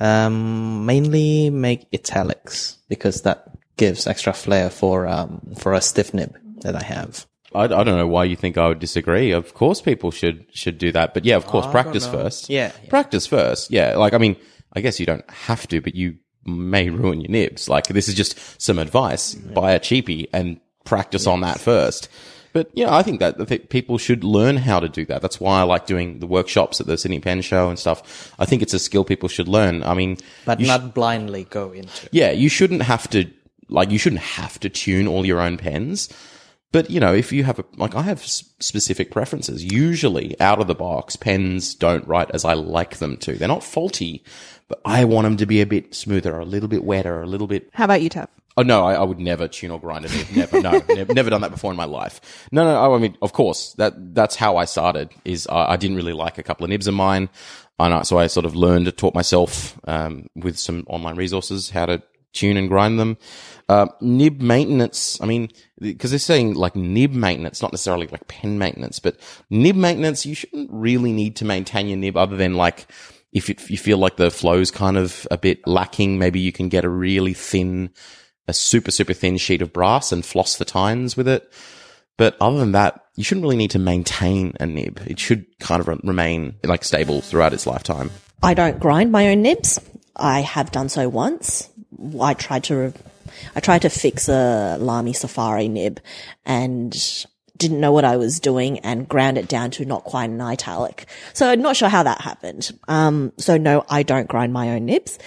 Um, 0.00 0.84
mainly 0.84 1.48
make 1.50 1.86
italics 1.92 2.78
because 2.88 3.22
that 3.22 3.48
gives 3.76 4.06
extra 4.06 4.32
flair 4.32 4.68
for 4.68 5.06
um 5.06 5.40
for 5.56 5.72
a 5.72 5.80
stiff 5.80 6.12
nib 6.12 6.36
that 6.62 6.74
I 6.76 6.82
have. 6.82 7.26
I, 7.54 7.64
I 7.64 7.66
don't 7.68 7.98
know 7.98 8.06
why 8.06 8.24
you 8.24 8.36
think 8.36 8.56
I 8.56 8.68
would 8.68 8.78
disagree. 8.78 9.30
Of 9.32 9.54
course, 9.54 9.80
people 9.82 10.10
should 10.10 10.46
should 10.52 10.78
do 10.78 10.90
that, 10.92 11.12
but 11.14 11.24
yeah, 11.24 11.36
of 11.36 11.46
course, 11.46 11.66
oh, 11.66 11.70
practice 11.70 12.06
first. 12.06 12.48
Yeah, 12.48 12.72
yeah. 12.82 12.88
practice 12.88 13.26
first. 13.26 13.70
Yeah, 13.70 13.96
like 13.96 14.14
I 14.14 14.18
mean, 14.18 14.36
I 14.72 14.80
guess 14.80 14.98
you 14.98 15.06
don't 15.06 15.28
have 15.30 15.66
to, 15.68 15.80
but 15.80 15.94
you 15.94 16.16
may 16.44 16.88
ruin 16.90 17.20
your 17.20 17.30
nibs. 17.30 17.68
Like 17.68 17.86
this 17.88 18.08
is 18.08 18.14
just 18.14 18.60
some 18.60 18.78
advice: 18.78 19.34
buy 19.34 19.72
a 19.72 19.80
cheapie 19.80 20.28
and 20.32 20.60
practice 20.84 21.26
on 21.26 21.40
that 21.42 21.60
first. 21.60 22.08
But 22.54 22.70
yeah, 22.74 22.94
I 22.94 23.02
think 23.02 23.20
that 23.20 23.40
I 23.40 23.44
think 23.44 23.68
people 23.70 23.96
should 23.98 24.24
learn 24.24 24.56
how 24.58 24.80
to 24.80 24.88
do 24.88 25.04
that. 25.06 25.22
That's 25.22 25.40
why 25.40 25.60
I 25.60 25.62
like 25.62 25.86
doing 25.86 26.18
the 26.20 26.26
workshops 26.26 26.80
at 26.80 26.86
the 26.86 26.98
Sydney 26.98 27.18
Pen 27.20 27.40
Show 27.42 27.68
and 27.68 27.78
stuff. 27.78 28.34
I 28.38 28.44
think 28.44 28.60
it's 28.62 28.74
a 28.74 28.78
skill 28.78 29.04
people 29.04 29.28
should 29.28 29.48
learn. 29.48 29.82
I 29.82 29.94
mean, 29.94 30.18
But 30.44 30.60
you 30.60 30.66
sh- 30.66 30.68
not 30.68 30.94
blindly 30.94 31.44
go 31.44 31.72
into. 31.72 32.08
yeah, 32.12 32.30
you 32.30 32.48
shouldn't 32.48 32.82
have 32.82 33.08
to 33.10 33.26
like 33.68 33.90
you 33.90 33.98
shouldn't 33.98 34.22
have 34.22 34.58
to 34.60 34.68
tune 34.68 35.06
all 35.06 35.24
your 35.24 35.40
own 35.40 35.56
pens. 35.56 36.08
But 36.72 36.90
you 36.90 37.00
know, 37.00 37.14
if 37.14 37.32
you 37.32 37.44
have 37.44 37.58
a 37.58 37.64
like, 37.76 37.94
I 37.94 38.02
have 38.02 38.22
s- 38.22 38.50
specific 38.58 39.10
preferences. 39.10 39.62
Usually, 39.62 40.38
out 40.40 40.60
of 40.60 40.66
the 40.66 40.74
box, 40.74 41.16
pens 41.16 41.74
don't 41.74 42.06
write 42.08 42.30
as 42.32 42.44
I 42.44 42.54
like 42.54 42.96
them 42.96 43.16
to. 43.18 43.34
They're 43.34 43.46
not 43.48 43.62
faulty, 43.62 44.24
but 44.68 44.80
I 44.84 45.04
want 45.04 45.24
them 45.26 45.36
to 45.36 45.46
be 45.46 45.60
a 45.60 45.66
bit 45.66 45.94
smoother, 45.94 46.34
or 46.34 46.40
a 46.40 46.44
little 46.46 46.68
bit 46.68 46.84
wetter, 46.84 47.16
or 47.16 47.22
a 47.22 47.26
little 47.26 47.46
bit. 47.46 47.68
How 47.74 47.84
about 47.84 48.02
you, 48.02 48.08
Tav? 48.08 48.28
Oh 48.56 48.62
no, 48.62 48.84
I, 48.84 48.94
I 48.94 49.02
would 49.02 49.18
never 49.18 49.48
tune 49.48 49.70
or 49.70 49.80
grind 49.80 50.04
a 50.04 50.08
nib. 50.08 50.26
Never, 50.34 50.60
no, 50.60 50.70
never, 50.88 51.14
never 51.14 51.30
done 51.30 51.40
that 51.42 51.50
before 51.50 51.70
in 51.70 51.76
my 51.76 51.84
life. 51.84 52.46
No, 52.52 52.64
no. 52.64 52.94
I 52.94 52.98
mean, 52.98 53.16
of 53.22 53.32
course, 53.32 53.74
that 53.74 54.14
that's 54.14 54.36
how 54.36 54.56
I 54.56 54.64
started. 54.66 55.10
Is 55.24 55.46
I, 55.46 55.72
I 55.72 55.76
didn't 55.76 55.96
really 55.96 56.12
like 56.12 56.38
a 56.38 56.42
couple 56.42 56.64
of 56.64 56.70
nibs 56.70 56.86
of 56.86 56.94
mine. 56.94 57.28
And 57.78 57.94
I, 57.94 58.02
so 58.02 58.18
I 58.18 58.26
sort 58.26 58.46
of 58.46 58.54
learned, 58.54 58.94
taught 58.96 59.14
myself 59.14 59.78
um, 59.88 60.26
with 60.36 60.58
some 60.58 60.84
online 60.86 61.16
resources 61.16 61.70
how 61.70 61.86
to 61.86 62.02
tune 62.32 62.56
and 62.56 62.68
grind 62.68 62.98
them. 62.98 63.16
Uh, 63.72 63.86
nib 64.02 64.42
maintenance, 64.42 65.18
I 65.22 65.24
mean, 65.24 65.48
because 65.80 66.10
they're 66.10 66.18
saying 66.18 66.52
like 66.56 66.76
nib 66.76 67.14
maintenance, 67.14 67.62
not 67.62 67.72
necessarily 67.72 68.06
like 68.06 68.28
pen 68.28 68.58
maintenance, 68.58 68.98
but 68.98 69.16
nib 69.48 69.76
maintenance, 69.76 70.26
you 70.26 70.34
shouldn't 70.34 70.68
really 70.70 71.10
need 71.10 71.36
to 71.36 71.46
maintain 71.46 71.88
your 71.88 71.96
nib 71.96 72.18
other 72.18 72.36
than 72.36 72.52
like 72.52 72.86
if 73.32 73.48
it, 73.48 73.70
you 73.70 73.78
feel 73.78 73.96
like 73.96 74.16
the 74.16 74.30
flow's 74.30 74.70
kind 74.70 74.98
of 74.98 75.26
a 75.30 75.38
bit 75.38 75.66
lacking, 75.66 76.18
maybe 76.18 76.38
you 76.38 76.52
can 76.52 76.68
get 76.68 76.84
a 76.84 76.88
really 76.90 77.32
thin, 77.32 77.88
a 78.46 78.52
super, 78.52 78.90
super 78.90 79.14
thin 79.14 79.38
sheet 79.38 79.62
of 79.62 79.72
brass 79.72 80.12
and 80.12 80.22
floss 80.22 80.58
the 80.58 80.66
tines 80.66 81.16
with 81.16 81.26
it. 81.26 81.50
But 82.18 82.36
other 82.42 82.58
than 82.58 82.72
that, 82.72 83.06
you 83.16 83.24
shouldn't 83.24 83.44
really 83.44 83.56
need 83.56 83.70
to 83.70 83.78
maintain 83.78 84.52
a 84.60 84.66
nib. 84.66 85.00
It 85.06 85.18
should 85.18 85.46
kind 85.60 85.80
of 85.80 85.88
remain 86.04 86.56
like 86.62 86.84
stable 86.84 87.22
throughout 87.22 87.54
its 87.54 87.66
lifetime. 87.66 88.10
I 88.42 88.52
don't 88.52 88.78
grind 88.78 89.12
my 89.12 89.30
own 89.30 89.40
nibs. 89.40 89.80
I 90.14 90.40
have 90.40 90.72
done 90.72 90.90
so 90.90 91.08
once. 91.08 91.70
I 92.20 92.34
tried 92.34 92.64
to, 92.64 92.92
I 93.54 93.60
tried 93.60 93.82
to 93.82 93.88
fix 93.88 94.28
a 94.28 94.76
Lamy 94.80 95.12
Safari 95.12 95.68
nib 95.68 96.00
and 96.44 97.26
didn't 97.56 97.80
know 97.80 97.92
what 97.92 98.04
I 98.04 98.16
was 98.16 98.40
doing 98.40 98.80
and 98.80 99.08
ground 99.08 99.38
it 99.38 99.48
down 99.48 99.70
to 99.72 99.84
not 99.84 100.04
quite 100.04 100.30
an 100.30 100.40
italic. 100.40 101.06
So 101.32 101.48
I'm 101.48 101.62
not 101.62 101.76
sure 101.76 101.88
how 101.88 102.02
that 102.02 102.20
happened. 102.20 102.70
Um, 102.88 103.32
so 103.38 103.56
no, 103.56 103.84
I 103.88 104.02
don't 104.02 104.28
grind 104.28 104.52
my 104.52 104.70
own 104.70 104.86
nibs. 104.86 105.18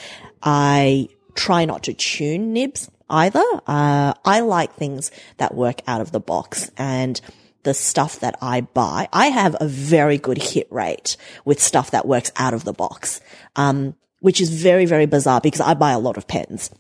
I 0.44 1.10
try 1.36 1.66
not 1.66 1.84
to 1.84 1.94
tune 1.94 2.54
nibs 2.54 2.90
either. 3.10 3.44
Uh, 3.68 4.14
I 4.26 4.40
like 4.42 4.74
things 4.74 5.12
that 5.38 5.56
work 5.56 5.82
out 5.88 6.02
of 6.02 6.12
the 6.12 6.20
box 6.20 6.72
and 6.78 7.20
the 7.64 7.74
stuff 7.74 8.20
that 8.20 8.38
I 8.42 8.62
buy, 8.62 9.10
I 9.12 9.28
have 9.28 9.56
a 9.60 9.68
very 9.68 10.20
good 10.20 10.38
hit 10.38 10.72
rate 10.72 11.18
with 11.46 11.60
stuff 11.60 11.92
that 11.92 12.08
works 12.08 12.32
out 12.38 12.54
of 12.54 12.64
the 12.64 12.74
box. 12.74 13.20
Um, 13.56 13.96
which 14.26 14.42
is 14.42 14.50
very, 14.50 14.86
very 14.86 15.06
bizarre 15.06 15.40
because 15.40 15.62
I 15.62 15.76
buy 15.76 15.92
a 15.92 16.00
lot 16.00 16.18
of 16.18 16.28
pens. 16.28 16.72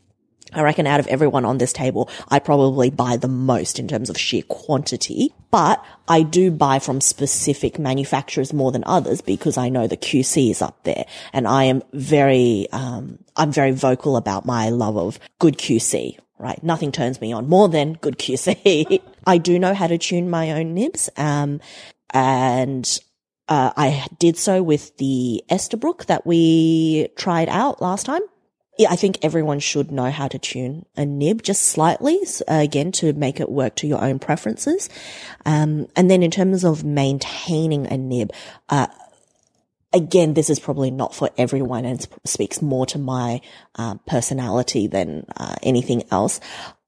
I 0.55 0.63
reckon 0.63 0.87
out 0.87 0.99
of 0.99 1.07
everyone 1.07 1.45
on 1.45 1.57
this 1.57 1.73
table, 1.73 2.09
I 2.29 2.39
probably 2.39 2.89
buy 2.89 3.17
the 3.17 3.27
most 3.27 3.77
in 3.77 3.87
terms 3.87 4.09
of 4.09 4.17
sheer 4.17 4.43
quantity, 4.43 5.33
but 5.51 5.83
I 6.07 6.23
do 6.23 6.49
buy 6.49 6.79
from 6.79 7.01
specific 7.01 7.77
manufacturers 7.77 8.53
more 8.53 8.71
than 8.71 8.83
others 8.85 9.21
because 9.21 9.57
I 9.57 9.69
know 9.69 9.87
the 9.87 9.97
QC 9.97 10.49
is 10.49 10.61
up 10.61 10.83
there 10.83 11.05
and 11.33 11.47
I 11.47 11.65
am 11.65 11.83
very, 11.93 12.67
um, 12.71 13.19
I'm 13.35 13.51
very 13.51 13.71
vocal 13.71 14.17
about 14.17 14.45
my 14.45 14.69
love 14.69 14.97
of 14.97 15.19
good 15.39 15.57
QC, 15.57 16.17
right? 16.39 16.63
Nothing 16.63 16.91
turns 16.91 17.21
me 17.21 17.33
on 17.33 17.47
more 17.47 17.69
than 17.69 17.93
good 17.93 18.17
QC. 18.17 19.01
I 19.27 19.37
do 19.37 19.59
know 19.59 19.73
how 19.73 19.87
to 19.87 19.97
tune 19.97 20.29
my 20.29 20.51
own 20.51 20.73
nibs, 20.73 21.09
um, 21.17 21.59
and 22.11 22.99
uh, 23.47 23.73
I 23.75 24.05
did 24.19 24.37
so 24.37 24.63
with 24.63 24.95
the 24.97 25.43
Esterbrook 25.49 26.05
that 26.05 26.25
we 26.25 27.09
tried 27.15 27.49
out 27.49 27.81
last 27.81 28.05
time. 28.05 28.21
Yeah, 28.77 28.91
I 28.91 28.97
think 28.97 29.19
everyone 29.21 29.59
should 29.59 29.89
know 29.89 30.11
how 30.11 30.27
to 30.27 30.37
tune 30.37 30.85
a 30.97 31.05
nib 31.05 31.41
just 31.41 31.61
slightly, 31.61 32.19
uh, 32.47 32.55
again, 32.55 32.91
to 32.93 33.13
make 33.13 33.39
it 33.39 33.49
work 33.49 33.75
to 33.77 33.87
your 33.87 34.03
own 34.03 34.19
preferences. 34.19 34.89
Um, 35.45 35.87
and 35.95 36.11
then 36.11 36.21
in 36.21 36.31
terms 36.31 36.65
of 36.65 36.83
maintaining 36.83 37.87
a 37.87 37.97
nib, 37.97 38.33
uh, 38.67 38.87
again, 39.93 40.33
this 40.33 40.49
is 40.49 40.59
probably 40.59 40.91
not 40.91 41.15
for 41.15 41.29
everyone 41.37 41.85
and 41.85 42.05
speaks 42.25 42.61
more 42.61 42.85
to 42.87 42.99
my 42.99 43.39
uh, 43.75 43.95
personality 44.07 44.87
than 44.87 45.25
uh, 45.37 45.55
anything 45.63 46.03
else. 46.11 46.41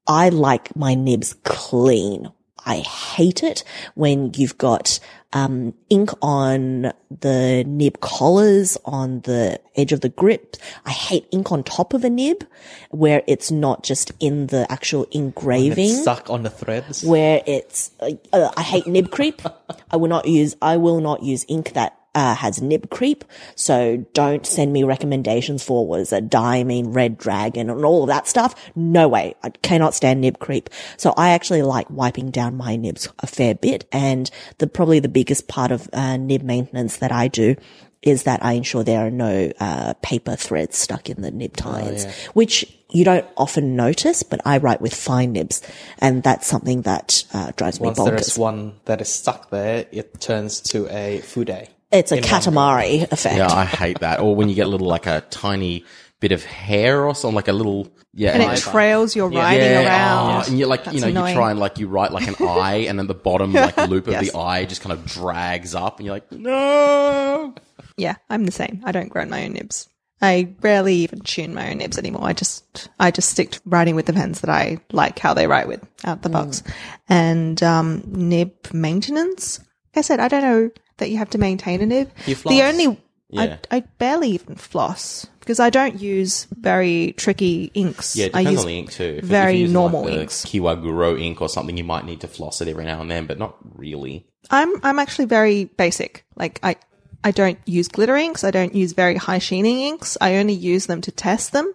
I 0.06 0.28
like 0.28 0.76
my 0.76 0.94
nibs 0.94 1.34
clean. 1.42 2.30
I 2.66 2.78
hate 2.78 3.42
it 3.42 3.64
when 3.94 4.32
you've 4.34 4.58
got 4.58 4.98
um, 5.32 5.74
ink 5.90 6.10
on 6.22 6.92
the 7.10 7.64
nib 7.66 8.00
collars, 8.00 8.76
on 8.84 9.20
the 9.20 9.60
edge 9.76 9.92
of 9.92 10.00
the 10.00 10.08
grip. 10.08 10.56
I 10.86 10.90
hate 10.90 11.26
ink 11.30 11.52
on 11.52 11.62
top 11.64 11.94
of 11.94 12.04
a 12.04 12.10
nib 12.10 12.44
where 12.90 13.22
it's 13.26 13.50
not 13.50 13.82
just 13.82 14.12
in 14.20 14.48
the 14.48 14.70
actual 14.70 15.06
engraving 15.10 15.90
It's 15.90 16.02
stuck 16.02 16.30
on 16.30 16.42
the 16.42 16.50
threads. 16.50 17.04
where 17.04 17.42
it's 17.46 17.90
uh, 18.00 18.10
uh, 18.32 18.50
I 18.56 18.62
hate 18.62 18.86
nib 18.86 19.10
creep. 19.10 19.42
I 19.90 19.96
will 19.96 20.08
not 20.08 20.26
use 20.26 20.56
I 20.62 20.76
will 20.78 21.00
not 21.00 21.22
use 21.22 21.44
ink 21.48 21.72
that 21.74 21.94
uh, 22.18 22.34
has 22.34 22.60
nib 22.60 22.90
creep. 22.90 23.24
So 23.54 24.04
don't 24.12 24.44
send 24.44 24.72
me 24.72 24.82
recommendations 24.82 25.62
for 25.62 25.86
what 25.86 26.00
is 26.00 26.12
a 26.12 26.20
diamine 26.20 26.92
red 26.92 27.16
dragon 27.16 27.70
and 27.70 27.84
all 27.84 28.02
of 28.02 28.08
that 28.08 28.26
stuff. 28.26 28.56
No 28.74 29.06
way. 29.06 29.36
I 29.44 29.50
cannot 29.50 29.94
stand 29.94 30.20
nib 30.20 30.40
creep. 30.40 30.68
So 30.96 31.14
I 31.16 31.30
actually 31.30 31.62
like 31.62 31.88
wiping 31.88 32.32
down 32.32 32.56
my 32.56 32.74
nibs 32.74 33.08
a 33.20 33.28
fair 33.28 33.54
bit. 33.54 33.86
And 33.92 34.28
the 34.58 34.66
probably 34.66 34.98
the 34.98 35.08
biggest 35.08 35.46
part 35.46 35.70
of 35.70 35.88
uh, 35.92 36.16
nib 36.16 36.42
maintenance 36.42 36.96
that 36.96 37.12
I 37.12 37.28
do 37.28 37.54
is 38.02 38.24
that 38.24 38.44
I 38.44 38.54
ensure 38.54 38.82
there 38.82 39.06
are 39.06 39.12
no 39.12 39.52
uh, 39.60 39.94
paper 40.02 40.34
threads 40.34 40.76
stuck 40.76 41.08
in 41.08 41.22
the 41.22 41.30
nib 41.30 41.56
tines, 41.56 42.04
which 42.34 42.64
you 42.90 43.04
don't 43.04 43.26
often 43.36 43.76
notice, 43.76 44.22
but 44.22 44.40
I 44.44 44.58
write 44.58 44.80
with 44.80 44.94
fine 44.94 45.32
nibs, 45.32 45.62
and 45.98 46.22
that's 46.22 46.46
something 46.46 46.82
that 46.82 47.24
uh, 47.34 47.50
drives 47.56 47.80
me 47.80 47.88
bonkers. 47.88 47.98
Once 47.98 48.08
there 48.08 48.20
is 48.20 48.38
one 48.38 48.74
that 48.84 49.00
is 49.00 49.12
stuck 49.12 49.50
there, 49.50 49.86
it 49.90 50.20
turns 50.20 50.60
to 50.72 50.86
a 50.88 51.20
fude. 51.22 51.68
It's 51.90 52.12
a 52.12 52.16
in 52.16 52.22
one 52.22 52.30
katamari 52.30 53.10
effect. 53.10 53.36
Yeah, 53.36 53.52
I 53.52 53.64
hate 53.64 54.00
that. 54.00 54.20
Or 54.20 54.36
when 54.36 54.48
you 54.48 54.54
get 54.54 54.66
a 54.66 54.70
little 54.70 54.86
like 54.86 55.06
a 55.06 55.22
tiny 55.30 55.84
bit 56.20 56.32
of 56.32 56.44
hair 56.44 57.04
or 57.04 57.14
something, 57.14 57.34
like 57.34 57.48
a 57.48 57.52
little 57.52 57.90
yeah, 58.12 58.32
and 58.32 58.42
like- 58.42 58.58
it 58.58 58.62
trails 58.62 59.14
your 59.14 59.30
writing 59.30 59.60
yeah, 59.62 59.86
around. 59.86 60.42
oh, 60.42 60.48
and 60.48 60.58
you're 60.58 60.68
like, 60.68 60.86
you 60.92 61.00
know, 61.00 61.08
annoying. 61.08 61.28
you 61.28 61.34
try 61.34 61.50
and 61.50 61.60
like 61.60 61.78
you 61.78 61.88
write 61.88 62.12
like 62.12 62.26
an 62.26 62.34
eye, 62.46 62.86
and 62.88 62.98
then 62.98 63.06
the 63.06 63.14
bottom 63.14 63.52
like 63.52 63.76
loop 63.88 64.08
of 64.08 64.18
the 64.20 64.36
eye 64.36 64.64
just 64.64 64.82
kind 64.82 64.92
of 64.92 65.04
drags 65.06 65.74
up, 65.74 65.98
and 65.98 66.06
you're 66.06 66.16
like, 66.16 66.30
no. 66.32 67.54
Yeah, 67.96 68.16
I'm 68.28 68.44
the 68.44 68.52
same. 68.52 68.82
I 68.84 68.92
don't 68.92 69.08
grind 69.08 69.30
my 69.30 69.44
own 69.44 69.54
nibs. 69.54 69.88
I 70.20 70.54
rarely 70.60 70.94
even 70.96 71.20
tune 71.20 71.54
my 71.54 71.70
own 71.70 71.78
nibs 71.78 71.96
anymore. 71.96 72.24
I 72.24 72.32
just 72.32 72.88
I 72.98 73.10
just 73.10 73.28
stick 73.30 73.52
to 73.52 73.60
writing 73.64 73.94
with 73.94 74.06
the 74.06 74.12
pens 74.12 74.40
that 74.40 74.50
I 74.50 74.78
like 74.92 75.18
how 75.18 75.32
they 75.32 75.46
write 75.46 75.68
with 75.68 75.84
out 76.04 76.22
the 76.22 76.28
box. 76.28 76.62
And 77.08 77.62
um, 77.62 78.02
nib 78.06 78.52
maintenance. 78.72 79.58
Like 79.58 79.98
I 79.98 80.00
said, 80.00 80.20
I 80.20 80.28
don't 80.28 80.42
know 80.42 80.70
that 80.98 81.10
you 81.10 81.18
have 81.18 81.30
to 81.30 81.38
maintain 81.38 81.80
a 81.80 81.86
nib. 81.86 82.10
You 82.26 82.34
The 82.34 82.62
only 82.62 83.00
Yeah. 83.30 83.58
I, 83.70 83.76
I 83.76 83.80
barely 83.98 84.30
even 84.30 84.54
floss 84.56 85.26
because 85.40 85.60
I 85.60 85.70
don't 85.70 86.00
use 86.00 86.46
very 86.50 87.14
tricky 87.16 87.70
inks. 87.74 88.16
Yeah, 88.16 88.26
it 88.26 88.36
I 88.36 88.40
use 88.40 88.60
on 88.60 88.66
the 88.66 88.78
ink 88.78 88.92
too. 88.92 89.16
If, 89.18 89.24
very 89.24 89.64
if 89.64 89.70
normal 89.70 90.04
like, 90.04 90.12
inks. 90.12 90.44
Kiwaguro 90.44 91.20
ink 91.20 91.42
or 91.42 91.48
something, 91.48 91.76
you 91.76 91.84
might 91.84 92.04
need 92.04 92.20
to 92.22 92.28
floss 92.28 92.60
it 92.60 92.68
every 92.68 92.84
now 92.84 93.00
and 93.00 93.10
then, 93.10 93.26
but 93.26 93.38
not 93.38 93.56
really. 93.74 94.26
I'm 94.50 94.72
I'm 94.82 94.98
actually 94.98 95.26
very 95.26 95.64
basic. 95.64 96.24
Like 96.36 96.58
I 96.62 96.76
I 97.22 97.30
don't 97.32 97.58
use 97.66 97.88
glitter 97.88 98.16
inks. 98.16 98.44
I 98.44 98.50
don't 98.50 98.74
use 98.74 98.92
very 98.92 99.16
high 99.16 99.38
sheening 99.38 99.80
inks. 99.80 100.16
I 100.20 100.36
only 100.36 100.54
use 100.54 100.86
them 100.86 101.00
to 101.02 101.12
test 101.12 101.52
them. 101.52 101.72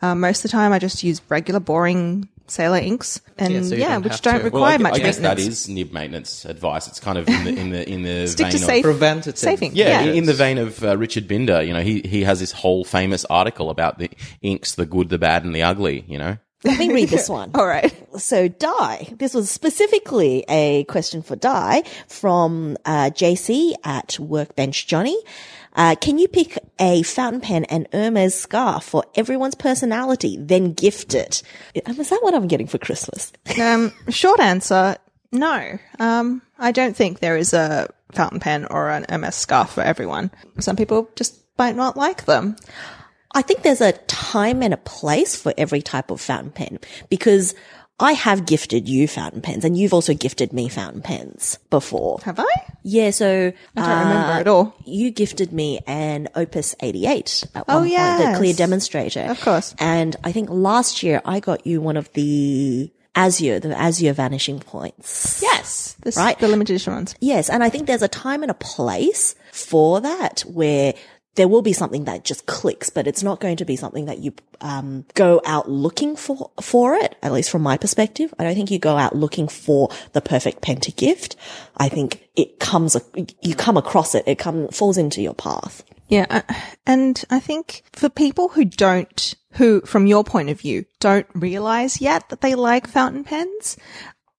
Uh, 0.00 0.14
most 0.14 0.44
of 0.44 0.50
the 0.50 0.56
time, 0.56 0.72
I 0.72 0.78
just 0.78 1.02
use 1.02 1.20
regular, 1.28 1.60
boring 1.60 2.28
sailor 2.50 2.78
inks, 2.78 3.20
and 3.38 3.52
Yeah, 3.52 3.60
yeah, 3.60 3.64
so 3.68 3.74
you 3.74 3.80
don't 3.84 4.02
which 4.04 4.20
don't 4.22 4.38
to- 4.38 4.44
require 4.44 4.60
Well, 4.62 4.64
I, 4.72 4.76
much 4.78 4.94
I 4.94 4.98
guess 4.98 5.18
maintenance. 5.20 5.44
that 5.44 5.48
is 5.52 5.68
nib 5.68 5.92
maintenance 5.92 6.44
advice. 6.44 6.88
It's 6.88 7.00
kind 7.00 7.18
of 7.18 7.28
in 7.28 7.44
the 7.44 7.54
in 7.58 7.70
the 7.70 7.88
in 7.90 8.02
the 8.02 8.26
Stick 8.26 8.46
vein 8.46 8.50
to 8.52 8.56
of 8.56 8.62
safe, 8.62 8.82
Preventative. 8.84 9.38
saving. 9.38 9.72
Yeah, 9.74 10.02
yeah. 10.02 10.12
in 10.12 10.26
the 10.26 10.34
vein 10.34 10.58
of 10.58 10.82
uh, 10.84 10.96
Richard 10.96 11.28
Binder, 11.28 11.62
you 11.62 11.72
know, 11.72 11.82
he 11.82 12.00
he 12.00 12.24
has 12.24 12.40
this 12.40 12.52
whole 12.52 12.84
famous 12.84 13.24
article 13.26 13.70
about 13.70 13.98
the 13.98 14.10
inks, 14.42 14.74
the 14.74 14.86
good, 14.86 15.08
the 15.08 15.18
bad, 15.18 15.44
and 15.44 15.54
the 15.54 15.62
ugly. 15.62 16.04
You 16.08 16.18
know, 16.18 16.38
Let 16.64 16.78
me 16.78 16.92
read 16.92 17.08
this 17.10 17.28
one. 17.28 17.50
All 17.54 17.66
right. 17.66 17.94
So 18.18 18.48
Di, 18.48 19.08
this 19.18 19.34
was 19.34 19.50
specifically 19.50 20.44
a 20.48 20.84
question 20.84 21.22
for 21.22 21.36
Di 21.36 21.82
from 22.08 22.76
uh, 22.84 23.10
JC 23.10 23.74
at 23.84 24.18
Workbench 24.18 24.86
Johnny. 24.86 25.16
Uh, 25.78 25.94
can 25.94 26.18
you 26.18 26.26
pick 26.26 26.58
a 26.80 27.02
fountain 27.04 27.40
pen 27.40 27.64
and 27.66 27.86
Hermes 27.92 28.34
scarf 28.34 28.82
for 28.82 29.04
everyone's 29.14 29.54
personality, 29.54 30.36
then 30.36 30.72
gift 30.72 31.14
it? 31.14 31.42
Um, 31.86 31.96
that 31.96 32.18
what 32.20 32.34
I'm 32.34 32.48
getting 32.48 32.66
for 32.66 32.78
Christmas? 32.78 33.32
Um, 33.60 33.92
short 34.08 34.40
answer: 34.40 34.96
No. 35.32 35.78
Um, 35.98 36.42
I 36.58 36.72
don't 36.72 36.96
think 36.96 37.20
there 37.20 37.36
is 37.36 37.54
a 37.54 37.88
fountain 38.12 38.40
pen 38.40 38.66
or 38.66 38.90
an 38.90 39.06
Hermes 39.08 39.34
scarf 39.34 39.70
for 39.70 39.82
everyone. 39.82 40.30
Some 40.58 40.76
people 40.76 41.08
just 41.16 41.38
might 41.56 41.76
not 41.76 41.96
like 41.96 42.24
them. 42.24 42.56
I 43.34 43.42
think 43.42 43.62
there's 43.62 43.80
a 43.80 43.92
time 43.92 44.62
and 44.62 44.72
a 44.72 44.78
place 44.78 45.36
for 45.36 45.52
every 45.58 45.82
type 45.82 46.10
of 46.10 46.20
fountain 46.20 46.50
pen 46.50 46.78
because 47.10 47.54
I 48.00 48.12
have 48.12 48.46
gifted 48.46 48.88
you 48.88 49.08
fountain 49.08 49.40
pens 49.40 49.64
and 49.64 49.76
you've 49.76 49.92
also 49.92 50.14
gifted 50.14 50.52
me 50.52 50.68
fountain 50.68 51.02
pens 51.02 51.58
before. 51.68 52.20
Have 52.24 52.38
I? 52.38 52.46
Yeah, 52.84 53.10
so 53.10 53.52
I 53.76 53.80
don't 53.80 53.98
remember 53.98 54.32
uh, 54.32 54.40
at 54.40 54.48
all. 54.48 54.74
You 54.84 55.10
gifted 55.10 55.52
me 55.52 55.80
an 55.86 56.28
Opus 56.36 56.76
88 56.80 57.44
at 57.54 57.64
Oh, 57.68 57.80
one 57.80 57.88
point, 57.88 58.32
the 58.32 58.38
clear 58.38 58.54
demonstrator. 58.54 59.22
Of 59.22 59.40
course. 59.40 59.74
And 59.78 60.14
I 60.22 60.30
think 60.32 60.48
last 60.48 61.02
year 61.02 61.20
I 61.24 61.40
got 61.40 61.66
you 61.66 61.80
one 61.80 61.96
of 61.96 62.12
the 62.12 62.92
Azure, 63.16 63.58
the 63.58 63.76
Azure 63.76 64.12
Vanishing 64.12 64.60
Points. 64.60 65.40
Yes. 65.42 65.96
This, 66.02 66.16
Right. 66.16 66.38
The 66.38 66.46
limited 66.46 66.74
edition 66.74 66.92
ones. 66.92 67.16
Yes, 67.20 67.50
and 67.50 67.64
I 67.64 67.68
think 67.68 67.88
there's 67.88 68.02
a 68.02 68.08
time 68.08 68.42
and 68.42 68.50
a 68.50 68.54
place 68.54 69.34
for 69.52 70.00
that 70.00 70.42
where 70.42 70.94
there 71.38 71.48
will 71.48 71.62
be 71.62 71.72
something 71.72 72.04
that 72.04 72.24
just 72.24 72.46
clicks, 72.46 72.90
but 72.90 73.06
it's 73.06 73.22
not 73.22 73.38
going 73.38 73.56
to 73.56 73.64
be 73.64 73.76
something 73.76 74.06
that 74.06 74.18
you 74.18 74.34
um, 74.60 75.04
go 75.14 75.40
out 75.46 75.70
looking 75.70 76.16
for 76.16 76.50
for 76.60 76.96
it. 76.96 77.14
At 77.22 77.32
least 77.32 77.48
from 77.48 77.62
my 77.62 77.76
perspective, 77.76 78.34
I 78.38 78.44
don't 78.44 78.56
think 78.56 78.72
you 78.72 78.80
go 78.80 78.96
out 78.96 79.14
looking 79.14 79.46
for 79.46 79.88
the 80.14 80.20
perfect 80.20 80.62
pen 80.62 80.80
to 80.80 80.90
gift. 80.90 81.36
I 81.76 81.88
think 81.88 82.28
it 82.34 82.58
comes, 82.58 82.96
you 83.40 83.54
come 83.54 83.76
across 83.76 84.16
it. 84.16 84.24
It 84.26 84.38
come 84.38 84.66
falls 84.68 84.98
into 84.98 85.22
your 85.22 85.34
path. 85.34 85.84
Yeah. 86.08 86.26
uh, 86.28 86.42
And 86.86 87.24
I 87.30 87.38
think 87.38 87.84
for 87.92 88.08
people 88.08 88.48
who 88.48 88.64
don't, 88.64 89.34
who, 89.52 89.80
from 89.82 90.08
your 90.08 90.24
point 90.24 90.50
of 90.50 90.60
view, 90.60 90.86
don't 90.98 91.26
realize 91.34 92.00
yet 92.00 92.28
that 92.30 92.40
they 92.40 92.56
like 92.56 92.88
fountain 92.88 93.22
pens, 93.22 93.76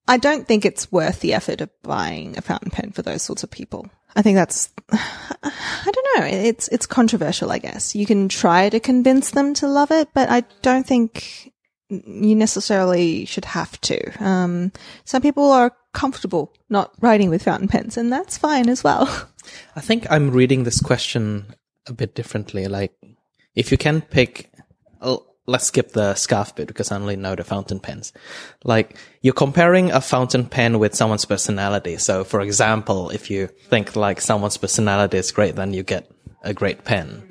I 0.07 0.17
don't 0.17 0.45
think 0.45 0.65
it's 0.65 0.91
worth 0.91 1.21
the 1.21 1.33
effort 1.33 1.61
of 1.61 1.69
buying 1.81 2.37
a 2.37 2.41
fountain 2.41 2.71
pen 2.71 2.91
for 2.91 3.03
those 3.03 3.21
sorts 3.21 3.43
of 3.43 3.51
people. 3.51 3.89
I 4.15 4.21
think 4.21 4.35
that's, 4.35 4.69
I 4.91 5.91
don't 5.91 6.19
know. 6.19 6.25
It's, 6.25 6.67
it's 6.69 6.85
controversial, 6.85 7.51
I 7.51 7.59
guess. 7.59 7.95
You 7.95 8.05
can 8.05 8.29
try 8.29 8.69
to 8.69 8.79
convince 8.79 9.31
them 9.31 9.53
to 9.55 9.67
love 9.67 9.91
it, 9.91 10.09
but 10.13 10.29
I 10.29 10.41
don't 10.61 10.85
think 10.85 11.53
you 11.89 12.35
necessarily 12.35 13.25
should 13.25 13.45
have 13.45 13.79
to. 13.81 14.23
Um, 14.23 14.71
some 15.05 15.21
people 15.21 15.51
are 15.51 15.71
comfortable 15.93 16.53
not 16.69 16.93
writing 17.01 17.29
with 17.29 17.43
fountain 17.43 17.67
pens, 17.67 17.97
and 17.97 18.11
that's 18.11 18.37
fine 18.37 18.69
as 18.69 18.83
well. 18.83 19.07
I 19.75 19.81
think 19.81 20.05
I'm 20.09 20.29
reading 20.31 20.63
this 20.63 20.79
question 20.79 21.45
a 21.87 21.93
bit 21.93 22.13
differently. 22.13 22.67
Like, 22.67 22.93
if 23.55 23.71
you 23.71 23.77
can 23.77 24.01
pick, 24.01 24.51
let's 25.49 25.65
skip 25.65 25.91
the 25.91 26.15
scarf 26.15 26.55
bit 26.55 26.67
because 26.67 26.91
I 26.91 26.95
only 26.95 27.15
know 27.15 27.35
the 27.35 27.43
fountain 27.43 27.79
pens. 27.79 28.13
Like, 28.63 28.95
you're 29.21 29.33
comparing 29.33 29.91
a 29.91 30.01
fountain 30.01 30.45
pen 30.45 30.79
with 30.79 30.95
someone's 30.95 31.25
personality. 31.25 31.97
So, 31.97 32.23
for 32.23 32.41
example, 32.41 33.09
if 33.09 33.29
you 33.29 33.47
think 33.69 33.95
like 33.95 34.21
someone's 34.21 34.57
personality 34.57 35.17
is 35.17 35.31
great, 35.31 35.55
then 35.55 35.73
you 35.73 35.83
get 35.83 36.09
a 36.43 36.53
great 36.53 36.83
pen. 36.85 37.23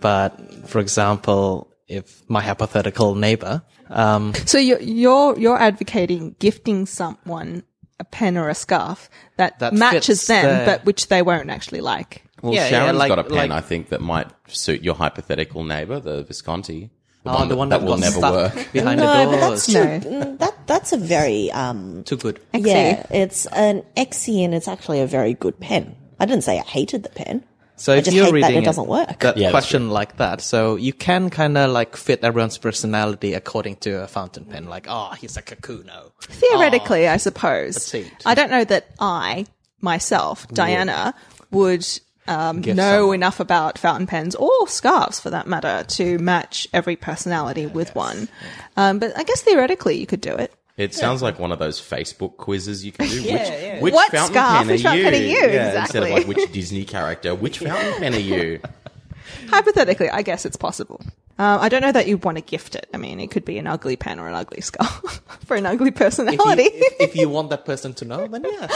But, 0.00 0.68
for 0.68 0.78
example, 0.80 1.72
if 1.88 2.22
my 2.28 2.40
hypothetical 2.42 3.14
neighbor, 3.14 3.62
um, 3.90 4.34
So 4.46 4.58
you're 4.58 4.80
you're 4.80 5.38
you're 5.38 5.58
advocating 5.58 6.34
gifting 6.38 6.86
someone 6.86 7.62
a 7.98 8.04
pen 8.04 8.36
or 8.36 8.48
a 8.48 8.54
scarf 8.54 9.08
that, 9.38 9.58
That 9.60 9.72
matches 9.72 10.26
them, 10.26 10.44
their- 10.44 10.66
but 10.66 10.84
which 10.84 11.08
they 11.08 11.22
won't 11.22 11.48
actually 11.50 11.80
like. 11.80 12.22
Well, 12.42 12.52
Yeah, 12.52 12.68
yeah, 12.68 12.70
Sharyn's 12.90 12.98
like- 12.98 13.08
got 13.08 13.18
a 13.18 13.24
pen, 13.24 13.48
like- 13.48 13.50
I 13.50 13.60
think, 13.62 13.88
that 13.88 14.00
might 14.02 14.28
suit 14.48 14.82
your 14.82 14.94
hypothetical 14.96 15.64
neighbor, 15.64 15.98
the 16.00 16.22
Visconti. 16.24 16.90
The 17.26 17.32
oh, 17.36 17.46
the 17.46 17.56
one 17.56 17.68
that, 17.70 17.82
will 17.82 17.96
got 17.96 18.00
never 18.00 18.20
work. 18.20 18.72
behind 18.72 19.00
no, 19.00 19.06
the 19.06 19.36
but 19.36 19.40
doors. 19.48 19.66
that's 19.66 20.02
too, 20.02 20.08
mm, 20.08 20.38
that 20.38 20.66
that's 20.66 20.92
a 20.92 20.96
very 20.96 21.50
um 21.52 22.02
Too 22.04 22.16
good. 22.16 22.40
yeah, 22.54 23.06
it's 23.10 23.46
an 23.46 23.82
Exie 23.96 24.44
and 24.44 24.54
it's 24.54 24.68
actually 24.68 25.00
a 25.00 25.06
very 25.06 25.34
good 25.34 25.58
pen. 25.60 25.94
I 26.18 26.24
didn't 26.26 26.44
say 26.44 26.58
I 26.58 26.62
hated 26.62 27.02
the 27.02 27.10
pen. 27.10 27.44
So 27.78 27.92
I 27.92 27.96
if 27.98 28.06
just 28.06 28.16
you're 28.16 28.24
hate 28.26 28.40
that 28.40 28.46
reading 28.48 28.62
it 28.62 28.64
doesn't 28.64 28.86
work. 28.88 29.20
that 29.20 29.36
Yeah, 29.36 29.50
question 29.50 29.90
like 29.90 30.16
that, 30.16 30.40
so 30.40 30.76
you 30.76 30.94
can 30.94 31.28
kind 31.28 31.58
of 31.58 31.70
like 31.70 31.94
fit 31.94 32.24
everyone's 32.24 32.56
personality 32.56 33.34
according 33.34 33.76
to 33.84 34.02
a 34.02 34.06
fountain 34.08 34.46
pen. 34.46 34.64
Like, 34.64 34.86
oh, 34.88 35.10
he's 35.20 35.36
a 35.36 35.42
kakuno. 35.42 36.10
Theoretically, 36.22 37.06
I 37.06 37.18
suppose. 37.18 37.74
petite. 37.90 38.22
I 38.24 38.34
don't 38.34 38.50
know 38.50 38.64
that 38.64 38.86
I 38.98 39.44
myself, 39.82 40.48
Diana, 40.48 41.14
would 41.50 41.86
um, 42.28 42.60
know 42.60 42.74
someone. 43.00 43.14
enough 43.14 43.40
about 43.40 43.78
fountain 43.78 44.06
pens 44.06 44.34
or 44.34 44.66
scarves, 44.68 45.20
for 45.20 45.30
that 45.30 45.46
matter, 45.46 45.84
to 45.88 46.18
match 46.18 46.66
every 46.72 46.96
personality 46.96 47.66
with 47.66 47.94
one. 47.94 48.28
Um, 48.76 48.98
but 48.98 49.16
I 49.18 49.22
guess 49.24 49.42
theoretically, 49.42 49.98
you 49.98 50.06
could 50.06 50.20
do 50.20 50.34
it. 50.34 50.52
It 50.76 50.92
sounds 50.94 51.22
like 51.22 51.38
one 51.38 51.52
of 51.52 51.58
those 51.58 51.80
Facebook 51.80 52.36
quizzes 52.36 52.84
you 52.84 52.92
can 52.92 53.08
do. 53.08 53.22
which, 53.22 53.82
which 53.82 53.94
What 53.94 54.10
fountain 54.10 54.34
scarf? 54.34 54.58
pen 54.58 54.66
Which 54.68 54.80
are 54.80 54.82
fountain 54.82 54.98
you? 54.98 55.04
pen 55.10 55.14
are 55.14 55.24
you? 55.24 55.54
Yeah, 55.54 55.80
Instead 55.82 56.02
of 56.02 56.10
like 56.10 56.26
which 56.26 56.52
Disney 56.52 56.84
character, 56.84 57.34
which 57.34 57.60
fountain 57.60 57.94
pen 57.94 58.14
are 58.14 58.18
you? 58.18 58.60
Hypothetically, 59.48 60.10
I 60.10 60.22
guess 60.22 60.44
it's 60.44 60.56
possible. 60.56 61.00
Um, 61.38 61.60
I 61.60 61.68
don't 61.68 61.82
know 61.82 61.92
that 61.92 62.06
you'd 62.06 62.24
want 62.24 62.38
to 62.38 62.42
gift 62.42 62.74
it. 62.76 62.88
I 62.94 62.96
mean, 62.98 63.20
it 63.20 63.30
could 63.30 63.44
be 63.44 63.58
an 63.58 63.66
ugly 63.66 63.96
pen 63.96 64.18
or 64.18 64.28
an 64.28 64.34
ugly 64.34 64.60
scarf 64.62 65.20
for 65.46 65.56
an 65.56 65.66
ugly 65.66 65.88
If 65.88 65.94
you, 65.94 65.98
personality. 65.98 66.62
if, 66.64 67.00
if 67.10 67.16
you 67.16 67.28
want 67.28 67.50
that 67.50 67.64
person 67.64 67.92
to 67.94 68.04
know, 68.04 68.26
then 68.26 68.44
yeah. 68.44 68.68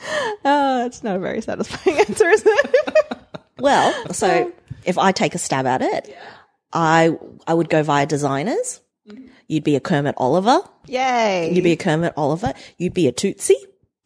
oh, 0.44 0.86
it's 0.86 1.02
not 1.02 1.16
a 1.16 1.18
very 1.18 1.40
satisfying 1.40 1.98
answer, 2.08 2.28
is 2.28 2.42
it? 2.46 2.76
Well, 3.60 4.12
so 4.14 4.52
if 4.84 4.98
I 4.98 5.10
take 5.10 5.34
a 5.34 5.38
stab 5.38 5.66
at 5.66 5.82
it, 5.82 6.16
I 6.72 7.18
I 7.44 7.54
would 7.54 7.68
go 7.68 7.82
via 7.82 8.06
designers. 8.06 8.80
You'd 9.48 9.64
be 9.64 9.74
a 9.74 9.80
Kermit 9.80 10.14
Oliver. 10.16 10.60
Yay! 10.86 11.52
You'd 11.52 11.64
be 11.64 11.72
a 11.72 11.76
Kermit 11.76 12.12
Oliver. 12.16 12.52
You'd 12.76 12.94
be 12.94 13.08
a 13.08 13.12
Tootsie. 13.12 13.56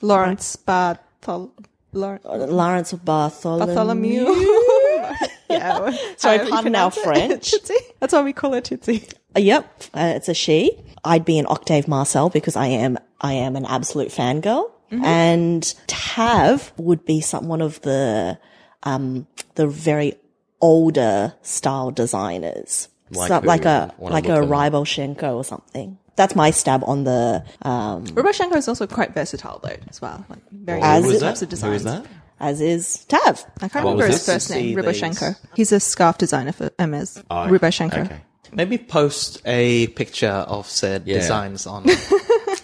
Lawrence 0.00 0.56
Barthol. 0.56 1.50
Lawrence 1.92 2.24
Lawrence 2.24 2.92
Bartholomew. 2.94 4.24
Bartholomew. 4.24 5.14
yeah. 5.50 5.94
Sorry, 6.16 6.48
pardon 6.48 6.74
our. 6.74 6.90
French. 6.90 7.50
Tootsie. 7.50 7.74
That's 8.00 8.14
why 8.14 8.22
we 8.22 8.32
call 8.32 8.54
her 8.54 8.62
Tootsie. 8.62 9.06
Uh, 9.36 9.40
yep, 9.40 9.82
uh, 9.92 10.14
it's 10.16 10.30
a 10.30 10.34
she. 10.34 10.78
I'd 11.04 11.26
be 11.26 11.38
an 11.38 11.44
Octave 11.46 11.88
Marsal 11.88 12.30
because 12.30 12.56
I 12.56 12.68
am 12.68 12.96
I 13.20 13.34
am 13.34 13.54
an 13.56 13.66
absolute 13.66 14.08
fangirl. 14.08 14.70
And 15.02 15.74
Tav 15.86 16.72
would 16.76 17.04
be 17.04 17.20
some 17.20 17.48
one 17.48 17.62
of 17.62 17.80
the 17.82 18.38
um 18.82 19.26
the 19.54 19.66
very 19.66 20.14
older 20.60 21.34
style 21.42 21.90
designers. 21.90 22.88
Like 23.10 23.28
So- 23.28 23.40
who? 23.40 23.46
like 23.46 23.64
a 23.64 23.92
Wanna 23.98 24.14
like 24.14 24.24
a 24.26 24.40
them. 24.40 24.48
Ryboshenko 24.48 25.34
or 25.36 25.44
something. 25.44 25.98
That's 26.16 26.36
my 26.36 26.50
stab 26.50 26.84
on 26.86 27.04
the 27.04 27.42
um 27.62 28.04
Rubashenko 28.06 28.56
is 28.56 28.68
also 28.68 28.86
quite 28.86 29.14
versatile, 29.14 29.60
though, 29.62 29.76
as 29.88 30.00
well. 30.02 30.24
Like 30.28 30.40
very 30.50 30.80
As 30.82 31.02
different 31.04 31.14
is 31.16 31.22
types 31.22 31.40
that? 31.40 31.44
of 31.46 31.50
designs. 31.50 31.76
is 31.76 31.84
that? 31.84 32.06
as 32.40 32.60
is 32.60 33.04
Tav. 33.06 33.44
I 33.62 33.68
can't 33.68 33.84
What 33.84 33.92
remember 33.92 34.06
his 34.12 34.26
first 34.26 34.50
name. 34.50 34.74
See 34.76 34.82
Rubashenko. 34.82 35.20
these- 35.28 35.36
He's 35.54 35.72
a 35.72 35.80
scarf 35.80 36.18
designer 36.18 36.52
for 36.52 36.70
Hermes. 36.78 37.22
Oh, 37.30 37.46
Rubashenko. 37.48 38.04
Okay. 38.06 38.20
Maybe 38.54 38.76
post 38.76 39.40
a 39.46 39.86
picture 39.88 40.28
of 40.28 40.68
said 40.68 41.04
Yeah. 41.06 41.20
designs 41.20 41.66
on 41.66 41.84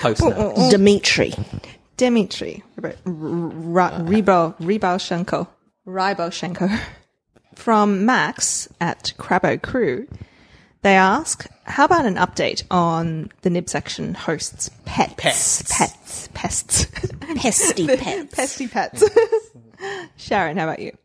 post 0.00 0.22
oh, 0.22 0.32
oh, 0.32 0.40
notes. 0.48 0.58
Oh. 0.58 0.70
Dimitri. 0.70 1.34
Dimitri 1.96 2.62
Ribo- 2.80 2.96
R- 3.06 3.82
R- 3.82 4.00
Ribo 4.02 4.54
Riboshenko 4.60 5.48
Riboshenko 5.86 6.78
from 7.56 8.06
Max 8.06 8.68
at 8.80 9.12
Crabbo 9.18 9.60
Crew. 9.60 10.06
They 10.82 10.94
ask, 10.94 11.46
"How 11.64 11.84
about 11.86 12.06
an 12.06 12.14
update 12.14 12.62
on 12.70 13.30
the 13.42 13.50
nib 13.50 13.68
section 13.68 14.14
hosts 14.14 14.70
pets, 14.84 15.14
Pests. 15.16 15.76
pets, 15.76 16.28
pests, 16.34 16.86
Pesty 17.34 17.86
pets. 17.98 18.34
pesty 18.34 18.68
pets?" 18.68 19.02
Sharyn, 20.18 20.56
how 20.56 20.64
about 20.64 20.78
you? 20.78 20.96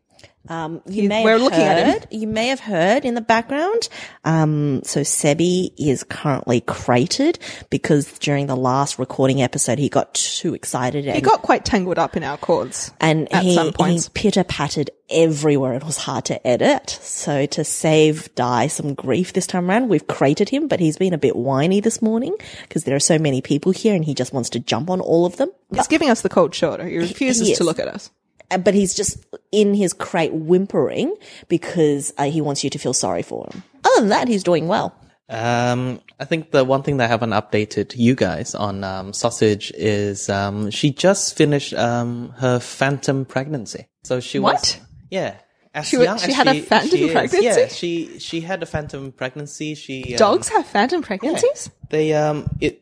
Um, 0.48 0.82
you 0.86 1.08
may 1.08 1.24
we're 1.24 1.32
have 1.32 1.40
looking 1.40 1.60
at 1.60 1.78
him. 1.78 1.92
heard, 1.92 2.08
you 2.10 2.26
may 2.26 2.48
have 2.48 2.60
heard 2.60 3.04
in 3.04 3.14
the 3.14 3.22
background. 3.22 3.88
Um, 4.24 4.82
so 4.84 5.00
Sebby 5.00 5.72
is 5.78 6.04
currently 6.04 6.60
crated 6.60 7.38
because 7.70 8.18
during 8.18 8.46
the 8.46 8.56
last 8.56 8.98
recording 8.98 9.40
episode, 9.40 9.78
he 9.78 9.88
got 9.88 10.12
too 10.14 10.54
excited 10.54 11.06
He 11.06 11.20
got 11.20 11.42
quite 11.42 11.64
tangled 11.64 11.98
up 11.98 12.16
in 12.16 12.24
our 12.24 12.36
cords, 12.36 12.92
and 13.00 13.32
at 13.32 13.42
he, 13.42 13.54
some 13.54 13.72
he 13.78 14.00
pitter 14.12 14.44
pattered 14.44 14.90
everywhere. 15.08 15.74
It 15.74 15.84
was 15.84 15.96
hard 15.96 16.26
to 16.26 16.46
edit. 16.46 16.90
So 16.90 17.46
to 17.46 17.64
save 17.64 18.34
Di 18.34 18.66
some 18.66 18.94
grief 18.94 19.32
this 19.32 19.46
time 19.46 19.70
around, 19.70 19.88
we've 19.88 20.06
crated 20.06 20.48
him, 20.48 20.68
but 20.68 20.80
he's 20.80 20.96
been 20.96 21.14
a 21.14 21.18
bit 21.18 21.36
whiny 21.36 21.80
this 21.80 22.02
morning 22.02 22.36
because 22.62 22.84
there 22.84 22.96
are 22.96 23.00
so 23.00 23.18
many 23.18 23.40
people 23.40 23.72
here 23.72 23.94
and 23.94 24.04
he 24.04 24.14
just 24.14 24.32
wants 24.32 24.50
to 24.50 24.60
jump 24.60 24.90
on 24.90 25.00
all 25.00 25.26
of 25.26 25.36
them. 25.36 25.50
He's 25.74 25.86
giving 25.88 26.10
us 26.10 26.22
the 26.22 26.28
cold 26.28 26.54
shoulder. 26.54 26.86
He 26.86 26.98
refuses 26.98 27.48
he 27.48 27.54
to 27.56 27.64
look 27.64 27.78
at 27.78 27.88
us. 27.88 28.10
Uh, 28.50 28.58
but 28.58 28.74
he's 28.74 28.94
just 28.94 29.24
in 29.52 29.74
his 29.74 29.92
crate 29.92 30.32
whimpering 30.32 31.14
because 31.48 32.12
uh, 32.18 32.24
he 32.30 32.40
wants 32.40 32.62
you 32.64 32.70
to 32.70 32.78
feel 32.78 32.92
sorry 32.94 33.22
for 33.22 33.46
him. 33.52 33.62
Other 33.84 34.00
than 34.00 34.08
that, 34.10 34.28
he's 34.28 34.42
doing 34.42 34.68
well. 34.68 34.94
Um, 35.28 36.00
I 36.20 36.26
think 36.26 36.50
the 36.50 36.64
one 36.64 36.82
thing 36.82 36.98
that 36.98 37.04
I 37.04 37.08
haven't 37.08 37.30
updated 37.30 37.96
you 37.96 38.14
guys 38.14 38.54
on 38.54 38.84
um, 38.84 39.12
sausage 39.14 39.72
is 39.74 40.28
um, 40.28 40.70
she 40.70 40.90
just 40.90 41.36
finished 41.36 41.72
um, 41.74 42.34
her 42.38 42.60
phantom 42.60 43.24
pregnancy. 43.24 43.86
So 44.04 44.20
she 44.20 44.38
was 44.38 44.52
What? 44.52 44.80
yeah. 45.10 45.36
As 45.72 45.88
She 45.88 45.96
young 46.00 46.18
she 46.18 46.32
had 46.32 46.46
a 46.46 46.60
phantom 46.60 46.90
she 46.90 47.04
is. 47.06 47.12
pregnancy? 47.12 47.44
Yeah, 47.44 47.66
she 47.68 48.18
she 48.20 48.40
had 48.42 48.62
a 48.62 48.66
phantom 48.66 49.10
pregnancy. 49.10 49.74
She 49.74 50.12
um, 50.14 50.18
Dogs 50.18 50.48
have 50.50 50.66
phantom 50.66 51.02
pregnancies. 51.02 51.68
they 51.90 52.12
um 52.12 52.46
it 52.60 52.80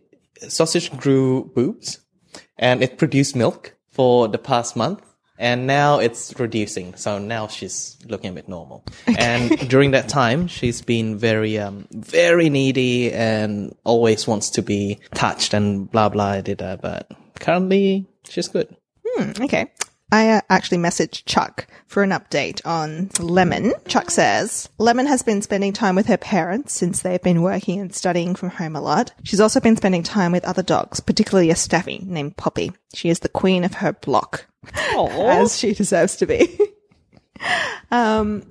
sausage 0.48 0.94
grew 0.98 1.50
boobs 1.54 2.00
and 2.58 2.82
it 2.82 2.98
produced 2.98 3.34
milk 3.34 3.74
for 3.88 4.28
the 4.28 4.36
past 4.36 4.76
month 4.76 5.00
and 5.42 5.66
now 5.66 5.98
it's 5.98 6.32
reducing. 6.38 6.94
So 6.94 7.18
now 7.18 7.48
she's 7.48 7.98
looking 8.06 8.30
a 8.30 8.32
bit 8.32 8.48
normal. 8.48 8.84
And 9.18 9.68
during 9.68 9.90
that 9.90 10.08
time 10.08 10.46
she's 10.46 10.80
been 10.80 11.18
very 11.18 11.58
um 11.58 11.86
very 11.90 12.48
needy 12.48 13.12
and 13.12 13.74
always 13.84 14.26
wants 14.26 14.50
to 14.50 14.62
be 14.62 15.00
touched 15.14 15.52
and 15.52 15.90
blah 15.90 16.08
blah 16.08 16.40
da, 16.40 16.54
da, 16.54 16.76
but 16.76 17.10
currently 17.40 18.06
she's 18.28 18.48
good. 18.48 18.74
Okay. 19.40 19.70
I 20.12 20.28
uh, 20.28 20.40
actually 20.50 20.76
messaged 20.76 21.24
Chuck 21.24 21.66
for 21.86 22.02
an 22.02 22.10
update 22.10 22.60
on 22.66 23.08
Lemon. 23.18 23.72
Chuck 23.88 24.10
says 24.10 24.68
Lemon 24.76 25.06
has 25.06 25.22
been 25.22 25.40
spending 25.40 25.72
time 25.72 25.96
with 25.96 26.06
her 26.06 26.18
parents 26.18 26.74
since 26.74 27.00
they've 27.00 27.22
been 27.22 27.40
working 27.40 27.80
and 27.80 27.94
studying 27.94 28.34
from 28.34 28.50
home 28.50 28.76
a 28.76 28.82
lot. 28.82 29.12
She's 29.24 29.40
also 29.40 29.58
been 29.58 29.78
spending 29.78 30.02
time 30.02 30.30
with 30.30 30.44
other 30.44 30.62
dogs, 30.62 31.00
particularly 31.00 31.48
a 31.48 31.56
staffy 31.56 32.04
named 32.04 32.36
Poppy. 32.36 32.72
She 32.94 33.08
is 33.08 33.20
the 33.20 33.30
queen 33.30 33.64
of 33.64 33.72
her 33.74 33.94
block, 33.94 34.44
as 34.94 35.58
she 35.58 35.72
deserves 35.72 36.16
to 36.16 36.26
be. 36.26 36.60
um, 37.90 38.42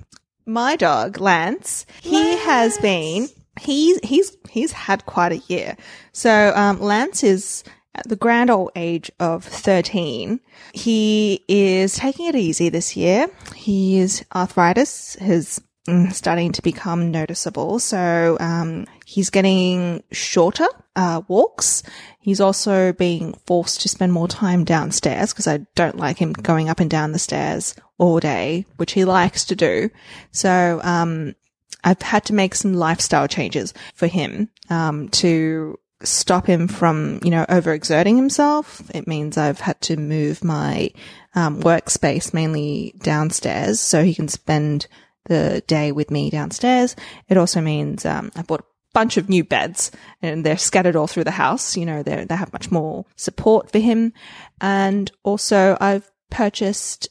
my 0.47 0.75
dog 0.75 1.19
Lance, 1.19 1.85
he 2.01 2.37
has 2.37 2.79
been 2.79 3.29
he's 3.59 3.99
he's 3.99 4.35
he's 4.49 4.71
had 4.71 5.05
quite 5.05 5.31
a 5.31 5.43
year. 5.47 5.77
So 6.11 6.53
um, 6.55 6.81
Lance 6.81 7.23
is 7.23 7.63
at 7.95 8.07
the 8.07 8.15
grand 8.15 8.49
old 8.49 8.71
age 8.75 9.11
of 9.19 9.43
13. 9.43 10.39
He 10.73 11.43
is 11.47 11.95
taking 11.95 12.27
it 12.27 12.35
easy 12.35 12.69
this 12.69 12.95
year. 12.95 13.27
His 13.55 14.23
arthritis 14.33 15.15
is 15.17 15.61
mm, 15.87 16.11
starting 16.13 16.51
to 16.53 16.61
become 16.61 17.11
noticeable. 17.11 17.79
So, 17.79 18.37
um, 18.39 18.85
he's 19.05 19.29
getting 19.29 20.03
shorter, 20.11 20.67
uh, 20.95 21.21
walks. 21.27 21.83
He's 22.19 22.39
also 22.39 22.93
being 22.93 23.33
forced 23.45 23.81
to 23.81 23.89
spend 23.89 24.13
more 24.13 24.27
time 24.27 24.63
downstairs 24.63 25.33
because 25.33 25.47
I 25.47 25.65
don't 25.75 25.97
like 25.97 26.17
him 26.17 26.33
going 26.33 26.69
up 26.69 26.79
and 26.79 26.89
down 26.89 27.11
the 27.11 27.19
stairs 27.19 27.75
all 27.97 28.19
day, 28.19 28.65
which 28.77 28.93
he 28.93 29.05
likes 29.05 29.45
to 29.45 29.55
do. 29.55 29.89
So, 30.31 30.79
um, 30.83 31.35
I've 31.83 32.01
had 32.01 32.25
to 32.25 32.33
make 32.33 32.53
some 32.53 32.73
lifestyle 32.75 33.27
changes 33.27 33.73
for 33.95 34.05
him, 34.05 34.49
um, 34.69 35.09
to 35.09 35.79
stop 36.03 36.45
him 36.45 36.67
from, 36.67 37.19
you 37.23 37.31
know, 37.31 37.45
overexerting 37.49 38.15
himself. 38.15 38.81
It 38.93 39.07
means 39.07 39.37
I've 39.37 39.59
had 39.59 39.79
to 39.81 39.97
move 39.97 40.43
my 40.43 40.91
um, 41.35 41.61
workspace 41.61 42.33
mainly 42.33 42.93
downstairs 42.99 43.79
so 43.79 44.03
he 44.03 44.15
can 44.15 44.27
spend 44.27 44.87
the 45.25 45.63
day 45.67 45.91
with 45.91 46.11
me 46.11 46.29
downstairs. 46.29 46.95
It 47.29 47.37
also 47.37 47.61
means 47.61 48.05
um, 48.05 48.31
I 48.35 48.41
bought 48.41 48.61
a 48.61 48.65
bunch 48.93 49.17
of 49.17 49.29
new 49.29 49.43
beds 49.43 49.91
and 50.21 50.45
they're 50.45 50.57
scattered 50.57 50.95
all 50.95 51.07
through 51.07 51.25
the 51.25 51.31
house. 51.31 51.77
You 51.77 51.85
know, 51.85 52.03
they 52.03 52.25
they 52.25 52.35
have 52.35 52.53
much 52.53 52.71
more 52.71 53.05
support 53.15 53.71
for 53.71 53.79
him. 53.79 54.13
And 54.59 55.11
also 55.23 55.77
I've 55.79 56.09
purchased 56.29 57.09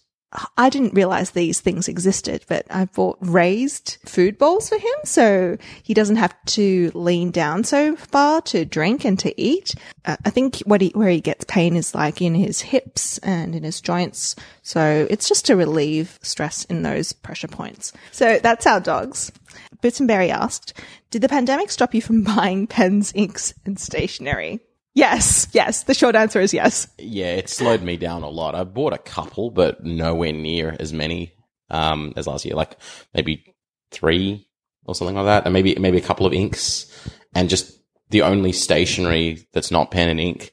I 0.56 0.70
didn't 0.70 0.94
realize 0.94 1.30
these 1.30 1.60
things 1.60 1.88
existed, 1.88 2.44
but 2.46 2.64
I 2.70 2.84
bought 2.84 3.18
raised 3.20 3.98
food 4.06 4.38
bowls 4.38 4.68
for 4.68 4.78
him. 4.78 4.94
So 5.04 5.56
he 5.82 5.92
doesn't 5.92 6.16
have 6.16 6.34
to 6.46 6.92
lean 6.94 7.32
down 7.32 7.64
so 7.64 7.96
far 7.96 8.40
to 8.42 8.64
drink 8.64 9.04
and 9.04 9.18
to 9.18 9.40
eat. 9.40 9.74
Uh, 10.04 10.16
I 10.24 10.30
think 10.30 10.60
what 10.60 10.82
he, 10.82 10.90
where 10.90 11.10
he 11.10 11.20
gets 11.20 11.44
pain 11.46 11.74
is 11.74 11.96
like 11.96 12.22
in 12.22 12.34
his 12.36 12.60
hips 12.60 13.18
and 13.18 13.56
in 13.56 13.64
his 13.64 13.80
joints. 13.80 14.36
So 14.62 15.06
it's 15.10 15.28
just 15.28 15.46
to 15.46 15.56
relieve 15.56 16.18
stress 16.22 16.64
in 16.66 16.82
those 16.82 17.12
pressure 17.12 17.48
points. 17.48 17.92
So 18.12 18.38
that's 18.38 18.66
our 18.66 18.80
dogs. 18.80 19.32
Boots 19.80 19.98
and 19.98 20.06
Berry 20.06 20.30
asked, 20.30 20.74
did 21.10 21.22
the 21.22 21.28
pandemic 21.28 21.70
stop 21.70 21.92
you 21.92 22.02
from 22.02 22.22
buying 22.36 22.68
pens, 22.68 23.12
inks 23.16 23.52
and 23.66 23.80
stationery? 23.80 24.60
Yes, 24.94 25.48
yes. 25.52 25.84
The 25.84 25.94
short 25.94 26.16
answer 26.16 26.40
is 26.40 26.52
yes. 26.52 26.88
Yeah, 26.98 27.34
it 27.34 27.48
slowed 27.48 27.82
me 27.82 27.96
down 27.96 28.22
a 28.22 28.28
lot. 28.28 28.54
I 28.54 28.64
bought 28.64 28.92
a 28.92 28.98
couple, 28.98 29.50
but 29.50 29.84
nowhere 29.84 30.32
near 30.32 30.76
as 30.80 30.92
many 30.92 31.32
um, 31.70 32.12
as 32.16 32.26
last 32.26 32.44
year. 32.44 32.56
Like 32.56 32.76
maybe 33.14 33.54
three 33.92 34.48
or 34.84 34.94
something 34.94 35.14
like 35.14 35.26
that, 35.26 35.44
and 35.44 35.52
maybe 35.52 35.76
maybe 35.76 35.98
a 35.98 36.02
couple 36.02 36.26
of 36.26 36.32
inks, 36.32 36.86
and 37.34 37.48
just 37.48 37.72
the 38.10 38.22
only 38.22 38.52
stationery 38.52 39.46
that's 39.52 39.70
not 39.70 39.92
pen 39.92 40.08
and 40.08 40.18
ink 40.18 40.52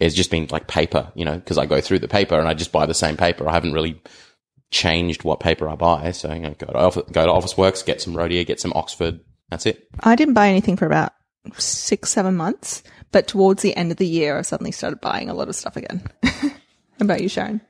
has 0.00 0.14
just 0.14 0.30
been 0.30 0.48
like 0.50 0.66
paper. 0.66 1.12
You 1.14 1.26
know, 1.26 1.36
because 1.36 1.58
I 1.58 1.66
go 1.66 1.80
through 1.82 1.98
the 1.98 2.08
paper 2.08 2.38
and 2.38 2.48
I 2.48 2.54
just 2.54 2.72
buy 2.72 2.86
the 2.86 2.94
same 2.94 3.18
paper. 3.18 3.46
I 3.46 3.52
haven't 3.52 3.74
really 3.74 4.00
changed 4.70 5.24
what 5.24 5.40
paper 5.40 5.68
I 5.68 5.76
buy. 5.76 6.10
So 6.12 6.32
you 6.32 6.40
know, 6.40 6.54
go 6.58 6.66
to 6.66 6.78
office, 6.78 7.04
go 7.12 7.26
to 7.26 7.32
Officeworks, 7.32 7.84
get 7.84 8.00
some 8.00 8.14
Rhodia, 8.14 8.46
get 8.46 8.60
some 8.60 8.72
Oxford. 8.74 9.20
That's 9.50 9.66
it. 9.66 9.86
I 10.00 10.16
didn't 10.16 10.34
buy 10.34 10.48
anything 10.48 10.76
for 10.76 10.86
about 10.86 11.12
six, 11.58 12.10
seven 12.10 12.36
months, 12.36 12.82
but 13.14 13.28
towards 13.28 13.62
the 13.62 13.76
end 13.76 13.92
of 13.92 13.96
the 13.98 14.06
year, 14.08 14.36
I 14.36 14.42
suddenly 14.42 14.72
started 14.72 15.00
buying 15.00 15.30
a 15.30 15.34
lot 15.34 15.48
of 15.48 15.54
stuff 15.54 15.76
again. 15.76 16.02
How 16.24 16.50
about 17.00 17.22
you, 17.22 17.28
Sharyn? 17.28 17.60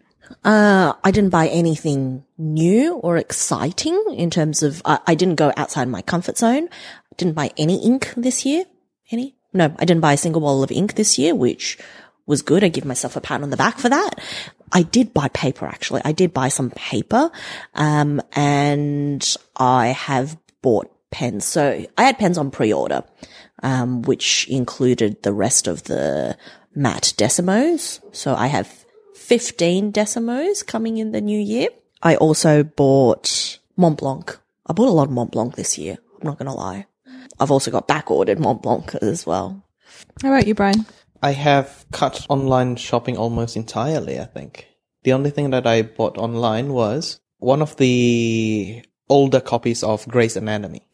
Uh, 0.43 0.95
I 1.05 1.11
didn't 1.11 1.29
buy 1.29 1.49
anything 1.49 2.25
new 2.39 2.95
or 2.95 3.19
exciting 3.19 4.03
in 4.16 4.31
terms 4.31 4.62
of, 4.62 4.81
I 4.87 5.01
I 5.07 5.15
didn't 5.15 5.35
go 5.35 5.53
outside 5.55 5.87
my 5.89 6.01
comfort 6.01 6.39
zone. 6.39 6.71
Didn't 7.19 7.35
buy 7.35 7.51
any 7.59 7.85
ink 7.85 8.15
this 8.16 8.47
year. 8.47 8.65
Any? 9.11 9.37
No, 9.53 9.66
I 9.79 9.85
didn't 9.85 10.01
buy 10.01 10.15
a 10.15 10.16
single 10.16 10.41
bottle 10.41 10.62
of 10.62 10.73
ink 10.73 10.95
this 10.95 11.19
year, 11.19 11.35
which 11.35 11.77
was 12.25 12.41
good. 12.41 12.65
I 12.65 12.69
give 12.69 12.87
myself 12.87 13.15
a 13.15 13.21
pat 13.21 13.43
on 13.43 13.51
the 13.51 13.59
back 13.59 13.79
for 13.79 13.91
that. 13.91 14.15
I 14.73 14.83
did 14.83 15.12
buy 15.12 15.29
paper 15.29 15.66
actually. 15.66 16.01
I 16.07 16.12
did 16.12 16.33
buy 16.33 16.49
some 16.49 16.71
paper. 16.71 17.31
Um, 17.75 18.23
and 18.33 19.37
I 19.57 19.89
have 19.89 20.39
bought 20.62 20.91
pens. 21.11 21.45
So 21.45 21.87
I 21.99 22.03
had 22.03 22.19
pens 22.19 22.39
on 22.39 22.51
pre-order, 22.51 23.05
um, 23.62 24.02
which 24.02 24.47
included 24.48 25.22
the 25.22 25.32
rest 25.32 25.66
of 25.66 25.85
the 25.85 26.36
matte 26.74 27.14
decimos. 27.16 28.01
So 28.12 28.35
I 28.35 28.48
have 28.48 28.85
15 29.14 29.93
decimos 29.93 30.66
coming 30.66 30.98
in 30.98 31.12
the 31.12 31.20
new 31.20 31.39
year. 31.39 31.68
I 32.02 32.16
also 32.16 32.62
bought 32.62 33.59
Mont 33.76 33.98
Blanc. 33.98 34.39
I 34.66 34.72
bought 34.72 34.89
a 34.89 34.93
lot 34.93 35.09
of 35.09 35.12
Mont 35.12 35.32
Blanc 35.32 35.56
this 35.56 35.78
year. 35.78 35.97
I'm 36.20 36.28
not 36.28 36.39
going 36.39 36.51
to 36.51 36.56
lie. 36.56 36.86
I've 37.39 37.51
also 37.51 37.70
got 37.70 37.89
back 37.89 38.10
ordered 38.10 38.39
Mont 38.39 38.62
Blanc 38.62 38.94
as 38.97 39.26
well. 39.26 39.64
How 40.22 40.32
about 40.32 40.47
you, 40.47 40.55
Brian? 40.55 40.86
I 41.22 41.32
have 41.32 41.86
cut 41.90 42.26
online 42.28 42.76
shopping 42.76 43.16
almost 43.16 43.56
entirely, 43.56 44.20
I 44.20 44.24
think. 44.24 44.68
The 45.05 45.12
only 45.12 45.31
thing 45.31 45.51
that 45.51 45.66
I 45.66 45.82
bought 45.82 46.18
online 46.18 46.72
was 46.72 47.18
one 47.39 47.62
of 47.62 47.76
the 47.76 48.82
older 49.09 49.40
copies 49.40 49.82
of 49.82 50.06
Grey's 50.09 50.36
Anatomy. 50.36 50.86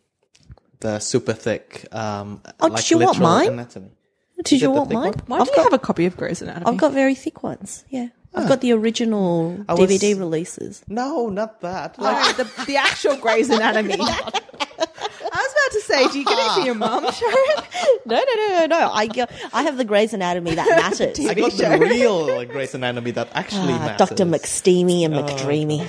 The 0.80 0.98
super 0.98 1.32
thick, 1.34 1.86
um, 1.92 2.40
Oh, 2.60 2.66
like 2.68 2.82
did 2.82 2.90
you 2.90 2.98
want 2.98 3.18
mine? 3.20 3.48
anatomy. 3.48 3.90
Did 4.38 4.46
Is 4.46 4.52
it 4.52 4.64
you 4.64 4.70
want 4.70 4.90
mine? 4.90 5.02
one? 5.12 5.14
Why 5.26 5.38
I've 5.40 5.46
do 5.46 5.52
you 5.56 5.62
have 5.64 5.72
a 5.74 5.78
copy 5.78 6.06
of 6.06 6.16
Grey's 6.16 6.40
Anatomy? 6.40 6.64
I've 6.66 6.78
got 6.78 6.92
very 6.94 7.14
thick 7.14 7.42
ones. 7.42 7.84
Yeah. 7.90 8.08
I've 8.34 8.48
got 8.48 8.60
the 8.62 8.72
original 8.72 9.50
was- 9.68 9.78
DVD 9.90 10.18
releases. 10.18 10.82
No, 10.88 11.28
not 11.28 11.60
that. 11.60 11.98
Like, 11.98 12.16
Oh, 12.38 12.44
the, 12.44 12.64
the 12.64 12.76
actual 12.78 13.16
Grey's 13.16 13.50
Anatomy. 13.58 13.96
I 13.98 13.98
was 13.98 15.52
about 15.52 15.72
to 15.72 15.80
say, 15.82 16.08
do 16.08 16.18
you 16.18 16.24
get 16.24 16.38
it 16.38 16.52
for 16.54 16.60
your 16.60 16.74
mum, 16.74 17.04
Sharyn? 17.06 17.64
No, 18.06 18.16
no, 18.16 18.22
no, 18.36 18.48
no, 18.60 18.66
no. 18.66 18.90
I 18.92 19.06
got, 19.06 19.30
I 19.52 19.62
have 19.64 19.76
the 19.76 19.84
Grey's 19.84 20.14
Anatomy 20.14 20.54
that 20.54 20.66
matters. 20.68 21.18
I 21.20 21.34
got 21.34 21.52
the 21.52 21.78
real 21.78 22.44
Grey's 22.46 22.74
Anatomy 22.74 23.10
that 23.12 23.28
actually 23.34 23.74
Ah, 23.74 23.78
matters. 23.98 24.08
Dr. 24.08 24.24
McSteamy 24.24 25.04
and 25.04 25.12
McDreamy. 25.14 25.86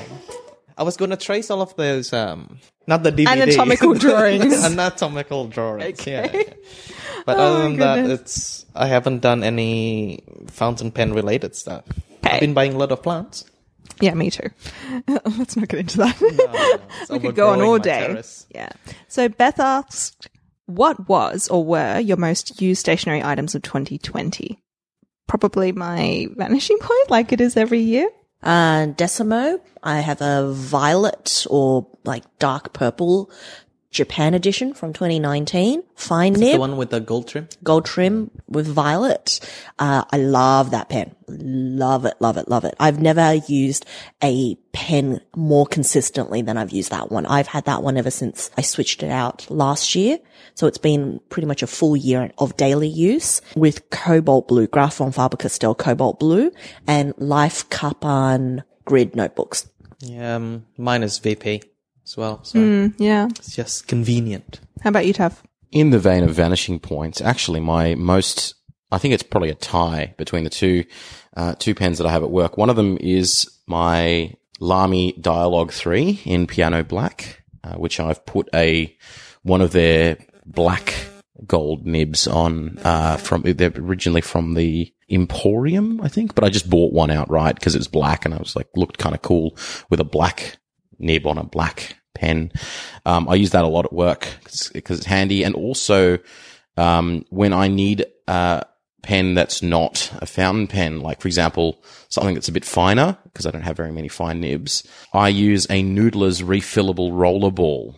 I 0.82 0.84
was 0.84 0.98
going 0.98 1.12
to 1.12 1.18
trace 1.18 1.52
all 1.52 1.62
of 1.62 1.76
those, 1.76 2.12
um, 2.12 2.58
not 2.88 3.03
the 3.03 3.12
DVD. 3.12 3.28
Anatomical 3.28 3.94
drawings. 4.06 4.64
anatomical 4.66 5.45
drawings, 5.48 6.06
yeah, 6.08 6.22
Okay. 6.26 6.45
yeah. 6.48 6.53
But 7.26 7.38
Oh, 7.38 7.41
other 7.44 7.64
than 7.64 7.78
that, 7.78 8.10
it's, 8.10 8.66
I 8.74 8.88
haven't 8.88 9.20
done 9.20 9.44
any 9.44 10.24
fountain 10.48 10.90
pen 10.91 11.14
related 11.14 11.56
stuff. 11.56 11.84
Okay. 12.26 12.34
I've 12.34 12.40
been 12.40 12.56
buying 12.56 12.74
a 12.74 12.78
lot 12.80 12.91
of 12.91 13.03
plants. 13.03 13.45
Yeah, 13.99 14.16
me 14.16 14.32
too. 14.32 14.49
Let's 15.38 15.56
not 15.56 15.68
get 15.68 15.82
into 15.82 15.99
that. 15.99 16.18
It's 16.20 17.10
we 17.12 17.20
could 17.20 17.36
go 17.36 17.49
on 17.49 17.62
all 17.62 17.78
day. 17.78 18.08
terrace. 18.08 18.48
Yeah. 18.49 18.70
So 19.08 19.30
Beth 19.30 19.60
asked, 19.60 20.30
what 20.66 21.08
was 21.08 21.48
or 21.49 21.64
were 21.64 21.99
your 21.99 22.18
most 22.18 22.60
used 22.60 22.80
stationary 22.80 23.22
items 23.24 23.53
of 23.53 23.62
2020? 23.62 24.58
Probably 25.28 25.72
my 25.74 26.26
vanishing 26.36 26.80
point, 26.80 27.10
like 27.12 27.32
it 27.32 27.40
is 27.40 27.56
every 27.56 27.82
year. 27.82 28.10
Uh, 28.43 28.88
Decimo, 28.88 29.59
I 29.84 29.99
have 29.99 30.22
a 30.22 30.51
violet 30.51 31.45
or 31.49 31.88
like 32.03 32.23
dark 32.39 32.73
purple 32.73 33.30
Japan 33.91 34.34
edition 34.34 34.73
from 34.73 34.93
2019. 34.93 35.84
Fine 35.95 36.34
nib. 36.34 36.53
The 36.53 36.59
one 36.59 36.77
with 36.77 36.91
the 36.91 37.01
gold 37.01 37.27
trim. 37.27 37.49
gold 37.61 37.85
trim 37.85 38.31
with 38.47 38.65
violet. 38.65 39.41
Uh, 39.77 40.05
I 40.09 40.18
love 40.18 40.72
that 40.72 40.88
pen. 40.88 41.13
Love 41.27 42.05
it, 42.05 42.15
love 42.22 42.38
it, 42.38 42.47
love 42.47 42.63
it. 42.63 42.73
I've 42.80 43.01
never 43.01 43.35
used 43.47 43.85
a 44.23 44.55
pen 44.72 45.19
more 45.35 45.65
consistently 45.65 46.41
than 46.41 46.57
I've 46.57 46.72
used 46.72 46.91
that 46.91 47.11
one. 47.11 47.26
I've 47.26 47.47
had 47.47 47.65
that 47.65 47.84
one 47.84 47.97
ever 47.97 48.11
since 48.11 48.49
I 48.57 48.61
switched 48.61 49.03
it 49.03 49.09
out 49.11 49.49
last 49.51 49.93
year. 49.93 50.19
So 50.55 50.68
it's 50.68 50.77
been 50.77 51.19
pretty 51.30 51.47
much 51.47 51.61
a 51.61 51.68
full 51.68 51.97
year 51.97 52.31
of 52.38 52.55
daily 52.55 52.88
use 52.88 53.41
with 53.55 53.89
cobalt 53.89 54.47
blue, 54.47 54.68
Graf 54.68 54.95
von 54.97 55.11
Faber-Castell 55.11 55.76
cobalt 55.76 56.19
blue 56.19 56.51
and 56.88 57.13
Life 57.18 57.69
Kapan 57.69 58.63
grid 58.85 59.15
notebooks. 59.15 59.69
Yeah, 59.99 60.35
um, 60.38 60.65
mine 60.77 61.03
is 61.03 61.19
VP 61.19 61.61
as 62.12 62.18
well. 62.18 62.44
So 62.44 62.60
Mm, 62.60 62.94
yeah. 62.98 63.28
it's 63.30 63.56
just 63.56 63.88
convenient. 63.88 64.60
How 64.82 64.90
about 64.90 65.06
you, 65.06 65.14
Tav? 65.14 65.42
In 65.72 65.92
the 65.92 66.00
vein 66.00 66.24
of 66.24 66.32
vanishing 66.32 66.80
points, 66.80 67.22
actually, 67.22 67.62
my 67.62 67.96
most, 67.96 68.56
I 68.92 68.98
think 68.98 69.14
it's 69.14 69.24
probably 69.24 69.50
a 69.50 69.56
tie 69.56 70.14
between 70.18 70.44
the 70.44 70.50
two, 70.50 70.84
uh, 71.38 71.56
two 71.58 71.74
pens 71.74 71.98
that 71.98 72.08
I 72.08 72.12
have 72.12 72.24
at 72.24 72.32
work. 72.32 72.58
One 72.58 72.70
of 72.70 72.76
them 72.76 72.98
is 73.00 73.50
my 73.68 74.34
Lamy 74.60 75.14
Dialogue 75.14 75.72
3 75.72 76.22
in 76.26 76.46
piano 76.48 76.84
black, 76.84 77.44
uh, 77.64 77.76
which 77.76 78.00
I've 78.02 78.26
put 78.26 78.50
a, 78.54 78.94
one 79.44 79.62
of 79.62 79.72
their 79.72 80.18
black 80.46 80.94
gold 81.48 81.86
nibs 81.88 82.28
on, 82.28 82.78
uh, 82.84 83.16
from, 83.18 83.44
they're 83.44 83.72
originally 83.76 84.22
from 84.22 84.56
the 84.56 84.94
Emporium, 85.10 86.02
I 86.02 86.10
think, 86.10 86.36
but 86.36 86.44
I 86.44 86.50
just 86.50 86.70
bought 86.70 86.92
one 86.94 87.12
outright 87.12 87.56
because 87.56 87.76
it 87.76 87.80
was 87.80 87.88
black 87.88 88.26
and 88.26 88.34
I 88.34 88.38
was 88.38 88.56
like, 88.58 88.68
looked 88.76 88.98
kind 88.98 89.16
of 89.16 89.22
cool 89.22 89.56
with 89.90 90.00
a 90.02 90.06
black 90.06 90.58
nib 91.00 91.26
on 91.26 91.38
a 91.38 91.44
black 91.44 91.96
pen. 92.14 92.52
Um, 93.06 93.28
I 93.30 93.36
use 93.36 93.52
that 93.52 93.64
a 93.64 93.68
lot 93.68 93.86
at 93.86 93.94
work 93.94 94.28
because 94.74 95.00
it's 95.00 95.06
handy. 95.06 95.44
And 95.44 95.56
also, 95.56 96.20
um, 96.78 97.26
when 97.30 97.54
I 97.54 97.68
need 97.68 98.06
a 98.28 98.66
pen 99.04 99.34
that's 99.34 99.64
not 99.64 100.12
a 100.22 100.26
fountain 100.26 100.68
pen, 100.68 101.00
like 101.02 101.22
for 101.22 101.28
example, 101.28 101.84
something 102.10 102.36
that's 102.36 102.50
a 102.50 102.54
bit 102.54 102.66
finer, 102.66 103.18
because 103.24 103.46
I 103.46 103.52
don't 103.52 103.64
have 103.64 103.78
very 103.78 103.92
many 103.92 104.08
fine 104.08 104.42
nibs, 104.42 104.88
I 105.14 105.30
use 105.30 105.66
a 105.66 105.84
Noodler's 105.84 106.42
refillable 106.42 107.12
roller 107.12 107.52
ball 107.52 107.96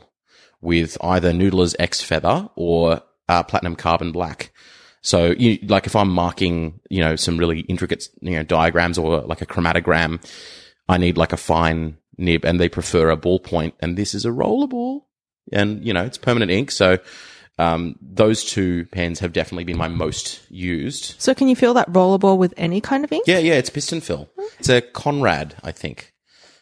with 0.61 0.98
either 1.02 1.31
Noodler's 1.31 1.76
X 1.77 2.02
Feather 2.02 2.49
or 2.56 3.02
uh, 3.27 3.44
Platinum 3.44 3.76
Carbon 3.76 4.11
Black. 4.11 4.52
So 5.02 5.31
you, 5.31 5.60
like 5.64 5.85
if 5.85 5.95
I'm 5.98 6.10
marking, 6.10 6.80
you 6.90 7.02
know, 7.02 7.18
some 7.18 7.38
really 7.38 7.60
intricate, 7.61 8.07
you 8.22 8.38
know, 8.38 8.44
diagrams 8.44 8.98
or 8.98 9.22
like 9.22 9.41
a 9.41 9.45
chromatogram, 9.45 10.26
I 10.88 10.98
need 10.98 11.18
like 11.18 11.34
a 11.34 11.38
fine 11.38 11.98
nib 12.18 12.45
and 12.45 12.60
they 12.60 12.69
prefer 12.69 13.10
a 13.10 13.18
ballpoint 13.18 13.73
and 13.80 13.98
this 13.98 14.14
is 14.14 14.26
a 14.26 14.30
rollerball 14.30 15.02
and, 15.52 15.85
you 15.85 15.94
know, 15.94 16.03
it's 16.03 16.18
permanent 16.18 16.52
ink. 16.52 16.72
So, 16.72 16.99
um, 17.60 17.95
those 18.02 18.44
two 18.44 18.85
pens 18.88 19.19
have 19.19 19.31
definitely 19.31 19.64
been 19.64 19.77
my 19.77 19.88
most 19.88 20.41
used. 20.49 21.15
So 21.22 21.35
can 21.35 21.48
you 21.48 21.56
feel 21.56 21.76
that 21.76 21.91
rollerball 21.91 22.38
with 22.38 22.53
any 22.57 22.81
kind 22.81 23.03
of 23.03 23.11
ink? 23.11 23.26
Yeah, 23.27 23.38
yeah, 23.38 23.53
it's 23.53 23.69
piston 23.69 24.02
fill. 24.02 24.30
It's 24.60 24.69
a 24.69 24.81
Konrad, 24.81 25.53
I 25.64 25.72
think. 25.72 26.14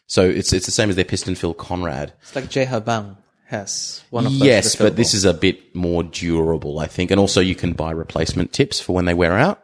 So 0.08 0.24
it's 0.24 0.52
it's 0.52 0.66
the 0.66 0.74
same 0.74 0.90
as 0.90 0.98
their 0.98 1.06
piston 1.06 1.36
fill 1.36 1.54
Konrad. 1.54 2.12
It's 2.22 2.36
like 2.36 2.50
Jay 2.50 2.66
Habang 2.66 3.16
has 3.46 4.04
one 4.10 4.26
of 4.26 4.34
those. 4.34 4.42
Yes, 4.42 4.76
but 4.76 4.98
this 4.98 5.14
is 5.14 5.24
a 5.24 5.34
bit 5.34 5.74
more 5.74 6.04
durable, 6.04 6.80
I 6.80 6.88
think. 6.88 7.12
And 7.12 7.20
also 7.20 7.40
you 7.40 7.56
can 7.56 7.72
buy 7.72 7.92
replacement 7.92 8.52
tips 8.52 8.82
for 8.82 8.94
when 8.94 9.06
they 9.06 9.14
wear 9.14 9.38
out. 9.38 9.64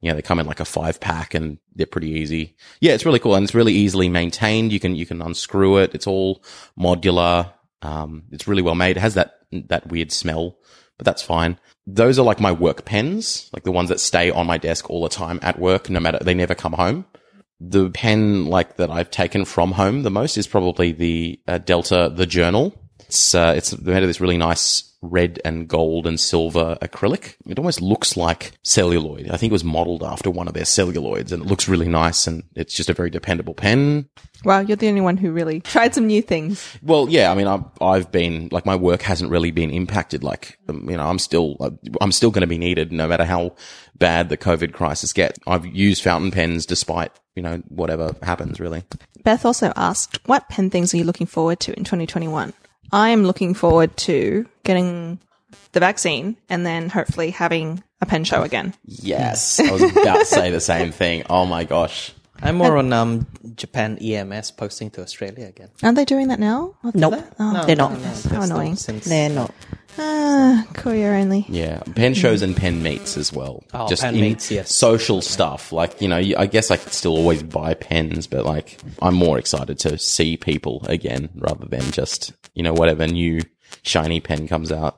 You 0.00 0.10
know, 0.10 0.16
they 0.16 0.22
come 0.22 0.38
in 0.38 0.46
like 0.46 0.60
a 0.60 0.64
five 0.64 1.00
pack 1.00 1.34
and 1.34 1.58
they're 1.74 1.86
pretty 1.86 2.10
easy. 2.10 2.56
Yeah, 2.80 2.92
it's 2.92 3.04
really 3.04 3.18
cool 3.18 3.34
and 3.34 3.44
it's 3.44 3.54
really 3.54 3.72
easily 3.72 4.08
maintained. 4.08 4.72
You 4.72 4.80
can, 4.80 4.94
you 4.94 5.06
can 5.06 5.20
unscrew 5.20 5.78
it. 5.78 5.94
It's 5.94 6.06
all 6.06 6.42
modular. 6.78 7.52
Um, 7.82 8.24
it's 8.30 8.46
really 8.46 8.62
well 8.62 8.74
made. 8.74 8.96
It 8.96 9.00
has 9.00 9.14
that, 9.14 9.40
that 9.52 9.88
weird 9.88 10.12
smell, 10.12 10.56
but 10.98 11.04
that's 11.04 11.22
fine. 11.22 11.58
Those 11.86 12.18
are 12.18 12.24
like 12.24 12.40
my 12.40 12.52
work 12.52 12.84
pens, 12.84 13.50
like 13.52 13.64
the 13.64 13.72
ones 13.72 13.88
that 13.88 14.00
stay 14.00 14.30
on 14.30 14.46
my 14.46 14.58
desk 14.58 14.90
all 14.90 15.02
the 15.02 15.08
time 15.08 15.40
at 15.42 15.58
work, 15.58 15.88
no 15.90 16.00
matter, 16.00 16.18
they 16.20 16.34
never 16.34 16.54
come 16.54 16.74
home. 16.74 17.06
The 17.60 17.90
pen 17.90 18.46
like 18.46 18.76
that 18.76 18.90
I've 18.90 19.10
taken 19.10 19.44
from 19.44 19.72
home 19.72 20.02
the 20.02 20.10
most 20.10 20.38
is 20.38 20.46
probably 20.46 20.92
the 20.92 21.40
uh, 21.48 21.58
Delta, 21.58 22.12
the 22.14 22.26
journal. 22.26 22.72
It's, 23.08 23.34
uh, 23.34 23.54
it's 23.56 23.78
made 23.80 24.02
of 24.02 24.08
this 24.08 24.20
really 24.20 24.36
nice 24.36 24.84
red 25.00 25.40
and 25.44 25.68
gold 25.68 26.06
and 26.06 26.18
silver 26.18 26.76
acrylic. 26.82 27.36
It 27.46 27.58
almost 27.58 27.80
looks 27.80 28.16
like 28.16 28.52
celluloid. 28.62 29.30
I 29.30 29.36
think 29.36 29.50
it 29.50 29.52
was 29.52 29.64
modeled 29.64 30.02
after 30.02 30.30
one 30.30 30.48
of 30.48 30.54
their 30.54 30.64
celluloids 30.64 31.32
and 31.32 31.42
it 31.42 31.48
looks 31.48 31.68
really 31.68 31.88
nice 31.88 32.26
and 32.26 32.42
it's 32.54 32.74
just 32.74 32.90
a 32.90 32.94
very 32.94 33.10
dependable 33.10 33.54
pen. 33.54 34.08
Wow, 34.44 34.60
you're 34.60 34.76
the 34.76 34.88
only 34.88 35.00
one 35.00 35.16
who 35.16 35.30
really 35.30 35.60
tried 35.60 35.94
some 35.94 36.06
new 36.06 36.20
things. 36.22 36.76
Well, 36.82 37.08
yeah, 37.08 37.30
I 37.30 37.34
mean, 37.34 37.46
I've, 37.46 37.64
I've 37.80 38.12
been, 38.12 38.48
like, 38.52 38.66
my 38.66 38.76
work 38.76 39.02
hasn't 39.02 39.30
really 39.30 39.50
been 39.50 39.70
impacted. 39.70 40.22
Like, 40.22 40.58
um, 40.68 40.88
you 40.88 40.96
know, 40.96 41.08
I'm 41.08 41.18
still, 41.18 41.56
I'm 42.00 42.12
still 42.12 42.30
going 42.30 42.42
to 42.42 42.46
be 42.46 42.58
needed 42.58 42.92
no 42.92 43.08
matter 43.08 43.24
how 43.24 43.56
bad 43.96 44.28
the 44.28 44.36
COVID 44.36 44.72
crisis 44.72 45.12
gets. 45.12 45.38
I've 45.46 45.66
used 45.66 46.02
fountain 46.02 46.30
pens 46.30 46.66
despite, 46.66 47.12
you 47.34 47.42
know, 47.42 47.62
whatever 47.68 48.14
happens, 48.22 48.60
really. 48.60 48.84
Beth 49.24 49.44
also 49.44 49.72
asked, 49.76 50.20
what 50.26 50.48
pen 50.48 50.70
things 50.70 50.94
are 50.94 50.96
you 50.96 51.04
looking 51.04 51.26
forward 51.26 51.60
to 51.60 51.76
in 51.76 51.84
2021? 51.84 52.52
I 52.92 53.10
am 53.10 53.24
looking 53.24 53.54
forward 53.54 53.96
to 53.98 54.46
getting 54.64 55.18
the 55.72 55.80
vaccine 55.80 56.36
and 56.48 56.64
then 56.64 56.88
hopefully 56.88 57.30
having 57.30 57.82
a 58.00 58.06
pen 58.06 58.24
show 58.24 58.42
again. 58.42 58.74
Yes. 58.84 59.60
I 59.60 59.70
was 59.70 59.82
about 59.82 60.18
to 60.20 60.24
say 60.24 60.50
the 60.50 60.60
same 60.60 60.92
thing. 60.92 61.24
Oh 61.28 61.46
my 61.46 61.64
gosh. 61.64 62.12
I'm 62.40 62.56
more 62.56 62.76
on 62.76 62.92
um 62.92 63.26
Japan 63.56 63.98
EMS 63.98 64.52
posting 64.52 64.90
to 64.90 65.02
Australia 65.02 65.46
again. 65.46 65.70
Aren't 65.82 65.96
they 65.96 66.04
doing 66.04 66.28
that 66.28 66.38
now? 66.38 66.74
Nope. 66.94 67.14
Oh, 67.40 67.66
They're 67.66 67.74
not. 67.76 67.98
How 68.30 68.42
annoying. 68.42 68.76
Since, 68.76 69.06
They're 69.06 69.28
not. 69.28 69.52
Ah, 69.96 70.66
courier 70.74 71.14
only. 71.14 71.46
Yeah, 71.48 71.80
pen 71.94 72.14
shows 72.14 72.42
and 72.42 72.56
pen 72.56 72.82
meets 72.82 73.16
as 73.16 73.32
well. 73.32 73.64
Oh, 73.72 73.88
Just 73.88 74.02
pen 74.02 74.14
in 74.14 74.20
meets, 74.20 74.50
yes. 74.50 74.72
social 74.74 75.20
stuff. 75.22 75.72
Like, 75.72 76.00
you 76.00 76.08
know, 76.08 76.16
I 76.16 76.46
guess 76.46 76.70
I 76.70 76.76
could 76.76 76.92
still 76.92 77.16
always 77.16 77.42
buy 77.42 77.74
pens, 77.74 78.26
but 78.26 78.44
like, 78.44 78.78
I'm 79.00 79.14
more 79.14 79.38
excited 79.38 79.78
to 79.80 79.98
see 79.98 80.36
people 80.36 80.84
again 80.88 81.30
rather 81.34 81.66
than 81.66 81.90
just, 81.90 82.32
you 82.54 82.62
know, 82.62 82.72
whatever 82.74 83.06
new 83.06 83.40
shiny 83.82 84.20
pen 84.20 84.46
comes 84.48 84.70
out. 84.70 84.96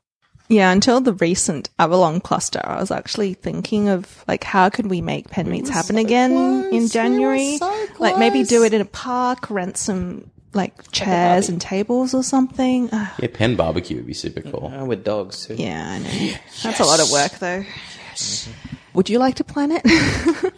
Yeah, 0.49 0.73
until 0.73 1.01
the 1.01 1.13
recent 1.15 1.71
Avalon 1.79 2.21
cluster, 2.21 2.61
I 2.65 2.81
was 2.81 2.91
actually 2.91 3.35
thinking 3.35 3.89
of 3.89 4.25
like 4.27 4.43
how 4.43 4.69
could 4.69 4.89
we 4.89 5.01
make 5.01 5.31
pen 5.31 5.49
meets 5.49 5.71
happen 5.71 5.97
again 5.97 6.33
in 6.73 6.89
January? 6.89 7.59
like 8.01 8.19
maybe 8.19 8.43
do 8.43 8.65
it 8.65 8.75
in 8.75 8.81
a 8.81 8.85
park, 8.87 9.49
rent 9.49 9.77
some 9.77 10.29
like 10.53 10.91
chairs 10.93 11.49
and 11.49 11.61
tables 11.61 12.13
or 12.15 12.23
something. 12.23 12.89
Ah, 12.93 13.15
Yeah, 13.21 13.29
pen 13.33 13.57
barbecue 13.57 13.97
would 13.97 14.07
be 14.07 14.15
super 14.15 14.41
cool. 14.43 14.73
Uh, 14.75 14.85
with 14.85 15.05
dogs 15.05 15.47
too. 15.47 15.55
yeah, 15.55 15.91
I 15.93 15.99
know. 15.99 16.33
That's 16.63 16.81
a 16.81 16.85
lot 16.85 17.01
of 17.01 17.11
work 17.11 17.39
though. 17.39 17.65
Yes. 18.11 18.49
Would 18.95 19.09
you 19.09 19.19
like 19.19 19.37
to 19.37 19.45
plan 19.45 19.73
it? 19.73 19.83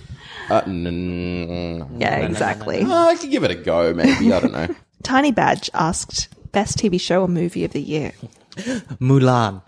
Uh, 0.51 0.61
n- 0.67 0.87
n- 0.87 1.97
yeah, 2.01 2.17
exactly. 2.19 2.83
uh, 2.83 2.93
I 3.07 3.15
could 3.15 3.31
give 3.31 3.45
it 3.45 3.51
a 3.53 3.55
go, 3.55 3.95
maybe. 3.95 4.33
I 4.33 4.41
don't 4.41 4.53
know. 4.53 4.75
Tiny 5.03 5.31
Badge 5.31 5.71
asked 5.73 6.29
best 6.51 6.77
TV 6.77 7.01
show 7.01 7.23
or 7.23 7.29
movie 7.29 7.65
of 7.65 7.73
the 7.73 7.81
year. 7.81 8.13
Mulan. 9.01 9.63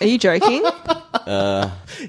Are 0.00 0.06
you 0.06 0.18
joking? 0.18 0.62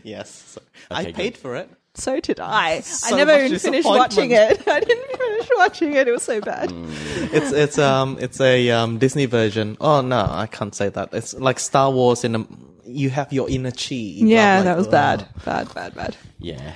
Yes. 0.03 0.57
I 0.91 1.01
Okay, 1.03 1.11
paid 1.13 1.37
for 1.37 1.55
it. 1.55 1.69
So 1.93 2.19
did 2.19 2.39
I. 2.39 2.83
I 3.03 3.11
never 3.11 3.37
even 3.43 3.59
finished 3.59 3.87
watching 3.87 4.31
it. 4.31 4.67
I 4.67 4.79
didn't 4.79 5.17
finish 5.17 5.49
watching 5.57 5.93
it. 5.93 6.07
It 6.07 6.11
was 6.11 6.23
so 6.23 6.39
bad. 6.39 6.71
It's 7.33 7.51
it's 7.51 7.77
um 7.77 8.17
it's 8.19 8.39
a 8.39 8.69
um 8.71 8.97
Disney 8.97 9.25
version. 9.25 9.77
Oh 9.81 10.01
no, 10.01 10.25
I 10.29 10.47
can't 10.47 10.73
say 10.73 10.89
that. 10.89 11.09
It's 11.13 11.33
like 11.33 11.59
Star 11.59 11.91
Wars 11.91 12.23
in 12.23 12.35
a. 12.35 12.45
You 12.85 13.09
have 13.09 13.31
your 13.31 13.49
inner 13.49 13.71
chi. 13.71 13.95
Yeah, 13.95 14.55
Like, 14.57 14.63
that 14.65 14.77
was 14.77 14.87
uh, 14.87 14.91
bad. 14.91 15.27
Bad, 15.45 15.73
bad, 15.73 15.95
bad. 15.95 16.17
Yeah. 16.39 16.73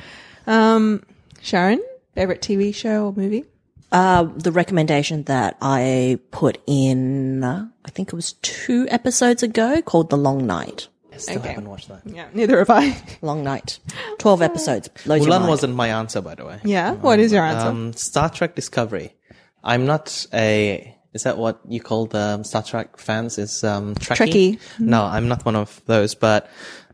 Um, 0.48 1.04
Sharyn, 1.42 1.80
favorite 2.14 2.42
TV 2.42 2.74
show 2.74 3.06
or 3.08 3.14
movie? 3.14 3.46
Uh, 3.92 4.24
the 4.24 4.52
recommendation 4.52 5.24
that 5.24 5.58
I 5.62 6.20
put 6.32 6.58
in, 6.68 7.44
uh, 7.44 7.68
I 7.86 7.90
think 7.92 8.10
it 8.10 8.16
was 8.16 8.34
two 8.42 8.88
episodes 8.90 9.44
ago, 9.44 9.82
called 9.82 10.10
The 10.10 10.18
Long 10.18 10.46
Night. 10.46 10.88
I 11.16 11.18
still 11.18 11.40
Okay. 11.40 11.50
haven't 11.50 11.70
watched 11.70 11.88
that. 11.90 12.02
Yeah, 12.06 12.28
neither 12.34 12.60
have 12.60 12.70
I. 12.70 12.96
Long 13.22 13.44
Night. 13.44 13.80
12 14.20 14.42
episodes. 14.42 14.90
Loads 15.06 15.26
Mulan 15.26 15.40
mind. 15.40 15.48
wasn't 15.48 15.76
my 15.76 15.88
answer, 15.90 16.22
by 16.22 16.36
the 16.36 16.46
way. 16.46 16.60
Yeah, 16.64 16.92
what 16.94 17.20
is 17.20 17.32
your 17.32 17.44
answer? 17.44 17.68
Um, 17.68 17.94
Star 17.94 18.30
Trek 18.30 18.56
Discovery. 18.56 19.16
I'm 19.64 19.86
not 19.86 20.28
a. 20.34 20.92
Is 21.14 21.24
that 21.24 21.38
what 21.38 21.60
you 21.68 21.80
call 21.80 22.06
the 22.08 22.44
Star 22.44 22.62
Trek 22.64 22.98
fans? 22.98 23.38
Is 23.38 23.64
um 23.64 23.96
Trekkie? 23.96 24.58
Trekkie. 24.58 24.60
No, 24.80 25.04
I'm 25.04 25.28
not 25.28 25.46
one 25.46 25.56
of 25.56 25.82
those. 25.86 26.14
But 26.16 26.50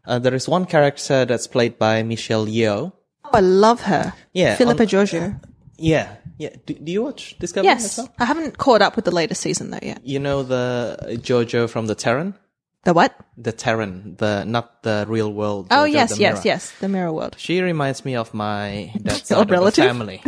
uh, 0.06 0.20
there 0.20 0.34
is 0.36 0.48
one 0.48 0.66
character 0.66 1.26
that's 1.26 1.48
played 1.48 1.78
by 1.80 2.04
Michelle 2.04 2.46
Yeoh. 2.46 2.94
oh, 3.26 3.30
I 3.34 3.40
love 3.42 3.82
her. 3.82 4.14
Yeah, 4.34 4.56
Philippa 4.56 4.84
on- 4.84 4.88
Georgiou. 4.90 5.42
Yeah, 5.78 6.16
yeah. 6.38 6.50
Do, 6.68 6.76
do 6.76 6.92
you 6.92 7.02
watch 7.02 7.36
Discovery? 7.40 7.66
Yes, 7.70 7.98
well? 7.98 8.14
I 8.20 8.26
haven't 8.26 8.60
caught 8.60 8.84
up 8.84 8.96
with 8.96 9.06
the 9.06 9.12
latest 9.12 9.42
season 9.42 9.72
though 9.72 9.80
yet. 9.82 10.06
You 10.06 10.20
know 10.20 10.44
the 10.44 11.18
Jojo 11.22 11.68
from 11.68 11.88
the 11.88 11.96
Terran. 11.96 12.36
The 12.84 12.94
what? 12.94 13.16
The 13.38 13.52
Terran, 13.52 14.16
the 14.18 14.44
not 14.44 14.82
the 14.84 15.06
real 15.08 15.32
world. 15.32 15.68
Oh 15.70 15.86
Jojo, 15.86 15.94
yes, 15.94 16.16
the 16.16 16.22
yes, 16.22 16.46
yes. 16.46 16.72
The 16.80 16.90
Mirror 16.90 17.14
World. 17.14 17.36
She 17.38 17.62
reminds 17.62 18.04
me 18.06 18.16
of 18.16 18.34
my 18.34 18.92
dad's 19.02 19.30
Your 19.30 19.38
side 19.38 19.42
of 19.42 19.48
the 19.48 19.54
relative? 19.54 19.86
family 19.86 20.22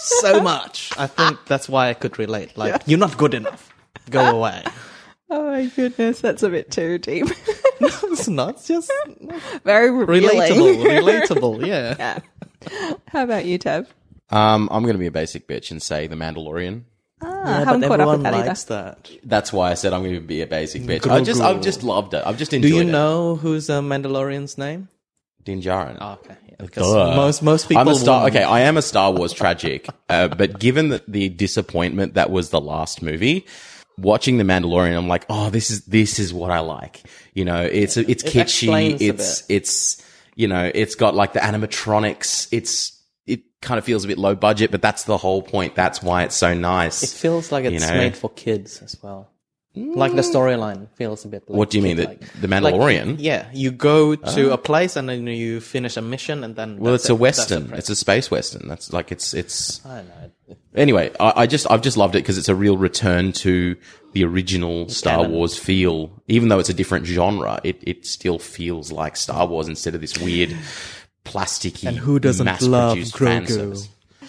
so 0.00 0.40
much. 0.42 0.90
I 0.98 1.06
think 1.06 1.38
that's 1.46 1.68
why 1.68 1.88
I 1.88 1.94
could 1.94 2.18
relate. 2.18 2.56
Like, 2.56 2.82
you're 2.86 2.98
not 2.98 3.16
good 3.16 3.34
enough. 3.34 3.72
Go 4.10 4.20
away. 4.38 4.62
Oh 5.30 5.50
my 5.50 5.66
goodness, 5.66 6.20
that's 6.20 6.42
a 6.42 6.48
bit 6.50 6.70
too 6.70 6.98
deep. 6.98 7.26
it's 7.80 8.28
not 8.28 8.56
it's 8.56 8.66
just 8.66 8.90
Very 9.64 9.88
relatable. 9.90 10.84
Relatable. 10.84 11.66
Yeah. 11.66 11.94
yeah. 11.98 12.94
How 13.08 13.24
about 13.24 13.44
you, 13.44 13.56
Tav? 13.58 13.92
Um, 14.30 14.68
I'm 14.72 14.82
going 14.82 14.94
to 14.94 14.98
be 14.98 15.06
a 15.06 15.12
basic 15.12 15.46
bitch 15.48 15.70
and 15.70 15.80
say 15.80 16.06
The 16.08 16.16
Mandalorian. 16.16 16.82
Ah, 17.22 17.60
I 17.60 17.64
haven't 17.64 17.82
caught 17.88 18.00
up 18.00 18.08
with 18.10 18.22
that 18.22 18.34
either. 18.34 18.46
likes 18.46 18.64
that. 18.64 19.10
That's 19.24 19.52
why 19.52 19.70
I 19.70 19.74
said 19.74 19.92
I'm 19.92 20.02
going 20.02 20.14
to 20.14 20.20
be 20.20 20.40
a 20.40 20.46
basic 20.46 20.82
bitch. 20.82 21.10
I 21.10 21.20
just, 21.22 21.40
I've 21.40 21.60
just 21.60 21.82
loved 21.82 22.14
it. 22.14 22.22
I've 22.26 22.38
just 22.38 22.52
enjoyed 22.52 22.68
it. 22.70 22.72
Do 22.72 22.78
enjoyed 22.78 22.86
you 22.86 22.88
it. 22.88 22.92
know 22.92 23.36
who's 23.36 23.68
a 23.68 23.74
Mandalorian's 23.74 24.56
name? 24.56 24.88
Din 25.44 25.60
Djarin? 25.60 25.98
Oh, 26.00 26.12
okay. 26.12 26.36
Yeah, 26.48 26.54
because 26.58 26.92
Duh. 26.92 27.16
most 27.16 27.42
most 27.42 27.68
people. 27.68 27.80
I'm 27.80 27.88
a 27.88 27.94
star. 27.94 28.24
wouldn't. 28.24 28.42
Okay, 28.42 28.44
I 28.44 28.60
am 28.60 28.76
a 28.76 28.82
Star 28.82 29.12
Wars 29.12 29.32
tragic, 29.32 29.88
uh, 30.08 30.28
but 30.28 30.58
given 30.58 30.88
the, 30.90 31.02
the 31.08 31.28
disappointment 31.28 32.14
that 32.14 32.30
was 32.30 32.50
the 32.50 32.60
last 32.60 33.02
movie, 33.02 33.46
watching 33.98 34.36
the 34.38 34.44
Mandalorian, 34.44 34.96
I'm 34.96 35.08
like, 35.08 35.24
oh, 35.28 35.50
this 35.50 35.70
is 35.70 35.84
this 35.86 36.18
is 36.18 36.32
what 36.34 36.50
I 36.50 36.60
like. 36.60 37.02
You 37.34 37.44
know, 37.44 37.62
it's 37.62 37.96
it's 37.96 38.22
It 38.22 38.32
kitschy. 38.32 39.00
It's 39.00 39.44
it's 39.48 40.04
you 40.36 40.48
know, 40.48 40.70
it's 40.74 40.94
got 40.94 41.14
like 41.14 41.32
the 41.32 41.40
animatronics. 41.40 42.48
It's 42.52 42.92
it 42.92 42.99
kind 43.62 43.78
of 43.78 43.84
feels 43.84 44.04
a 44.04 44.08
bit 44.08 44.18
low 44.18 44.34
budget, 44.34 44.70
but 44.70 44.82
that's 44.82 45.04
the 45.04 45.16
whole 45.16 45.42
point. 45.42 45.74
That's 45.74 46.02
why 46.02 46.22
it's 46.24 46.36
so 46.36 46.54
nice. 46.54 47.02
It 47.02 47.10
feels 47.10 47.52
like 47.52 47.64
it's 47.64 47.74
You 47.84 47.90
know? 47.90 47.96
made 47.98 48.16
for 48.16 48.30
kids 48.30 48.82
as 48.82 48.96
well. 49.02 49.30
Like 49.76 50.16
the 50.16 50.22
storyline 50.22 50.88
feels 50.96 51.24
a 51.24 51.28
bit. 51.28 51.48
Like 51.48 51.56
What 51.56 51.70
do 51.70 51.78
you 51.78 51.84
mean, 51.84 51.98
kid-like. 51.98 52.20
the- 52.20 52.46
the 52.46 52.48
Mandalorian? 52.48 53.10
Like, 53.12 53.16
yeah, 53.20 53.46
you 53.52 53.70
go 53.70 54.16
to 54.16 54.50
oh. 54.50 54.54
a 54.54 54.58
place 54.58 54.96
and 54.96 55.08
then 55.08 55.24
you 55.28 55.60
finish 55.60 55.96
a 55.96 56.02
mission 56.02 56.42
and 56.42 56.56
then. 56.56 56.78
well, 56.78 56.94
it's 56.94 57.08
a 57.08 57.12
it. 57.12 57.18
Western. 57.20 57.72
It's 57.74 57.88
a 57.88 57.94
space 57.94 58.32
western. 58.32 58.66
That's 58.66 58.92
like 58.92 59.12
it's 59.12 59.32
it's. 59.32 59.84
I 59.86 60.02
know. 60.02 60.56
Anyway, 60.74 61.12
I, 61.20 61.32
I 61.42 61.46
just 61.46 61.70
I've 61.70 61.82
just 61.82 61.96
loved 61.96 62.16
it 62.16 62.18
because 62.18 62.36
it's 62.36 62.48
a 62.48 62.54
real 62.54 62.76
return 62.76 63.30
to 63.44 63.76
the 64.12 64.24
original 64.24 64.88
Star 64.88 65.18
canon. 65.18 65.30
Wars 65.32 65.56
feel. 65.56 66.20
Even 66.26 66.48
though 66.48 66.58
it's 66.58 66.68
a 66.68 66.74
different 66.74 67.06
genre, 67.06 67.60
it 67.62 67.78
it 67.82 68.04
still 68.06 68.40
feels 68.40 68.90
like 68.90 69.16
Star 69.16 69.46
Wars 69.46 69.68
instead 69.68 69.94
of 69.94 70.00
this 70.00 70.18
weird 70.18 70.56
plasticky 71.24 71.86
And 71.86 71.96
who 71.98 72.18
doesn't 72.18 72.46
love 72.62 72.96
mass-produced 72.98 73.14
Grogu? 73.16 73.88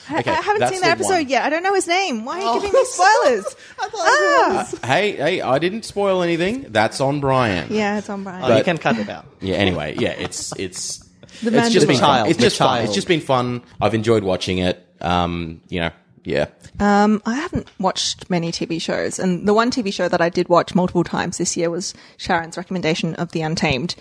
I, 0.09 0.19
Okay, 0.19 0.31
I 0.31 0.41
haven't 0.41 0.67
seen 0.69 0.81
that 0.81 0.97
the 0.97 1.03
episode 1.03 1.13
one. 1.13 1.29
yet. 1.29 1.43
I 1.43 1.49
don't 1.49 1.63
know 1.63 1.73
his 1.75 1.87
name. 1.87 2.25
Why 2.25 2.41
are 2.41 2.55
you 2.55 2.61
giving 2.61 2.73
me 2.73 2.85
spoilers? 2.85 3.55
ah! 3.79 4.69
Hey, 4.83 5.11
hey, 5.15 5.41
I 5.41 5.57
didn't 5.59 5.83
spoil 5.85 6.21
anything. 6.23 6.65
That's 6.69 6.99
on 6.99 7.19
Brian. 7.21 7.67
Yeah, 7.71 7.97
it's 7.99 8.09
on 8.09 8.23
Brian. 8.23 8.43
Oh, 8.43 8.57
you 8.57 8.63
can 8.63 8.77
cut 8.77 8.97
it 8.97 9.07
out. 9.09 9.25
Yeah. 9.41 9.55
Anyway, 9.55 9.95
yeah, 9.99 10.09
it's 10.11 10.53
it's 10.59 10.97
The 11.41 11.47
it's 11.47 11.51
man 11.51 11.71
just 11.71 11.87
been 11.87 11.97
not- 11.99 12.01
fun. 12.01 12.15
Child, 12.17 12.29
It's 12.29 12.37
the 12.37 12.43
just 12.43 12.57
fun. 12.57 12.67
child. 12.67 12.85
It's 12.85 12.95
just 12.95 13.07
been 13.07 13.21
fun. 13.21 13.61
I've 13.79 13.93
enjoyed 13.93 14.23
watching 14.23 14.57
it. 14.57 14.85
Um, 15.01 15.61
you 15.69 15.79
know, 15.79 15.91
yeah. 16.25 16.47
Um, 16.79 17.21
I 17.25 17.35
haven't 17.35 17.67
watched 17.79 18.29
many 18.29 18.51
TV 18.51 18.81
shows, 18.81 19.17
and 19.19 19.47
the 19.47 19.53
one 19.53 19.71
TV 19.71 19.93
show 19.93 20.07
that 20.09 20.21
I 20.21 20.29
did 20.29 20.49
watch 20.49 20.75
multiple 20.75 21.03
times 21.03 21.37
this 21.37 21.55
year 21.55 21.69
was 21.69 21.93
Sharyn's 22.17 22.57
recommendation 22.57 23.15
of 23.15 23.31
The 23.31 23.41
Untamed, 23.41 23.95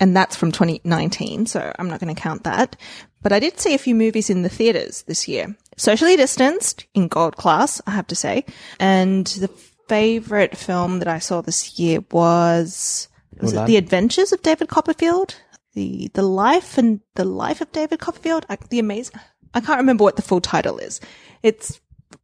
and 0.00 0.16
that's 0.16 0.36
from 0.36 0.52
2019, 0.52 1.46
so 1.46 1.72
I'm 1.78 1.88
not 1.88 2.00
going 2.00 2.14
to 2.14 2.20
count 2.20 2.44
that. 2.44 2.76
But 3.22 3.32
I 3.32 3.38
did 3.38 3.58
see 3.58 3.74
a 3.74 3.78
few 3.78 3.94
movies 3.94 4.28
in 4.28 4.42
the 4.42 4.48
theaters 4.48 5.02
this 5.04 5.28
year, 5.28 5.56
socially 5.76 6.16
distanced 6.16 6.86
in 6.94 7.08
gold 7.08 7.36
class, 7.36 7.80
I 7.86 7.92
have 7.92 8.06
to 8.08 8.16
say. 8.16 8.44
And 8.78 9.26
the 9.26 9.48
favorite 9.88 10.56
film 10.56 10.98
that 10.98 11.08
I 11.08 11.18
saw 11.18 11.40
this 11.40 11.78
year 11.78 12.00
was 12.10 13.08
was 13.40 13.52
it 13.52 13.66
The 13.66 13.76
Adventures 13.76 14.32
of 14.32 14.42
David 14.42 14.68
Copperfield? 14.68 15.36
The 15.74 16.10
the 16.14 16.22
life 16.22 16.78
and 16.78 17.00
the 17.14 17.24
life 17.24 17.60
of 17.60 17.72
David 17.72 17.98
Copperfield? 17.98 18.46
I, 18.48 18.58
the 18.68 18.78
amazing. 18.78 19.18
I 19.54 19.60
can't 19.60 19.78
remember 19.78 20.04
what 20.04 20.16
the 20.16 20.22
full 20.22 20.40
title 20.40 20.78
is. 20.78 21.00
It's 21.42 21.80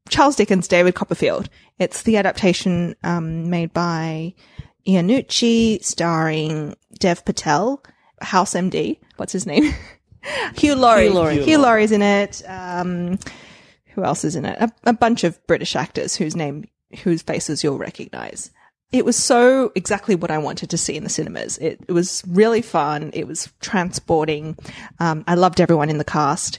Charles 0.09 0.37
Dickens' 0.37 0.69
David 0.69 0.95
Copperfield. 0.95 1.49
It's 1.79 2.03
the 2.03 2.17
adaptation 2.17 2.97
um, 3.03 3.49
made 3.49 3.73
by 3.73 4.35
Iannucci, 4.87 5.83
starring 5.85 6.75
Dev 6.99 7.25
Patel, 7.25 7.83
House 8.21 8.55
MD. 8.55 8.99
What's 9.17 9.33
his 9.33 9.47
name? 9.47 9.75
Hugh 10.57 10.75
Laurie. 10.75 11.05
Hugh 11.05 11.15
Laurie. 11.15 11.43
Hugh 11.43 11.59
Laurie's 11.59 11.93
in 11.93 12.03
it. 12.03 12.43
Um, 12.47 13.19
who 13.95 14.05
else 14.05 14.25
is 14.25 14.37
in 14.37 14.45
it? 14.45 14.59
A, 14.61 14.71
a 14.85 14.93
bunch 14.93 15.25
of 15.25 15.45
British 15.47 15.77
actors 15.77 16.17
whose 16.17 16.37
name, 16.37 16.69
whose 17.03 17.23
faces 17.23 17.65
you'll 17.65 17.79
recognize. 17.79 18.51
It 18.93 19.05
was 19.05 19.17
so 19.17 19.71
exactly 19.75 20.17
what 20.17 20.33
I 20.33 20.39
wanted 20.39 20.71
to 20.71 20.79
see 20.79 20.97
in 20.97 21.05
the 21.05 21.11
cinemas. 21.11 21.59
It, 21.59 21.81
it 21.87 21.93
was 21.93 22.25
really 22.27 22.61
fun. 22.61 23.11
It 23.15 23.27
was 23.27 23.53
transporting. 23.61 24.57
Um, 24.99 25.25
I 25.29 25.35
loved 25.35 25.61
everyone 25.61 25.91
in 25.91 25.99
the 25.99 26.05
cast 26.05 26.59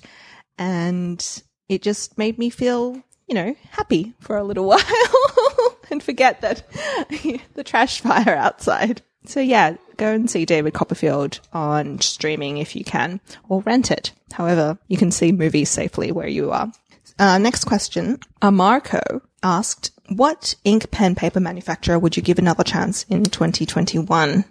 and 0.57 1.43
it 1.67 1.81
just 1.81 2.17
made 2.17 2.37
me 2.37 2.49
feel, 2.49 3.01
you 3.27 3.35
know, 3.35 3.55
happy 3.71 4.13
for 4.19 4.37
a 4.37 4.43
little 4.43 4.65
while 4.67 5.70
and 6.01 6.01
forget 6.01 6.41
that 6.41 6.63
the 7.53 7.63
trash 7.63 8.01
fire 8.01 8.35
outside. 8.35 9.01
So 9.25 9.39
yeah, 9.39 9.75
go 9.97 10.11
and 10.11 10.29
see 10.29 10.45
David 10.45 10.73
Copperfield 10.73 11.39
on 11.53 11.99
streaming 12.01 12.57
if 12.57 12.75
you 12.75 12.83
can, 12.83 13.19
or 13.49 13.61
rent 13.61 13.91
it. 13.91 14.13
However, 14.31 14.79
you 14.87 14.97
can 14.97 15.11
see 15.11 15.31
movies 15.31 15.69
safely 15.69 16.11
where 16.11 16.27
you 16.27 16.51
are. 16.51 16.71
Uh, 17.19 17.37
next 17.37 17.65
question. 17.65 18.17
Amarco 18.41 19.21
asked, 19.43 19.91
what 20.09 20.55
ink 20.63 20.89
pen 20.91 21.13
paper 21.13 21.39
manufacturer 21.39 21.99
would 21.99 22.17
you 22.17 22.23
give 22.23 22.39
another 22.39 22.63
chance 22.63 23.05
in 23.09 23.23
2021? 23.23 24.45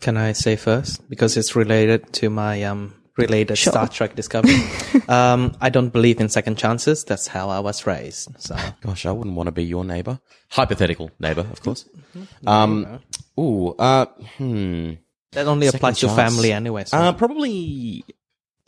Can 0.00 0.16
I 0.16 0.32
say 0.32 0.56
first 0.56 1.08
because 1.10 1.36
it's 1.36 1.56
related 1.56 2.12
to 2.14 2.30
my 2.30 2.62
um 2.62 2.94
related 3.18 3.56
Sure. 3.56 3.72
Star 3.72 3.88
Trek 3.88 4.14
Discovery? 4.14 4.56
um, 5.08 5.56
I 5.60 5.68
don't 5.68 5.90
believe 5.90 6.20
in 6.20 6.28
second 6.28 6.56
chances. 6.56 7.04
That's 7.04 7.26
how 7.26 7.50
I 7.50 7.60
was 7.60 7.86
raised. 7.86 8.30
So 8.40 8.56
Gosh, 8.80 9.06
I 9.06 9.12
wouldn't 9.12 9.36
want 9.36 9.48
to 9.48 9.52
be 9.52 9.64
your 9.64 9.84
neighbor. 9.84 10.20
Hypothetical 10.50 11.10
neighbor, 11.18 11.46
of 11.50 11.60
course. 11.62 11.84
Um, 12.46 13.00
ooh, 13.38 13.74
uh, 13.78 14.06
hmm. 14.38 14.92
that 15.32 15.46
only 15.46 15.66
Second 15.66 15.78
applies 15.78 15.98
to 16.00 16.08
family 16.08 16.52
anyway. 16.52 16.84
So. 16.84 16.96
Uh, 16.96 17.12
probably. 17.12 18.04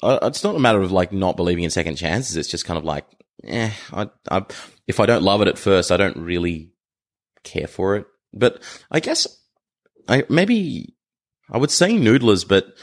Uh, 0.02 0.18
it's 0.22 0.44
not 0.44 0.56
a 0.56 0.60
matter 0.60 0.81
of 0.81 0.93
like 0.93 1.12
not 1.12 1.36
believing 1.36 1.64
in 1.64 1.70
second 1.70 1.97
chances. 1.97 2.36
It's 2.36 2.48
just 2.48 2.64
kind 2.64 2.78
of 2.78 2.85
like, 2.85 3.06
eh. 3.44 3.70
I, 3.93 4.09
I, 4.31 4.44
if 4.86 4.98
I 4.98 5.06
don't 5.06 5.22
love 5.22 5.43
it 5.43 5.48
at 5.48 5.59
first, 5.59 5.93
I 5.93 5.97
don't 5.97 6.16
really 6.16 6.72
care 7.44 7.66
for 7.66 7.97
it. 7.97 8.06
But 8.32 8.62
I 8.90 9.01
guess 9.01 9.27
I 10.09 10.24
maybe 10.28 10.94
I 11.51 11.59
would 11.59 11.70
say 11.70 11.93
Noodlers, 11.93 12.47
but 12.47 12.74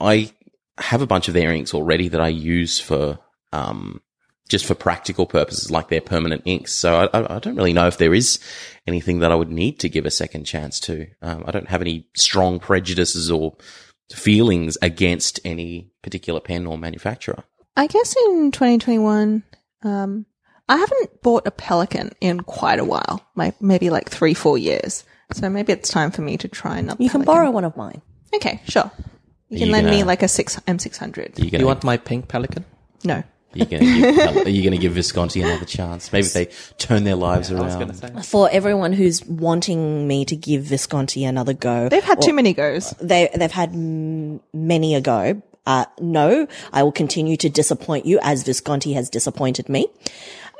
I 0.00 0.32
have 0.78 1.02
a 1.02 1.06
bunch 1.06 1.28
of 1.28 1.34
their 1.34 1.52
inks 1.52 1.74
already 1.74 2.08
that 2.08 2.20
I 2.20 2.28
use 2.28 2.80
for 2.80 3.18
um 3.52 4.00
just 4.48 4.66
for 4.66 4.74
practical 4.74 5.26
purposes, 5.26 5.70
like 5.70 5.88
their 5.88 6.00
permanent 6.02 6.42
inks. 6.44 6.74
So 6.74 6.96
I, 6.96 7.18
I, 7.18 7.36
I 7.36 7.38
don't 7.38 7.56
really 7.56 7.72
know 7.72 7.86
if 7.86 7.96
there 7.96 8.12
is 8.12 8.38
anything 8.86 9.20
that 9.20 9.32
I 9.32 9.34
would 9.34 9.50
need 9.50 9.80
to 9.80 9.88
give 9.88 10.04
a 10.04 10.10
second 10.10 10.44
chance 10.44 10.78
to. 10.80 11.06
Um, 11.22 11.44
I 11.46 11.50
don't 11.50 11.68
have 11.68 11.80
any 11.80 12.08
strong 12.14 12.60
prejudices 12.60 13.30
or 13.30 13.56
feelings 14.12 14.76
against 14.82 15.40
any 15.44 15.90
particular 16.02 16.40
pen 16.40 16.66
or 16.66 16.76
manufacturer. 16.76 17.42
I 17.76 17.86
guess 17.86 18.14
in 18.28 18.50
2021, 18.52 19.42
um, 19.82 20.26
I 20.68 20.76
haven't 20.76 21.22
bought 21.22 21.46
a 21.46 21.50
Pelikan 21.50 22.12
in 22.20 22.40
quite 22.40 22.78
a 22.78 22.84
while, 22.84 23.26
maybe 23.60 23.90
like 23.90 24.08
three, 24.10 24.34
four 24.34 24.58
years. 24.58 25.04
So 25.32 25.48
maybe 25.48 25.72
it's 25.72 25.88
time 25.88 26.10
for 26.10 26.22
me 26.22 26.36
to 26.36 26.48
try 26.48 26.78
another. 26.78 27.02
You 27.02 27.08
can 27.10 27.22
Pelikan. 27.22 27.26
borrow 27.26 27.50
one 27.50 27.64
of 27.64 27.76
mine. 27.76 28.02
Okay, 28.34 28.60
sure. 28.68 28.90
You 29.54 29.58
can 29.60 29.66
you 29.68 29.72
lend 29.72 29.86
me 29.86 29.92
gonna- 29.98 30.06
like 30.06 30.22
a 30.22 30.28
six 30.28 30.56
M600. 30.66 31.38
Are 31.38 31.44
you 31.44 31.58
you 31.58 31.66
want 31.66 31.84
my 31.84 31.96
pink 31.96 32.28
Pelikan? 32.28 32.64
No. 33.04 33.14
are 33.14 33.24
you 33.54 33.64
gonna 33.66 33.84
give, 33.84 34.36
are 34.46 34.48
you 34.50 34.62
gonna 34.64 34.78
give 34.78 34.92
Visconti 34.92 35.40
another 35.42 35.64
chance? 35.64 36.12
Maybe 36.12 36.26
they 36.28 36.46
turn 36.78 37.04
their 37.04 37.14
lives 37.14 37.52
I 37.52 37.60
was 37.60 37.74
around. 37.76 38.24
For 38.26 38.48
everyone 38.50 38.92
who's 38.92 39.24
wanting 39.26 40.08
me 40.08 40.24
to 40.24 40.34
give 40.36 40.62
Visconti 40.64 41.24
another 41.24 41.52
go, 41.54 41.88
They've 41.88 42.02
had 42.02 42.20
too 42.20 42.32
many 42.32 42.52
goes. 42.52 42.90
they 43.00 43.30
they've 43.34 43.52
had 43.52 43.70
m- 43.72 44.40
many 44.52 44.94
a 44.96 45.00
go. 45.00 45.40
Uh, 45.66 45.86
no, 46.00 46.46
I 46.72 46.82
will 46.82 46.92
continue 46.92 47.36
to 47.38 47.48
disappoint 47.48 48.04
you 48.06 48.18
as 48.22 48.42
Visconti 48.42 48.92
has 48.94 49.08
disappointed 49.08 49.68
me. 49.68 49.86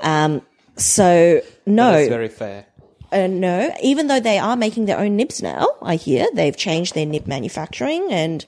Um, 0.00 0.40
so 0.76 1.40
no, 1.66 1.92
That's 1.92 2.08
very 2.08 2.28
fair. 2.28 2.66
uh, 3.12 3.26
no, 3.26 3.74
even 3.82 4.06
though 4.06 4.20
they 4.20 4.38
are 4.38 4.56
making 4.56 4.86
their 4.86 4.98
own 4.98 5.16
nibs 5.16 5.42
now, 5.42 5.66
I 5.82 5.96
hear 5.96 6.26
they've 6.34 6.56
changed 6.56 6.94
their 6.94 7.04
nib 7.06 7.26
manufacturing 7.26 8.10
and 8.12 8.46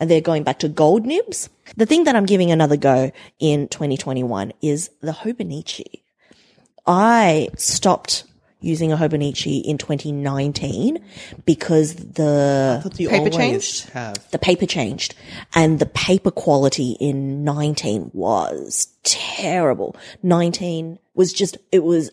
they're 0.00 0.20
going 0.20 0.42
back 0.44 0.58
to 0.60 0.68
gold 0.68 1.06
nibs. 1.06 1.48
The 1.76 1.86
thing 1.86 2.04
that 2.04 2.14
I'm 2.16 2.26
giving 2.26 2.50
another 2.50 2.76
go 2.76 3.10
in 3.38 3.68
2021 3.68 4.52
is 4.62 4.90
the 5.00 5.12
Hobonichi. 5.12 6.02
I 6.86 7.48
stopped 7.56 8.24
using 8.60 8.90
a 8.90 8.96
Hobonichi 8.96 9.62
in 9.64 9.78
2019 9.78 10.98
because 11.44 11.94
the 11.94 12.90
You 12.98 13.08
Paper 13.08 13.30
changed? 13.30 13.88
have. 13.90 14.30
the 14.32 14.38
paper 14.38 14.66
changed 14.66 15.14
and 15.54 15.78
the 15.78 15.86
paper 15.86 16.30
quality 16.32 16.96
in 16.98 17.44
19 17.44 18.10
was 18.12 18.88
terrible. 19.04 19.94
19 20.24 20.98
was 21.14 21.32
just, 21.32 21.56
it 21.70 21.84
was 21.84 22.10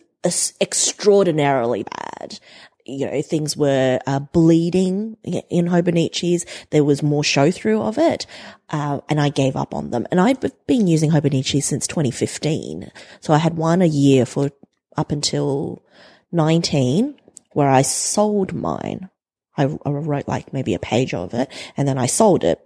extraordinarily 0.60 1.82
bad. 1.84 2.38
You 2.86 3.06
know, 3.10 3.22
things 3.22 3.56
were 3.56 3.98
uh, 4.06 4.20
bleeding 4.20 5.16
in 5.24 5.66
Hobonichis. 5.66 6.46
There 6.70 6.84
was 6.84 7.02
more 7.02 7.24
show 7.24 7.50
through 7.50 7.82
of 7.82 7.98
it. 7.98 8.26
Uh, 8.70 9.00
and 9.08 9.20
I 9.20 9.28
gave 9.28 9.56
up 9.56 9.74
on 9.74 9.90
them. 9.90 10.06
And 10.10 10.20
I've 10.20 10.40
been 10.66 10.86
using 10.86 11.10
Hobonichi 11.10 11.62
since 11.62 11.86
2015. 11.86 12.90
So 13.20 13.32
I 13.32 13.38
had 13.38 13.56
one 13.56 13.82
a 13.82 13.86
year 13.86 14.26
for 14.26 14.50
up 14.96 15.12
until 15.12 15.82
19 16.32 17.14
where 17.52 17.68
I 17.68 17.82
sold 17.82 18.52
mine. 18.52 19.08
I, 19.56 19.64
I 19.64 19.90
wrote 19.90 20.28
like 20.28 20.52
maybe 20.52 20.74
a 20.74 20.78
page 20.78 21.14
of 21.14 21.32
it 21.32 21.50
and 21.76 21.88
then 21.88 21.98
I 21.98 22.06
sold 22.06 22.44
it. 22.44 22.60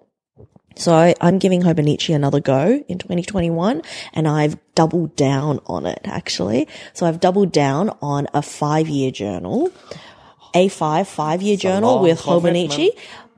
So 0.76 0.94
I, 0.94 1.14
I'm 1.20 1.38
giving 1.38 1.62
Hobonichi 1.62 2.14
another 2.14 2.40
go 2.40 2.82
in 2.88 2.98
2021 2.98 3.82
and 4.12 4.28
I've 4.28 4.56
doubled 4.74 5.14
down 5.16 5.60
on 5.66 5.86
it 5.86 6.00
actually. 6.04 6.68
So 6.92 7.06
I've 7.06 7.20
doubled 7.20 7.52
down 7.52 7.96
on 8.00 8.28
a 8.32 8.42
five 8.42 8.88
year 8.88 9.10
journal, 9.10 9.70
A5 10.54 11.06
five 11.06 11.42
year 11.42 11.56
journal 11.56 12.00
with. 12.00 12.20
Hobonichi. 12.20 12.90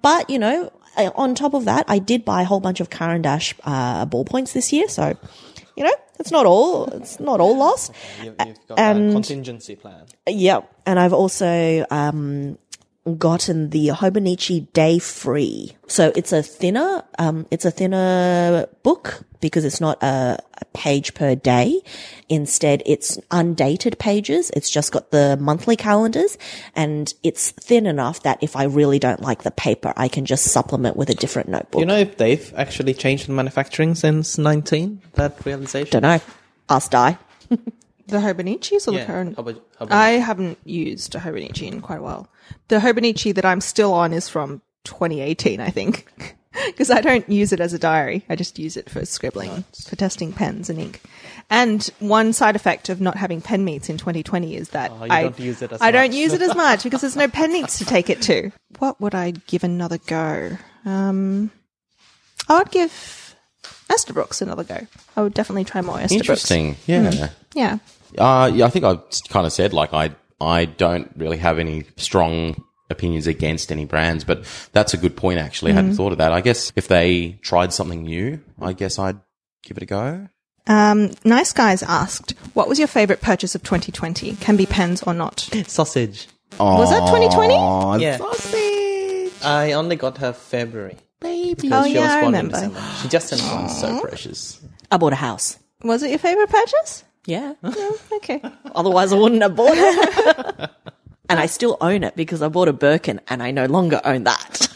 But 0.03 0.29
you 0.31 0.39
know, 0.39 0.73
uh, 0.97 1.11
on 1.15 1.35
top 1.35 1.55
of 1.55 1.65
that, 1.67 1.85
I 1.89 1.99
did 1.99 2.25
buy 2.25 2.43
a 2.43 2.45
whole 2.45 2.61
bunch 2.61 2.81
of 2.81 2.91
Caran 2.91 3.23
d'Ache, 3.23 3.55
uh, 3.65 4.05
ballpoints 4.07 4.53
this 4.53 4.73
year. 4.73 4.89
So, 4.89 5.17
you 5.77 5.85
know, 5.85 5.95
it's 6.19 6.31
not 6.31 6.45
all, 6.45 6.85
it's 6.87 7.19
not 7.21 7.41
all 7.41 7.57
lost. 7.57 7.93
You, 8.23 8.35
you've 8.47 8.67
got 8.69 8.79
And- 8.79 9.11
a 9.11 9.13
contingency 9.13 9.77
plan. 9.77 10.05
Yep. 10.27 10.71
And 10.87 10.99
I've 10.99 11.13
also 11.13 11.87
um 11.91 12.59
gotten 13.19 13.71
the 13.71 13.89
Hobonichi 13.89 14.73
Day 14.73 14.99
Free. 14.99 15.77
So 15.89 16.13
it's 16.15 16.33
a 16.33 16.43
thinner 16.43 17.05
um 17.19 17.47
it's 17.51 17.65
a 17.65 17.71
thinner 17.71 18.69
book 18.83 19.25
because 19.41 19.65
it's 19.65 19.81
not 19.81 20.03
a, 20.03 20.39
a 20.61 20.65
page 20.73 21.15
per 21.15 21.35
day. 21.35 21.83
Instead, 22.29 22.83
it's 22.87 23.19
undated 23.31 23.99
pages. 23.99 24.51
It's 24.51 24.71
just 24.71 24.93
got 24.93 25.11
the 25.11 25.37
monthly 25.39 25.77
calendars 25.77 26.39
and 26.75 27.13
it's 27.23 27.51
thin 27.51 27.85
enough 27.85 28.23
that 28.23 28.39
if 28.41 28.57
I 28.57 28.65
really 28.65 28.99
don't 28.99 29.21
like 29.21 29.43
the 29.43 29.51
paper, 29.51 29.93
I 29.97 30.09
can 30.09 30.25
just 30.25 30.47
supplement 30.47 30.97
with 30.97 31.11
a 31.11 31.15
different 31.15 31.49
notebook. 31.49 31.81
You 31.81 31.87
know 31.87 31.99
if 31.99 32.17
they've 32.17 32.55
actually 32.57 32.95
changed 32.95 33.27
the 33.27 33.33
manufacturing 33.33 33.95
since 33.97 34.39
19? 34.39 35.03
That 35.15 35.45
realization? 35.45 36.01
don't 36.01 36.03
know. 36.03 36.21
Ask 36.71 36.93
Di. 36.93 37.19
The 38.13 38.19
Hobonichis 38.19 38.87
or 38.87 38.93
the 38.93 38.99
Yeah. 38.99 39.05
current? 39.07 39.37
Hobo- 39.37 39.61
Hobo- 39.79 39.95
I 39.95 40.11
haven't 40.13 40.59
used 40.65 41.15
a 41.15 41.19
Hobonichi 41.19 41.67
in 41.67 41.81
quite 41.81 41.99
a 41.99 42.03
while. 42.03 42.29
The 42.69 42.79
Hobonichi 42.79 43.35
that 43.35 43.45
I'm 43.45 43.61
still 43.61 43.93
on 43.93 44.13
is 44.13 44.29
from 44.29 44.63
2018, 44.85 45.61
I 45.61 45.71
think. 45.71 46.07
because 46.67 46.91
I 46.91 47.01
don't 47.01 47.27
use 47.31 47.53
it 47.53 47.61
as 47.61 47.73
a 47.73 47.79
diary. 47.79 48.25
I 48.29 48.37
just 48.37 48.59
use 48.59 48.77
it 48.77 48.91
for 48.91 49.07
scribbling, 49.07 49.65
for 49.89 49.97
testing 49.97 50.33
pens 50.35 50.69
and 50.69 50.79
ink. 50.79 51.01
And 51.49 51.83
one 51.99 52.33
side 52.35 52.57
effect 52.57 52.89
of 52.91 53.01
not 53.01 53.17
having 53.17 53.41
pen 53.41 53.65
meets 53.65 53.89
in 53.89 53.97
2020 53.97 54.55
is 54.57 54.69
that 54.71 54.91
Oh, 54.91 55.05
you 55.05 55.11
I 55.11 55.23
don't 55.23 55.39
use 55.41 55.63
it 55.63 55.73
as 55.73 55.81
I 55.81 55.91
don't 55.91 56.11
much. 56.11 56.17
use 56.17 56.33
it 56.35 56.43
as 56.43 56.55
much 56.55 56.83
because 56.85 57.01
there's 57.01 57.17
no 57.17 57.29
pen 57.29 57.53
meets 57.53 57.79
to 57.79 57.85
take 57.87 58.11
it 58.11 58.21
to. 58.23 58.53
What 58.79 59.01
would 59.01 59.15
I 59.15 59.31
give 59.47 59.65
another 59.65 59.99
go? 59.99 60.59
Um, 60.85 61.51
I 62.49 62.59
would 62.59 62.71
give 62.71 63.35
Esterbrooks 63.89 64.43
another 64.43 64.65
go. 64.65 64.87
I 65.17 65.23
would 65.23 65.35
definitely 65.35 65.65
try 65.65 65.81
more 65.83 65.97
Esterbrooks. 65.99 66.13
Interesting. 66.13 66.77
Yeah. 66.87 67.29
Yeah. 67.55 67.79
Uh, 68.19 68.51
yeah, 68.53 68.67
I 68.67 68.71
think 68.71 68.85
I 68.85 68.97
kind 69.29 69.47
of 69.47 69.53
said 69.53 69.73
like 69.73 69.93
I 69.93 70.15
I 70.41 70.65
don't 70.67 71.11
really 71.17 71.39
have 71.39 71.59
any 71.59 71.85
strong 71.97 72.63
opinions 72.91 73.27
against 73.27 73.73
any 73.73 73.85
brands, 73.85 74.25
but 74.25 74.45
that's 74.73 74.95
a 74.95 74.97
good 74.97 75.17
point. 75.17 75.39
Actually, 75.39 75.73
I 75.73 75.77
hadn't 75.77 75.95
thought 75.95 76.13
of 76.13 76.19
that. 76.19 76.33
I 76.33 76.41
guess 76.41 76.73
if 76.77 76.89
they 76.89 77.39
tried 77.43 77.73
something 77.73 78.03
new, 78.03 78.41
I 78.61 78.73
guess 78.73 78.99
I'd 78.99 79.19
give 79.63 79.77
it 79.77 79.83
a 79.83 79.87
go. 79.87 80.29
Um, 80.67 81.11
nice 81.25 81.53
guys 81.53 81.83
asked, 81.83 82.35
"What 82.55 82.69
was 82.69 82.79
your 82.79 82.89
favorite 82.89 83.21
purchase 83.21 83.55
of 83.55 83.63
2020? 83.63 84.37
Can 84.37 84.57
be 84.57 84.67
pens 84.67 85.03
or 85.03 85.15
not." 85.15 85.49
Sausage. 85.67 86.29
Was 86.61 86.91
that 86.91 87.01
2020? 87.09 88.03
Yeah. 88.03 88.19
sausage. 88.19 89.33
I 89.45 89.73
only 89.73 89.97
got 89.97 90.19
her 90.19 90.33
February. 90.33 90.97
Baby. 91.21 91.71
Oh 91.73 91.85
she 91.85 91.95
yeah, 91.95 92.01
was 92.01 92.11
I 92.11 92.21
born 92.21 92.35
remember. 92.35 92.81
She 93.01 93.09
just 93.09 93.31
turned 93.31 93.43
one. 93.43 93.69
So 93.69 94.01
precious. 94.01 94.61
I 94.91 94.97
bought 94.99 95.13
a 95.13 95.17
house. 95.17 95.59
Was 95.83 96.03
it 96.03 96.11
your 96.11 96.19
favorite 96.19 96.51
purchase? 96.51 97.05
Yeah. 97.27 97.55
Okay. 98.17 98.43
Otherwise, 98.75 99.13
I 99.13 99.17
wouldn't 99.17 99.43
have 99.43 99.55
bought 99.55 99.75
it. 99.77 100.71
and 101.29 101.39
I 101.39 101.47
still 101.47 101.77
own 101.81 102.03
it 102.03 102.17
because 102.17 102.43
I 102.43 102.49
bought 102.49 102.67
a 102.67 102.73
Birkin 102.73 103.21
and 103.29 103.43
I 103.43 103.53
no 103.53 103.67
longer 103.67 104.01
own 104.05 104.25
that. 104.25 104.69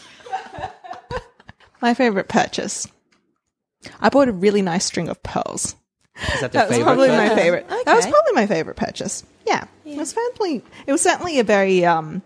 My 1.81 1.93
favorite 1.93 2.27
purchase. 2.29 2.87
I 3.99 4.09
bought 4.09 4.29
a 4.29 4.31
really 4.31 4.61
nice 4.61 4.85
string 4.85 5.09
of 5.09 5.21
pearls. 5.23 5.75
Is 6.33 6.41
that 6.41 6.51
That 6.53 6.67
was 6.69 6.77
favorite? 6.77 6.83
probably 6.85 7.07
my 7.09 7.27
purchase? 7.27 7.37
favorite. 7.43 7.69
That 7.69 7.95
was 7.95 8.05
probably 8.07 8.33
my 8.33 8.47
favorite 8.47 8.75
purchase. 8.77 9.23
Yeah. 9.45 9.65
It 9.85 9.97
was 9.97 10.09
certainly 10.11 10.63
it 10.87 10.91
was 10.91 11.01
certainly 11.01 11.39
a 11.39 11.43
very 11.43 11.85
um 11.85 12.21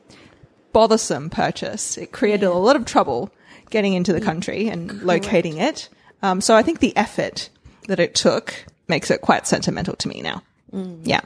bothersome 0.71 1.29
purchase. 1.29 1.97
It 1.97 2.11
created 2.11 2.45
a 2.45 2.53
lot 2.53 2.75
of 2.75 2.85
trouble 2.85 3.31
getting 3.69 3.93
into 3.93 4.13
the 4.13 4.21
country 4.21 4.67
and 4.69 5.01
locating 5.03 5.57
it. 5.57 5.89
Um, 6.21 6.39
so 6.41 6.55
I 6.55 6.61
think 6.61 6.79
the 6.79 6.95
effort 6.95 7.49
that 7.87 7.99
it 7.99 8.15
took 8.15 8.65
makes 8.91 9.09
it 9.09 9.21
quite 9.21 9.47
sentimental 9.47 9.95
to 9.95 10.07
me 10.07 10.21
now. 10.21 10.43
Yeah. 11.03 11.21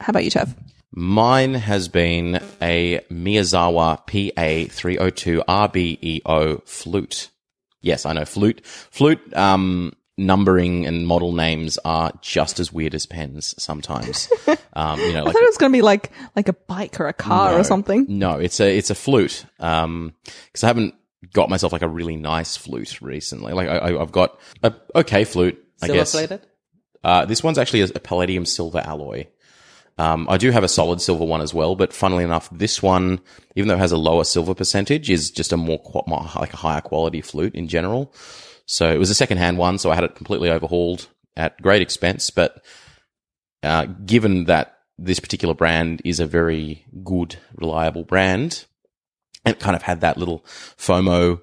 How 0.00 0.10
about 0.10 0.24
you, 0.24 0.30
Tav? 0.30 0.52
Mine 0.92 1.54
has 1.54 1.86
been 1.86 2.40
a 2.60 2.98
Miyazawa 3.12 4.04
PA302 4.08 5.44
RBEO 5.46 6.66
flute. 6.66 7.30
Yes, 7.80 8.04
I 8.04 8.12
know 8.12 8.24
flute. 8.24 8.64
Flute 8.66 9.20
um, 9.36 9.92
numbering 10.18 10.86
and 10.86 11.06
model 11.06 11.32
names 11.32 11.78
are 11.84 12.12
just 12.20 12.58
as 12.60 12.72
weird 12.72 12.94
as 12.94 13.06
pens 13.06 13.54
sometimes. 13.62 14.28
um, 14.74 15.00
you 15.00 15.12
know, 15.12 15.20
I 15.20 15.22
like 15.22 15.32
thought 15.34 15.42
it 15.42 15.48
was 15.48 15.56
going 15.58 15.72
to 15.72 15.76
be 15.76 15.82
like 15.82 16.10
like 16.36 16.48
a 16.48 16.52
bike 16.54 16.98
or 17.00 17.06
a 17.08 17.12
car 17.12 17.58
or 17.58 17.64
something. 17.64 18.06
No, 18.08 18.32
it's 18.38 18.60
a 18.60 18.76
it's 18.76 18.90
a 18.90 18.94
flute. 18.94 19.44
Um, 19.60 20.12
because 20.46 20.64
I 20.64 20.66
haven't 20.66 20.94
got 21.32 21.48
myself 21.48 21.72
like 21.72 21.82
a 21.82 21.88
really 21.88 22.16
nice 22.16 22.56
flute 22.56 23.00
recently. 23.00 23.52
Like 23.52 23.68
I, 23.68 23.76
I- 23.78 24.02
I've 24.02 24.12
got 24.12 24.38
a 24.62 24.74
okay 24.96 25.24
flute, 25.24 25.62
I 25.80 25.86
Silver 25.86 25.98
guess. 26.00 26.12
Uh, 27.02 27.24
this 27.24 27.42
one's 27.42 27.58
actually 27.58 27.82
a, 27.82 27.88
a 27.94 28.00
palladium 28.00 28.44
silver 28.44 28.80
alloy. 28.84 29.26
Um, 29.98 30.26
I 30.30 30.38
do 30.38 30.50
have 30.50 30.64
a 30.64 30.68
solid 30.68 31.00
silver 31.00 31.24
one 31.24 31.42
as 31.42 31.52
well, 31.52 31.76
but 31.76 31.92
funnily 31.92 32.24
enough, 32.24 32.48
this 32.50 32.82
one, 32.82 33.20
even 33.54 33.68
though 33.68 33.74
it 33.74 33.80
has 33.80 33.92
a 33.92 33.98
lower 33.98 34.24
silver 34.24 34.54
percentage, 34.54 35.10
is 35.10 35.30
just 35.30 35.52
a 35.52 35.58
more, 35.58 35.80
more 36.06 36.26
like 36.36 36.54
a 36.54 36.58
higher 36.58 36.80
quality 36.80 37.20
flute 37.20 37.54
in 37.54 37.68
general. 37.68 38.14
So 38.64 38.90
it 38.90 38.98
was 38.98 39.10
a 39.10 39.14
secondhand 39.14 39.58
one, 39.58 39.78
so 39.78 39.90
I 39.90 39.94
had 39.96 40.04
it 40.04 40.14
completely 40.14 40.48
overhauled 40.48 41.08
at 41.36 41.60
great 41.60 41.82
expense. 41.82 42.30
But 42.30 42.64
uh, 43.62 43.86
given 44.06 44.44
that 44.44 44.78
this 44.96 45.20
particular 45.20 45.54
brand 45.54 46.00
is 46.04 46.20
a 46.20 46.26
very 46.26 46.86
good, 47.04 47.36
reliable 47.54 48.04
brand, 48.04 48.64
and 49.44 49.54
it 49.54 49.60
kind 49.60 49.76
of 49.76 49.82
had 49.82 50.00
that 50.00 50.16
little 50.16 50.44
FOMO 50.78 51.40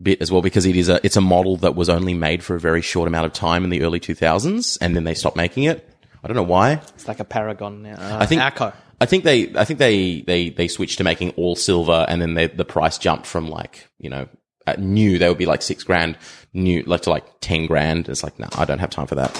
bit 0.00 0.20
as 0.20 0.30
well 0.30 0.42
because 0.42 0.66
it 0.66 0.76
is 0.76 0.88
a 0.88 1.00
it's 1.04 1.16
a 1.16 1.20
model 1.20 1.56
that 1.58 1.74
was 1.74 1.88
only 1.88 2.14
made 2.14 2.42
for 2.42 2.56
a 2.56 2.60
very 2.60 2.82
short 2.82 3.08
amount 3.08 3.26
of 3.26 3.32
time 3.32 3.64
in 3.64 3.70
the 3.70 3.82
early 3.82 4.00
2000s, 4.00 4.78
and 4.80 4.96
then 4.96 5.04
they 5.04 5.14
stopped 5.14 5.36
making 5.36 5.64
it. 5.64 5.88
I 6.22 6.26
don't 6.26 6.36
know 6.36 6.42
why. 6.42 6.72
It's 6.94 7.06
like 7.06 7.20
a 7.20 7.24
Paragon. 7.24 7.82
now. 7.82 7.94
Uh, 7.94 8.18
I 8.20 8.26
think 8.26 8.40
Acco. 8.40 8.72
I 9.00 9.06
think 9.06 9.24
they 9.24 9.54
I 9.56 9.64
think 9.64 9.78
they 9.78 10.22
they 10.22 10.50
they 10.50 10.68
switched 10.68 10.98
to 10.98 11.04
making 11.04 11.30
all 11.32 11.56
silver, 11.56 12.06
and 12.08 12.20
then 12.22 12.34
they, 12.34 12.46
the 12.46 12.64
price 12.64 12.98
jumped 12.98 13.26
from 13.26 13.48
like 13.48 13.88
you 13.98 14.08
know 14.10 14.28
at 14.66 14.80
new 14.80 15.18
they 15.18 15.28
would 15.28 15.38
be 15.38 15.46
like 15.46 15.62
six 15.62 15.84
grand, 15.84 16.16
new 16.52 16.82
like 16.84 17.02
to 17.02 17.10
like 17.10 17.24
ten 17.40 17.66
grand. 17.66 18.08
It's 18.08 18.22
like 18.22 18.38
no, 18.38 18.48
I 18.56 18.64
don't 18.64 18.78
have 18.78 18.90
time 18.90 19.06
for 19.06 19.16
that. 19.16 19.30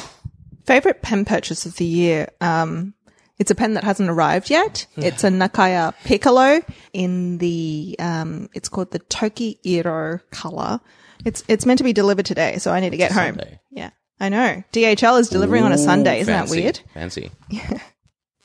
Favorite 0.67 1.03
pen 1.03 1.25
purchase 1.25 1.67
of 1.67 1.77
the 1.77 1.85
year. 1.85 2.29
Um, 2.41 2.95
it's 3.39 3.51
a 3.51 3.55
pen 3.55 3.75
that 3.75 3.85
hasn't 3.85 4.09
arrived 4.09 4.51
yet. 4.51 4.87
It's 4.97 5.25
a 5.25 5.29
Nakaya 5.29 5.95
Piccolo 6.05 6.61
in 6.93 7.39
the, 7.39 7.97
um, 7.99 8.49
it's 8.55 8.69
called 8.69 8.91
the 8.91 9.01
Toki 9.01 9.59
Iro 9.65 10.21
color. 10.31 10.81
It's, 11.25 11.43
it's 11.49 11.67
meant 11.67 11.79
to 11.79 11.85
be 11.85 11.93
delivered 11.93 12.27
today, 12.27 12.59
so 12.59 12.73
I 12.73 12.81
need 12.81 12.91
to 12.91 12.97
get 12.97 13.13
home. 13.13 13.37
Sunday. 13.37 13.61
Yeah. 13.71 13.91
I 14.21 14.29
know. 14.29 14.63
DHL 14.73 15.19
is 15.19 15.29
delivering 15.29 15.65
on 15.65 15.73
a 15.73 15.79
Sunday. 15.79 16.21
Isn't 16.21 16.33
Fancy, 16.33 16.55
that 16.55 16.63
weird? 16.63 16.81
Fancy. 16.95 17.31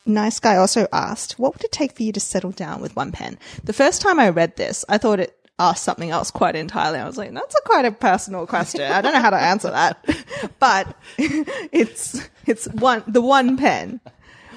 Nice 0.09 0.39
guy 0.39 0.55
also 0.55 0.87
asked, 0.91 1.37
what 1.37 1.53
would 1.53 1.63
it 1.63 1.71
take 1.71 1.95
for 1.95 2.01
you 2.01 2.11
to 2.13 2.19
settle 2.19 2.49
down 2.49 2.81
with 2.81 2.95
one 2.95 3.11
pen? 3.11 3.37
The 3.63 3.73
first 3.73 4.01
time 4.01 4.19
I 4.19 4.29
read 4.29 4.55
this, 4.55 4.83
I 4.89 4.97
thought 4.97 5.19
it 5.19 5.35
asked 5.59 5.83
something 5.83 6.09
else 6.09 6.31
quite 6.31 6.55
entirely. 6.55 6.97
I 6.97 7.05
was 7.05 7.17
like, 7.17 7.31
that's 7.31 7.55
a 7.55 7.61
quite 7.61 7.85
a 7.85 7.91
personal 7.91 8.47
question. 8.47 8.81
I 8.81 9.01
don't 9.01 9.13
know 9.13 9.21
how 9.21 9.29
to 9.29 9.37
answer 9.37 9.69
that, 9.69 10.03
but 10.59 10.95
it's, 11.17 12.27
it's 12.47 12.65
one, 12.69 13.03
the 13.05 13.21
one 13.21 13.55
pen. 13.55 13.99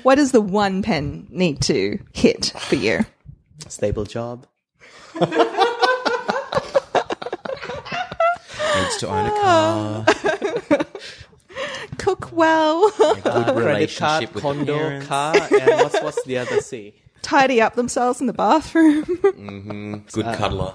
What 0.02 0.16
does 0.16 0.32
the 0.32 0.40
one 0.40 0.82
pen 0.82 1.26
need 1.30 1.60
to 1.62 1.98
hit 2.12 2.52
for 2.58 2.76
you? 2.76 3.04
Stable 3.68 4.04
job. 4.04 4.46
Needs 5.20 5.30
to 8.98 9.08
own 9.08 9.26
a 9.26 9.30
car. 9.30 10.06
Cook 11.98 12.30
well, 12.32 12.90
Good 12.90 13.22
Credit 13.22 13.54
relationship 13.54 13.98
card, 13.98 14.34
with 14.34 14.42
condo, 14.42 14.76
parents. 14.76 15.06
car, 15.06 15.36
and 15.36 15.82
what's, 15.82 16.00
what's 16.02 16.24
the 16.24 16.38
other 16.38 16.60
C? 16.60 16.94
tidy 17.22 17.60
up 17.62 17.74
themselves 17.74 18.20
in 18.20 18.26
the 18.26 18.32
bathroom. 18.32 19.04
Good 20.12 20.26
cuddler. 20.36 20.74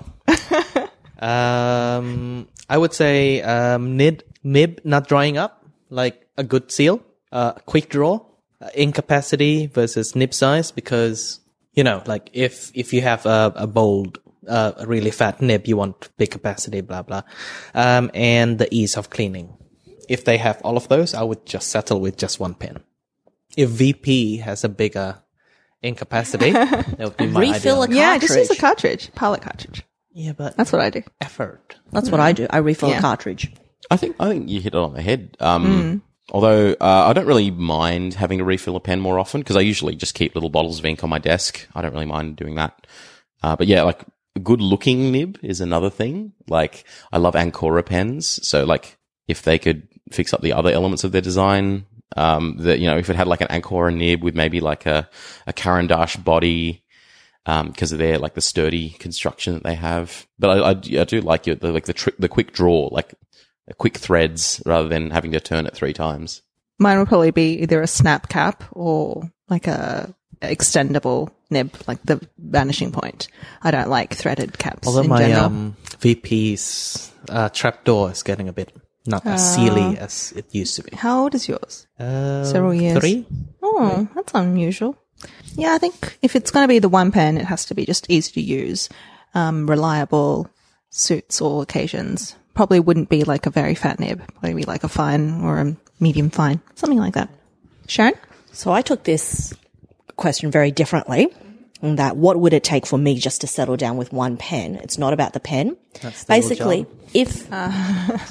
Um, 1.19 2.47
I 2.69 2.77
would 2.77 2.93
say 2.93 3.41
um, 3.41 3.97
nib, 3.97 4.23
nib 4.43 4.79
not 4.83 5.07
drying 5.07 5.37
up, 5.37 5.65
like 5.89 6.27
a 6.37 6.43
good 6.43 6.71
seal. 6.71 7.01
Uh, 7.31 7.53
quick 7.65 7.89
draw, 7.89 8.21
uh, 8.61 8.69
ink 8.75 8.95
capacity 8.95 9.67
versus 9.67 10.15
nib 10.15 10.33
size, 10.33 10.71
because 10.71 11.39
you 11.73 11.83
know, 11.83 12.01
like 12.05 12.29
if 12.33 12.71
if 12.73 12.93
you 12.93 13.01
have 13.01 13.25
a, 13.25 13.53
a 13.55 13.67
bold, 13.67 14.19
uh, 14.47 14.71
a 14.77 14.87
really 14.87 15.11
fat 15.11 15.41
nib, 15.41 15.67
you 15.67 15.77
want 15.77 16.09
big 16.17 16.31
capacity, 16.31 16.81
blah 16.81 17.01
blah, 17.03 17.21
um, 17.73 18.09
and 18.13 18.57
the 18.59 18.67
ease 18.73 18.97
of 18.97 19.09
cleaning. 19.09 19.55
If 20.09 20.23
they 20.25 20.37
have 20.37 20.61
all 20.63 20.77
of 20.77 20.87
those, 20.87 21.13
I 21.13 21.21
would 21.23 21.45
just 21.45 21.69
settle 21.69 21.99
with 21.99 22.17
just 22.17 22.39
one 22.39 22.53
pen. 22.55 22.81
If 23.57 23.69
VP 23.69 24.37
has 24.37 24.63
a 24.63 24.69
bigger 24.69 25.21
incapacity 25.81 26.51
that 26.51 26.97
would 26.99 27.17
be 27.17 27.27
my 27.27 27.39
Refill 27.41 27.81
ideal. 27.83 27.95
a 27.97 27.99
yeah, 27.99 28.17
just 28.17 28.35
use 28.37 28.49
a 28.49 28.55
cartridge. 28.55 28.59
cartridge, 29.11 29.15
pilot 29.15 29.41
cartridge. 29.41 29.83
Yeah, 30.13 30.31
but 30.33 30.57
That's 30.57 30.71
what 30.71 30.81
I 30.81 30.89
do. 30.89 31.03
effort. 31.21 31.75
That's 31.91 32.09
what 32.09 32.19
I 32.19 32.31
do. 32.31 32.47
I 32.49 32.57
refill 32.57 32.89
Yeah. 32.89 32.97
a 32.97 33.01
cartridge. 33.01 33.51
I 33.91 33.97
think 33.97 34.15
I 34.19 34.29
think 34.29 34.49
you 34.49 34.59
hit 34.59 34.73
it 34.73 34.77
on 34.79 34.93
the 34.93 35.01
head. 35.01 35.37
Um, 35.39 36.01
Although 36.31 36.75
uh, 36.81 37.05
I 37.07 37.13
don't 37.13 37.25
really 37.25 37.51
mind 37.51 38.13
having 38.13 38.39
to 38.39 38.43
refill 38.43 38.75
a 38.75 38.81
pen 38.81 38.99
more 38.99 39.17
often 39.17 39.41
because 39.41 39.55
I 39.55 39.61
usually 39.61 39.95
just 39.95 40.13
keep 40.13 40.35
little 40.35 40.49
bottles 40.49 40.79
of 40.79 40.85
ink 40.85 41.03
on 41.03 41.09
my 41.09 41.19
desk. 41.19 41.67
I 41.73 41.81
don't 41.81 41.93
really 41.93 42.05
mind 42.05 42.35
doing 42.35 42.55
that. 42.55 42.85
Uh, 43.41 43.55
but 43.55 43.67
yeah, 43.67 43.83
like 43.83 44.03
a 44.35 44.39
good 44.39 44.61
looking 44.61 45.11
nib 45.11 45.39
is 45.41 45.61
another 45.61 45.89
thing. 45.89 46.33
Like 46.47 46.83
I 47.11 47.17
love 47.17 47.35
Ancora 47.35 47.83
pens, 47.83 48.45
so 48.45 48.65
like 48.65 48.97
if 49.27 49.41
they 49.41 49.57
could 49.57 49.87
fix 50.11 50.33
up 50.33 50.41
the 50.41 50.53
other 50.53 50.71
elements 50.71 51.03
of 51.03 51.11
their 51.11 51.21
design, 51.21 51.85
um, 52.17 52.57
that 52.59 52.79
you 52.79 52.87
know 52.87 52.97
if 52.97 53.09
it 53.09 53.15
had 53.15 53.27
like 53.27 53.41
an 53.41 53.47
Ancora 53.49 53.93
nib 53.93 54.21
with 54.21 54.35
maybe 54.35 54.59
like 54.59 54.85
a 54.85 55.09
a 55.45 55.53
Caran 55.53 55.87
body. 56.23 56.83
Um, 57.49 57.69
because 57.69 57.93
of 57.93 57.97
their 57.97 58.17
like 58.17 58.33
the 58.33 58.41
sturdy 58.41 58.89
construction 58.89 59.53
that 59.53 59.63
they 59.63 59.75
have, 59.75 60.27
but 60.37 60.49
I, 60.49 60.57
I, 60.57 60.69
I 60.71 61.05
do 61.05 61.21
like 61.21 61.47
it, 61.47 61.61
the, 61.61 61.71
like 61.71 61.85
the 61.85 61.93
trick, 61.93 62.17
the 62.19 62.27
quick 62.27 62.51
draw, 62.51 62.89
like 62.91 63.13
quick 63.73 63.97
threads 63.97 64.61
rather 64.65 64.87
than 64.87 65.11
having 65.11 65.31
to 65.31 65.39
turn 65.39 65.65
it 65.65 65.75
three 65.75 65.93
times. 65.93 66.41
Mine 66.79 66.99
would 66.99 67.07
probably 67.07 67.31
be 67.31 67.61
either 67.61 67.81
a 67.81 67.87
snap 67.87 68.29
cap 68.29 68.63
or 68.71 69.31
like 69.49 69.67
a 69.67 70.13
extendable 70.41 71.31
nib, 71.49 71.75
like 71.87 72.01
the 72.03 72.21
vanishing 72.37 72.91
point. 72.91 73.27
I 73.61 73.71
don't 73.71 73.89
like 73.89 74.13
threaded 74.13 74.57
caps. 74.59 74.87
Although 74.87 75.01
in 75.01 75.09
my 75.09 75.19
general. 75.19 75.45
um, 75.45 75.75
VP's 75.99 77.11
uh, 77.29 77.49
trapdoor 77.49 78.11
is 78.11 78.23
getting 78.23 78.47
a 78.47 78.53
bit 78.53 78.71
not 79.07 79.25
as 79.25 79.55
sealy 79.55 79.97
as 79.97 80.33
it 80.35 80.53
used 80.53 80.75
to 80.75 80.83
be. 80.83 80.95
How 80.95 81.23
old 81.23 81.33
is 81.33 81.47
yours? 81.47 81.87
Um, 81.97 82.45
Several 82.45 82.73
years. 82.73 82.99
Three? 82.99 83.25
Oh, 83.63 84.07
that's 84.13 84.33
unusual. 84.35 84.97
Yeah, 85.55 85.73
I 85.73 85.77
think 85.77 86.17
if 86.21 86.35
it's 86.35 86.51
going 86.51 86.65
to 86.65 86.67
be 86.67 86.79
the 86.79 86.89
one 86.89 87.11
pen, 87.11 87.37
it 87.37 87.45
has 87.45 87.65
to 87.65 87.73
be 87.73 87.85
just 87.85 88.09
easy 88.09 88.33
to 88.33 88.41
use, 88.41 88.89
um, 89.33 89.67
reliable, 89.67 90.49
suits 90.89 91.41
all 91.41 91.61
occasions. 91.61 92.35
Probably 92.57 92.79
wouldn't 92.79 93.07
be 93.07 93.23
like 93.23 93.45
a 93.45 93.51
very 93.51 93.75
fat 93.75 93.99
nib. 93.99 94.19
Maybe 94.41 94.63
like 94.63 94.83
a 94.83 94.89
fine 94.89 95.41
or 95.41 95.59
a 95.59 95.75
medium 95.99 96.31
fine, 96.31 96.59
something 96.73 96.97
like 96.97 97.13
that. 97.13 97.29
Sharyn? 97.87 98.17
So 98.51 98.71
I 98.71 98.81
took 98.81 99.03
this 99.03 99.53
question 100.15 100.49
very 100.49 100.71
differently. 100.71 101.27
In 101.83 101.97
that, 101.97 102.17
what 102.17 102.39
would 102.39 102.53
it 102.53 102.63
take 102.63 102.87
for 102.87 102.97
me 102.97 103.19
just 103.19 103.41
to 103.41 103.47
settle 103.47 103.77
down 103.77 103.97
with 103.97 104.11
one 104.11 104.37
pen? 104.37 104.77
It's 104.77 104.97
not 104.97 105.13
about 105.13 105.33
the 105.33 105.39
pen. 105.39 105.77
That's 106.01 106.23
Basically, 106.25 106.87
if 107.13 107.47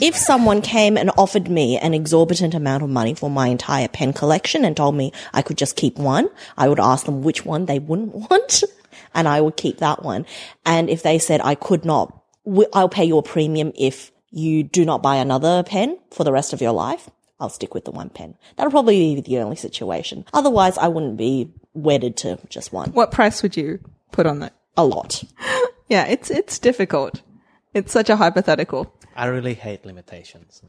if 0.03 0.17
someone 0.17 0.61
came 0.61 0.97
and 0.97 1.13
offered 1.17 1.49
me 1.49 1.79
an 1.79 1.95
exorbitant 1.95 2.55
amount 2.55 2.83
of 2.83 2.91
money 2.91 3.15
for 3.15 3.31
my 3.31 3.47
entire 3.47 3.87
pen 3.87 4.13
collection 4.13 4.65
and 4.65 4.77
told 4.77 4.97
me 4.97 5.13
I 5.33 5.43
could 5.43 5.57
just 5.57 5.77
keep 5.77 5.97
one, 5.97 6.29
I 6.59 6.67
would 6.67 6.81
ask 6.81 7.07
them 7.07 7.23
which 7.23 7.45
one 7.45 7.67
they 7.67 7.79
wouldn't 7.79 8.13
want, 8.31 8.65
and 9.15 9.29
I 9.29 9.41
would 9.41 9.57
keep 9.57 9.79
that 9.79 10.03
one. 10.03 10.27
And 10.65 10.91
if 10.91 11.05
they 11.05 11.21
said 11.21 11.41
I 11.45 11.55
could 11.55 11.85
not, 11.85 12.21
I'll 12.73 12.89
pay 12.89 13.05
you 13.05 13.19
a 13.19 13.23
premium 13.23 13.73
if 13.77 14.11
you 14.31 14.63
do 14.63 14.85
not 14.85 15.03
buy 15.03 15.17
another 15.17 15.63
pen 15.63 15.99
for 16.11 16.25
the 16.25 16.33
rest 16.33 16.53
of 16.53 16.61
your 16.61 16.73
life. 16.73 17.11
I'll 17.39 17.49
stick 17.51 17.75
with 17.75 17.85
the 17.85 17.91
one 17.91 18.09
pen. 18.09 18.35
That'll 18.57 18.71
probably 18.71 19.17
be 19.17 19.21
the 19.21 19.39
only 19.39 19.57
situation. 19.57 20.25
Otherwise, 20.33 20.79
I 20.79 20.89
wouldn't 20.89 21.17
be 21.17 21.53
wedded 21.75 22.17
to 22.19 22.39
just 22.49 22.73
one. 22.73 22.93
What 22.93 23.13
price 23.13 23.43
would 23.43 23.57
you 23.57 23.81
put 24.11 24.27
on 24.27 24.41
that? 24.41 24.55
A 24.77 24.85
lot. 24.85 25.25
Yeah, 25.89 26.07
it's 26.07 26.31
it's 26.31 26.59
difficult. 26.59 27.23
It's 27.73 27.93
such 27.93 28.11
a 28.11 28.17
hypothetical. 28.17 28.93
I 29.15 29.27
really 29.27 29.55
hate 29.55 29.85
limitations. 29.87 30.61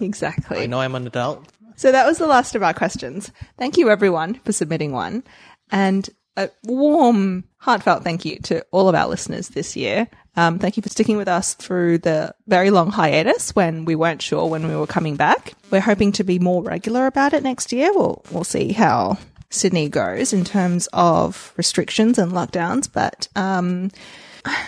Exactly. 0.00 0.58
I 0.58 0.66
know 0.66 0.80
I'm 0.80 0.94
an 0.94 1.06
adult. 1.06 1.46
So 1.76 1.92
that 1.92 2.06
was 2.06 2.18
the 2.18 2.26
last 2.26 2.54
of 2.54 2.62
our 2.62 2.74
questions. 2.74 3.32
Thank 3.58 3.78
you 3.78 3.88
everyone 3.88 4.34
for 4.44 4.52
submitting 4.52 4.92
one. 4.92 5.24
And 5.70 6.08
a 6.36 6.50
warm, 6.64 7.44
heartfelt 7.58 8.04
thank 8.04 8.24
you 8.24 8.38
to 8.40 8.64
all 8.70 8.88
of 8.88 8.94
our 8.94 9.08
listeners 9.08 9.48
this 9.48 9.76
year. 9.76 10.08
Um, 10.36 10.58
thank 10.58 10.76
you 10.76 10.82
for 10.82 10.88
sticking 10.88 11.16
with 11.16 11.28
us 11.28 11.54
through 11.54 11.98
the 11.98 12.34
very 12.46 12.70
long 12.70 12.90
hiatus 12.90 13.54
when 13.56 13.84
we 13.84 13.94
weren't 13.94 14.22
sure 14.22 14.46
when 14.46 14.68
we 14.68 14.76
were 14.76 14.86
coming 14.86 15.16
back. 15.16 15.54
We're 15.70 15.80
hoping 15.80 16.12
to 16.12 16.24
be 16.24 16.38
more 16.38 16.62
regular 16.62 17.06
about 17.06 17.32
it 17.32 17.42
next 17.42 17.72
year. 17.72 17.90
We'll, 17.94 18.22
we'll 18.30 18.44
see 18.44 18.72
how 18.72 19.18
Sydney 19.50 19.88
goes 19.88 20.32
in 20.32 20.44
terms 20.44 20.88
of 20.92 21.52
restrictions 21.56 22.18
and 22.18 22.32
lockdowns, 22.32 22.88
but, 22.92 23.28
um, 23.34 23.90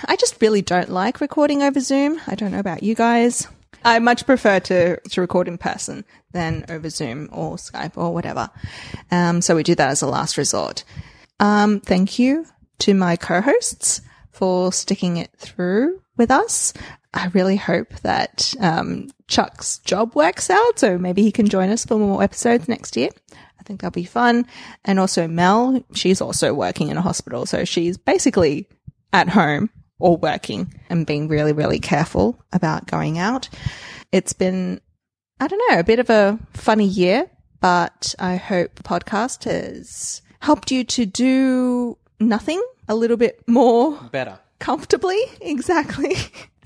I 0.07 0.17
just 0.17 0.43
really 0.43 0.63
don't 0.63 0.89
like 0.89 1.21
recording 1.21 1.63
over 1.63 1.79
Zoom. 1.79 2.21
I 2.27 2.35
don't 2.35 2.51
know 2.51 2.59
about 2.59 2.83
you 2.83 2.97
guys. 2.97 3.47
I 3.85 4.01
much 4.01 4.27
prefer 4.27 4.59
to, 4.61 4.99
to 5.01 5.21
record 5.21 5.47
in 5.47 5.57
person 5.57 6.05
than 6.33 6.65
over 6.69 6.91
Zoom 6.91 7.29
or 7.31 7.57
Skype 7.57 7.97
or 7.97 8.13
whatever. 8.13 8.51
Um, 9.11 9.41
so 9.41 9.55
we 9.55 9.63
do 9.63 9.77
that 9.77 9.91
as 9.91 10.03
a 10.03 10.09
last 10.09 10.37
resort. 10.37 10.83
Um, 11.39 11.79
thank 11.79 12.19
you 12.19 12.47
to 12.81 12.95
my 12.95 13.15
co-hosts 13.15 14.01
for 14.39 14.73
sticking 14.73 15.17
it 15.17 15.33
through 15.37 16.01
with 16.17 16.31
us. 16.31 16.73
I 17.13 17.27
really 17.35 17.57
hope 17.57 17.93
that 18.03 18.55
um, 18.61 19.09
Chuck's 19.27 19.79
job 19.79 20.15
works 20.15 20.49
out, 20.49 20.79
so 20.79 20.97
maybe 20.97 21.23
he 21.23 21.33
can 21.33 21.49
join 21.49 21.71
us 21.71 21.85
for 21.85 21.99
more 21.99 22.23
episodes 22.23 22.69
next 22.69 22.97
year. 22.97 23.09
I 23.33 23.63
think 23.65 23.81
that'll 23.81 23.91
be 23.91 24.05
fun. 24.05 24.47
And 24.85 25.01
also 25.01 25.27
Mel, 25.27 25.85
she's 25.93 26.21
also 26.21 26.55
working 26.55 26.89
in 26.89 26.97
a 26.97 27.03
hospital, 27.03 27.47
so 27.47 27.65
she's 27.65 27.99
basically 27.99 28.69
at 29.13 29.29
home 29.29 29.71
or 29.99 30.17
working 30.17 30.73
and 30.89 31.05
being 31.05 31.27
really, 31.27 31.53
really 31.53 31.81
careful 31.81 32.41
about 32.53 32.87
going 32.87 33.19
out. 33.19 33.49
It's 34.13 34.35
been, 34.35 34.81
I 35.41 35.49
don't 35.49 35.63
know, 35.69 35.81
a 35.81 35.85
bit 35.85 35.99
of 35.99 36.11
a 36.11 36.39
funny 36.53 36.87
year, 36.87 37.29
but 37.61 38.15
I 38.21 38.37
hope 38.37 38.77
the 38.77 38.85
podcast 38.85 39.51
has 39.51 40.23
helped 40.39 40.71
you 40.71 40.85
to 40.85 41.07
do 41.07 41.99
nothing 42.21 42.63
a 42.89 42.95
little 42.95 43.17
bit 43.17 43.43
more 43.47 43.93
Better. 44.13 44.39
comfortably. 44.59 45.21
Exactly. 45.41 46.15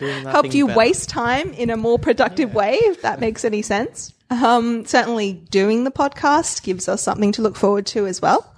Helped 0.01 0.55
you 0.55 0.67
better. 0.67 0.79
waste 0.79 1.09
time 1.09 1.53
in 1.53 1.71
a 1.71 1.77
more 1.77 1.99
productive 1.99 2.55
way, 2.55 2.75
if 2.75 3.03
that 3.03 3.21
makes 3.21 3.45
any 3.45 3.63
sense. 3.63 4.13
Um, 4.31 4.85
certainly 4.87 5.33
doing 5.35 5.85
the 5.85 5.91
podcast 5.91 6.63
gives 6.63 6.89
us 6.89 7.03
something 7.03 7.33
to 7.33 7.43
look 7.43 7.55
forward 7.57 7.87
to 7.87 8.07
as 8.07 8.21
well. 8.23 8.49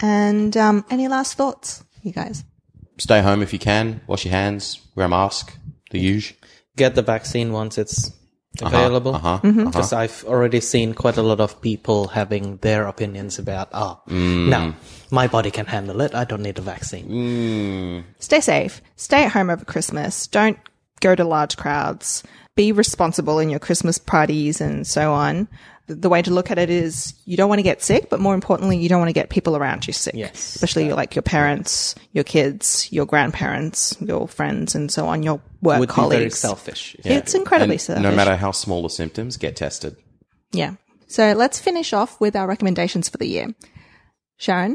And 0.00 0.56
um, 0.56 0.84
any 0.90 1.06
last 1.08 1.34
thoughts, 1.36 1.84
you 2.02 2.12
guys? 2.12 2.44
Stay 2.98 3.20
home 3.22 3.42
if 3.42 3.52
you 3.52 3.58
can. 3.58 4.00
Wash 4.06 4.24
your 4.24 4.32
hands. 4.32 4.80
Wear 4.96 5.06
a 5.06 5.08
mask. 5.08 5.56
The 5.90 5.98
usual. 6.00 6.36
Get 6.76 6.94
the 6.94 7.02
vaccine 7.02 7.52
once 7.52 7.78
it's 7.78 8.10
available. 8.62 9.14
uh-huh, 9.16 9.40
Because 9.42 9.92
I've 9.92 10.24
already 10.26 10.60
seen 10.60 10.94
quite 10.94 11.16
a 11.16 11.22
lot 11.22 11.40
of 11.40 11.60
people 11.60 12.08
having 12.08 12.56
their 12.58 12.86
opinions 12.86 13.38
about, 13.38 13.68
oh, 13.72 14.00
no, 14.08 14.74
my 15.10 15.26
body 15.26 15.50
can 15.50 15.66
handle 15.66 16.00
it. 16.00 16.14
I 16.14 16.24
don't 16.24 16.42
need 16.42 16.58
a 16.58 16.62
vaccine. 16.62 17.08
Mm. 17.08 18.04
Stay 18.18 18.40
safe. 18.40 18.80
Stay 18.96 19.24
at 19.24 19.32
home 19.32 19.50
over 19.50 19.64
Christmas. 19.64 20.26
Don't 20.26 20.58
go 21.00 21.14
to 21.14 21.24
large 21.24 21.56
crowds. 21.56 22.22
Be 22.56 22.72
responsible 22.72 23.38
in 23.38 23.50
your 23.50 23.60
Christmas 23.60 23.98
parties 23.98 24.60
and 24.60 24.86
so 24.86 25.12
on. 25.12 25.48
The- 25.86 25.94
The 25.94 26.08
way 26.08 26.20
to 26.22 26.30
look 26.32 26.50
at 26.50 26.58
it 26.58 26.68
is 26.70 27.14
you 27.24 27.36
don't 27.36 27.48
want 27.48 27.60
to 27.60 27.62
get 27.62 27.82
sick, 27.82 28.10
but 28.10 28.20
more 28.20 28.34
importantly, 28.34 28.76
you 28.76 28.88
don't 28.88 28.98
want 28.98 29.08
to 29.08 29.14
get 29.14 29.30
people 29.30 29.56
around 29.56 29.86
you 29.86 29.92
sick. 29.92 30.14
Yes. 30.14 30.54
Especially 30.56 30.92
like 30.92 31.14
your 31.14 31.22
parents, 31.22 31.94
your 32.12 32.24
kids, 32.24 32.88
your 32.92 33.06
grandparents, 33.06 33.96
your 34.00 34.28
friends, 34.28 34.74
and 34.74 34.90
so 34.92 35.06
on, 35.06 35.22
your 35.22 35.40
work 35.62 35.78
Would 35.78 35.88
be 35.88 35.94
colleagues. 35.94 36.18
very 36.18 36.30
selfish. 36.30 36.96
It's 37.04 37.34
incredibly 37.34 37.76
And 37.76 37.80
selfish. 37.80 38.02
No 38.02 38.12
matter 38.12 38.36
how 38.36 38.50
small 38.50 38.82
the 38.82 38.90
symptoms, 38.90 39.36
get 39.38 39.56
tested. 39.56 39.96
Yeah. 40.52 40.74
So 41.06 41.32
let's 41.32 41.58
finish 41.58 41.92
off 41.94 42.20
with 42.20 42.36
our 42.36 42.46
recommendations 42.46 43.08
for 43.08 43.16
the 43.16 43.26
year. 43.28 43.54
Sharyn, 44.38 44.74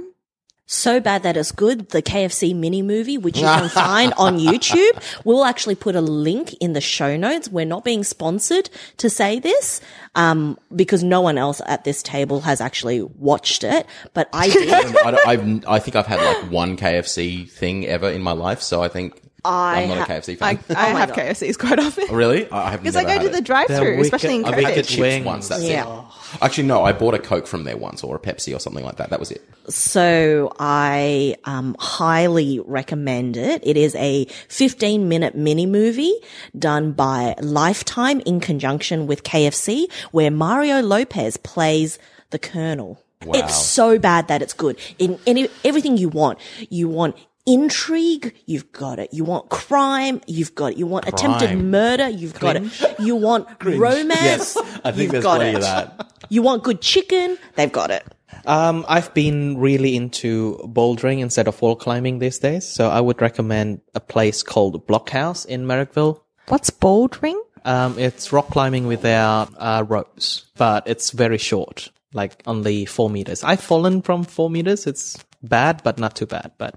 So 0.65 1.01
bad 1.01 1.23
that 1.23 1.35
it's 1.35 1.51
good. 1.51 1.89
The 1.89 2.01
KFC 2.01 2.55
mini 2.55 2.81
movie, 2.81 3.17
which 3.17 3.37
you 3.37 3.43
can 3.43 3.69
find 3.69 4.13
on 4.17 4.39
YouTube. 4.39 5.23
We'll 5.25 5.43
actually 5.43 5.75
put 5.75 5.95
a 5.95 6.01
link 6.01 6.53
in 6.55 6.73
the 6.73 6.81
show 6.81 7.17
notes. 7.17 7.49
We're 7.49 7.65
not 7.65 7.83
being 7.83 8.03
sponsored 8.03 8.69
to 8.97 9.09
say 9.09 9.39
this, 9.39 9.81
um, 10.15 10.57
because 10.73 11.03
no 11.03 11.19
one 11.19 11.37
else 11.37 11.61
at 11.65 11.83
this 11.83 12.01
table 12.01 12.41
has 12.41 12.61
actually 12.61 13.01
watched 13.01 13.63
it, 13.63 13.85
but 14.13 14.29
I 14.31 14.49
did. 14.51 14.95
I, 14.97 15.19
I've, 15.25 15.67
I 15.67 15.79
think 15.79 15.95
I've 15.95 16.07
had 16.07 16.21
like 16.21 16.51
one 16.51 16.77
KFC 16.77 17.49
thing 17.49 17.85
ever 17.85 18.09
in 18.09 18.21
my 18.21 18.31
life, 18.31 18.61
so 18.61 18.81
I 18.81 18.87
think 18.87 19.21
I 19.45 19.81
am 19.81 19.89
not 19.89 20.07
ha- 20.07 20.13
a 20.15 20.17
KFC 20.21 20.37
fan. 20.37 20.59
I 20.69 20.93
my 20.93 20.99
have 20.99 21.09
God. 21.09 21.17
KFCs 21.19 21.57
quite 21.59 21.79
often. 21.79 22.15
really? 22.15 22.49
I, 22.49 22.67
I 22.67 22.71
have 22.71 22.81
Because 22.81 22.95
never 22.95 23.07
I 23.09 23.13
go 23.15 23.19
had 23.19 23.25
to 23.25 23.29
the 23.31 23.37
it. 23.39 23.43
drive-through, 23.43 24.01
especially 24.01 24.35
in 24.35 24.43
wicked- 24.43 24.57
I've 24.59 24.63
had 24.63 24.73
COVID. 24.85 24.87
chips 24.87 24.97
wings. 24.97 25.25
once. 25.25 25.47
That's 25.49 25.63
Yeah. 25.63 25.99
it. 25.99 26.05
Actually, 26.41 26.63
no. 26.67 26.83
I 26.83 26.93
bought 26.93 27.13
a 27.13 27.19
Coke 27.19 27.45
from 27.45 27.63
there 27.65 27.77
once, 27.77 28.03
or 28.03 28.15
a 28.15 28.19
Pepsi, 28.19 28.55
or 28.55 28.59
something 28.59 28.83
like 28.83 28.95
that. 28.97 29.09
That 29.09 29.19
was 29.19 29.31
it. 29.31 29.41
So 29.69 30.51
I 30.59 31.35
um, 31.45 31.75
highly 31.79 32.59
recommend 32.65 33.37
it. 33.37 33.61
It 33.65 33.77
is 33.77 33.95
a 33.95 34.25
15 34.49 35.07
minute 35.09 35.35
mini 35.35 35.65
movie 35.65 36.13
done 36.57 36.91
by 36.93 37.35
Lifetime 37.41 38.19
in 38.21 38.39
conjunction 38.39 39.07
with 39.07 39.23
KFC 39.23 39.85
where 40.11 40.31
Mario 40.31 40.81
Lopez 40.81 41.37
plays 41.37 41.99
the 42.31 42.39
Colonel. 42.39 42.99
Wow. 43.25 43.33
It's 43.39 43.55
so 43.55 43.99
bad 43.99 44.27
that 44.27 44.41
it's 44.41 44.53
good. 44.53 44.77
In 44.99 45.17
any, 45.27 45.47
everything 45.63 45.97
you 45.97 46.09
want. 46.09 46.39
You 46.69 46.89
want 46.89 47.15
intrigue, 47.45 48.33
you've 48.45 48.71
got 48.71 48.99
it. 48.99 49.13
You 49.13 49.23
want 49.23 49.49
crime, 49.49 50.21
you've 50.27 50.55
got 50.55 50.73
it. 50.73 50.77
You 50.77 50.87
want 50.87 51.07
attempted 51.07 51.57
murder, 51.57 52.09
you've 52.09 52.39
got 52.39 52.55
it. 52.55 52.99
You 52.99 53.15
want 53.15 53.47
romance, 53.63 54.57
I 54.57 54.91
think 54.91 54.97
you've 54.97 55.11
there's 55.11 55.23
got 55.23 55.37
plenty 55.37 55.51
it. 55.51 55.55
of 55.55 55.61
that. 55.61 56.13
You 56.29 56.41
want 56.41 56.63
good 56.63 56.81
chicken, 56.81 57.37
they've 57.55 57.71
got 57.71 57.91
it. 57.91 58.05
Um, 58.45 58.85
I've 58.89 59.13
been 59.13 59.57
really 59.57 59.95
into 59.95 60.57
bouldering 60.63 61.19
instead 61.19 61.47
of 61.47 61.61
wall 61.61 61.75
climbing 61.75 62.19
these 62.19 62.39
days, 62.39 62.67
so 62.67 62.89
I 62.89 62.99
would 62.99 63.21
recommend 63.21 63.81
a 63.93 63.99
place 63.99 64.43
called 64.43 64.85
BlocHaus 64.87 65.45
in 65.45 65.65
Marrickville. 65.65 66.19
What's 66.47 66.69
bouldering? 66.69 67.39
Um, 67.65 67.97
it's 67.97 68.33
rock 68.33 68.49
climbing 68.49 68.87
without 68.87 69.53
uh, 69.57 69.85
ropes, 69.87 70.45
but 70.57 70.87
it's 70.87 71.11
very 71.11 71.37
short, 71.37 71.91
like 72.13 72.43
only 72.45 72.85
four 72.85 73.09
meters. 73.09 73.43
I've 73.43 73.61
fallen 73.61 74.01
from 74.01 74.23
four 74.23 74.49
meters. 74.49 74.85
It's 74.87 75.23
bad, 75.41 75.81
but 75.83 75.97
not 75.97 76.15
too 76.15 76.25
bad. 76.25 76.51
But 76.57 76.75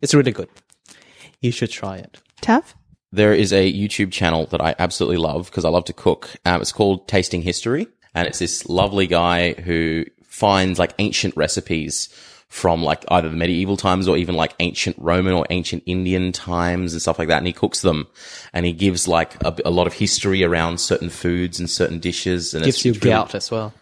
it's 0.00 0.14
really 0.14 0.32
good. 0.32 0.48
You 1.40 1.50
should 1.52 1.70
try 1.70 1.96
it. 1.96 2.20
Tav? 2.40 2.74
There 3.12 3.32
is 3.34 3.52
a 3.52 3.72
YouTube 3.72 4.12
channel 4.12 4.46
that 4.46 4.60
I 4.60 4.74
absolutely 4.78 5.16
love 5.16 5.46
because 5.50 5.64
I 5.64 5.68
love 5.68 5.84
to 5.86 5.92
cook. 5.92 6.30
Um, 6.44 6.60
it's 6.60 6.72
called 6.72 7.08
Tasting 7.08 7.42
History, 7.42 7.88
and 8.14 8.28
it's 8.28 8.38
this 8.38 8.68
lovely 8.68 9.06
guy 9.06 9.54
who 9.54 10.04
finds 10.22 10.78
like 10.78 10.94
ancient 10.98 11.36
recipes 11.36 12.08
from 12.48 12.82
like 12.82 13.04
either 13.08 13.28
the 13.28 13.36
medieval 13.36 13.76
times 13.76 14.06
or 14.08 14.16
even 14.16 14.34
like 14.34 14.54
ancient 14.60 14.96
Roman 14.98 15.34
or 15.34 15.46
ancient 15.50 15.82
Indian 15.86 16.32
times 16.32 16.92
and 16.92 17.00
stuff 17.02 17.18
like 17.18 17.28
that. 17.28 17.38
And 17.38 17.46
he 17.46 17.52
cooks 17.52 17.80
them, 17.82 18.06
and 18.52 18.64
he 18.66 18.72
gives 18.72 19.08
like 19.08 19.42
a, 19.44 19.56
a 19.64 19.70
lot 19.70 19.86
of 19.86 19.92
history 19.94 20.44
around 20.44 20.78
certain 20.78 21.10
foods 21.10 21.58
and 21.58 21.68
certain 21.68 21.98
dishes. 21.98 22.54
And 22.54 22.64
Gives 22.64 22.76
it's 22.78 22.84
you 22.84 22.92
really- 22.92 23.10
gout 23.10 23.34
as 23.34 23.50
well. 23.50 23.72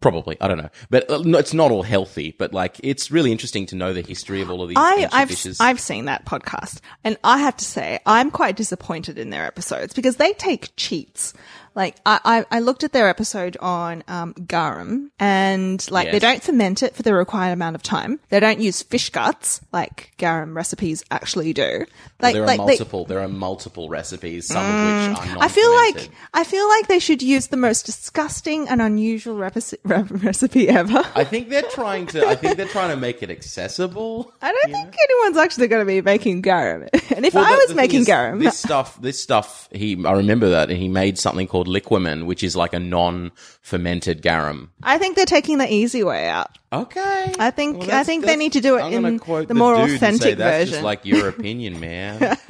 Probably, 0.00 0.36
I 0.40 0.48
don't 0.48 0.58
know, 0.58 0.70
but 0.90 1.10
uh, 1.10 1.22
no, 1.24 1.38
it's 1.38 1.54
not 1.54 1.70
all 1.70 1.82
healthy. 1.82 2.34
But 2.38 2.52
like, 2.52 2.78
it's 2.82 3.10
really 3.10 3.32
interesting 3.32 3.66
to 3.66 3.76
know 3.76 3.92
the 3.92 4.02
history 4.02 4.40
of 4.42 4.50
all 4.50 4.62
of 4.62 4.68
these 4.68 4.76
I, 4.78 5.08
I've 5.12 5.28
dishes. 5.28 5.60
I've 5.60 5.80
seen 5.80 6.04
that 6.06 6.24
podcast, 6.24 6.80
and 7.04 7.16
I 7.24 7.38
have 7.38 7.56
to 7.56 7.64
say 7.64 7.98
I'm 8.06 8.30
quite 8.30 8.56
disappointed 8.56 9.18
in 9.18 9.30
their 9.30 9.44
episodes 9.44 9.94
because 9.94 10.16
they 10.16 10.32
take 10.34 10.74
cheats 10.76 11.34
Like 11.74 11.96
I, 12.06 12.20
I, 12.24 12.44
I 12.56 12.60
looked 12.60 12.84
at 12.84 12.92
their 12.92 13.08
episode 13.08 13.56
on 13.60 14.02
um, 14.08 14.34
garum, 14.46 15.10
and 15.18 15.88
like 15.90 16.10
they 16.10 16.18
don't 16.18 16.42
ferment 16.42 16.82
it 16.82 16.94
for 16.94 17.02
the 17.02 17.14
required 17.14 17.52
amount 17.52 17.76
of 17.76 17.82
time. 17.82 18.20
They 18.30 18.40
don't 18.40 18.60
use 18.60 18.82
fish 18.82 19.10
guts 19.10 19.60
like 19.72 20.12
garum 20.16 20.56
recipes 20.56 21.04
actually 21.10 21.52
do. 21.52 21.84
Like, 22.20 22.34
there 22.34 22.42
are 22.42 22.46
like 22.46 22.58
they- 22.58 22.66
multiple. 22.66 23.04
there 23.04 23.20
are 23.20 23.28
multiple 23.28 23.88
recipes, 23.88 24.46
some 24.46 24.64
of 24.64 24.72
which 25.10 25.18
are 25.18 25.34
not. 25.34 25.44
I 25.44 25.48
feel 25.48 25.70
like 25.74 26.10
I 26.34 26.44
feel 26.44 26.68
like 26.68 26.88
they 26.88 26.98
should 26.98 27.22
use 27.22 27.48
the 27.48 27.56
most 27.56 27.86
disgusting 27.86 28.68
and 28.68 28.82
unusual 28.82 29.36
repi- 29.36 29.76
re- 29.84 30.18
recipe 30.18 30.68
ever. 30.68 31.02
I 31.14 31.24
think 31.24 31.48
they're 31.48 31.62
trying 31.62 32.06
to. 32.08 32.26
I 32.26 32.34
think 32.34 32.56
they're 32.56 32.66
trying 32.66 32.90
to 32.90 32.96
make 32.96 33.22
it 33.22 33.30
accessible. 33.30 34.32
I 34.42 34.52
don't 34.52 34.72
think 34.72 34.96
anyone's 35.10 35.36
actually 35.36 35.68
going 35.68 35.80
to 35.82 35.86
be 35.86 36.00
making 36.00 36.42
garum. 36.42 36.88
And 37.18 37.26
if 37.26 37.34
Well, 37.34 37.44
I 37.44 37.56
was 37.66 37.74
making 37.74 38.00
is, 38.02 38.06
garum, 38.06 38.38
This 38.38 38.56
stuff, 38.58 39.00
this 39.02 39.20
stuff, 39.20 39.68
he, 39.72 40.04
I 40.06 40.12
remember 40.12 40.50
that 40.50 40.68
he 40.70 40.88
made 40.88 41.18
something 41.18 41.48
called 41.48 41.57
Liquamen, 41.66 42.26
which 42.26 42.42
is 42.42 42.54
like 42.56 42.72
a 42.72 42.78
non-fermented 42.78 44.22
garum. 44.22 44.70
I 44.82 44.98
think 44.98 45.16
they're 45.16 45.26
taking 45.26 45.58
the 45.58 45.72
easy 45.72 46.04
way 46.04 46.28
out. 46.28 46.56
Okay. 46.72 47.34
I 47.38 47.50
think- 47.50 47.78
Well, 47.80 47.90
I 47.92 48.04
think 48.04 48.22
they 48.22 48.26
that's- 48.28 48.38
need 48.38 48.52
to 48.52 48.60
do 48.60 48.76
it 48.78 48.82
I'm 48.82 48.92
gonna 48.92 49.08
in 49.08 49.18
quote 49.18 49.48
the 49.48 49.54
more 49.54 49.74
dude 49.74 49.82
and 49.82 49.90
say, 49.90 49.96
authentic 49.96 50.38
that's 50.38 50.56
version." 50.64 50.72
Just 50.74 50.84
like 50.84 51.04
your 51.04 51.28
opinion, 51.28 51.80
man. 51.80 52.36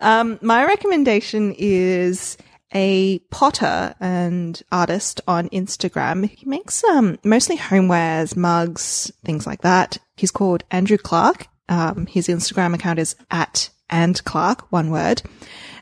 My 0.42 0.64
recommendation 0.64 1.54
is 1.56 2.36
a 2.74 3.18
potter 3.30 3.94
and 4.00 4.60
artist 4.72 5.20
on 5.26 5.48
Instagram. 5.50 6.28
He 6.28 6.46
makes 6.46 6.82
um 6.84 7.18
mostly 7.24 7.56
homewares, 7.56 8.36
mugs, 8.36 9.10
things 9.24 9.46
like 9.46 9.62
that. 9.62 9.98
He's 10.16 10.30
called 10.30 10.64
Andrew 10.70 10.98
Clark. 10.98 11.46
Um, 11.68 12.06
his 12.06 12.28
Instagram 12.28 12.74
account 12.74 12.98
is 12.98 13.16
at 13.30 13.70
and 13.88 14.22
Clark, 14.24 14.70
one 14.72 14.90
word. 14.90 15.22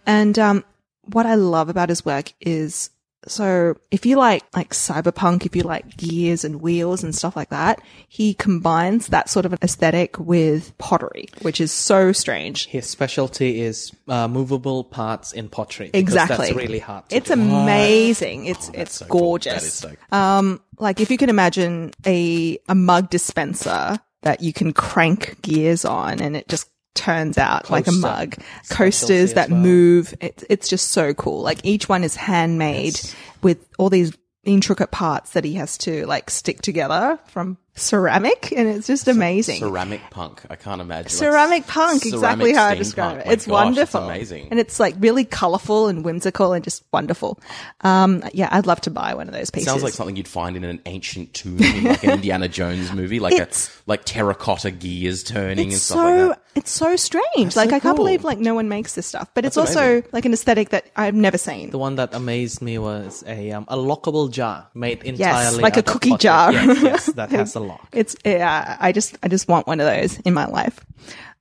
And 0.06 0.38
um, 0.38 0.64
what 1.06 1.26
I 1.26 1.34
love 1.34 1.68
about 1.68 1.88
his 1.88 2.04
work 2.04 2.32
is 2.40 2.90
so 3.26 3.76
if 3.90 4.04
you 4.04 4.16
like 4.16 4.44
like 4.54 4.70
cyberpunk, 4.70 5.46
if 5.46 5.56
you 5.56 5.62
like 5.62 5.96
gears 5.96 6.44
and 6.44 6.60
wheels 6.60 7.02
and 7.02 7.14
stuff 7.14 7.36
like 7.36 7.50
that, 7.50 7.80
he 8.08 8.34
combines 8.34 9.08
that 9.08 9.28
sort 9.28 9.46
of 9.46 9.54
aesthetic 9.62 10.18
with 10.18 10.76
pottery, 10.78 11.28
which 11.42 11.60
is 11.60 11.72
so 11.72 12.12
strange. 12.12 12.66
His 12.66 12.88
specialty 12.88 13.60
is 13.60 13.92
uh, 14.08 14.28
movable 14.28 14.84
parts 14.84 15.32
in 15.32 15.48
pottery. 15.48 15.90
Exactly. 15.92 16.46
That's 16.46 16.56
really 16.56 16.78
hard. 16.78 17.04
It's 17.10 17.28
do. 17.28 17.34
amazing. 17.34 18.46
It's 18.46 18.70
it's 18.74 18.96
so 18.96 19.06
cool. 19.06 19.20
gorgeous. 19.20 19.54
That 19.54 19.62
is 19.62 19.72
so 19.72 19.88
cool. 19.88 20.18
Um, 20.18 20.60
like 20.78 21.00
if 21.00 21.10
you 21.10 21.16
can 21.16 21.30
imagine 21.30 21.92
a 22.06 22.58
a 22.68 22.74
mug 22.74 23.10
dispenser 23.10 23.98
that 24.22 24.42
you 24.42 24.52
can 24.52 24.72
crank 24.72 25.40
gears 25.42 25.84
on, 25.84 26.20
and 26.20 26.36
it 26.36 26.48
just 26.48 26.68
turns 26.94 27.38
out 27.38 27.70
like 27.70 27.86
a 27.86 27.92
mug. 27.92 28.36
Coasters 28.70 29.34
that 29.34 29.50
well. 29.50 29.60
move. 29.60 30.14
It's 30.20 30.44
it's 30.48 30.68
just 30.68 30.90
so 30.92 31.14
cool. 31.14 31.42
Like 31.42 31.60
each 31.64 31.88
one 31.88 32.04
is 32.04 32.16
handmade 32.16 33.00
with 33.42 33.66
all 33.78 33.90
these 33.90 34.16
intricate 34.44 34.90
parts 34.90 35.32
that 35.32 35.44
he 35.44 35.54
has 35.54 35.78
to 35.78 36.06
like 36.06 36.30
stick 36.30 36.62
together 36.62 37.18
from 37.26 37.58
ceramic, 37.76 38.52
and 38.56 38.68
it's 38.68 38.86
just 38.86 39.08
amazing. 39.08 39.58
Ceramic 39.58 40.00
punk. 40.10 40.42
I 40.48 40.56
can't 40.56 40.80
imagine. 40.80 41.04
like, 41.04 41.10
Ceramic 41.10 41.66
punk, 41.66 42.02
ceramic 42.02 42.14
exactly 42.14 42.52
how 42.54 42.66
I 42.66 42.74
steampunk. 42.74 42.78
describe 42.78 43.18
it. 43.18 43.26
My 43.26 43.32
It's 43.32 43.46
gosh, 43.46 43.52
wonderful. 43.52 44.00
It's 44.00 44.08
amazing. 44.10 44.48
And 44.50 44.60
it's 44.60 44.78
like 44.80 44.94
really 44.98 45.24
colorful 45.24 45.88
and 45.88 46.04
whimsical 46.04 46.52
and 46.52 46.62
just 46.64 46.84
wonderful. 46.92 47.38
Um, 47.80 48.22
yeah, 48.32 48.48
I'd 48.52 48.66
love 48.66 48.80
to 48.82 48.90
buy 48.90 49.14
one 49.14 49.28
of 49.28 49.34
those 49.34 49.50
pieces. 49.50 49.66
It 49.66 49.70
sounds 49.70 49.82
like 49.82 49.92
something 49.92 50.16
you'd 50.16 50.28
find 50.28 50.56
in 50.56 50.64
an 50.64 50.80
ancient 50.86 51.34
tomb 51.34 51.60
in 51.60 51.84
like 51.84 52.04
an 52.04 52.10
Indiana 52.14 52.48
Jones 52.48 52.92
movie, 52.92 53.18
like 53.20 53.34
It's- 53.34 53.68
a 53.68 53.70
like 53.86 54.04
terracotta 54.04 54.70
gears 54.70 55.22
turning 55.22 55.64
and 55.66 55.72
it's 55.74 55.82
stuff 55.82 55.96
so 55.98 56.04
like 56.28 56.36
that. 56.38 56.42
it's 56.54 56.70
so 56.70 56.96
strange. 56.96 57.54
like 57.54 57.68
so 57.70 57.76
I 57.76 57.80
can't 57.80 57.96
believe 57.96 58.24
like 58.24 58.38
no 58.38 58.54
one 58.54 58.68
makes 58.70 58.94
this 58.94 59.06
stuff, 59.06 59.28
but 59.34 59.44
it's 59.44 59.56
That's 59.56 59.76
also 59.76 60.02
like 60.12 60.24
an 60.24 60.32
aesthetic 60.32 60.70
that 60.70 60.86
I've 60.96 61.14
never 61.14 61.36
seen. 61.36 61.68
The 61.70 61.78
one 61.78 61.96
that 61.96 62.14
amazed 62.14 62.62
me 62.62 62.78
was 62.78 63.22
a 63.26 63.50
um, 63.50 63.66
a 63.68 63.76
lockable 63.76 64.30
jar 64.30 64.68
made 64.74 65.02
entirely 65.02 65.60
like 65.60 65.74
a 65.76 65.80
out 65.80 65.86
of 65.88 65.92
cookie 65.92 66.10
pottery. 66.10 66.22
jar. 66.22 66.52
Yes, 66.52 66.82
yes, 66.82 67.06
that 67.06 67.30
has 67.32 67.54
a 67.56 67.60
It's 67.92 68.16
yeah, 68.24 68.76
I 68.80 68.92
just 68.92 69.16
I 69.22 69.28
just 69.28 69.48
want 69.48 69.66
one 69.66 69.80
of 69.80 69.86
those 69.86 70.18
in 70.20 70.34
my 70.34 70.46
life. 70.46 70.84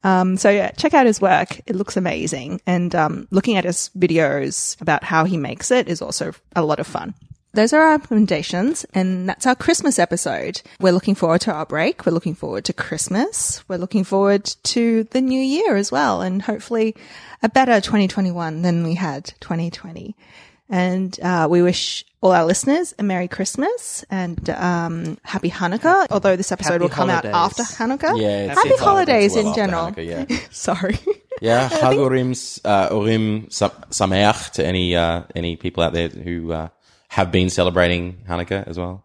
Um, 0.04 0.36
so 0.38 0.50
yeah, 0.50 0.72
check 0.72 0.94
out 0.94 1.06
his 1.06 1.22
work. 1.22 1.60
It 1.66 1.76
looks 1.76 1.95
amazing, 1.95 2.62
and 2.68 2.94
um, 2.94 3.28
looking 3.32 3.56
at 3.56 3.64
his 3.64 3.90
videos 3.98 4.80
about 4.82 5.04
how 5.04 5.24
he 5.24 5.38
makes 5.38 5.72
it 5.72 5.88
is 5.88 6.02
also 6.02 6.34
a 6.56 6.64
lot 6.64 6.80
of 6.80 6.88
fun. 6.88 7.14
Those 7.56 7.72
are 7.72 7.84
our 7.84 8.00
recommendations, 8.00 8.84
and 8.95 9.30
that's 9.30 9.45
our 9.45 9.56
Christmas 9.56 10.00
episode. 10.00 10.64
We're 10.80 10.91
looking 10.91 11.14
forward 11.14 11.41
to 11.41 11.54
our 11.54 11.68
break. 11.68 12.04
We're 12.04 12.12
looking 12.12 12.34
forward 12.34 12.66
to 12.66 12.74
Christmas. 12.74 13.64
We're 13.68 13.78
looking 13.78 14.04
forward 14.04 14.45
to 14.64 15.04
the 15.04 15.22
new 15.22 15.40
year 15.40 15.76
as 15.76 15.91
well, 15.91 16.22
and 16.22 16.41
hopefully 16.41 16.95
a 17.44 17.50
better 17.50 17.80
2021 17.80 18.64
than 18.64 18.84
we 18.84 18.95
had 18.95 19.26
2020. 19.40 20.16
And 20.74 21.20
uh, 21.22 21.48
we 21.52 21.62
wish 21.62 22.04
all 22.20 22.32
our 22.32 22.45
listeners 22.45 22.95
a 22.98 23.04
Merry 23.04 23.28
Christmas 23.28 24.04
and 24.10 24.50
um, 24.50 25.20
Happy 25.22 25.52
Hanukkah. 25.52 26.08
Although 26.10 26.36
this 26.36 26.52
episode 26.52 26.74
Happy 26.74 26.82
will 26.82 26.90
come 26.90 27.10
holidays. 27.10 27.32
out 27.32 27.60
after 27.60 27.62
Hanukkah. 27.62 28.20
Yeah, 28.20 28.56
Happy 28.56 28.70
it's 28.70 28.82
holidays 28.82 29.36
well 29.36 29.50
in 29.50 29.54
general. 29.54 29.91
Hanukkah, 29.91 30.28
yeah. 30.30 30.40
Sorry. 30.52 30.98
Yeah, 31.44 31.70
Chag 31.70 31.95
Urim, 31.95 32.34
uh, 32.66 32.90
Urim 32.91 33.45
Sameach 33.52 34.50
to 34.54 34.66
any 34.66 34.95
uh, 34.95 35.22
any 35.36 35.58
people 35.58 35.84
out 35.84 35.94
there 35.94 36.10
who 36.10 36.52
uh, 36.52 36.70
have 37.10 37.32
been 37.32 37.52
celebrating 37.52 38.24
Hanukkah 38.28 38.68
as 38.68 38.80
well. 38.80 39.04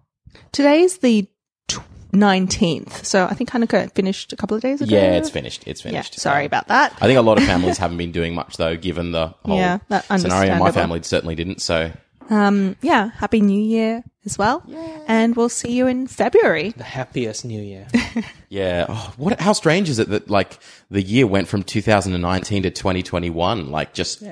Today 0.53 0.81
is 0.81 0.99
the 0.99 1.29
19th. 2.13 3.05
So 3.05 3.25
I 3.27 3.35
think 3.35 3.51
Hanukkah 3.51 3.93
finished 3.95 4.33
a 4.33 4.37
couple 4.37 4.57
of 4.57 4.63
days 4.63 4.81
ago. 4.81 4.95
Yeah, 4.95 5.13
it's 5.13 5.31
finished. 5.31 5.63
It's 5.67 5.85
Yeah, 5.85 5.91
finished. 5.93 6.19
sorry 6.21 6.43
Um, 6.45 6.47
about 6.47 6.69
that. 6.69 6.93
I 7.01 7.07
think 7.07 7.19
a 7.19 7.23
lot 7.23 7.39
of 7.39 7.45
families 7.45 7.79
haven't 7.85 7.99
been 7.99 8.13
doing 8.13 8.35
much 8.35 8.57
though, 8.57 8.77
given 8.77 9.13
the 9.13 9.29
whole 9.45 9.57
Yeah, 9.59 9.79
that 9.89 10.05
scenario. 10.21 10.57
My 10.59 10.73
family 10.73 11.01
certainly 11.03 11.35
didn't. 11.35 11.61
So 11.61 11.93
Um, 12.31 12.77
yeah, 12.83 13.11
Happy 13.17 13.41
New 13.41 13.61
Year 13.63 14.03
as 14.27 14.37
well. 14.39 14.63
And 15.07 15.35
we'll 15.37 15.49
see 15.49 15.73
you 15.73 15.87
in 15.87 16.07
February. 16.07 16.71
The 16.77 16.85
happiest 16.85 17.45
New 17.45 17.63
Year. 17.63 17.87
yeah, 18.51 18.85
oh, 18.89 19.13
what? 19.17 19.41
How 19.41 19.53
strange 19.55 19.89
is 19.89 19.99
it 19.99 20.09
that 20.11 20.29
like 20.31 20.59
the 20.91 21.01
year 21.03 21.27
went 21.27 21.49
from 21.49 21.63
2019 21.63 22.63
to 22.65 22.71
2021? 22.71 23.71
Like 23.71 23.95
just 23.95 24.23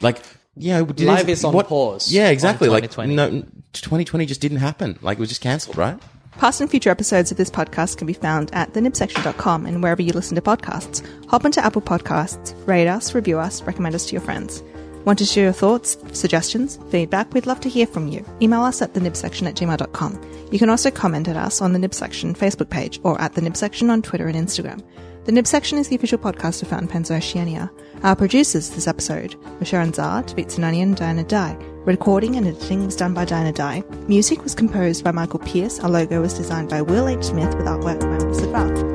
like. 0.00 0.18
Yeah, 0.56 0.82
did 0.82 1.06
Life 1.06 1.28
it- 1.28 1.28
is 1.30 1.44
on 1.44 1.54
pause 1.64 2.12
Yeah, 2.12 2.28
exactly. 2.28 2.68
on 2.68 2.74
Like 2.74 2.96
no, 3.08 3.30
2020 3.72 4.26
just 4.26 4.40
didn't 4.40 4.58
happen. 4.58 4.98
Like 5.00 5.16
it 5.16 5.20
was 5.20 5.28
just 5.28 5.40
cancelled, 5.40 5.76
right? 5.76 5.96
Past 6.40 6.62
and 6.62 6.70
future 6.70 6.88
episodes 6.88 7.30
of 7.30 7.36
this 7.36 7.50
podcast 7.50 7.98
can 7.98 8.06
be 8.06 8.14
found 8.14 8.48
at 8.54 8.72
thenibsection.com 8.72 9.66
and 9.66 9.82
wherever 9.82 10.00
you 10.00 10.14
listen 10.14 10.36
to 10.36 10.40
podcasts. 10.40 11.06
Hop 11.26 11.44
onto 11.44 11.60
Apple 11.60 11.82
Podcasts, 11.82 12.54
rate 12.66 12.88
us, 12.88 13.14
review 13.14 13.38
us, 13.38 13.60
recommend 13.64 13.94
us 13.94 14.06
to 14.06 14.12
your 14.12 14.22
friends. 14.22 14.62
Want 15.04 15.18
to 15.18 15.26
share 15.26 15.44
your 15.44 15.52
thoughts, 15.52 15.98
suggestions, 16.12 16.78
feedback? 16.88 17.34
We'd 17.34 17.44
love 17.44 17.60
to 17.60 17.68
hear 17.68 17.86
from 17.86 18.08
you. 18.08 18.24
Email 18.40 18.62
us 18.62 18.80
at 18.80 18.94
thenibsection 18.94 19.48
at 19.48 19.54
gmail.com. 19.54 20.48
You 20.50 20.58
can 20.58 20.70
also 20.70 20.90
comment 20.90 21.28
at 21.28 21.36
us 21.36 21.60
on 21.60 21.74
the 21.74 21.78
Nib 21.78 21.92
Section 21.92 22.34
Facebook 22.34 22.70
page 22.70 23.00
or 23.02 23.20
at 23.20 23.34
the 23.34 23.42
Nib 23.42 23.54
Section 23.54 23.90
on 23.90 24.00
Twitter 24.00 24.26
and 24.26 24.34
Instagram. 24.34 24.82
The 25.26 25.32
Nib 25.32 25.46
Section 25.46 25.76
is 25.76 25.88
the 25.88 25.96
official 25.96 26.18
podcast 26.18 26.62
of 26.62 26.68
Fountain 26.68 26.88
Pens 26.88 27.10
Oceania. 27.10 27.70
Our 28.02 28.16
producers 28.16 28.70
this 28.70 28.88
episode 28.88 29.34
were 29.34 29.66
Sharyn 29.66 29.92
Zha, 29.92 30.24
Taveet 30.26 30.46
Sinanian 30.46 30.84
and 30.84 30.96
Diana 30.96 31.22
Dai. 31.24 31.69
Recording 31.86 32.36
and 32.36 32.46
editing 32.46 32.84
was 32.84 32.94
done 32.94 33.14
by 33.14 33.24
Diana 33.24 33.52
Dai. 33.52 33.82
Music 34.06 34.44
was 34.44 34.54
composed 34.54 35.02
by 35.02 35.12
Michael 35.12 35.38
Pearce. 35.38 35.80
Our 35.80 35.88
logo 35.88 36.20
was 36.20 36.34
designed 36.34 36.68
by 36.68 36.82
Will 36.82 37.08
H. 37.08 37.24
Smith 37.24 37.54
with 37.54 37.64
artwork 37.64 38.00
by 38.00 38.18
Melissa 38.18 38.46
Grant. 38.48 38.89